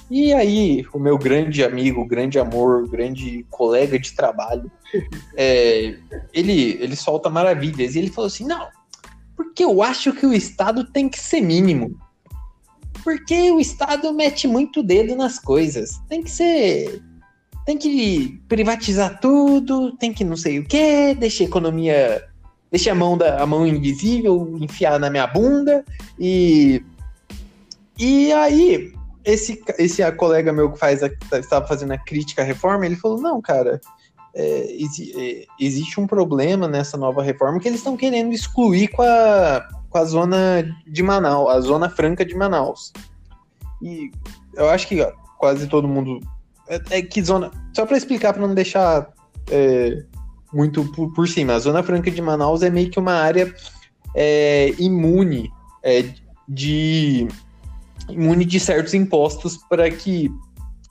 E 0.08 0.32
aí, 0.32 0.86
o 0.92 0.98
meu 1.00 1.18
grande 1.18 1.64
amigo, 1.64 2.06
grande 2.06 2.38
amor, 2.38 2.88
grande 2.88 3.44
colega 3.50 3.98
de 3.98 4.12
trabalho, 4.12 4.70
é, 5.36 5.96
ele, 6.32 6.78
ele 6.80 6.94
solta 6.94 7.28
maravilhas. 7.28 7.94
E 7.94 7.98
ele 7.98 8.10
falou 8.10 8.28
assim: 8.28 8.46
não, 8.46 8.68
porque 9.36 9.64
eu 9.64 9.82
acho 9.82 10.12
que 10.12 10.24
o 10.24 10.32
Estado 10.32 10.84
tem 10.84 11.08
que 11.08 11.18
ser 11.18 11.40
mínimo. 11.40 11.98
Porque 13.02 13.50
o 13.50 13.60
Estado 13.60 14.12
mete 14.12 14.46
muito 14.46 14.82
dedo 14.82 15.16
nas 15.16 15.38
coisas. 15.38 16.00
Tem 16.08 16.22
que 16.22 16.30
ser. 16.30 17.02
Tem 17.64 17.76
que 17.76 18.40
privatizar 18.48 19.18
tudo, 19.20 19.96
tem 19.96 20.12
que 20.12 20.22
não 20.22 20.36
sei 20.36 20.60
o 20.60 20.64
que, 20.64 21.16
deixar 21.16 21.42
a 21.42 21.48
economia 21.48 22.22
deixei 22.76 22.92
a 22.92 22.94
mão, 22.94 23.16
da, 23.16 23.42
a 23.42 23.46
mão 23.46 23.66
invisível 23.66 24.56
enfiar 24.60 24.98
na 25.00 25.10
minha 25.10 25.26
bunda 25.26 25.84
e. 26.18 26.82
E 27.98 28.30
aí, 28.30 28.92
esse, 29.24 29.62
esse 29.78 30.12
colega 30.12 30.52
meu 30.52 30.70
que 30.70 30.78
faz 30.78 31.00
estava 31.32 31.66
fazendo 31.66 31.92
a 31.92 31.98
crítica 31.98 32.42
à 32.42 32.44
reforma, 32.44 32.84
ele 32.84 32.96
falou: 32.96 33.18
não, 33.18 33.40
cara, 33.40 33.80
é, 34.34 34.68
é, 34.70 35.46
existe 35.58 35.98
um 35.98 36.06
problema 36.06 36.68
nessa 36.68 36.98
nova 36.98 37.22
reforma 37.22 37.58
que 37.58 37.66
eles 37.66 37.80
estão 37.80 37.96
querendo 37.96 38.34
excluir 38.34 38.88
com 38.88 39.00
a, 39.00 39.66
com 39.88 39.96
a 39.96 40.04
zona 40.04 40.76
de 40.86 41.02
Manaus, 41.02 41.50
a 41.50 41.60
zona 41.60 41.88
franca 41.88 42.24
de 42.24 42.34
Manaus. 42.34 42.92
E 43.80 44.10
eu 44.54 44.68
acho 44.68 44.86
que 44.86 45.02
quase 45.38 45.66
todo 45.66 45.88
mundo. 45.88 46.20
É, 46.68 46.98
é 46.98 47.02
que 47.02 47.22
zona. 47.22 47.50
Só 47.74 47.86
para 47.86 47.96
explicar, 47.96 48.34
para 48.34 48.46
não 48.46 48.54
deixar 48.54 49.08
é, 49.50 50.04
muito 50.56 50.84
por, 50.92 51.12
por, 51.12 51.28
cima. 51.28 51.54
A 51.54 51.58
Zona 51.58 51.82
Franca 51.82 52.10
de 52.10 52.22
Manaus 52.22 52.62
é 52.62 52.70
meio 52.70 52.90
que 52.90 52.98
uma 52.98 53.12
área 53.12 53.54
é, 54.14 54.72
imune 54.78 55.50
é, 55.84 56.06
de 56.48 57.28
imune 58.08 58.44
de 58.44 58.58
certos 58.58 58.94
impostos 58.94 59.58
para 59.68 59.90
que 59.90 60.30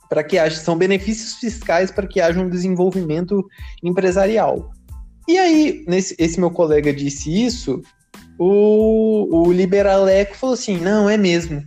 para 0.08 0.22
que 0.22 0.38
haja 0.38 0.56
são 0.56 0.78
benefícios 0.78 1.34
fiscais 1.34 1.90
para 1.90 2.06
que 2.06 2.20
haja 2.20 2.38
um 2.38 2.48
desenvolvimento 2.48 3.44
empresarial. 3.82 4.70
E 5.26 5.36
aí, 5.36 5.84
nesse, 5.88 6.14
esse 6.16 6.38
meu 6.38 6.52
colega 6.52 6.92
disse 6.92 7.44
isso, 7.44 7.82
o, 8.38 9.48
o 9.48 9.52
liberaleco 9.52 10.36
falou 10.36 10.54
assim, 10.54 10.78
não, 10.78 11.10
é 11.10 11.16
mesmo. 11.16 11.60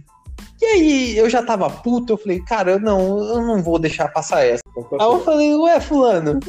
E 0.62 0.66
aí 0.66 1.18
eu 1.18 1.30
já 1.30 1.44
tava 1.44 1.70
puto, 1.70 2.14
eu 2.14 2.18
falei, 2.18 2.40
cara, 2.42 2.80
não, 2.80 3.20
eu 3.20 3.42
não 3.42 3.62
vou 3.62 3.78
deixar 3.78 4.08
passar 4.08 4.46
essa. 4.46 4.64
Aí 4.78 5.06
eu 5.06 5.20
falei, 5.26 5.54
ué, 5.56 5.82
fulano, 5.82 6.40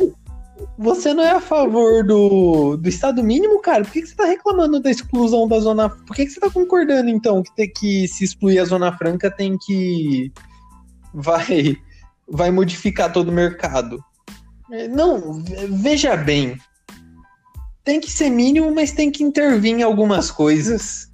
você 0.78 1.12
não 1.12 1.22
é 1.22 1.30
a 1.30 1.40
favor 1.40 2.04
do, 2.04 2.76
do 2.76 2.88
Estado 2.88 3.22
mínimo, 3.22 3.60
cara? 3.60 3.84
Por 3.84 3.92
que, 3.92 4.02
que 4.02 4.08
você 4.08 4.14
tá 4.14 4.24
reclamando 4.24 4.80
da 4.80 4.90
exclusão 4.90 5.46
da 5.46 5.58
Zona 5.60 5.88
Por 5.90 6.14
que, 6.14 6.24
que 6.24 6.32
você 6.32 6.40
tá 6.40 6.50
concordando, 6.50 7.08
então, 7.08 7.42
que, 7.42 7.54
tem, 7.54 7.70
que 7.70 8.08
se 8.08 8.24
excluir 8.24 8.58
a 8.58 8.64
Zona 8.64 8.96
Franca 8.96 9.30
tem 9.30 9.56
que. 9.58 10.32
Vai, 11.12 11.76
vai 12.28 12.50
modificar 12.50 13.12
todo 13.12 13.28
o 13.28 13.32
mercado? 13.32 14.02
É, 14.72 14.88
não, 14.88 15.42
veja 15.70 16.16
bem. 16.16 16.56
Tem 17.84 18.00
que 18.00 18.10
ser 18.10 18.30
mínimo, 18.30 18.74
mas 18.74 18.92
tem 18.92 19.10
que 19.10 19.24
intervir 19.24 19.74
em 19.74 19.82
algumas 19.82 20.30
coisas. 20.30 21.10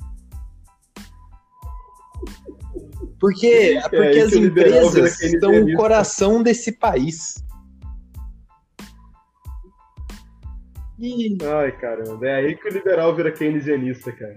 Porque, 3.18 3.80
é, 3.82 3.88
porque 3.88 4.18
as 4.18 4.32
empresas 4.32 5.18
são 5.40 5.64
o 5.64 5.74
coração 5.74 6.42
desse 6.42 6.72
país. 6.72 7.45
E... 10.98 11.36
Ai, 11.42 11.72
caramba. 11.72 12.26
É 12.26 12.36
aí 12.36 12.56
que 12.56 12.68
o 12.68 12.72
liberal 12.72 13.14
vira 13.14 13.30
keynesianista, 13.30 14.12
cara. 14.12 14.36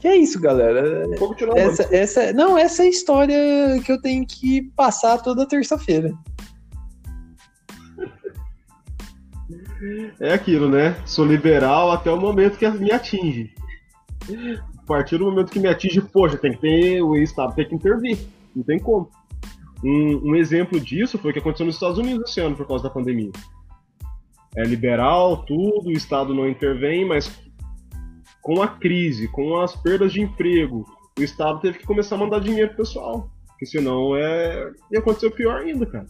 Que 0.00 0.08
é 0.08 0.16
isso, 0.16 0.40
galera. 0.40 1.04
Essa, 1.54 1.94
essa, 1.94 2.32
não, 2.32 2.56
essa 2.56 2.82
é 2.82 2.86
a 2.86 2.88
história 2.88 3.36
que 3.84 3.92
eu 3.92 4.00
tenho 4.00 4.26
que 4.26 4.62
passar 4.74 5.18
toda 5.18 5.46
terça-feira. 5.46 6.12
É 10.20 10.34
aquilo, 10.34 10.68
né? 10.68 10.94
Sou 11.06 11.24
liberal 11.24 11.90
até 11.90 12.12
o 12.12 12.20
momento 12.20 12.58
que 12.58 12.68
me 12.68 12.92
atinge. 12.92 13.50
A 14.78 14.82
partir 14.86 15.16
do 15.16 15.24
momento 15.24 15.50
que 15.50 15.58
me 15.58 15.68
atinge, 15.68 16.02
poxa, 16.02 16.36
tem 16.36 16.52
que 16.52 16.60
ter, 16.60 17.02
o 17.02 17.16
Estado 17.16 17.54
tem 17.54 17.66
que 17.66 17.74
intervir. 17.74 18.18
Não 18.54 18.62
tem 18.62 18.78
como. 18.78 19.10
Um, 19.82 20.30
um, 20.30 20.36
exemplo 20.36 20.78
disso 20.78 21.18
foi 21.18 21.30
o 21.30 21.32
que 21.32 21.40
aconteceu 21.40 21.66
nos 21.66 21.76
Estados 21.76 21.98
Unidos 21.98 22.30
esse 22.30 22.40
ano 22.40 22.56
por 22.56 22.66
causa 22.66 22.84
da 22.84 22.90
pandemia. 22.90 23.32
É 24.56 24.62
liberal, 24.62 25.44
tudo, 25.44 25.88
o 25.88 25.92
Estado 25.92 26.34
não 26.34 26.48
intervém, 26.48 27.06
mas 27.06 27.30
com 28.42 28.62
a 28.62 28.68
crise, 28.68 29.28
com 29.28 29.58
as 29.60 29.76
perdas 29.76 30.12
de 30.12 30.20
emprego, 30.20 30.84
o 31.18 31.22
Estado 31.22 31.60
teve 31.60 31.78
que 31.78 31.86
começar 31.86 32.16
a 32.16 32.18
mandar 32.18 32.40
dinheiro 32.40 32.68
pro 32.68 32.78
pessoal. 32.78 33.30
Porque 33.46 33.66
senão 33.66 34.16
é... 34.16 34.72
ia 34.90 34.98
acontecer 34.98 35.30
pior 35.30 35.60
ainda, 35.60 35.86
cara. 35.86 36.06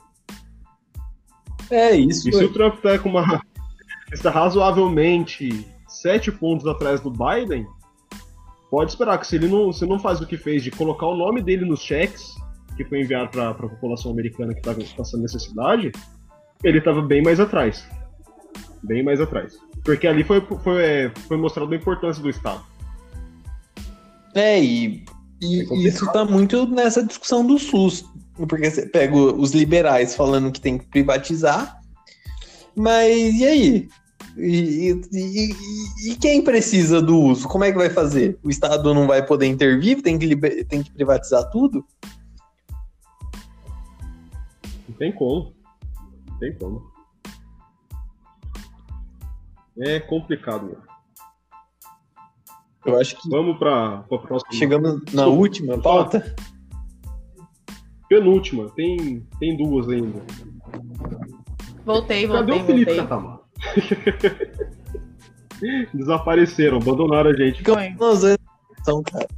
É 1.70 1.94
isso. 1.94 2.28
E 2.28 2.32
se 2.32 2.44
o 2.44 2.52
Trump 2.52 2.80
tá 2.80 2.98
com 2.98 3.08
uma. 3.08 3.40
está 4.12 4.30
razoavelmente 4.30 5.66
sete 5.86 6.32
pontos 6.32 6.66
atrás 6.66 7.00
do 7.00 7.10
Biden, 7.10 7.66
pode 8.70 8.92
esperar 8.92 9.18
que 9.18 9.26
se 9.26 9.36
ele 9.36 9.48
não, 9.48 9.72
se 9.72 9.84
não 9.86 9.98
faz 9.98 10.20
o 10.20 10.26
que 10.26 10.36
fez 10.36 10.62
de 10.62 10.70
colocar 10.70 11.06
o 11.06 11.16
nome 11.16 11.42
dele 11.42 11.64
nos 11.64 11.80
cheques, 11.80 12.34
que 12.76 12.84
foi 12.84 13.00
enviado 13.00 13.30
para 13.30 13.50
a 13.50 13.54
população 13.54 14.12
americana 14.12 14.52
que 14.52 14.60
estava 14.60 14.82
passando 14.96 15.22
necessidade, 15.22 15.92
ele 16.62 16.78
estava 16.78 17.02
bem 17.02 17.22
mais 17.22 17.40
atrás. 17.40 17.86
Bem 18.82 19.02
mais 19.02 19.20
atrás. 19.20 19.56
Porque 19.84 20.06
ali 20.06 20.24
foi, 20.24 20.40
foi, 20.62 20.82
é, 20.82 21.12
foi 21.28 21.36
mostrado 21.36 21.72
a 21.72 21.76
importância 21.76 22.22
do 22.22 22.30
Estado. 22.30 22.62
É, 24.34 24.62
e, 24.62 25.04
e 25.40 25.60
é 25.60 25.88
isso 25.88 26.04
está 26.04 26.24
muito 26.24 26.66
nessa 26.66 27.04
discussão 27.04 27.44
do 27.46 27.58
SUS. 27.58 28.04
Porque 28.48 28.70
você 28.70 28.86
pega 28.86 29.14
os 29.14 29.52
liberais 29.52 30.14
falando 30.14 30.52
que 30.52 30.60
tem 30.60 30.78
que 30.78 30.86
privatizar, 30.86 31.80
mas 32.74 33.34
e 33.34 33.44
aí? 33.44 33.88
E, 34.36 35.00
e, 35.12 35.54
e, 36.06 36.16
quem 36.16 36.40
precisa 36.42 37.02
do 37.02 37.18
uso? 37.18 37.48
Como 37.48 37.64
é 37.64 37.72
que 37.72 37.76
vai 37.76 37.90
fazer? 37.90 38.38
O 38.42 38.48
Estado 38.48 38.94
não 38.94 39.06
vai 39.06 39.24
poder 39.26 39.46
intervir? 39.46 40.00
Tem 40.00 40.18
que, 40.18 40.64
tem 40.64 40.82
que 40.82 40.90
privatizar 40.92 41.50
tudo? 41.50 41.84
Tem 45.00 45.10
como. 45.10 45.54
tem 46.38 46.54
como. 46.58 46.92
É 49.78 49.98
complicado, 49.98 50.64
mano. 50.64 50.82
Eu 52.84 53.00
acho 53.00 53.16
que. 53.16 53.26
Vamos 53.30 53.58
para 53.58 54.00
a 54.00 54.18
próxima. 54.18 54.52
Chegamos 54.52 55.02
na 55.14 55.26
última 55.26 55.78
pauta? 55.78 56.36
Penúltima. 58.10 58.68
Tem, 58.72 59.26
tem 59.38 59.56
duas 59.56 59.88
ainda. 59.88 60.20
Voltei, 61.86 62.26
voltei. 62.26 62.28
Cadê 62.28 62.52
o 62.52 62.64
Felipe 62.66 62.96
Catamar? 62.96 63.40
Desapareceram, 65.94 66.76
abandonaram 66.76 67.30
a 67.30 67.34
gente. 67.34 67.62
São, 68.84 69.02
cara. 69.02 69.28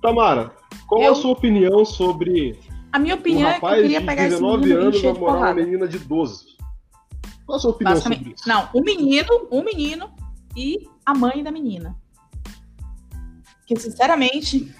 Tamara, 0.00 0.54
qual 0.88 1.02
eu... 1.02 1.12
a 1.12 1.14
sua 1.14 1.32
opinião 1.32 1.84
sobre. 1.84 2.58
A 2.90 2.98
minha 2.98 3.14
opinião 3.14 3.48
um 3.48 3.52
é 3.52 3.60
que 3.60 3.66
eu 3.66 3.82
queria 3.82 4.00
pegar 4.00 4.26
esse 4.26 4.42
menino 4.42 4.80
anos 4.80 5.02
namorar 5.02 5.36
uma 5.36 5.54
menina 5.54 5.86
de 5.86 5.98
12. 5.98 6.56
Qual 7.44 7.56
a 7.56 7.60
sua 7.60 7.70
opinião 7.70 7.96
sobre 8.00 8.34
isso? 8.34 8.48
Não, 8.48 8.68
um 8.74 8.82
menino, 8.82 9.48
um 9.52 9.62
menino 9.62 10.10
e 10.56 10.88
a 11.04 11.14
mãe 11.14 11.44
da 11.44 11.50
menina. 11.50 11.94
Que, 13.66 13.78
sinceramente, 13.78 14.74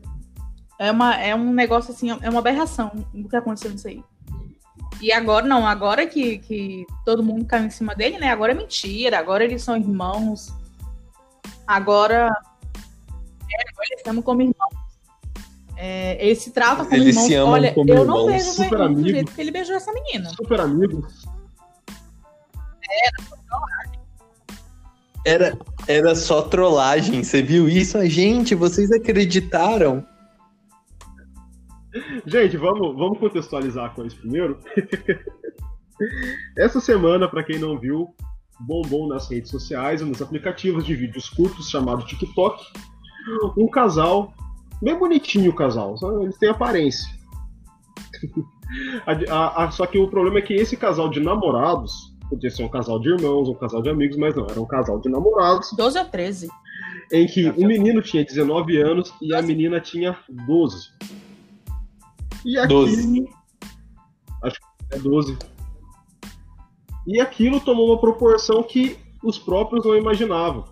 é, 0.80 0.90
uma, 0.90 1.14
é 1.16 1.34
um 1.34 1.52
negócio 1.52 1.92
assim, 1.92 2.10
é 2.10 2.30
uma 2.30 2.38
aberração 2.38 2.90
o 3.14 3.28
que 3.28 3.36
aconteceu 3.36 3.70
nisso 3.70 3.88
aí. 3.88 4.02
E 5.02 5.12
agora, 5.12 5.44
não, 5.46 5.66
agora 5.66 6.06
que, 6.06 6.38
que 6.38 6.86
todo 7.04 7.22
mundo 7.22 7.44
caiu 7.44 7.66
em 7.66 7.70
cima 7.70 7.94
dele, 7.94 8.18
né? 8.18 8.30
Agora 8.30 8.52
é 8.52 8.54
mentira, 8.54 9.18
agora 9.18 9.44
eles 9.44 9.62
são 9.62 9.76
irmãos. 9.76 10.54
Agora. 11.66 12.28
É, 12.28 13.70
agora 13.70 13.86
eles 13.90 13.98
estamos 13.98 14.24
como 14.24 14.40
irmãos. 14.40 14.81
É, 15.84 16.24
ele 16.24 16.36
se 16.36 16.52
trata 16.52 16.84
como 16.84 16.94
Eles 16.94 17.18
Se 17.18 17.34
amam 17.34 17.54
Olha, 17.54 17.74
como 17.74 17.90
eu 17.90 18.02
irmãos. 18.02 18.20
não 18.20 18.26
beijo 18.26 18.44
Super 18.52 18.70
meu 18.70 18.82
irmão 18.82 19.02
do 19.02 19.08
jeito 19.08 19.32
que 19.32 19.40
ele 19.40 19.50
beijou 19.50 19.74
essa 19.74 19.92
menina. 19.92 20.30
Super 20.30 20.60
amigo. 20.60 21.08
Era, 25.24 25.46
era, 25.46 25.58
era 25.88 26.14
só 26.14 26.42
trollagem. 26.42 27.24
Você 27.24 27.42
viu 27.42 27.68
isso? 27.68 28.00
Gente, 28.06 28.54
vocês 28.54 28.92
acreditaram? 28.92 30.06
Gente, 32.26 32.56
vamos, 32.56 32.96
vamos 32.96 33.18
contextualizar 33.18 33.86
a 33.86 33.90
coisa 33.90 34.14
primeiro. 34.14 34.60
Essa 36.56 36.78
semana, 36.78 37.28
para 37.28 37.42
quem 37.42 37.58
não 37.58 37.76
viu, 37.76 38.14
bombou 38.60 39.08
nas 39.08 39.28
redes 39.28 39.50
sociais 39.50 40.00
e 40.00 40.04
nos 40.04 40.22
aplicativos 40.22 40.86
de 40.86 40.94
vídeos 40.94 41.28
curtos 41.28 41.68
chamado 41.68 42.06
TikTok, 42.06 42.64
um 43.58 43.66
casal 43.66 44.32
Bem 44.82 44.98
bonitinho 44.98 45.52
o 45.52 45.54
casal, 45.54 45.94
eles 46.20 46.36
têm 46.38 46.48
aparência. 46.48 47.08
a, 49.06 49.12
a, 49.32 49.64
a, 49.64 49.70
só 49.70 49.86
que 49.86 49.96
o 49.96 50.08
problema 50.08 50.40
é 50.40 50.42
que 50.42 50.54
esse 50.54 50.76
casal 50.76 51.08
de 51.08 51.20
namorados, 51.20 52.12
podia 52.28 52.50
ser 52.50 52.64
um 52.64 52.68
casal 52.68 52.98
de 52.98 53.08
irmãos, 53.10 53.48
um 53.48 53.54
casal 53.54 53.80
de 53.80 53.90
amigos, 53.90 54.16
mas 54.16 54.34
não, 54.34 54.44
era 54.44 54.60
um 54.60 54.66
casal 54.66 54.98
de 54.98 55.08
namorados. 55.08 55.70
12 55.76 55.98
a 55.98 56.04
13. 56.04 56.48
Em 57.12 57.26
que 57.28 57.48
o 57.50 57.64
menino 57.64 58.02
tinha 58.02 58.24
19 58.24 58.76
anos 58.80 59.14
e 59.22 59.28
12. 59.28 59.34
a 59.34 59.42
menina 59.46 59.80
tinha 59.80 60.18
12. 60.28 60.88
E 62.44 62.58
aquilo. 62.58 62.86
12. 62.86 63.28
Acho 64.42 64.58
que 64.58 64.96
é 64.96 64.98
12. 64.98 65.38
E 67.06 67.20
aquilo 67.20 67.60
tomou 67.60 67.86
uma 67.86 68.00
proporção 68.00 68.64
que 68.64 68.96
os 69.22 69.38
próprios 69.38 69.84
não 69.84 69.96
imaginavam. 69.96 70.64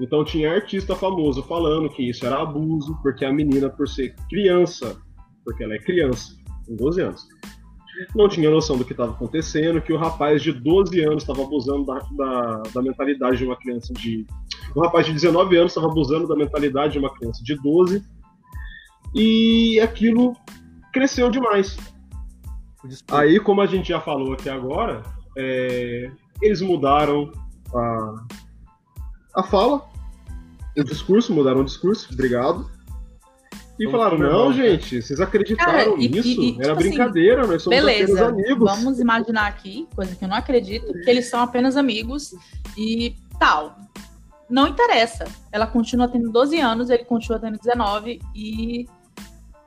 Então 0.00 0.24
tinha 0.24 0.52
artista 0.52 0.94
famoso 0.94 1.42
falando 1.42 1.88
que 1.88 2.08
isso 2.08 2.24
era 2.24 2.40
abuso, 2.40 2.96
porque 3.02 3.24
a 3.24 3.32
menina, 3.32 3.68
por 3.68 3.88
ser 3.88 4.14
criança, 4.28 4.96
porque 5.44 5.64
ela 5.64 5.74
é 5.74 5.78
criança, 5.78 6.36
com 6.66 6.76
12 6.76 7.00
anos, 7.00 7.26
não 8.14 8.28
tinha 8.28 8.50
noção 8.50 8.76
do 8.76 8.84
que 8.84 8.92
estava 8.92 9.12
acontecendo, 9.12 9.80
que 9.80 9.92
o 9.92 9.96
rapaz 9.96 10.42
de 10.42 10.52
12 10.52 11.00
anos 11.00 11.22
estava 11.22 11.42
abusando 11.42 11.84
da, 11.84 11.98
da, 12.16 12.62
da, 12.74 12.82
mentalidade 12.82 13.38
de 13.38 13.44
uma 13.44 13.56
criança 13.56 13.92
de. 13.92 14.26
O 14.74 14.80
rapaz 14.80 15.06
de 15.06 15.12
19 15.12 15.56
anos 15.56 15.72
estava 15.72 15.88
abusando 15.88 16.28
da 16.28 16.36
mentalidade 16.36 16.92
de 16.92 16.98
uma 16.98 17.12
criança 17.12 17.42
de 17.42 17.56
12. 17.56 18.04
E 19.14 19.80
aquilo 19.80 20.34
cresceu 20.92 21.30
demais. 21.30 21.76
Aí, 23.10 23.40
como 23.40 23.60
a 23.60 23.66
gente 23.66 23.88
já 23.88 24.00
falou 24.00 24.34
aqui 24.34 24.48
agora, 24.48 25.02
é, 25.36 26.10
eles 26.40 26.60
mudaram 26.60 27.32
a, 27.74 28.14
a 29.38 29.42
fala, 29.42 29.88
o 30.76 30.84
discurso, 30.84 31.32
mudaram 31.32 31.60
o 31.60 31.64
discurso, 31.64 32.08
obrigado. 32.12 32.68
E 33.78 33.84
Vamos 33.84 33.92
falaram, 33.92 34.18
não, 34.18 34.52
gente, 34.52 35.00
vocês 35.00 35.20
acreditaram 35.20 35.72
Cara, 35.72 36.02
e, 36.02 36.08
nisso? 36.08 36.26
E, 36.26 36.32
e, 36.32 36.52
tipo 36.52 36.62
Era 36.62 36.72
assim, 36.72 36.88
brincadeira, 36.88 37.46
nós 37.46 37.62
somos 37.62 37.78
beleza, 37.78 38.12
apenas 38.12 38.28
amigos. 38.28 38.70
Vamos 38.70 38.98
imaginar 38.98 39.46
aqui, 39.46 39.88
coisa 39.94 40.16
que 40.16 40.24
eu 40.24 40.28
não 40.28 40.36
acredito, 40.36 40.92
que 40.92 41.08
eles 41.08 41.26
são 41.26 41.40
apenas 41.40 41.76
amigos 41.76 42.34
e 42.76 43.14
tal. 43.38 43.76
Não 44.50 44.66
interessa. 44.66 45.26
Ela 45.52 45.66
continua 45.66 46.08
tendo 46.08 46.32
12 46.32 46.58
anos, 46.58 46.90
ele 46.90 47.04
continua 47.04 47.38
tendo 47.38 47.56
19 47.56 48.20
e 48.34 48.88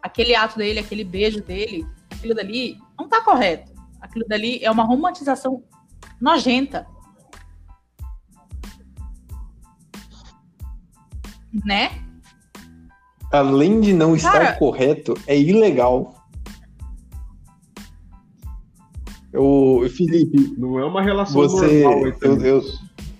aquele 0.01 0.35
ato 0.35 0.57
dele, 0.57 0.79
aquele 0.79 1.05
beijo 1.05 1.41
dele, 1.41 1.87
aquilo 2.11 2.35
dali 2.35 2.77
não 2.99 3.07
tá 3.07 3.21
correto. 3.21 3.71
Aquilo 4.01 4.25
dali 4.27 4.59
é 4.61 4.69
uma 4.69 4.83
romantização 4.83 5.63
nojenta 6.19 6.85
né? 11.65 11.91
além 13.31 13.79
de 13.79 13.93
não 13.93 14.13
estar 14.15 14.31
Cara- 14.33 14.53
correto, 14.57 15.13
é 15.25 15.39
ilegal. 15.39 16.15
Eu, 19.31 19.87
Felipe, 19.95 20.53
Não 20.57 20.77
é 20.77 20.85
uma 20.85 21.01
relação 21.01 21.41
Você- 21.41 21.83
normal 21.83 22.07
entre 22.09 22.27
eu- 22.49 22.61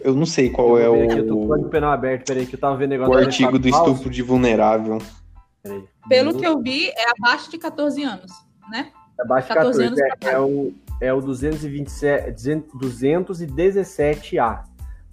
eu 0.02 0.14
não 0.14 0.26
sei 0.26 0.50
qual 0.50 0.78
é 0.78 0.90
ver 0.90 1.04
aqui, 1.06 1.20
eu 1.20 1.28
tô 1.28 1.36
com 1.38 1.46
o 1.46 1.62
o, 1.62 1.70
penal 1.70 1.92
aberto, 1.94 2.26
peraí, 2.28 2.46
que 2.46 2.56
eu 2.56 2.60
tava 2.60 2.76
vendo 2.76 2.90
o 2.90 2.98
negócio. 3.00 3.18
artigo 3.18 3.58
do 3.58 3.70
falso. 3.70 3.92
estupro 3.92 4.10
de 4.12 4.22
vulnerável. 4.22 4.98
Peraí. 5.64 5.84
Pelo 6.10 6.38
que 6.38 6.46
eu 6.46 6.60
vi, 6.62 6.90
é 6.90 7.12
abaixo 7.18 7.50
de 7.50 7.58
14 7.58 8.04
anos, 8.04 8.32
né? 8.70 8.92
Abaixo 9.18 9.48
de 9.48 9.54
14 9.54 9.80
14, 9.84 9.88
anos 9.88 10.00
é, 10.26 10.32
é 10.34 10.40
o, 10.40 10.74
é 11.00 11.14
o 11.14 11.22
227, 11.22 12.34
217A. 12.76 14.64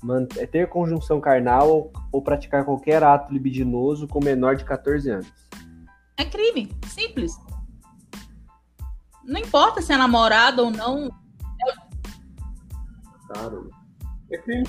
Man- 0.02 0.26
é 0.36 0.46
ter 0.46 0.68
conjunção 0.68 1.20
carnal 1.20 1.68
ou, 1.68 1.92
ou 2.12 2.22
praticar 2.22 2.64
qualquer 2.64 3.02
ato 3.02 3.32
libidinoso 3.32 4.06
com 4.06 4.22
menor 4.22 4.54
de 4.56 4.64
14 4.64 5.10
anos. 5.10 5.26
É 6.16 6.24
crime. 6.24 6.70
Simples. 6.86 7.32
Não 9.24 9.40
importa 9.40 9.82
se 9.82 9.92
é 9.92 9.96
namorado 9.96 10.64
ou 10.64 10.70
não. 10.70 11.10
Cara, 13.34 13.60
é 14.30 14.38
crime. 14.38 14.66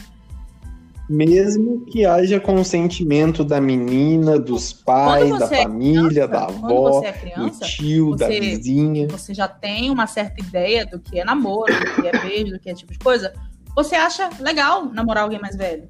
Mesmo 1.09 1.85
que 1.85 2.05
haja 2.05 2.39
consentimento 2.39 3.43
da 3.43 3.59
menina, 3.59 4.37
dos 4.37 4.71
pais, 4.71 5.39
da 5.39 5.45
é 5.55 5.63
família, 5.63 6.27
da 6.27 6.45
Quando 6.45 6.65
avó, 6.65 6.91
você 6.91 7.07
é 7.07 7.11
do 7.11 7.19
criança, 7.19 7.65
tio, 7.65 8.15
da 8.15 8.27
você- 8.27 8.39
vizinha. 8.39 9.07
você 9.07 9.33
já 9.33 9.47
tem 9.47 9.89
uma 9.89 10.05
certa 10.05 10.39
ideia 10.39 10.85
do 10.85 10.99
que 10.99 11.19
é 11.19 11.25
namoro, 11.25 11.73
do 11.73 12.01
que 12.01 12.07
é 12.07 12.11
beijo, 12.21 12.53
do 12.53 12.59
que 12.59 12.69
é 12.69 12.75
tipo 12.75 12.93
de 12.93 12.99
coisa. 12.99 13.33
Você 13.75 13.95
acha 13.95 14.29
legal 14.39 14.85
namorar 14.85 15.23
alguém 15.23 15.39
mais 15.39 15.55
velho. 15.55 15.89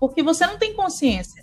Porque 0.00 0.22
você 0.22 0.46
não 0.46 0.58
tem 0.58 0.74
consciência. 0.74 1.42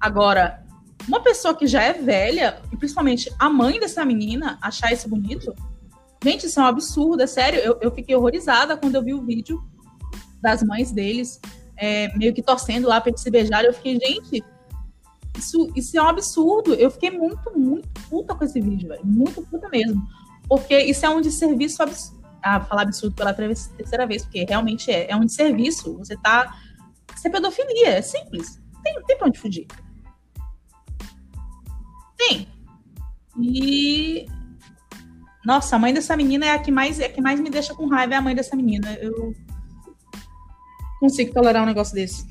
Agora, 0.00 0.64
uma 1.08 1.20
pessoa 1.20 1.54
que 1.54 1.66
já 1.66 1.82
é 1.82 1.92
velha, 1.92 2.60
e 2.72 2.76
principalmente 2.76 3.32
a 3.38 3.48
mãe 3.48 3.78
dessa 3.80 4.04
menina, 4.04 4.58
achar 4.60 4.92
isso 4.92 5.08
bonito, 5.08 5.54
gente, 6.22 6.46
isso 6.46 6.60
é 6.60 6.62
um 6.62 6.66
absurdo, 6.66 7.22
é 7.22 7.26
sério. 7.26 7.60
Eu, 7.60 7.78
eu 7.80 7.90
fiquei 7.90 8.14
horrorizada 8.14 8.76
quando 8.76 8.96
eu 8.96 9.02
vi 9.02 9.14
o 9.14 9.24
vídeo 9.24 9.62
das 10.40 10.62
mães 10.62 10.92
deles, 10.92 11.40
é, 11.76 12.16
meio 12.16 12.34
que 12.34 12.42
torcendo 12.42 12.88
lá 12.88 13.00
pra 13.00 13.10
eles 13.10 13.20
se 13.20 13.30
beijarem. 13.30 13.66
Eu 13.66 13.74
fiquei, 13.74 13.98
gente, 13.98 14.44
isso, 15.36 15.70
isso 15.74 15.96
é 15.96 16.02
um 16.02 16.08
absurdo. 16.08 16.74
Eu 16.74 16.90
fiquei 16.90 17.10
muito, 17.10 17.56
muito 17.56 17.88
puta 18.08 18.34
com 18.34 18.44
esse 18.44 18.60
vídeo, 18.60 18.88
velho. 18.88 19.04
Muito 19.04 19.42
puta 19.42 19.68
mesmo. 19.68 20.02
Porque 20.48 20.78
isso 20.78 21.04
é 21.04 21.08
um 21.08 21.20
desserviço 21.20 21.82
absurdo. 21.82 22.15
Vou 22.58 22.68
falar 22.68 22.82
absurdo 22.82 23.14
pela 23.14 23.34
terceira 23.34 24.06
vez, 24.06 24.22
porque 24.22 24.44
realmente 24.48 24.90
é. 24.90 25.10
É 25.10 25.16
um 25.16 25.24
desserviço. 25.24 25.96
Você 25.98 26.16
tá. 26.16 26.56
Isso 27.14 27.26
é 27.26 27.30
pedofilia, 27.30 27.88
é 27.88 28.02
simples. 28.02 28.60
Tem, 28.82 28.94
tem 29.04 29.18
pra 29.18 29.28
onde 29.28 29.38
fugir. 29.38 29.66
Tem. 32.16 32.48
E. 33.40 34.26
Nossa, 35.44 35.76
a 35.76 35.78
mãe 35.78 35.94
dessa 35.94 36.16
menina 36.16 36.46
é 36.46 36.50
a 36.50 36.58
que 36.58 36.72
mais, 36.72 36.98
é 36.98 37.06
a 37.06 37.12
que 37.12 37.20
mais 37.20 37.38
me 37.38 37.48
deixa 37.48 37.74
com 37.74 37.86
raiva, 37.86 38.14
é 38.14 38.16
a 38.16 38.22
mãe 38.22 38.34
dessa 38.34 38.56
menina. 38.56 38.92
Eu 38.94 39.32
consigo 40.98 41.32
tolerar 41.32 41.62
um 41.62 41.66
negócio 41.66 41.94
desse. 41.94 42.26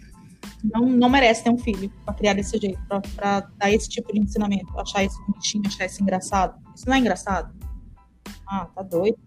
Não, 0.64 0.86
não 0.86 1.10
merece 1.10 1.44
ter 1.44 1.50
um 1.50 1.58
filho 1.58 1.92
pra 2.04 2.14
criar 2.14 2.34
desse 2.34 2.58
jeito, 2.58 2.80
pra, 2.88 3.02
pra 3.02 3.40
dar 3.58 3.72
esse 3.72 3.88
tipo 3.88 4.12
de 4.12 4.20
ensinamento, 4.20 4.78
achar 4.80 5.04
isso 5.04 5.22
bonitinho, 5.28 5.64
achar 5.68 5.86
isso 5.86 6.02
engraçado. 6.02 6.60
Isso 6.76 6.88
não 6.88 6.96
é 6.96 7.00
engraçado. 7.00 7.56
Ah, 8.48 8.66
tá 8.66 8.82
doido. 8.82 9.18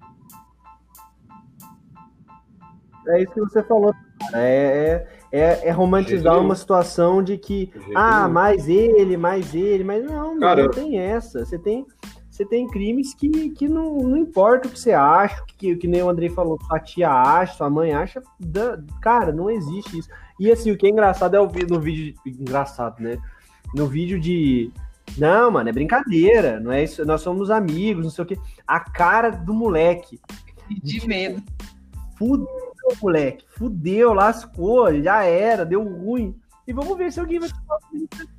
É 3.09 3.23
isso 3.23 3.33
que 3.33 3.41
você 3.41 3.63
falou. 3.63 3.95
cara. 4.21 4.43
É, 4.43 5.07
é, 5.31 5.69
é 5.69 5.71
romantizar 5.71 6.39
uma 6.39 6.55
situação 6.55 7.23
de 7.23 7.37
que, 7.39 7.71
ah, 7.95 8.29
mais 8.29 8.69
ele, 8.69 9.17
mais 9.17 9.55
ele, 9.55 9.85
mas 9.85 10.05
não, 10.05 10.39
Cara, 10.39 10.65
não 10.65 10.71
tem 10.71 10.99
essa. 10.99 11.45
Você 11.45 11.59
tem, 11.59 11.87
você 12.31 12.45
tem 12.45 12.67
crimes 12.69 13.15
que, 13.15 13.51
que 13.51 13.69
não, 13.69 13.97
não 13.99 14.17
importa 14.17 14.69
o 14.69 14.71
que 14.71 14.79
você 14.79 14.93
acha, 14.93 15.43
que, 15.57 15.77
que 15.77 15.89
nem 15.89 16.03
o 16.03 16.09
Andrei 16.09 16.29
falou, 16.29 16.59
sua 16.67 16.79
tia 16.81 17.11
acha, 17.11 17.55
sua 17.55 17.69
mãe 17.71 17.93
acha, 17.93 18.23
da- 18.39 18.79
cara, 19.03 19.33
não 19.33 19.51
existe 19.51 19.99
isso. 19.99 20.09
E 20.39 20.51
assim, 20.51 20.71
o 20.71 20.77
que 20.77 20.87
é 20.87 20.91
engraçado 20.91 21.35
é 21.35 21.41
o 21.41 21.51
no 21.69 21.81
vídeo, 21.81 22.15
engraçado, 22.25 23.01
né? 23.03 23.19
No 23.75 23.87
vídeo 23.87 24.19
de, 24.19 24.71
não, 25.17 25.51
mano, 25.51 25.69
é 25.69 25.73
brincadeira, 25.73 26.61
não 26.61 26.73
é 26.73 26.85
isso, 26.85 27.05
nós 27.05 27.21
somos 27.23 27.51
amigos, 27.51 28.05
não 28.05 28.11
sei 28.11 28.25
o 28.25 28.27
quê. 28.27 28.39
A 28.67 28.81
cara 28.81 29.31
do 29.31 29.53
moleque, 29.53 30.21
De 30.83 31.07
medo. 31.07 31.43
Fudeu, 32.17 32.68
moleque. 33.03 33.45
Fudeu, 33.49 34.13
lascou, 34.13 34.95
já 35.03 35.23
era, 35.25 35.65
deu 35.65 35.83
ruim. 35.83 36.35
E 36.67 36.73
vamos 36.73 36.97
ver 36.97 37.13
se 37.13 37.21
alguém 37.21 37.39
vai 37.39 37.49
tomar 37.49 37.75
alguma 37.75 37.99
iniciativa. 37.99 38.39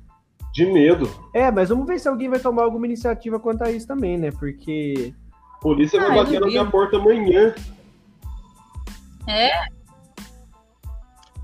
De 0.52 0.66
medo. 0.66 1.10
É, 1.32 1.50
mas 1.50 1.68
vamos 1.68 1.86
ver 1.86 1.98
se 2.00 2.08
alguém 2.08 2.28
vai 2.28 2.40
tomar 2.40 2.64
alguma 2.64 2.86
iniciativa 2.86 3.38
quanto 3.38 3.62
a 3.62 3.70
isso 3.70 3.86
também, 3.86 4.18
né? 4.18 4.30
Porque. 4.32 5.14
A 5.56 5.58
polícia 5.60 6.00
Ah, 6.00 6.08
vai 6.08 6.16
bater 6.16 6.40
na 6.40 6.46
minha 6.46 6.64
porta 6.64 6.96
amanhã. 6.96 7.54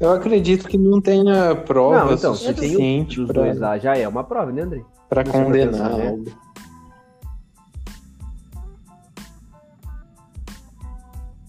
Eu 0.00 0.12
acredito 0.12 0.68
que 0.68 0.76
não 0.76 1.00
tenha 1.00 1.54
prova 1.54 2.04
não, 2.06 2.12
então, 2.14 2.34
suficiente 2.34 3.20
os 3.20 3.28
dois 3.28 3.58
para 3.58 3.68
lá, 3.68 3.78
já 3.78 3.96
é 3.96 4.06
uma 4.06 4.24
prova, 4.24 4.52
né, 4.52 4.62
André? 4.62 4.82
para 5.08 5.24
Não 5.24 5.32
condenar 5.32 5.92
atenção, 5.92 6.16
né? 6.18 6.32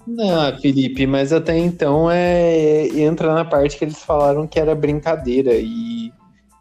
Não, 0.08 0.58
Felipe, 0.60 1.06
mas 1.06 1.34
até 1.34 1.58
então 1.58 2.10
é 2.10 2.88
entra 2.98 3.34
na 3.34 3.44
parte 3.44 3.78
que 3.78 3.84
eles 3.84 4.02
falaram 4.02 4.48
que 4.48 4.58
era 4.60 4.74
brincadeira 4.74 5.54
e 5.56 6.12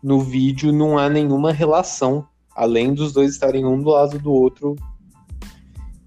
no 0.02 0.20
vídeo 0.20 0.72
não 0.72 0.98
há 0.98 1.08
nenhuma 1.08 1.52
relação, 1.52 2.26
além 2.54 2.92
dos 2.92 3.12
dois 3.12 3.30
estarem 3.32 3.64
um 3.64 3.80
do 3.80 3.90
lado 3.90 4.18
do 4.18 4.32
outro. 4.32 4.74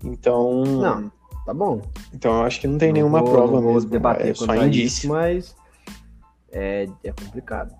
Então, 0.04 0.64
Não. 0.64 1.12
Tá 1.46 1.54
bom. 1.54 1.82
então 2.14 2.32
eu 2.40 2.42
acho 2.44 2.60
que 2.62 2.68
não 2.68 2.78
tem 2.78 2.90
Não 2.90 2.96
nenhuma 2.96 3.22
vou- 3.22 3.32
prova 3.32 3.54
não 3.54 3.62
vou 3.64 3.74
mesmo, 3.76 3.90
debater 3.90 4.28
é 4.28 4.34
só 4.34 4.54
indício. 4.56 4.86
isso, 4.86 5.08
mas 5.08 5.56
é, 6.52 6.88
é 7.04 7.12
complicado. 7.12 7.74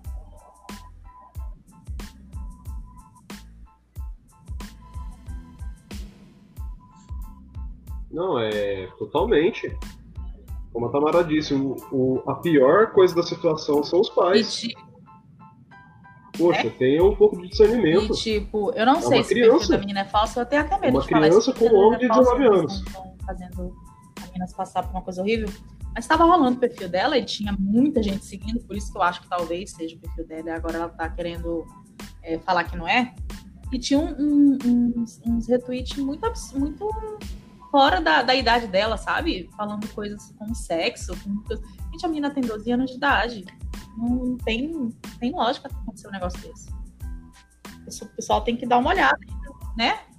Não, 8.20 8.38
é 8.38 8.86
totalmente. 8.98 9.74
Como 10.72 10.86
a 10.86 10.90
Tamara 10.90 11.24
disse, 11.24 11.54
o, 11.54 11.74
o- 11.90 12.22
a 12.30 12.34
pior 12.34 12.92
coisa 12.92 13.14
da 13.14 13.22
situação 13.22 13.82
são 13.82 14.00
os 14.00 14.08
E, 14.08 14.14
pais. 14.14 14.54
ti- 14.54 14.74
Poxa, 16.36 16.70
tenha 16.78 17.02
um 17.04 17.14
pouco 17.16 17.36
de 17.38 17.46
e, 17.46 17.48
discernimento. 17.48 18.12
tipo, 18.14 18.70
eu 18.72 18.84
não 18.86 18.96
É 18.96 19.00
sei 19.00 19.18
uma 19.18 19.24
se 19.24 19.32
o 19.32 19.36
perfil 19.36 19.48
criança. 19.50 19.72
da 19.72 19.78
menina 19.78 20.00
é 20.00 20.04
falso, 20.04 20.38
eu 20.38 20.46
tenho 20.46 20.62
até 20.62 20.78
medo 20.78 20.94
Uma 20.96 21.02
de 21.02 21.08
falar 21.08 21.26
criança 21.28 21.50
isso. 21.50 21.58
com 21.58 21.66
um 21.66 21.78
homem 21.78 21.98
de 21.98 22.08
19 22.08 22.46
anos. 22.46 22.84
Fazendo 23.26 23.74
as 24.22 24.26
meninas 24.28 24.52
passar 24.54 24.82
por 24.82 24.90
uma 24.90 25.02
coisa 25.02 25.22
horrível. 25.22 25.48
Mas 25.94 26.04
estava 26.04 26.24
rolando 26.24 26.56
o 26.56 26.60
perfil 26.60 26.88
dela 26.88 27.18
e 27.18 27.24
tinha 27.24 27.54
muita 27.58 28.02
gente 28.02 28.24
seguindo, 28.24 28.60
por 28.60 28.76
isso 28.76 28.92
que 28.92 28.98
eu 28.98 29.02
acho 29.02 29.20
que 29.22 29.28
talvez 29.28 29.72
seja 29.72 29.96
o 29.96 29.98
perfil 29.98 30.26
dela. 30.26 30.48
E 30.48 30.52
agora 30.52 30.76
ela 30.76 30.88
tá 30.88 31.08
querendo 31.08 31.64
é, 32.22 32.38
falar 32.38 32.64
que 32.64 32.76
não 32.76 32.86
é. 32.86 33.14
E 33.72 33.78
tinha 33.78 33.98
um- 33.98 34.14
um- 34.20 34.92
uns, 34.96 35.20
uns 35.26 35.46
retweets 35.48 35.96
muito, 35.98 36.22
muito 36.54 36.88
fora 37.70 38.00
da, 38.00 38.22
da 38.22 38.34
idade 38.34 38.66
dela, 38.66 38.96
sabe? 38.96 39.48
Falando 39.56 39.88
coisas 39.94 40.34
como 40.38 40.54
sexo. 40.54 41.12
Com... 41.22 41.42
Gente, 41.92 42.04
a 42.04 42.08
menina 42.08 42.30
tem 42.30 42.42
12 42.42 42.70
anos 42.72 42.90
de 42.90 42.96
idade. 42.96 43.44
Não 43.96 44.36
tem, 44.38 44.68
não 44.68 44.90
tem 45.18 45.32
lógica 45.32 45.68
acontecer 45.68 46.08
um 46.08 46.12
negócio 46.12 46.40
desse. 46.40 46.70
O 48.04 48.08
pessoal 48.08 48.42
tem 48.42 48.56
que 48.56 48.66
dar 48.66 48.78
uma 48.78 48.90
olhada, 48.90 49.18
né? 49.76 50.00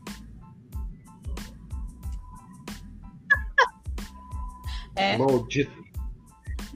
É. 4.94 5.18
Maldito. 5.18 5.72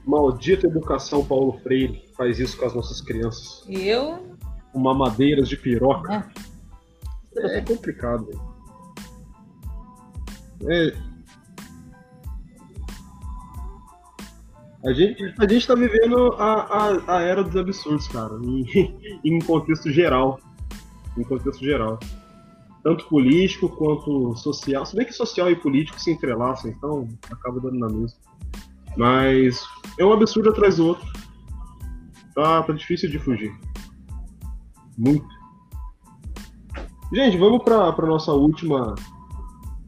Maldita 0.06 0.66
educação 0.66 1.22
Paulo 1.22 1.60
Freire 1.60 2.08
faz 2.16 2.38
isso 2.40 2.56
com 2.56 2.64
as 2.64 2.74
nossas 2.74 3.02
crianças. 3.02 3.62
Eu. 3.68 4.34
Com 4.72 4.78
mamadeiras 4.80 5.50
de 5.50 5.56
piroca. 5.56 6.08
né? 6.08 6.32
É, 7.36 7.60
complicado. 7.60 8.55
É. 10.64 10.96
A 14.84 14.92
gente, 14.92 15.34
a 15.38 15.48
gente 15.48 15.66
tá 15.66 15.74
vivendo 15.74 16.32
a, 16.38 16.52
a, 16.62 17.16
a 17.16 17.22
era 17.22 17.42
dos 17.42 17.56
absurdos, 17.56 18.06
cara. 18.08 18.34
Em, 18.42 19.20
em 19.24 19.38
contexto 19.40 19.90
geral. 19.90 20.38
Em 21.18 21.24
contexto 21.24 21.64
geral. 21.64 21.98
Tanto 22.84 23.04
político 23.06 23.68
quanto 23.68 24.36
social. 24.36 24.86
Se 24.86 24.94
bem 24.94 25.04
que 25.04 25.12
social 25.12 25.50
e 25.50 25.56
político 25.56 26.00
se 26.00 26.12
entrelaçam, 26.12 26.70
então 26.70 27.08
acaba 27.30 27.60
dando 27.60 27.78
na 27.78 27.88
mesma. 27.88 28.18
Mas 28.96 29.66
é 29.98 30.04
um 30.04 30.12
absurdo 30.12 30.50
atrás 30.50 30.76
do 30.76 30.86
outro. 30.86 31.06
Tá, 32.34 32.62
tá 32.62 32.72
difícil 32.72 33.10
de 33.10 33.18
fugir. 33.18 33.52
Muito. 34.96 35.26
Gente, 37.12 37.36
vamos 37.36 37.62
para 37.62 38.06
nossa 38.06 38.32
última, 38.32 38.94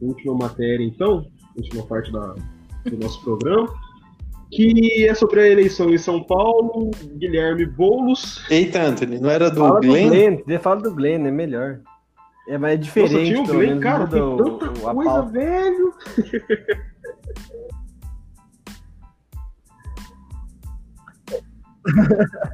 última 0.01 0.33
matéria, 0.35 0.83
então, 0.83 1.25
última 1.57 1.85
parte 1.85 2.11
da, 2.11 2.35
do 2.85 2.97
nosso 3.01 3.21
programa. 3.23 3.67
que 4.51 5.05
é 5.07 5.13
sobre 5.13 5.41
a 5.41 5.47
eleição 5.47 5.89
em 5.91 5.97
São 5.97 6.23
Paulo, 6.23 6.89
Guilherme 7.17 7.65
Boulos. 7.65 8.43
Eita, 8.49 8.81
Anthony, 8.81 9.19
não 9.19 9.29
era 9.29 9.49
do 9.51 9.59
Fala 9.59 9.79
Glenn? 9.79 10.03
do 10.05 10.09
Glenn, 10.09 10.37
você 10.45 10.59
fala 10.59 10.81
do 10.81 10.95
Glenn, 10.95 11.25
é 11.27 11.31
melhor. 11.31 11.79
É, 12.47 12.57
mas 12.57 12.73
é 12.73 12.77
diferente, 12.77 13.13
Nossa, 13.13 13.25
tinha 13.25 13.41
o 13.41 13.45
pelo 13.45 13.57
Glenn, 13.59 13.67
menos, 13.69 13.83
cara, 13.83 14.07
tem 14.07 14.21
o- 14.21 14.37
tanta 14.37 14.71
o- 14.71 14.95
coisa, 14.95 15.21
velho. 15.23 15.93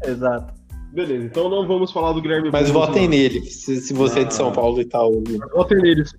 Exato. 0.06 0.54
Beleza, 0.94 1.26
então 1.26 1.50
não 1.50 1.68
vamos 1.68 1.92
falar 1.92 2.14
do 2.14 2.22
Guilherme 2.22 2.50
Mas 2.52 2.72
Boulos. 2.72 2.88
votem 2.88 3.04
não. 3.04 3.10
nele, 3.10 3.42
se, 3.42 3.82
se 3.82 3.94
você 3.94 4.22
é 4.22 4.24
de 4.24 4.34
São 4.34 4.50
Ah. 4.50 4.54
Paulo 4.54 4.80
e 4.80 4.86
tal. 4.86 5.12
Votem 5.54 5.78
neles. 5.80 6.14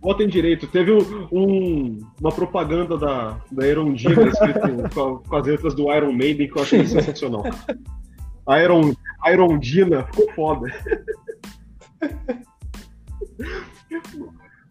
Votem 0.00 0.28
direito. 0.28 0.66
Teve 0.68 0.92
um- 0.92 1.28
um- 1.32 1.98
uma 2.20 2.30
propaganda 2.30 2.96
da, 2.96 3.40
da 3.50 3.66
Erondina 3.66 4.28
escrito 4.28 4.60
com, 4.94 5.00
a- 5.02 5.18
com 5.28 5.36
as 5.36 5.46
letras 5.46 5.74
do 5.74 5.92
Iron 5.92 6.12
Maiden 6.12 6.48
que 6.48 6.56
eu 6.58 6.62
achei 6.62 6.86
sensacional. 6.86 7.42
A 8.46 8.62
Iron, 8.62 8.92
Irondina 9.26 10.04
ficou 10.04 10.32
foda. 10.34 10.72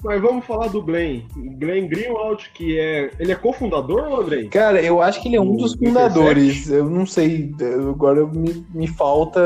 Mas 0.03 0.21
vamos 0.21 0.45
falar 0.45 0.67
do 0.67 0.81
Glenn. 0.81 1.21
Glenn 1.59 1.87
Greenwald, 1.87 2.49
que 2.53 2.79
é. 2.79 3.11
Ele 3.19 3.31
é 3.31 3.35
cofundador, 3.35 4.21
Andrei? 4.21 4.47
Cara, 4.47 4.81
eu 4.81 5.01
acho 5.01 5.21
que 5.21 5.27
ele 5.27 5.35
é 5.35 5.41
um 5.41 5.55
dos 5.55 5.73
Intercept? 5.73 5.85
fundadores. 6.13 6.69
Eu 6.69 6.89
não 6.89 7.05
sei, 7.05 7.51
agora 7.89 8.25
me, 8.27 8.65
me 8.73 8.87
falta 8.87 9.41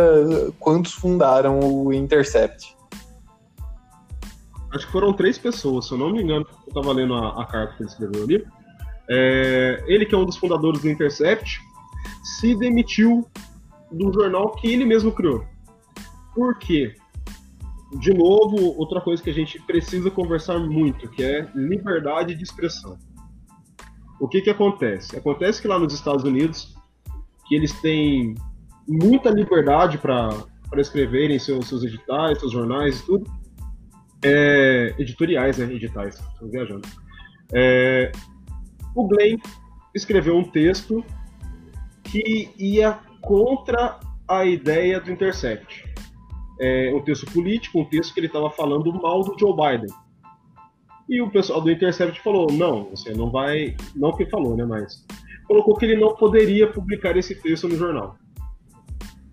quantos 0.60 0.92
fundaram 0.94 1.60
o 1.60 1.94
Intercept. 1.94 2.76
Acho 4.74 4.86
que 4.86 4.92
foram 4.92 5.14
três 5.14 5.38
pessoas, 5.38 5.88
se 5.88 5.94
eu 5.94 5.98
não 5.98 6.12
me 6.12 6.22
engano. 6.22 6.46
Eu 6.68 6.74
tava 6.74 6.94
lendo 6.94 7.14
a, 7.14 7.42
a 7.42 7.46
carta 7.46 7.76
que 7.76 7.84
ele 7.84 7.90
escreveu 7.90 8.24
ali. 8.24 8.46
É, 9.10 9.84
ele, 9.88 10.06
que 10.06 10.16
é 10.16 10.18
um 10.18 10.26
dos 10.26 10.38
fundadores 10.38 10.82
do 10.82 10.90
Intercept, 10.90 11.60
se 12.24 12.56
demitiu 12.56 13.28
do 13.92 14.14
jornal 14.14 14.52
que 14.52 14.72
ele 14.72 14.86
mesmo 14.86 15.12
criou. 15.12 15.46
Por 16.34 16.58
quê? 16.58 16.96
De 18.00 18.14
novo, 18.14 18.78
outra 18.80 19.02
coisa 19.02 19.22
que 19.22 19.30
a 19.30 19.34
gente 19.34 19.62
precisa 19.64 20.10
conversar 20.10 20.58
muito, 20.60 21.10
que 21.10 21.22
é 21.22 21.50
liberdade 21.54 22.34
de 22.36 22.44
expressão. 22.44 22.98
O 24.18 24.30
que 24.30 24.40
que 24.40 24.50
acontece? 24.50 25.18
Acontece 25.18 25.62
que 25.62 25.68
lá 25.68 25.78
nos 25.78 25.94
Estados 25.94 26.24
Unidos, 26.24 26.74
que 27.48 27.56
eles 27.56 27.74
têm 27.82 28.36
muita 28.88 29.30
liberdade 29.30 29.98
para 29.98 30.32
escreverem 30.78 31.38
seus, 31.38 31.68
seus 31.68 31.84
editais, 31.84 32.40
seus 32.40 32.54
jornais 32.54 33.02
e 33.02 33.06
tudo, 33.06 33.30
é, 34.24 34.94
editoriais, 34.98 35.58
né? 35.58 35.66
Editais, 35.74 36.20
estou 36.20 36.50
viajando. 36.50 36.88
É, 37.54 38.12
o 38.96 39.08
Glenn 39.08 39.38
escreveu 39.94 40.38
um 40.38 40.44
texto 40.44 41.04
que 42.04 42.50
ia 42.58 43.00
contra 43.22 44.00
a 44.28 44.46
ideia 44.46 45.00
do 45.00 45.12
Intercept. 45.12 45.86
É 46.60 46.94
um 46.94 47.02
texto 47.02 47.26
político, 47.32 47.80
um 47.80 47.86
texto 47.86 48.14
que 48.14 48.20
ele 48.20 48.28
estava 48.28 48.50
falando 48.52 48.94
mal 48.94 49.22
do 49.22 49.38
Joe 49.40 49.56
Biden. 49.56 49.94
E 51.10 51.22
o 51.22 51.30
pessoal 51.30 51.62
do 51.62 51.72
Intercept 51.72 52.22
falou: 52.22 52.52
não, 52.52 52.90
você 52.90 53.14
não 53.14 53.30
vai. 53.30 53.76
Não 53.96 54.16
que 54.16 54.26
falou, 54.28 54.56
né? 54.56 54.64
Mas 54.64 55.06
colocou 55.46 55.76
que 55.76 55.86
ele 55.86 55.98
não 55.98 56.16
poderia 56.16 56.72
publicar 56.72 57.18
esse 57.18 57.36
texto 57.36 57.68
no 57.68 57.76
jornal. 57.76 58.16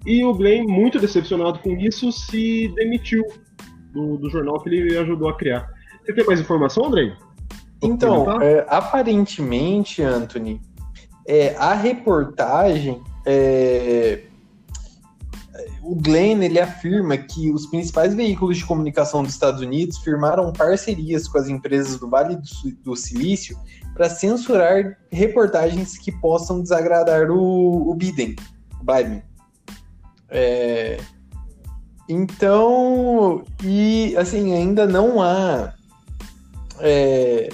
E 0.06 0.24
o 0.24 0.32
Glenn, 0.32 0.66
muito 0.66 0.98
decepcionado 0.98 1.58
com 1.58 1.76
isso, 1.76 2.10
se 2.10 2.72
demitiu 2.74 3.24
do, 3.98 4.16
do 4.16 4.30
jornal 4.30 4.60
que 4.60 4.68
ele 4.68 4.96
ajudou 4.96 5.28
a 5.28 5.36
criar. 5.36 5.68
Você 6.04 6.12
tem 6.12 6.24
mais 6.24 6.40
informação, 6.40 6.86
Andrei? 6.86 7.12
Então, 7.82 8.40
é, 8.40 8.64
aparentemente, 8.68 10.02
Anthony, 10.02 10.60
é, 11.26 11.54
a 11.56 11.74
reportagem. 11.74 13.02
é, 13.26 14.22
o 15.82 15.94
Glenn 15.94 16.42
ele 16.42 16.60
afirma 16.60 17.16
que 17.16 17.50
os 17.50 17.66
principais 17.66 18.14
veículos 18.14 18.58
de 18.58 18.64
comunicação 18.64 19.22
dos 19.22 19.32
Estados 19.32 19.60
Unidos 19.60 19.98
firmaram 19.98 20.52
parcerias 20.52 21.26
com 21.26 21.38
as 21.38 21.48
empresas 21.48 21.98
do 21.98 22.08
Vale 22.08 22.38
do 22.84 22.94
Silício 22.94 23.58
para 23.94 24.10
censurar 24.10 24.98
reportagens 25.10 25.96
que 25.96 26.12
possam 26.12 26.60
desagradar 26.60 27.30
o, 27.30 27.90
o 27.90 27.94
Biden. 27.94 28.36
o 28.80 28.84
Biden. 28.84 29.22
É, 30.28 30.98
então, 32.08 33.44
e 33.62 34.16
assim, 34.16 34.54
ainda 34.54 34.86
não 34.86 35.20
há. 35.22 35.74
é, 36.80 37.48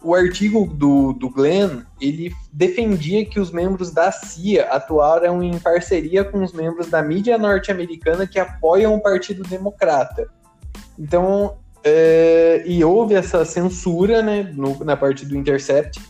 o 0.00 0.14
artigo 0.14 0.64
do, 0.66 1.12
do 1.12 1.28
Glenn, 1.28 1.82
ele 2.00 2.32
defendia 2.52 3.26
que 3.26 3.40
os 3.40 3.50
membros 3.50 3.90
da 3.90 4.12
CIA 4.12 4.66
atuaram 4.70 5.42
em 5.42 5.58
parceria 5.58 6.24
com 6.24 6.44
os 6.44 6.52
membros 6.52 6.86
da 6.88 7.02
mídia 7.02 7.36
norte-americana 7.36 8.24
que 8.26 8.38
apoiam 8.38 8.94
o 8.94 9.02
Partido 9.02 9.42
Democrata. 9.42 10.28
Então, 10.96 11.58
é, 11.82 12.62
e 12.64 12.84
houve 12.84 13.14
essa 13.14 13.44
censura 13.44 14.22
né, 14.22 14.44
no- 14.54 14.84
na 14.84 14.96
parte 14.96 15.26
do 15.26 15.36
Intercept, 15.36 16.00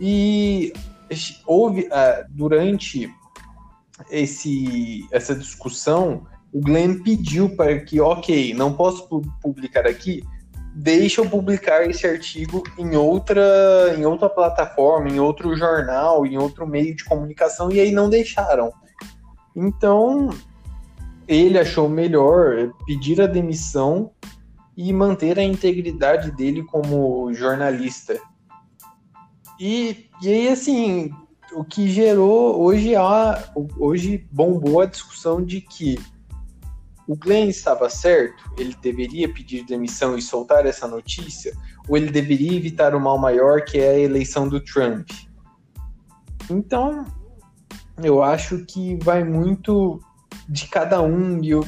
e 0.00 0.72
houve, 1.46 1.88
ah, 1.92 2.26
durante 2.28 3.08
esse, 4.10 5.06
essa 5.12 5.34
discussão, 5.34 6.26
o 6.56 6.60
Glenn 6.60 7.02
pediu 7.02 7.54
para 7.54 7.78
que, 7.80 8.00
ok, 8.00 8.54
não 8.54 8.72
posso 8.72 9.06
pu- 9.06 9.20
publicar 9.42 9.86
aqui, 9.86 10.24
deixa 10.74 11.20
eu 11.20 11.28
publicar 11.28 11.86
esse 11.86 12.06
artigo 12.06 12.62
em 12.78 12.96
outra, 12.96 13.94
em 13.94 14.06
outra 14.06 14.26
plataforma, 14.26 15.10
em 15.10 15.20
outro 15.20 15.54
jornal, 15.54 16.24
em 16.24 16.38
outro 16.38 16.66
meio 16.66 16.96
de 16.96 17.04
comunicação, 17.04 17.70
e 17.70 17.78
aí 17.78 17.92
não 17.92 18.08
deixaram. 18.08 18.72
Então, 19.54 20.30
ele 21.28 21.58
achou 21.58 21.90
melhor 21.90 22.72
pedir 22.86 23.20
a 23.20 23.26
demissão 23.26 24.12
e 24.74 24.94
manter 24.94 25.38
a 25.38 25.44
integridade 25.44 26.30
dele 26.30 26.62
como 26.62 27.34
jornalista. 27.34 28.18
E, 29.60 30.08
e 30.22 30.28
aí, 30.30 30.48
assim, 30.48 31.10
o 31.52 31.62
que 31.62 31.86
gerou 31.86 32.62
hoje 32.62 32.96
há, 32.96 33.44
hoje 33.78 34.26
bombou 34.32 34.80
a 34.80 34.86
discussão 34.86 35.44
de 35.44 35.60
que 35.60 35.98
o 37.06 37.16
Glenn 37.16 37.48
estava 37.48 37.88
certo, 37.88 38.42
ele 38.58 38.76
deveria 38.82 39.32
pedir 39.32 39.64
demissão 39.64 40.16
e 40.16 40.22
soltar 40.22 40.66
essa 40.66 40.88
notícia, 40.88 41.56
ou 41.88 41.96
ele 41.96 42.10
deveria 42.10 42.56
evitar 42.56 42.94
o 42.94 43.00
mal 43.00 43.16
maior 43.18 43.62
que 43.62 43.78
é 43.78 43.90
a 43.90 43.98
eleição 43.98 44.48
do 44.48 44.60
Trump. 44.60 45.08
Então, 46.50 47.06
eu 48.02 48.22
acho 48.22 48.64
que 48.64 48.96
vai 49.02 49.24
muito 49.24 50.00
de 50.48 50.68
cada 50.68 51.00
um 51.00 51.42
eu 51.42 51.64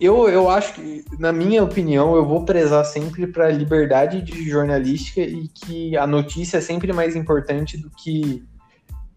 eu, 0.00 0.28
eu 0.28 0.50
acho 0.50 0.74
que, 0.74 1.04
na 1.18 1.32
minha 1.32 1.62
opinião, 1.62 2.16
eu 2.16 2.26
vou 2.26 2.44
prezar 2.44 2.84
sempre 2.84 3.28
para 3.28 3.46
a 3.46 3.52
liberdade 3.52 4.20
de 4.22 4.48
jornalística 4.48 5.20
e 5.20 5.46
que 5.48 5.96
a 5.96 6.06
notícia 6.06 6.58
é 6.58 6.60
sempre 6.60 6.92
mais 6.92 7.14
importante 7.14 7.78
do 7.78 7.88
que 7.90 8.42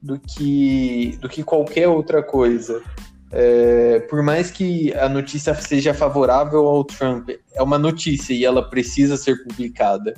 do 0.02 0.20
que 0.20 1.18
do 1.20 1.28
que 1.28 1.44
qualquer 1.44 1.88
outra 1.88 2.22
coisa. 2.22 2.84
É, 3.32 4.00
por 4.10 4.24
mais 4.24 4.50
que 4.50 4.94
a 4.94 5.10
notícia 5.10 5.54
seja 5.56 5.94
favorável 5.94 6.66
ao 6.66 6.84
Trump, 6.84 7.30
é 7.54 7.62
uma 7.62 7.78
notícia 7.78 8.34
e 8.34 8.46
ela 8.46 8.70
precisa 8.70 9.18
ser 9.18 9.44
publicada. 9.44 10.14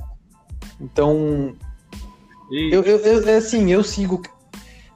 Então, 0.80 1.54
eu, 2.52 2.84
eu, 2.84 2.98
eu- 2.98 3.38
assim, 3.38 3.72
eu 3.72 3.84
sigo. 3.84 4.22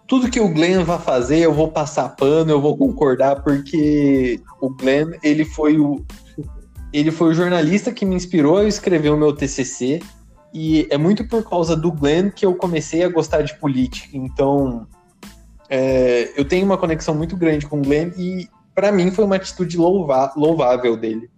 Tudo 0.07 0.30
que 0.30 0.40
o 0.40 0.49
Glenn 0.53 0.84
vai 0.84 0.99
fazer, 0.99 1.40
eu 1.40 1.53
vou 1.53 1.69
passar 1.69 2.10
pano, 2.10 2.52
eu 2.52 2.61
vou 2.61 2.77
concordar, 2.77 3.41
porque 3.41 4.40
o 4.61 4.69
Glenn, 4.69 5.11
ele 5.23 5.45
foi 5.45 5.80
o. 5.80 6.06
Ele 6.91 7.10
foi 7.10 7.30
o 7.30 7.34
jornalista 7.34 7.91
que 7.91 8.06
me 8.06 8.14
inspirou 8.15 8.57
a 8.57 8.68
escrever 8.68 9.10
o 9.10 9.18
meu 9.18 9.34
TCC. 9.34 9.99
E 10.53 10.85
é 10.91 10.98
muito 10.99 11.27
por 11.27 11.49
causa 11.49 11.76
do 11.76 11.91
Glenn 11.91 12.30
que 12.30 12.45
eu 12.45 12.53
comecei 12.53 13.02
a 13.03 13.10
gostar 13.10 13.41
de 13.41 13.57
política. 13.60 14.10
Então, 14.15 14.85
é, 15.69 16.40
eu 16.40 16.45
tenho 16.45 16.65
uma 16.65 16.77
conexão 16.77 17.15
muito 17.15 17.35
grande 17.38 17.65
com 17.65 17.80
o 17.80 17.81
Glenn 17.81 18.11
e, 18.18 18.48
para 18.76 18.91
mim, 18.91 19.11
foi 19.11 19.26
uma 19.26 19.35
atitude 19.35 19.77
louvável 19.77 20.98
dele. 20.98 21.30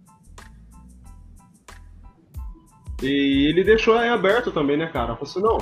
E 3.02 3.48
ele 3.50 3.62
deixou 3.62 3.96
aberto 3.98 4.50
também, 4.50 4.76
né, 4.76 4.86
cara? 4.86 5.16
Falou 5.16 5.22
assim, 5.22 5.40
não, 5.40 5.58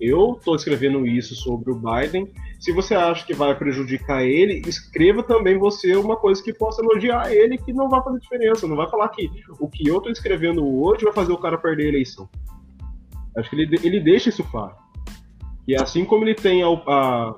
eu 0.00 0.38
tô 0.44 0.54
escrevendo 0.54 1.04
isso 1.06 1.34
sobre 1.34 1.72
o 1.72 1.74
Biden. 1.74 2.32
Se 2.60 2.72
você 2.72 2.94
acha 2.94 3.26
que 3.26 3.34
vai 3.34 3.56
prejudicar 3.56 4.22
ele, 4.22 4.62
escreva 4.66 5.22
também 5.22 5.58
você 5.58 5.96
uma 5.96 6.16
coisa 6.16 6.42
que 6.42 6.52
possa 6.52 6.82
elogiar 6.82 7.32
ele, 7.32 7.58
que 7.58 7.72
não 7.72 7.88
vai 7.88 8.02
fazer 8.02 8.20
diferença. 8.20 8.66
Não 8.66 8.76
vai 8.76 8.88
falar 8.88 9.08
que 9.08 9.30
o 9.58 9.68
que 9.68 9.88
eu 9.88 10.00
tô 10.00 10.08
escrevendo 10.08 10.66
hoje 10.82 11.04
vai 11.04 11.12
fazer 11.12 11.32
o 11.32 11.38
cara 11.38 11.58
perder 11.58 11.86
a 11.86 11.88
eleição. 11.88 12.28
Acho 13.36 13.50
que 13.50 13.56
ele, 13.56 13.78
ele 13.82 14.00
deixa 14.00 14.28
isso 14.28 14.44
claro. 14.44 14.74
E 15.66 15.74
assim 15.74 16.04
como 16.04 16.24
ele 16.24 16.34
tem 16.34 16.62
a, 16.62 16.68
a, 16.68 17.34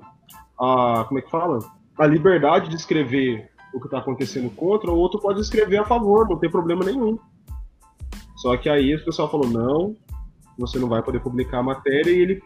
a- 0.61 1.05
como 1.09 1.19
é 1.19 1.23
que 1.23 1.31
fala? 1.31 1.59
A 1.99 2.07
liberdade 2.07 2.69
de 2.69 2.77
escrever 2.77 3.51
o 3.73 3.81
que 3.81 3.87
está 3.87 3.99
acontecendo 3.99 4.51
contra, 4.51 4.91
o 4.91 4.99
outro 4.99 5.21
pode 5.21 5.41
escrever 5.41 5.79
a 5.79 5.85
favor, 5.85 6.29
não 6.29 6.39
tem 6.39 6.51
problema 6.51 6.85
nenhum. 6.85 7.19
Só 8.37 8.57
que 8.57 8.69
aí 8.69 8.95
o 8.95 9.05
pessoal 9.05 9.31
falou, 9.31 9.49
não, 9.49 9.97
você 10.59 10.79
não 10.79 10.89
vai 10.89 11.03
poder 11.03 11.21
publicar 11.21 11.59
a 11.59 11.63
matéria, 11.63 12.11
e 12.11 12.19
ele 12.19 12.43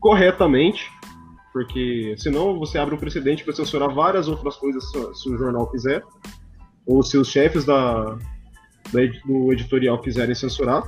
corretamente, 0.00 0.90
porque 1.52 2.14
senão 2.16 2.58
você 2.58 2.78
abre 2.78 2.94
um 2.94 2.98
precedente 2.98 3.44
para 3.44 3.54
censurar 3.54 3.92
várias 3.92 4.28
outras 4.28 4.56
coisas 4.56 4.90
se 4.90 5.28
o 5.28 5.36
jornal 5.36 5.66
quiser, 5.66 6.04
ou 6.86 7.02
se 7.02 7.18
os 7.18 7.28
chefes 7.28 7.64
da, 7.64 8.04
da, 8.92 9.00
do 9.26 9.52
editorial 9.52 10.00
quiserem 10.00 10.34
censurar. 10.34 10.84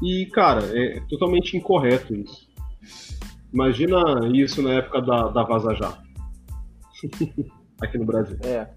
E, 0.00 0.26
cara, 0.26 0.62
é 0.72 1.00
totalmente 1.08 1.56
incorreto 1.56 2.14
isso. 2.14 2.48
Imagina 3.52 4.26
isso 4.32 4.62
na 4.62 4.74
época 4.74 5.02
da, 5.02 5.28
da 5.28 5.42
Vaza 5.42 5.74
Jato. 5.74 6.02
aqui 7.80 7.98
no 7.98 8.04
Brasil. 8.04 8.38
É. 8.42 8.68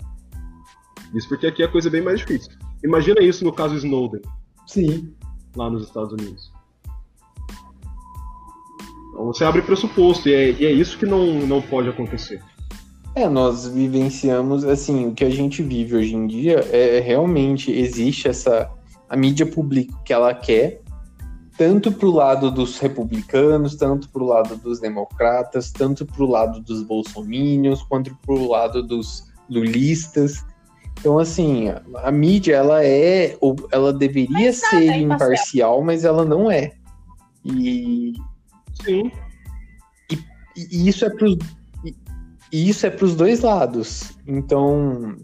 Isso 1.14 1.30
porque 1.30 1.48
aqui 1.48 1.64
é 1.64 1.68
coisa 1.68 1.90
bem 1.90 2.02
mais 2.02 2.20
difícil. 2.20 2.52
Imagina 2.84 3.22
isso 3.22 3.44
no 3.44 3.54
caso 3.54 3.76
Snowden. 3.76 4.22
Sim. 4.68 5.14
Lá 5.56 5.70
nos 5.70 5.84
Estados 5.84 6.12
Unidos. 6.12 6.52
Então 9.10 9.28
você 9.28 9.46
abre 9.46 9.62
pressuposto, 9.62 10.28
e 10.28 10.34
é, 10.34 10.52
e 10.52 10.66
é 10.66 10.72
isso 10.72 10.98
que 10.98 11.06
não, 11.06 11.26
não 11.48 11.62
pode 11.62 11.88
acontecer. 11.88 12.44
É, 13.16 13.30
nós 13.30 13.66
vivenciamos, 13.66 14.66
assim, 14.66 15.08
o 15.08 15.14
que 15.14 15.24
a 15.24 15.30
gente 15.30 15.64
vive 15.64 15.96
hoje 15.96 16.14
em 16.14 16.28
dia 16.28 16.60
é 16.72 17.00
realmente 17.00 17.72
existe 17.72 18.28
essa. 18.28 18.70
A 19.08 19.16
mídia 19.16 19.46
pública 19.46 19.96
que 20.04 20.12
ela 20.12 20.34
quer, 20.34 20.82
tanto 21.58 21.92
para 21.92 22.08
o 22.08 22.12
lado 22.12 22.52
dos 22.52 22.78
republicanos, 22.80 23.76
tanto 23.76 24.10
para 24.10 24.22
o 24.22 24.26
lado 24.26 24.56
dos 24.58 24.80
democratas, 24.80 25.72
tanto 25.72 26.06
para 26.06 26.24
o 26.24 26.30
lado 26.30 26.60
dos 26.60 26.84
bolsomínios, 26.84 27.82
quanto 27.84 28.16
para 28.26 28.36
o 28.36 28.50
lado 28.50 28.84
dos 28.84 29.32
lulistas. 29.50 30.44
Então, 31.00 31.20
assim, 31.20 31.70
a, 31.70 31.82
a 32.04 32.12
mídia, 32.12 32.56
ela 32.56 32.84
é, 32.84 33.38
ou 33.40 33.56
ela 33.72 33.94
deveria 33.94 34.52
ser 34.52 34.90
é 34.90 34.98
imparcial, 34.98 35.82
mas 35.82 36.04
ela 36.04 36.26
não 36.26 36.50
é. 36.52 36.74
E, 37.46 38.14
Sim. 38.84 39.12
E, 40.12 40.18
e 40.58 40.88
isso 40.88 41.06
é 41.06 41.10
para 41.10 41.28
e 42.52 42.70
isso 42.70 42.86
é 42.86 42.90
para 42.90 43.06
os 43.06 43.16
dois 43.16 43.42
lados. 43.42 44.14
Então, 44.26 45.18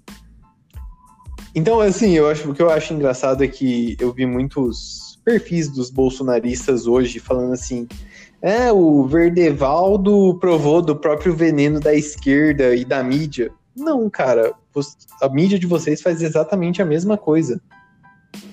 então 1.56 1.80
assim, 1.80 2.12
eu 2.12 2.30
acho 2.30 2.50
o 2.50 2.54
que 2.54 2.62
eu 2.62 2.70
acho 2.70 2.94
engraçado 2.94 3.44
é 3.44 3.48
que 3.48 3.96
eu 4.00 4.12
vi 4.12 4.26
muitos 4.26 5.01
perfis 5.24 5.70
dos 5.70 5.90
bolsonaristas 5.90 6.88
hoje 6.88 7.20
falando 7.20 7.54
assim: 7.54 7.88
"É, 8.42 8.72
o 8.72 9.06
Verdevaldo 9.06 10.38
provou 10.40 10.82
do 10.82 10.96
próprio 10.96 11.36
veneno 11.36 11.80
da 11.80 11.94
esquerda 11.94 12.76
e 12.76 12.84
da 12.84 13.04
mídia". 13.04 13.52
Não, 13.76 14.10
cara, 14.10 14.54
a 15.22 15.30
mídia 15.30 15.58
de 15.58 15.68
vocês 15.68 16.02
faz 16.02 16.22
exatamente 16.22 16.82
a 16.82 16.86
mesma 16.86 17.18
coisa. 17.18 17.62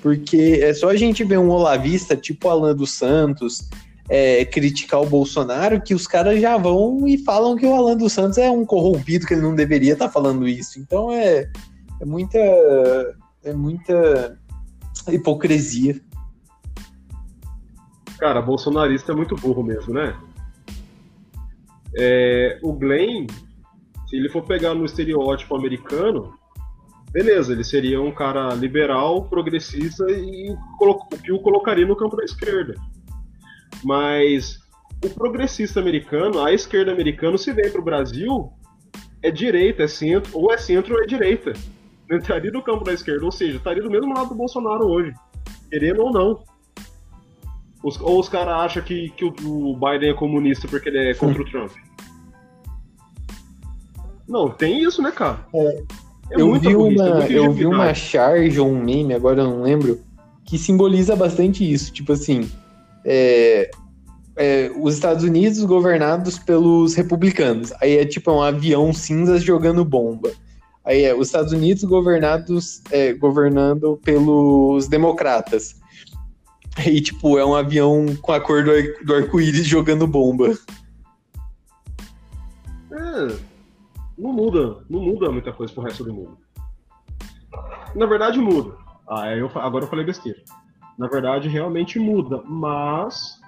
Porque 0.03 0.61
é 0.63 0.75
só 0.75 0.91
a 0.91 0.97
gente 0.97 1.25
ver 1.25 1.39
um 1.39 1.51
olavista 1.51 2.17
tipo 2.17 2.49
Alan 2.49 2.75
dos 2.75 2.93
Santos, 2.93 3.69
é, 4.09 4.45
criticar 4.45 5.03
o 5.03 5.07
Bolsonaro, 5.07 5.81
que 5.81 5.95
os 5.95 6.07
caras 6.07 6.41
já 6.41 6.57
vão 6.57 7.07
e 7.07 7.19
falam 7.19 7.57
que 7.57 7.67
o 7.67 7.75
Alan 7.75 7.97
dos 7.97 8.13
Santos 8.13 8.39
é 8.39 8.51
um 8.51 8.65
corrompido, 8.65 9.27
que 9.27 9.35
ele 9.35 9.43
não 9.43 9.55
deveria 9.55 9.93
estar 9.93 10.07
tá 10.07 10.13
falando 10.13 10.49
isso. 10.49 10.81
Então 10.81 11.13
é, 11.13 11.49
é 12.01 12.05
muita. 12.05 12.39
É 13.45 13.53
muita 13.53 14.39
hipocrisia. 15.09 16.01
Cara, 18.19 18.43
bolsonarista 18.43 19.13
é 19.13 19.15
muito 19.15 19.37
burro 19.37 19.63
mesmo, 19.63 19.95
né? 19.95 20.17
É, 21.97 22.59
o 22.63 22.73
Glenn, 22.73 23.27
se 24.09 24.17
ele 24.17 24.29
for 24.29 24.43
pegar 24.43 24.75
no 24.75 24.85
estereótipo 24.85 25.57
americano, 25.57 26.35
beleza, 27.13 27.53
ele 27.53 27.65
seria 27.65 28.01
um 28.01 28.13
cara 28.13 28.55
liberal, 28.55 29.25
progressista 29.25 30.05
e 30.11 30.51
o 30.51 31.07
que 31.23 31.33
o 31.33 31.39
colocaria 31.39 31.87
no 31.87 31.97
campo 31.97 32.17
da 32.17 32.25
esquerda. 32.25 32.75
Mas 33.85 34.59
o 35.05 35.09
progressista 35.11 35.79
americano, 35.79 36.45
a 36.45 36.53
esquerda 36.53 36.91
americana, 36.91 37.39
se 37.39 37.53
vem 37.53 37.71
para 37.71 37.81
o 37.81 37.85
Brasil, 37.85 38.53
é 39.23 39.31
direita, 39.31 39.85
é 39.85 39.89
centro, 39.89 40.37
ou 40.37 40.53
é 40.53 40.59
centro 40.59 40.95
ou 40.95 41.03
é 41.03 41.07
direita. 41.07 41.53
Entraria 42.11 42.51
no 42.51 42.63
campo 42.63 42.85
da 42.85 42.93
esquerda, 42.93 43.25
ou 43.25 43.31
seja, 43.31 43.59
estaria 43.59 43.83
do 43.83 43.91
mesmo 43.91 44.13
lado 44.13 44.31
do 44.31 44.35
Bolsonaro 44.35 44.87
hoje, 44.87 45.13
querendo 45.71 46.03
ou 46.03 46.13
não. 46.13 46.43
Os, 47.83 48.01
ou 48.01 48.19
os 48.19 48.29
caras 48.29 48.55
acham 48.55 48.83
que, 48.83 49.11
que 49.11 49.25
o, 49.25 49.35
o, 49.45 49.77
Biden 49.77 50.11
é 50.11 50.15
comunista 50.15 50.67
porque 50.67 50.89
ele 50.89 51.11
é 51.11 51.15
contra 51.15 51.43
o 51.43 51.45
Trump. 51.45 51.71
Não, 54.29 54.51
tem 54.51 54.83
isso, 54.83 55.01
né, 55.01 55.11
cara? 55.11 55.47
É. 55.55 55.83
É 56.31 56.41
eu 56.41 56.55
vi, 56.55 56.77
uma, 56.77 57.25
é 57.25 57.33
eu 57.33 57.53
vi 57.53 57.65
uma 57.65 57.95
charge 57.95 58.61
ou 58.61 58.69
um 58.69 58.85
meme, 58.85 59.15
agora 59.15 59.41
eu 59.41 59.47
não 59.47 59.63
lembro, 59.63 59.99
que 60.45 60.59
simboliza 60.59 61.17
bastante 61.17 61.71
isso. 61.71 61.91
Tipo 61.91 62.13
assim, 62.13 62.51
é, 63.05 63.71
é, 64.37 64.71
os 64.79 64.95
Estados 64.95 65.25
Unidos 65.25 65.65
governados 65.65 66.39
pelos 66.39 66.95
republicanos. 66.95 67.73
Aí 67.81 67.97
é 67.97 68.05
tipo 68.05 68.31
um 68.31 68.43
avião 68.43 68.93
cinza 68.93 69.39
jogando 69.39 69.85
bomba. 69.85 70.31
Aí 70.85 71.05
é 71.05 71.15
os 71.15 71.29
Estados 71.29 71.53
Unidos 71.53 71.85
governados 71.85 72.83
é, 72.91 73.13
governando 73.15 73.99
pelos 74.05 74.87
democratas. 74.87 75.77
Aí, 76.79 77.01
tipo, 77.01 77.39
é 77.39 77.45
um 77.45 77.55
avião 77.55 78.07
com 78.23 78.33
a 78.33 78.41
cor 78.41 78.65
do, 78.65 79.05
do 79.05 79.15
arco-íris 79.15 79.67
jogando 79.67 80.07
bomba. 80.07 80.57
É, 82.93 83.37
não 84.17 84.33
muda, 84.33 84.79
não 84.89 85.01
muda 85.01 85.31
muita 85.31 85.53
coisa 85.53 85.73
pro 85.73 85.83
resto 85.83 86.05
do 86.05 86.15
mundo. 86.15 86.39
Na 87.95 88.07
verdade, 88.07 88.39
muda. 88.39 88.77
Ah, 89.09 89.35
eu, 89.35 89.51
agora 89.57 89.85
eu 89.85 89.89
falei 89.89 90.05
besteira 90.05 90.43
na 90.99 91.07
verdade, 91.07 91.49
realmente 91.49 91.99
muda. 91.99 92.43
Mas 92.45 93.41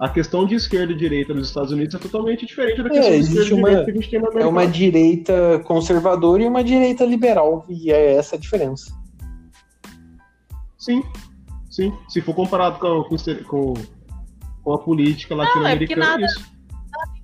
a 0.00 0.08
questão 0.08 0.44
de 0.44 0.56
esquerda 0.56 0.92
e 0.92 0.96
direita 0.96 1.32
nos 1.32 1.48
Estados 1.48 1.70
Unidos 1.70 1.94
é 1.94 1.98
totalmente 1.98 2.44
diferente 2.44 2.82
da 2.82 2.90
questão 2.90 3.14
é, 3.14 3.18
de 3.18 3.24
esquerda 3.24 3.54
uma, 3.54 3.68
e 3.68 3.70
direita 3.70 3.84
que 3.84 3.90
a 3.90 3.94
gente 3.94 4.10
tem 4.10 4.20
na 4.20 4.26
América. 4.26 4.44
É 4.44 4.50
uma 4.50 4.66
direita 4.66 5.62
conservadora 5.64 6.42
e 6.42 6.48
uma 6.48 6.64
direita 6.64 7.04
liberal, 7.04 7.64
e 7.68 7.92
é 7.92 8.14
essa 8.16 8.34
a 8.34 8.38
diferença. 8.38 8.92
Sim, 10.76 11.02
sim. 11.76 11.92
Se 12.08 12.20
for 12.20 12.34
comparado 12.34 12.78
com, 12.78 13.04
com, 13.48 13.74
com 14.62 14.72
a 14.72 14.78
política 14.78 15.34
é 15.34 15.36
latino-americana, 15.36 16.22
é 16.22 16.24
isso 16.24 16.56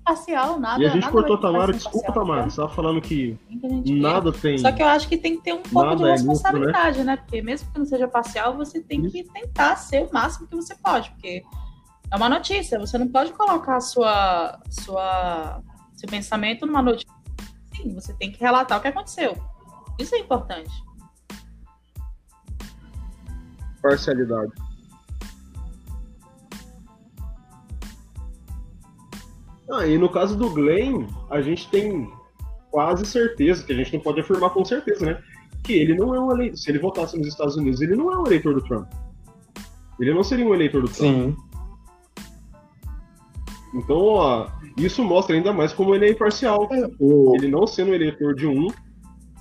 imparcial, 0.03 0.59
nada. 0.59 0.83
E 0.83 0.87
a 0.87 0.91
gente 0.91 1.09
cortou 1.09 1.39
Tamara, 1.39 1.73
desculpa, 1.73 2.13
Tamara, 2.13 2.51
você 2.51 2.57
tava 2.57 2.69
falando 2.75 3.01
que, 3.01 3.39
que 3.85 3.95
nada 3.95 4.33
tem. 4.33 4.59
Só 4.59 4.73
que 4.73 4.83
eu 4.83 4.89
acho 4.89 5.09
que 5.09 5.17
tem 5.17 5.37
que 5.37 5.45
ter 5.45 5.55
um 5.55 5.63
pouco 5.63 5.97
de 5.97 6.05
responsabilidade, 6.05 7.01
é 7.01 7.05
né? 7.05 7.13
né? 7.13 7.17
Porque 7.17 7.41
mesmo 7.41 7.71
que 7.73 7.79
não 7.79 7.87
seja 7.87 8.09
parcial, 8.09 8.57
você 8.57 8.81
tem 8.81 9.09
que 9.09 9.25
tentar 9.25 9.77
ser 9.77 10.05
o 10.05 10.13
máximo 10.13 10.49
que 10.49 10.57
você 10.57 10.75
pode, 10.75 11.11
porque 11.11 11.43
é 12.11 12.17
uma 12.17 12.29
notícia, 12.29 12.79
você 12.79 12.99
não 12.99 13.09
pode 13.09 13.33
colocar 13.33 13.81
sua, 13.81 14.61
sua, 14.69 15.63
seu 15.95 16.09
pensamento 16.09 16.67
numa 16.67 16.83
notícia. 16.83 17.09
Sim, 17.75 17.95
você 17.95 18.13
tem 18.15 18.31
que 18.31 18.41
relatar 18.41 18.79
o 18.79 18.83
que 18.83 18.89
aconteceu. 18.89 19.37
Isso 19.99 20.15
é 20.15 20.19
importante. 20.19 20.71
Parcialidade. 23.83 24.53
Ah, 29.71 29.87
e 29.87 29.99
no 29.99 30.09
caso 30.09 30.37
do 30.37 30.51
Glenn, 30.51 31.07
a 31.31 31.41
gente 31.41 31.69
tem 31.71 32.11
quase 32.71 33.07
certeza, 33.07 33.65
que 33.65 33.73
a 33.73 33.77
gente 33.77 33.93
não 33.93 34.01
pode 34.01 34.21
afirmar 34.21 34.51
com 34.51 34.65
certeza, 34.65 35.05
né? 35.05 35.23
Que 35.63 35.75
ele 35.75 35.95
não 35.95 36.15
é 36.15 36.21
um 36.21 36.31
eleitor. 36.33 36.57
Se 36.57 36.71
ele 36.71 36.79
votasse 36.79 37.17
nos 37.17 37.27
Estados 37.27 37.57
Unidos, 37.57 37.81
ele 37.81 37.97
não 37.97 38.13
é 38.13 38.19
um 38.19 38.27
eleitor 38.27 38.55
do 38.55 38.63
Trump. 38.63 38.87
Ele 39.99 40.13
não 40.13 40.23
seria 40.23 40.47
um 40.47 40.55
eleitor 40.55 40.83
do 40.83 40.89
Trump. 40.89 41.15
Sim. 41.15 41.37
Então, 43.75 43.97
ó, 43.97 44.49
isso 44.77 45.03
mostra 45.03 45.35
ainda 45.35 45.53
mais 45.53 45.73
como 45.73 45.95
ele 45.95 46.07
é 46.07 46.11
imparcial. 46.11 46.69
É, 46.71 46.91
o... 46.99 47.35
Ele 47.37 47.49
não 47.49 47.67
sendo 47.67 47.93
um 47.93 47.95
eleitor 47.95 48.35
de 48.35 48.47
um, 48.47 48.69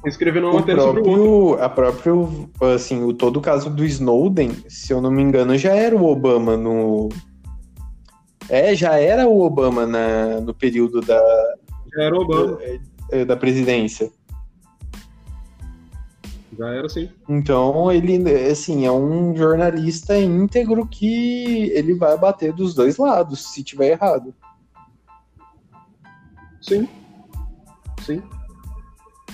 escrevendo 0.06 0.48
uma 0.48 0.60
matéria 0.60 0.82
próprio, 0.82 1.04
sobre 1.06 1.20
o 1.20 1.24
outro. 1.24 1.64
A 1.64 1.70
próprio, 1.70 2.50
assim, 2.74 3.04
o 3.04 3.14
todo 3.14 3.38
o 3.38 3.42
caso 3.42 3.70
do 3.70 3.86
Snowden, 3.86 4.52
se 4.68 4.92
eu 4.94 5.02
não 5.02 5.12
me 5.12 5.22
engano, 5.22 5.58
já 5.58 5.76
era 5.76 5.96
o 5.96 6.06
Obama 6.06 6.58
no, 6.58 7.10
é, 8.52 8.76
já 8.76 9.00
era 9.00 9.30
o 9.30 9.40
Obama 9.42 9.86
na, 9.86 10.42
no 10.42 10.54
período 10.54 11.00
da. 11.00 11.22
Já 11.96 12.04
era 12.04 12.14
o 12.14 12.22
Obama. 12.22 12.58
Da, 12.58 13.18
é, 13.18 13.24
da 13.24 13.38
presidência. 13.38 14.12
Já 16.60 16.68
era 16.68 16.90
sim. 16.90 17.10
Então 17.30 17.90
ele, 17.90 18.30
assim, 18.52 18.86
é 18.86 18.92
um 18.92 19.34
jornalista 19.34 20.18
íntegro 20.20 20.86
que 20.86 21.72
ele 21.72 21.94
vai 21.94 22.18
bater 22.18 22.52
dos 22.52 22.74
dois 22.74 22.98
lados, 22.98 23.54
se 23.54 23.64
tiver 23.64 23.92
errado. 23.92 24.36
Sim. 26.62 26.90
Sim. 28.02 28.22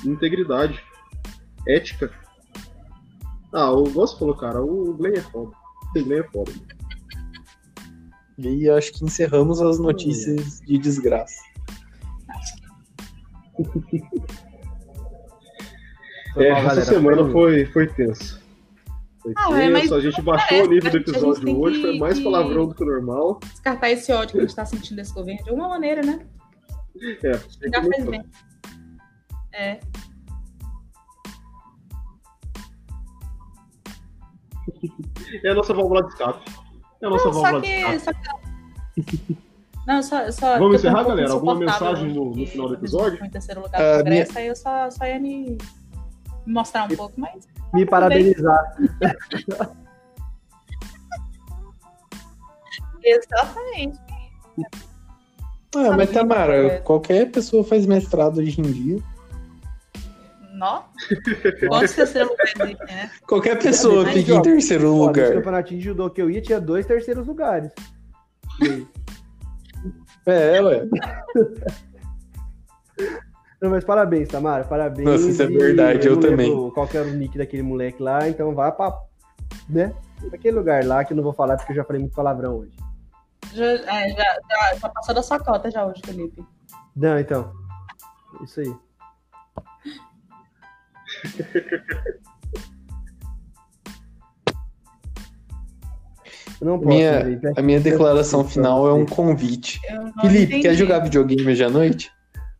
Integridade. 0.06 0.84
Ética. 1.68 2.12
Ah, 3.54 3.72
o 3.72 3.90
Gosto 3.90 4.20
falou, 4.20 4.36
cara, 4.36 4.62
o 4.62 4.94
Glenn 4.94 5.16
é 5.16 5.22
foda. 5.22 5.52
O 5.96 6.04
Glenn 6.04 6.20
é 6.20 6.24
foda. 6.24 6.52
E 8.38 8.48
aí 8.48 8.70
acho 8.70 8.94
que 8.94 9.04
encerramos 9.04 9.62
as 9.62 9.80
notícias 9.80 10.62
de 10.62 10.78
desgraça. 10.78 11.42
é, 16.38 16.50
essa 16.50 16.86
semana 16.86 17.28
foi, 17.32 17.66
foi 17.66 17.88
tensa. 17.88 18.40
Foi 19.20 19.34
ah, 19.36 19.60
é, 19.60 19.70
mas 19.70 19.92
a 19.92 20.00
gente 20.00 20.22
baixou 20.22 20.66
o 20.66 20.70
nível 20.70 20.92
do 20.92 20.98
episódio 20.98 21.60
hoje, 21.60 21.78
que, 21.78 21.82
foi 21.82 21.98
mais 21.98 22.20
palavrão 22.20 22.68
do 22.68 22.76
que 22.76 22.84
o 22.84 22.86
normal. 22.86 23.40
Descartar 23.42 23.90
esse 23.90 24.12
ódio 24.12 24.34
que 24.34 24.38
a 24.38 24.42
gente 24.42 24.56
tá 24.56 24.66
sentindo 24.66 24.98
desse 24.98 25.14
governo 25.14 25.44
de 25.44 25.50
alguma 25.50 25.70
maneira, 25.70 26.04
né? 26.04 26.20
É, 27.24 27.32
Já 27.34 27.82
faz 27.82 28.06
bem. 28.06 28.24
É. 29.58 29.80
É 35.44 35.50
a 35.50 35.56
nossa 35.56 35.74
válvula 35.74 36.04
de 36.04 36.10
escape. 36.10 36.52
É 37.02 37.06
a 37.06 37.10
nossa 37.10 37.26
Não, 37.26 37.32
válvula 37.34 37.62
que, 37.62 37.68
de 37.68 37.96
escape. 37.96 38.20
Que... 39.04 39.38
Não, 39.88 40.04
só, 40.04 40.32
só 40.32 40.60
Vamos 40.60 40.76
encerrar, 40.76 41.02
um 41.02 41.08
galera? 41.08 41.32
Alguma 41.32 41.56
mensagem 41.56 42.14
no, 42.14 42.36
no, 42.36 42.46
final 42.46 42.68
do 42.68 42.76
episódio? 42.76 43.26
Em 43.26 43.30
terceiro 43.30 43.62
lugar 43.62 43.80
do 43.80 43.84
uh, 43.84 43.98
Congresso, 44.04 44.32
minha... 44.34 44.44
aí 44.44 44.48
eu 44.48 44.56
só, 44.56 44.92
só 44.92 45.06
ia 45.06 45.20
me 45.20 45.58
mostrar 46.46 46.84
um 46.84 46.96
pouco, 46.96 47.20
mas. 47.20 47.48
Me 47.74 47.84
parabenizar. 47.86 48.78
Exatamente. 53.04 53.98
Ah, 55.76 55.96
mas 55.96 56.12
Tamara, 56.12 56.82
qualquer 56.82 57.32
pessoa 57.32 57.64
faz 57.64 57.86
mestrado 57.86 58.40
hoje 58.40 58.60
em 58.62 58.72
dia. 58.72 59.02
Nó? 60.58 60.84
Quantos 61.68 61.94
terceiro 61.94 62.30
lugar 62.30 62.78
né? 62.88 63.12
Qualquer 63.28 63.60
pessoa 63.60 64.06
fica 64.08 64.34
em 64.34 64.42
terceiro 64.42 64.94
lugar. 64.94 65.30
No 65.30 65.36
campeonatinho 65.36 65.80
de 65.80 65.86
judô 65.86 66.10
que 66.10 66.22
eu 66.22 66.30
ia, 66.30 66.42
tinha 66.42 66.60
dois 66.60 66.86
terceiros 66.86 67.28
lugares. 67.28 67.72
é, 70.26 70.62
ué. 70.62 70.88
Não, 73.62 73.70
mas 73.70 73.84
parabéns, 73.84 74.28
Tamara, 74.28 74.64
parabéns. 74.64 75.08
Nossa, 75.08 75.30
isso 75.30 75.42
é 75.42 75.48
verdade, 75.48 76.08
eu, 76.08 76.14
eu 76.14 76.20
também. 76.20 76.72
Qual 76.72 76.88
que 76.88 76.98
era 76.98 77.08
o 77.08 77.12
nick 77.12 77.38
daquele 77.38 77.64
moleque 77.64 78.02
lá, 78.02 78.28
então 78.28 78.54
vá 78.54 78.72
pra, 78.72 78.94
né, 79.70 79.94
naquele 80.32 80.58
lugar 80.58 80.84
lá 80.86 81.04
que 81.04 81.14
eu 81.14 81.18
não 81.18 81.24
vou 81.24 81.34
falar 81.34 81.58
porque 81.58 81.72
eu 81.72 81.76
já 81.78 81.84
falei 81.84 82.02
muito 82.02 82.16
palavrão 82.16 82.58
hoje. 82.58 82.76
Já, 83.54 83.66
é, 83.66 84.10
já, 84.10 84.38
já, 84.50 84.76
já 84.76 84.90
passou 84.90 85.16
da 85.16 85.24
sua 85.24 85.40
cota 85.40 85.72
já 85.72 85.86
hoje, 85.86 86.02
Felipe. 86.06 86.46
Não, 86.96 87.18
então. 87.20 87.52
Isso 88.44 88.60
aí. 88.60 88.76
Não 96.62 96.80
posso, 96.80 96.88
minha, 96.88 97.40
a 97.56 97.62
minha 97.62 97.80
declaração 97.80 98.44
final 98.44 98.88
é 98.88 98.94
um 98.94 99.06
convite. 99.06 99.80
Felipe, 100.22 100.56
entendi. 100.56 100.62
quer 100.62 100.74
jogar 100.74 101.00
videogame 101.00 101.52
hoje 101.52 101.64
à 101.64 101.70
noite? 101.70 102.12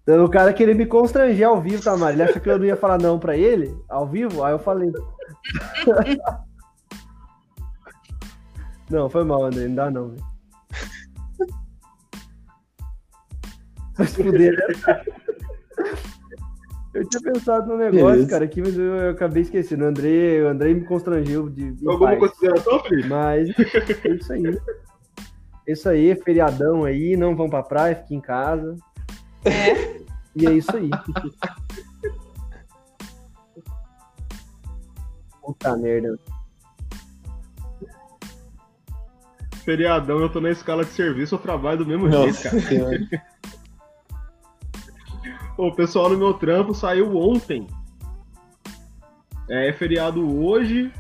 Então, 0.04 0.24
o 0.24 0.30
cara 0.30 0.54
queria 0.54 0.76
me 0.76 0.86
constranger 0.86 1.48
ao 1.48 1.60
vivo, 1.60 1.84
Tamara. 1.84 2.14
Ele 2.14 2.24
acha 2.24 2.40
que 2.40 2.50
eu 2.50 2.58
não 2.58 2.66
ia 2.66 2.78
falar 2.78 2.98
não 2.98 3.20
pra 3.20 3.36
ele, 3.36 3.76
ao 3.90 4.08
vivo? 4.08 4.44
Aí 4.44 4.54
eu 4.54 4.60
falei. 4.60 4.92
não, 8.90 9.10
foi 9.10 9.24
mal, 9.26 9.44
André. 9.46 9.68
Não 9.68 9.76
dá 9.76 9.92
não, 9.92 10.10
velho. 10.10 10.24
Mas 13.98 14.14
fuder, 14.14 14.56
né? 14.56 15.04
Eu 16.94 17.08
tinha 17.08 17.22
pensado 17.22 17.68
no 17.68 17.78
negócio, 17.78 18.28
cara, 18.28 18.46
aqui, 18.46 18.62
mas 18.62 18.78
eu, 18.78 18.96
eu, 18.96 19.12
acabei 19.12 19.44
esquecendo. 19.44 19.84
O 19.84 19.88
André, 19.88 20.42
o 20.44 20.48
André 20.48 20.74
me 20.74 20.86
constrangeu 20.86 21.50
de. 21.50 21.76
Alguma 21.86 22.16
consideração, 22.16 22.80
Felipe? 22.84 23.08
Mas 23.08 23.50
é 24.04 24.10
isso 24.10 24.34
aí. 24.34 24.60
É 25.68 25.72
isso 25.74 25.90
aí, 25.90 26.16
feriadão 26.16 26.86
aí, 26.86 27.18
não 27.18 27.36
vão 27.36 27.50
pra 27.50 27.62
praia, 27.62 27.96
fiquem 27.96 28.18
em 28.18 28.22
casa. 28.22 28.76
É. 29.44 29.98
E 30.36 30.46
é 30.46 30.52
isso 30.54 30.76
aí. 30.76 30.90
Puta 35.42 35.76
merda. 35.78 36.18
Feriadão, 39.66 40.20
eu 40.20 40.30
tô 40.30 40.40
na 40.40 40.52
escala 40.52 40.86
de 40.86 40.92
serviço, 40.92 41.36
eu 41.36 41.40
trabalho 41.40 41.80
do 41.80 41.86
mesmo 41.86 42.08
Nossa 42.08 42.50
jeito, 42.50 43.10
cara. 43.10 43.28
O 45.58 45.72
pessoal 45.72 46.10
no 46.10 46.18
meu 46.18 46.34
trampo 46.36 46.74
saiu 46.74 47.18
ontem. 47.18 47.66
É, 49.50 49.70
é 49.70 49.74
feriado 49.74 50.22
hoje, 50.44 50.92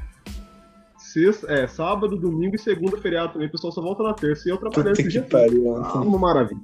sexta, 0.97 1.51
é, 1.51 1.67
sábado, 1.67 2.17
domingo 2.17 2.55
e 2.55 2.59
segunda 2.59 2.97
feriado 2.97 3.33
também. 3.33 3.47
O 3.47 3.51
pessoal 3.51 3.71
só 3.71 3.81
volta 3.81 4.01
na 4.03 4.13
terça. 4.13 4.47
E 4.47 4.51
eu 4.51 4.57
trabalhando 4.57 4.99
esse 4.99 5.09
dia. 5.09 5.21
Pariu, 5.21 5.77
ah, 5.77 6.01
uma 6.01 6.17
maravilha. 6.17 6.61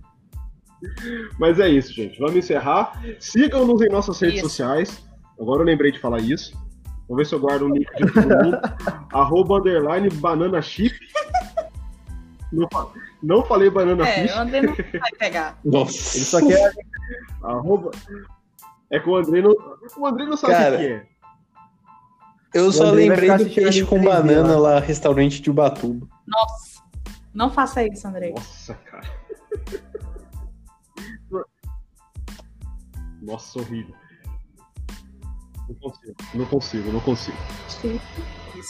Mas 1.40 1.60
é 1.60 1.68
isso, 1.68 1.92
gente. 1.94 2.18
Vamos 2.20 2.36
encerrar. 2.36 3.02
Sigam-nos 3.20 3.82
em 3.82 3.90
nossas 3.90 4.20
redes 4.20 4.38
isso. 4.38 4.50
sociais. 4.50 5.06
Agora 5.40 5.62
eu 5.62 5.66
lembrei 5.66 5.92
de 5.92 6.00
falar 6.00 6.22
isso. 6.22 6.54
Vamos 7.08 7.18
ver 7.18 7.26
se 7.26 7.36
eu 7.36 7.40
guardo 7.40 7.64
o 7.64 7.70
nick 7.70 7.94
de 7.96 8.12
todo 8.12 8.22
mundo. 8.22 8.58
Arroba 9.14 9.60
underline 9.60 10.10
banana 10.10 10.62
chip. 10.62 10.96
Não, 12.52 12.68
não 13.26 13.44
falei 13.44 13.70
banana 13.70 14.08
é, 14.08 14.22
fish. 14.22 14.36
o 14.36 14.40
André 14.40 14.62
não 14.62 14.74
vai 14.74 15.12
pegar. 15.18 15.60
Nossa. 15.66 16.18
Ele 16.18 16.26
só 16.26 16.48
quer. 16.48 16.74
Arroba. 17.44 17.92
É 18.92 19.00
que 19.00 19.10
o 19.10 19.16
André 19.16 19.42
não. 19.42 19.52
O 19.98 20.06
André 20.06 20.26
não 20.26 20.38
sabe 20.38 20.54
Cara, 20.54 20.76
o 20.76 20.80
que 20.80 20.86
é. 20.86 21.06
Eu 22.54 22.72
só 22.72 22.92
lembrei 22.92 23.30
do 23.36 23.50
peixe 23.50 23.84
com 23.84 24.02
banana 24.02 24.58
lá, 24.58 24.80
restaurante 24.80 25.42
de 25.42 25.50
Ubatuba. 25.50 26.08
Nossa. 26.26 26.82
Não 27.34 27.50
faça 27.50 27.84
isso, 27.84 28.08
André. 28.08 28.30
Nossa, 28.30 28.76
cara. 28.76 29.12
Nossa, 33.22 33.60
horrível. 33.60 33.96
Não 35.68 35.76
consigo, 35.76 36.16
não 36.34 36.46
consigo, 36.46 36.92
não 36.92 37.00
consigo. 37.00 37.38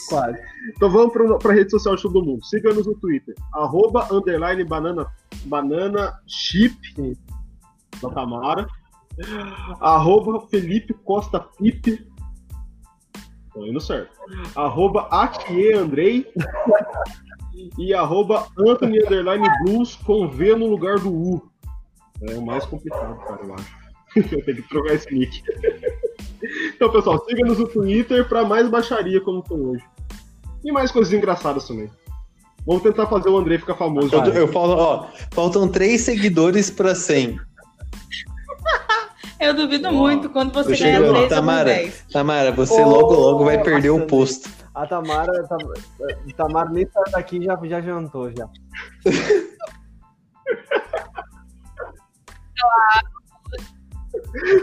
Quase. 0.09 0.39
Então 0.75 0.89
vamos 0.89 1.13
para 1.13 1.51
a 1.51 1.55
rede 1.55 1.71
social 1.71 1.95
de 1.95 2.01
todo 2.01 2.23
mundo. 2.23 2.43
Siga-nos 2.45 2.85
no 2.85 2.95
Twitter. 2.95 3.35
Arroba, 3.53 4.07
underline, 4.11 4.63
banana, 4.63 5.07
banana 5.45 6.19
chip 6.27 6.75
da 8.01 8.09
Tamara. 8.09 8.67
Arroba 9.79 10.47
Felipe 10.47 10.93
Costa 10.93 11.39
Pipe. 11.39 12.07
Tô 13.53 13.65
indo 13.65 13.79
certo. 13.79 14.11
Arroba 14.55 15.07
Akie 15.11 15.73
Andrei. 15.73 16.25
e 17.77 17.93
arroba 17.93 18.47
Anthony 18.57 19.01
Underline 19.01 19.47
Blues 19.63 19.95
com 19.95 20.27
V 20.27 20.55
no 20.55 20.67
lugar 20.67 20.99
do 20.99 21.13
U. 21.13 21.51
É 22.21 22.35
o 22.35 22.45
mais 22.45 22.65
complicado, 22.65 23.17
cara, 23.25 23.43
eu 23.43 23.53
acho. 23.53 23.75
eu 24.15 24.45
tenho 24.45 24.57
que 24.57 24.69
trocar 24.69 24.93
esse 24.93 25.13
nick. 25.13 25.41
Então, 26.75 26.91
pessoal, 26.91 27.23
siga-nos 27.25 27.59
no 27.59 27.67
Twitter 27.67 28.27
para 28.27 28.45
mais 28.45 28.69
baixaria 28.69 29.21
como 29.21 29.43
foi 29.45 29.59
hoje. 29.59 29.83
E 30.63 30.71
mais 30.71 30.91
coisas 30.91 31.13
engraçadas 31.13 31.67
também. 31.67 31.89
Vamos 32.65 32.81
tentar 32.81 33.05
fazer 33.05 33.29
o 33.29 33.37
André 33.37 33.59
ficar 33.59 33.75
famoso. 33.75 34.15
Eu, 34.15 34.23
eu 34.33 34.47
falo, 34.47 34.73
ó, 34.73 35.07
faltam 35.31 35.67
três 35.67 36.01
seguidores 36.01 36.71
para 36.71 36.95
100. 36.95 37.39
Eu 39.39 39.53
duvido 39.53 39.89
oh. 39.89 39.91
muito 39.91 40.29
quando 40.29 40.53
você 40.53 40.75
ganhar 40.75 41.01
chego, 41.01 41.13
3 41.13 41.29
Tamara, 41.29 41.65
10. 41.65 42.05
Tamara, 42.11 42.51
você 42.51 42.81
oh, 42.81 42.89
logo 42.89 43.13
logo 43.13 43.45
vai 43.45 43.61
perder 43.61 43.91
o 43.91 44.07
posto. 44.07 44.49
A 44.73 44.87
Tamara, 44.87 45.31
a 45.31 46.33
Tamara 46.35 46.69
nem 46.69 46.87
saiu 46.87 47.11
daqui 47.11 47.43
já 47.43 47.59
já 47.63 47.81
jantou 47.81 48.31
já. 48.31 48.47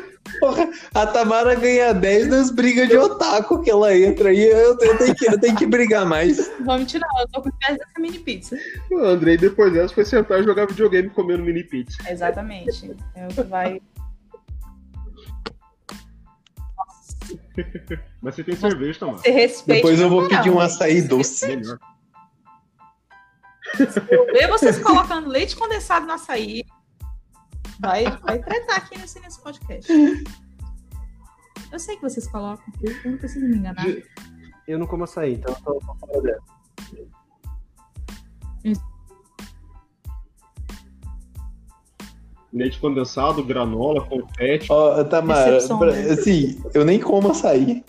Porra, 0.41 0.71
a 0.95 1.07
Tamara 1.07 1.55
ganha 1.55 1.93
10 1.93 2.29
nas 2.29 2.51
brigas 2.51 2.89
de 2.89 2.97
otaku 2.97 3.63
que 3.63 3.71
ela 3.71 3.97
entra 3.97 4.33
e 4.33 4.43
eu, 4.43 4.79
eu, 4.79 4.99
tenho, 4.99 5.15
que, 5.15 5.27
eu 5.27 5.41
tenho 5.41 5.57
que 5.57 5.67
brigar 5.67 6.07
mais. 6.07 6.51
Vamos 6.61 6.91
tirar, 6.91 7.09
eu 7.21 7.29
tô 7.29 7.43
com 7.43 7.51
pés 7.51 7.79
dessa 7.79 8.01
mini 8.01 8.19
pizza. 8.19 8.57
O 8.91 8.99
Andrei, 8.99 9.37
depois 9.37 9.73
dessa, 9.73 9.95
foi 9.95 10.05
sentar 10.05 10.41
e 10.41 10.45
jogar 10.45 10.67
videogame 10.67 11.11
comendo 11.11 11.43
mini 11.43 11.65
pizza. 11.65 11.99
Exatamente. 12.11 12.95
É 13.15 13.27
o 13.27 13.29
que 13.29 13.43
vai. 13.43 13.81
Mas 18.21 18.35
você 18.35 18.45
tem 18.45 18.57
cerveja, 18.57 18.99
Tamara. 19.01 19.19
Você 19.19 19.31
respeita. 19.31 19.75
Depois 19.75 20.01
eu 20.01 20.09
vou 20.09 20.29
pedir 20.29 20.51
um 20.51 20.61
açaí 20.61 21.03
doce. 21.03 21.47
Melhor. 21.47 21.79
Eu 24.35 24.49
vocês 24.51 24.79
colocando 24.79 25.29
leite 25.29 25.57
condensado 25.57 26.07
no 26.07 26.13
açaí. 26.13 26.65
Vai, 27.83 28.05
vai 28.05 28.39
tretar 28.39 28.77
aqui 28.77 28.97
nesse, 28.97 29.19
nesse 29.19 29.43
podcast. 29.43 29.93
Eu 31.73 31.79
sei 31.81 31.97
que 31.97 32.03
vocês 32.03 32.29
colocam, 32.29 32.65
eu 32.81 33.11
não 33.11 33.19
preciso 33.19 33.45
me 33.49 33.57
enganar. 33.57 33.85
Eu 34.69 34.79
não 34.79 34.87
como 34.87 35.03
açaí, 35.03 35.35
então 35.35 35.53
eu 35.53 35.61
tô, 35.63 35.81
tô 35.81 35.95
fora 35.97 36.23
dela. 36.23 36.43
Leite 42.53 42.79
condensado, 42.79 43.43
granola, 43.43 44.07
confete. 44.07 44.71
Ó, 44.71 45.01
oh, 45.01 45.05
Tamara, 45.05 45.53
né? 45.53 46.11
assim, 46.11 46.63
eu 46.75 46.85
nem 46.85 47.01
como 47.01 47.33
açaí. 47.33 47.85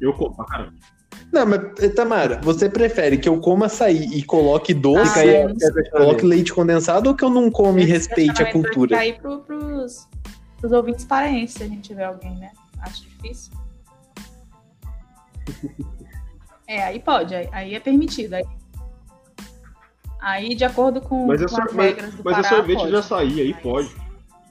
eu 0.00 0.12
como 0.12 0.36
pra 0.36 0.44
caramba. 0.44 0.99
Não, 1.32 1.46
mas, 1.46 1.94
Tamara, 1.94 2.40
você 2.42 2.68
prefere 2.68 3.16
que 3.16 3.28
eu 3.28 3.40
coma 3.40 3.66
açaí 3.66 4.04
e 4.12 4.22
coloque 4.22 4.74
doce, 4.74 5.18
ah, 5.18 5.26
é, 5.26 5.90
coloque 5.90 6.26
leite 6.26 6.52
condensado 6.52 7.08
ou 7.08 7.14
que 7.14 7.24
eu 7.24 7.30
não 7.30 7.50
come 7.50 7.82
e 7.82 7.86
respeite 7.86 8.42
a 8.42 8.50
cultura? 8.50 8.98
Aí 8.98 9.12
pro, 9.12 9.40
pros 9.40 10.08
pros, 10.60 10.72
ouvintes 10.72 11.04
paraenses, 11.04 11.56
se 11.56 11.62
a 11.62 11.66
gente 11.68 11.82
tiver 11.82 12.04
alguém, 12.04 12.34
né? 12.36 12.50
Acho 12.80 13.02
difícil. 13.02 13.52
É, 16.66 16.82
aí 16.82 17.00
pode, 17.00 17.34
aí, 17.34 17.48
aí 17.52 17.74
é 17.74 17.80
permitido. 17.80 18.34
Aí, 18.34 18.44
aí, 20.20 20.54
de 20.54 20.64
acordo 20.64 21.00
com, 21.00 21.26
Mas 21.26 21.42
é, 21.42 21.46
com 21.46 21.62
as 21.62 21.72
mas, 21.72 21.86
regras 21.94 22.14
do 22.14 22.24
mas 22.24 22.38
é 22.38 22.42
Pará, 22.42 22.56
sorvete 22.56 22.78
pode. 22.78 22.90
de 22.90 22.96
açaí, 22.96 23.40
aí 23.40 23.54
pode. 23.54 23.96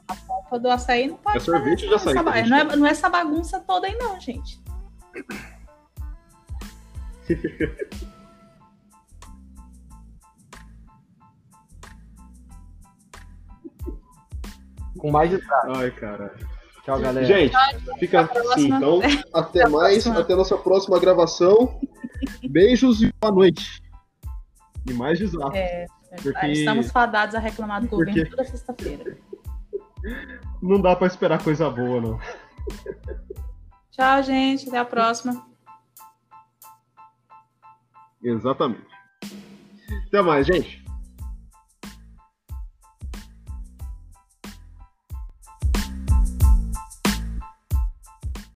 A 0.07 0.15
polpa 0.15 0.59
do 0.59 0.69
açaí 0.69 1.07
não 1.07 1.17
pode 1.17 1.37
É 1.37 1.39
sorvete 1.39 1.87
de 1.87 1.93
açaí 1.93 2.15
ba- 2.23 2.37
gente 2.37 2.49
não, 2.49 2.57
é, 2.57 2.75
não 2.75 2.85
é 2.85 2.89
essa 2.89 3.09
bagunça 3.09 3.59
toda 3.59 3.87
aí 3.87 3.95
não, 3.97 4.19
gente. 4.19 4.59
Com 14.97 15.11
mais 15.11 15.29
detalhes. 15.29 15.77
Ai, 15.77 15.91
caralho. 15.91 16.47
Tchau, 16.83 16.99
galera. 16.99 17.25
Gente, 17.25 17.55
fica 17.99 18.21
assim, 18.53 18.67
então. 18.73 18.99
Até 19.33 19.67
mais, 19.67 20.05
até 20.07 20.33
a 20.33 20.37
nossa 20.37 20.57
próxima 20.57 20.99
gravação. 20.99 21.79
Beijos 22.49 23.01
e 23.01 23.13
boa 23.21 23.31
noite. 23.33 23.81
E 24.89 24.93
mais 24.93 25.19
desastre. 25.19 25.59
É, 25.59 25.85
Porque- 26.23 26.47
Estamos 26.47 26.89
fadados 26.91 27.35
a 27.35 27.39
reclamar 27.39 27.81
do 27.81 27.87
Porque- 27.87 28.05
governo 28.11 28.29
toda 28.31 28.43
sexta-feira. 28.45 29.17
Não 30.61 30.81
dá 30.81 30.95
pra 30.95 31.07
esperar 31.07 31.43
coisa 31.43 31.69
boa, 31.69 32.01
não. 32.01 32.19
Tchau, 33.91 34.23
gente. 34.23 34.67
Até 34.67 34.79
a 34.79 34.85
próxima. 34.85 35.45
Exatamente. 38.23 38.87
Até 40.07 40.21
mais, 40.21 40.45
gente. 40.47 40.83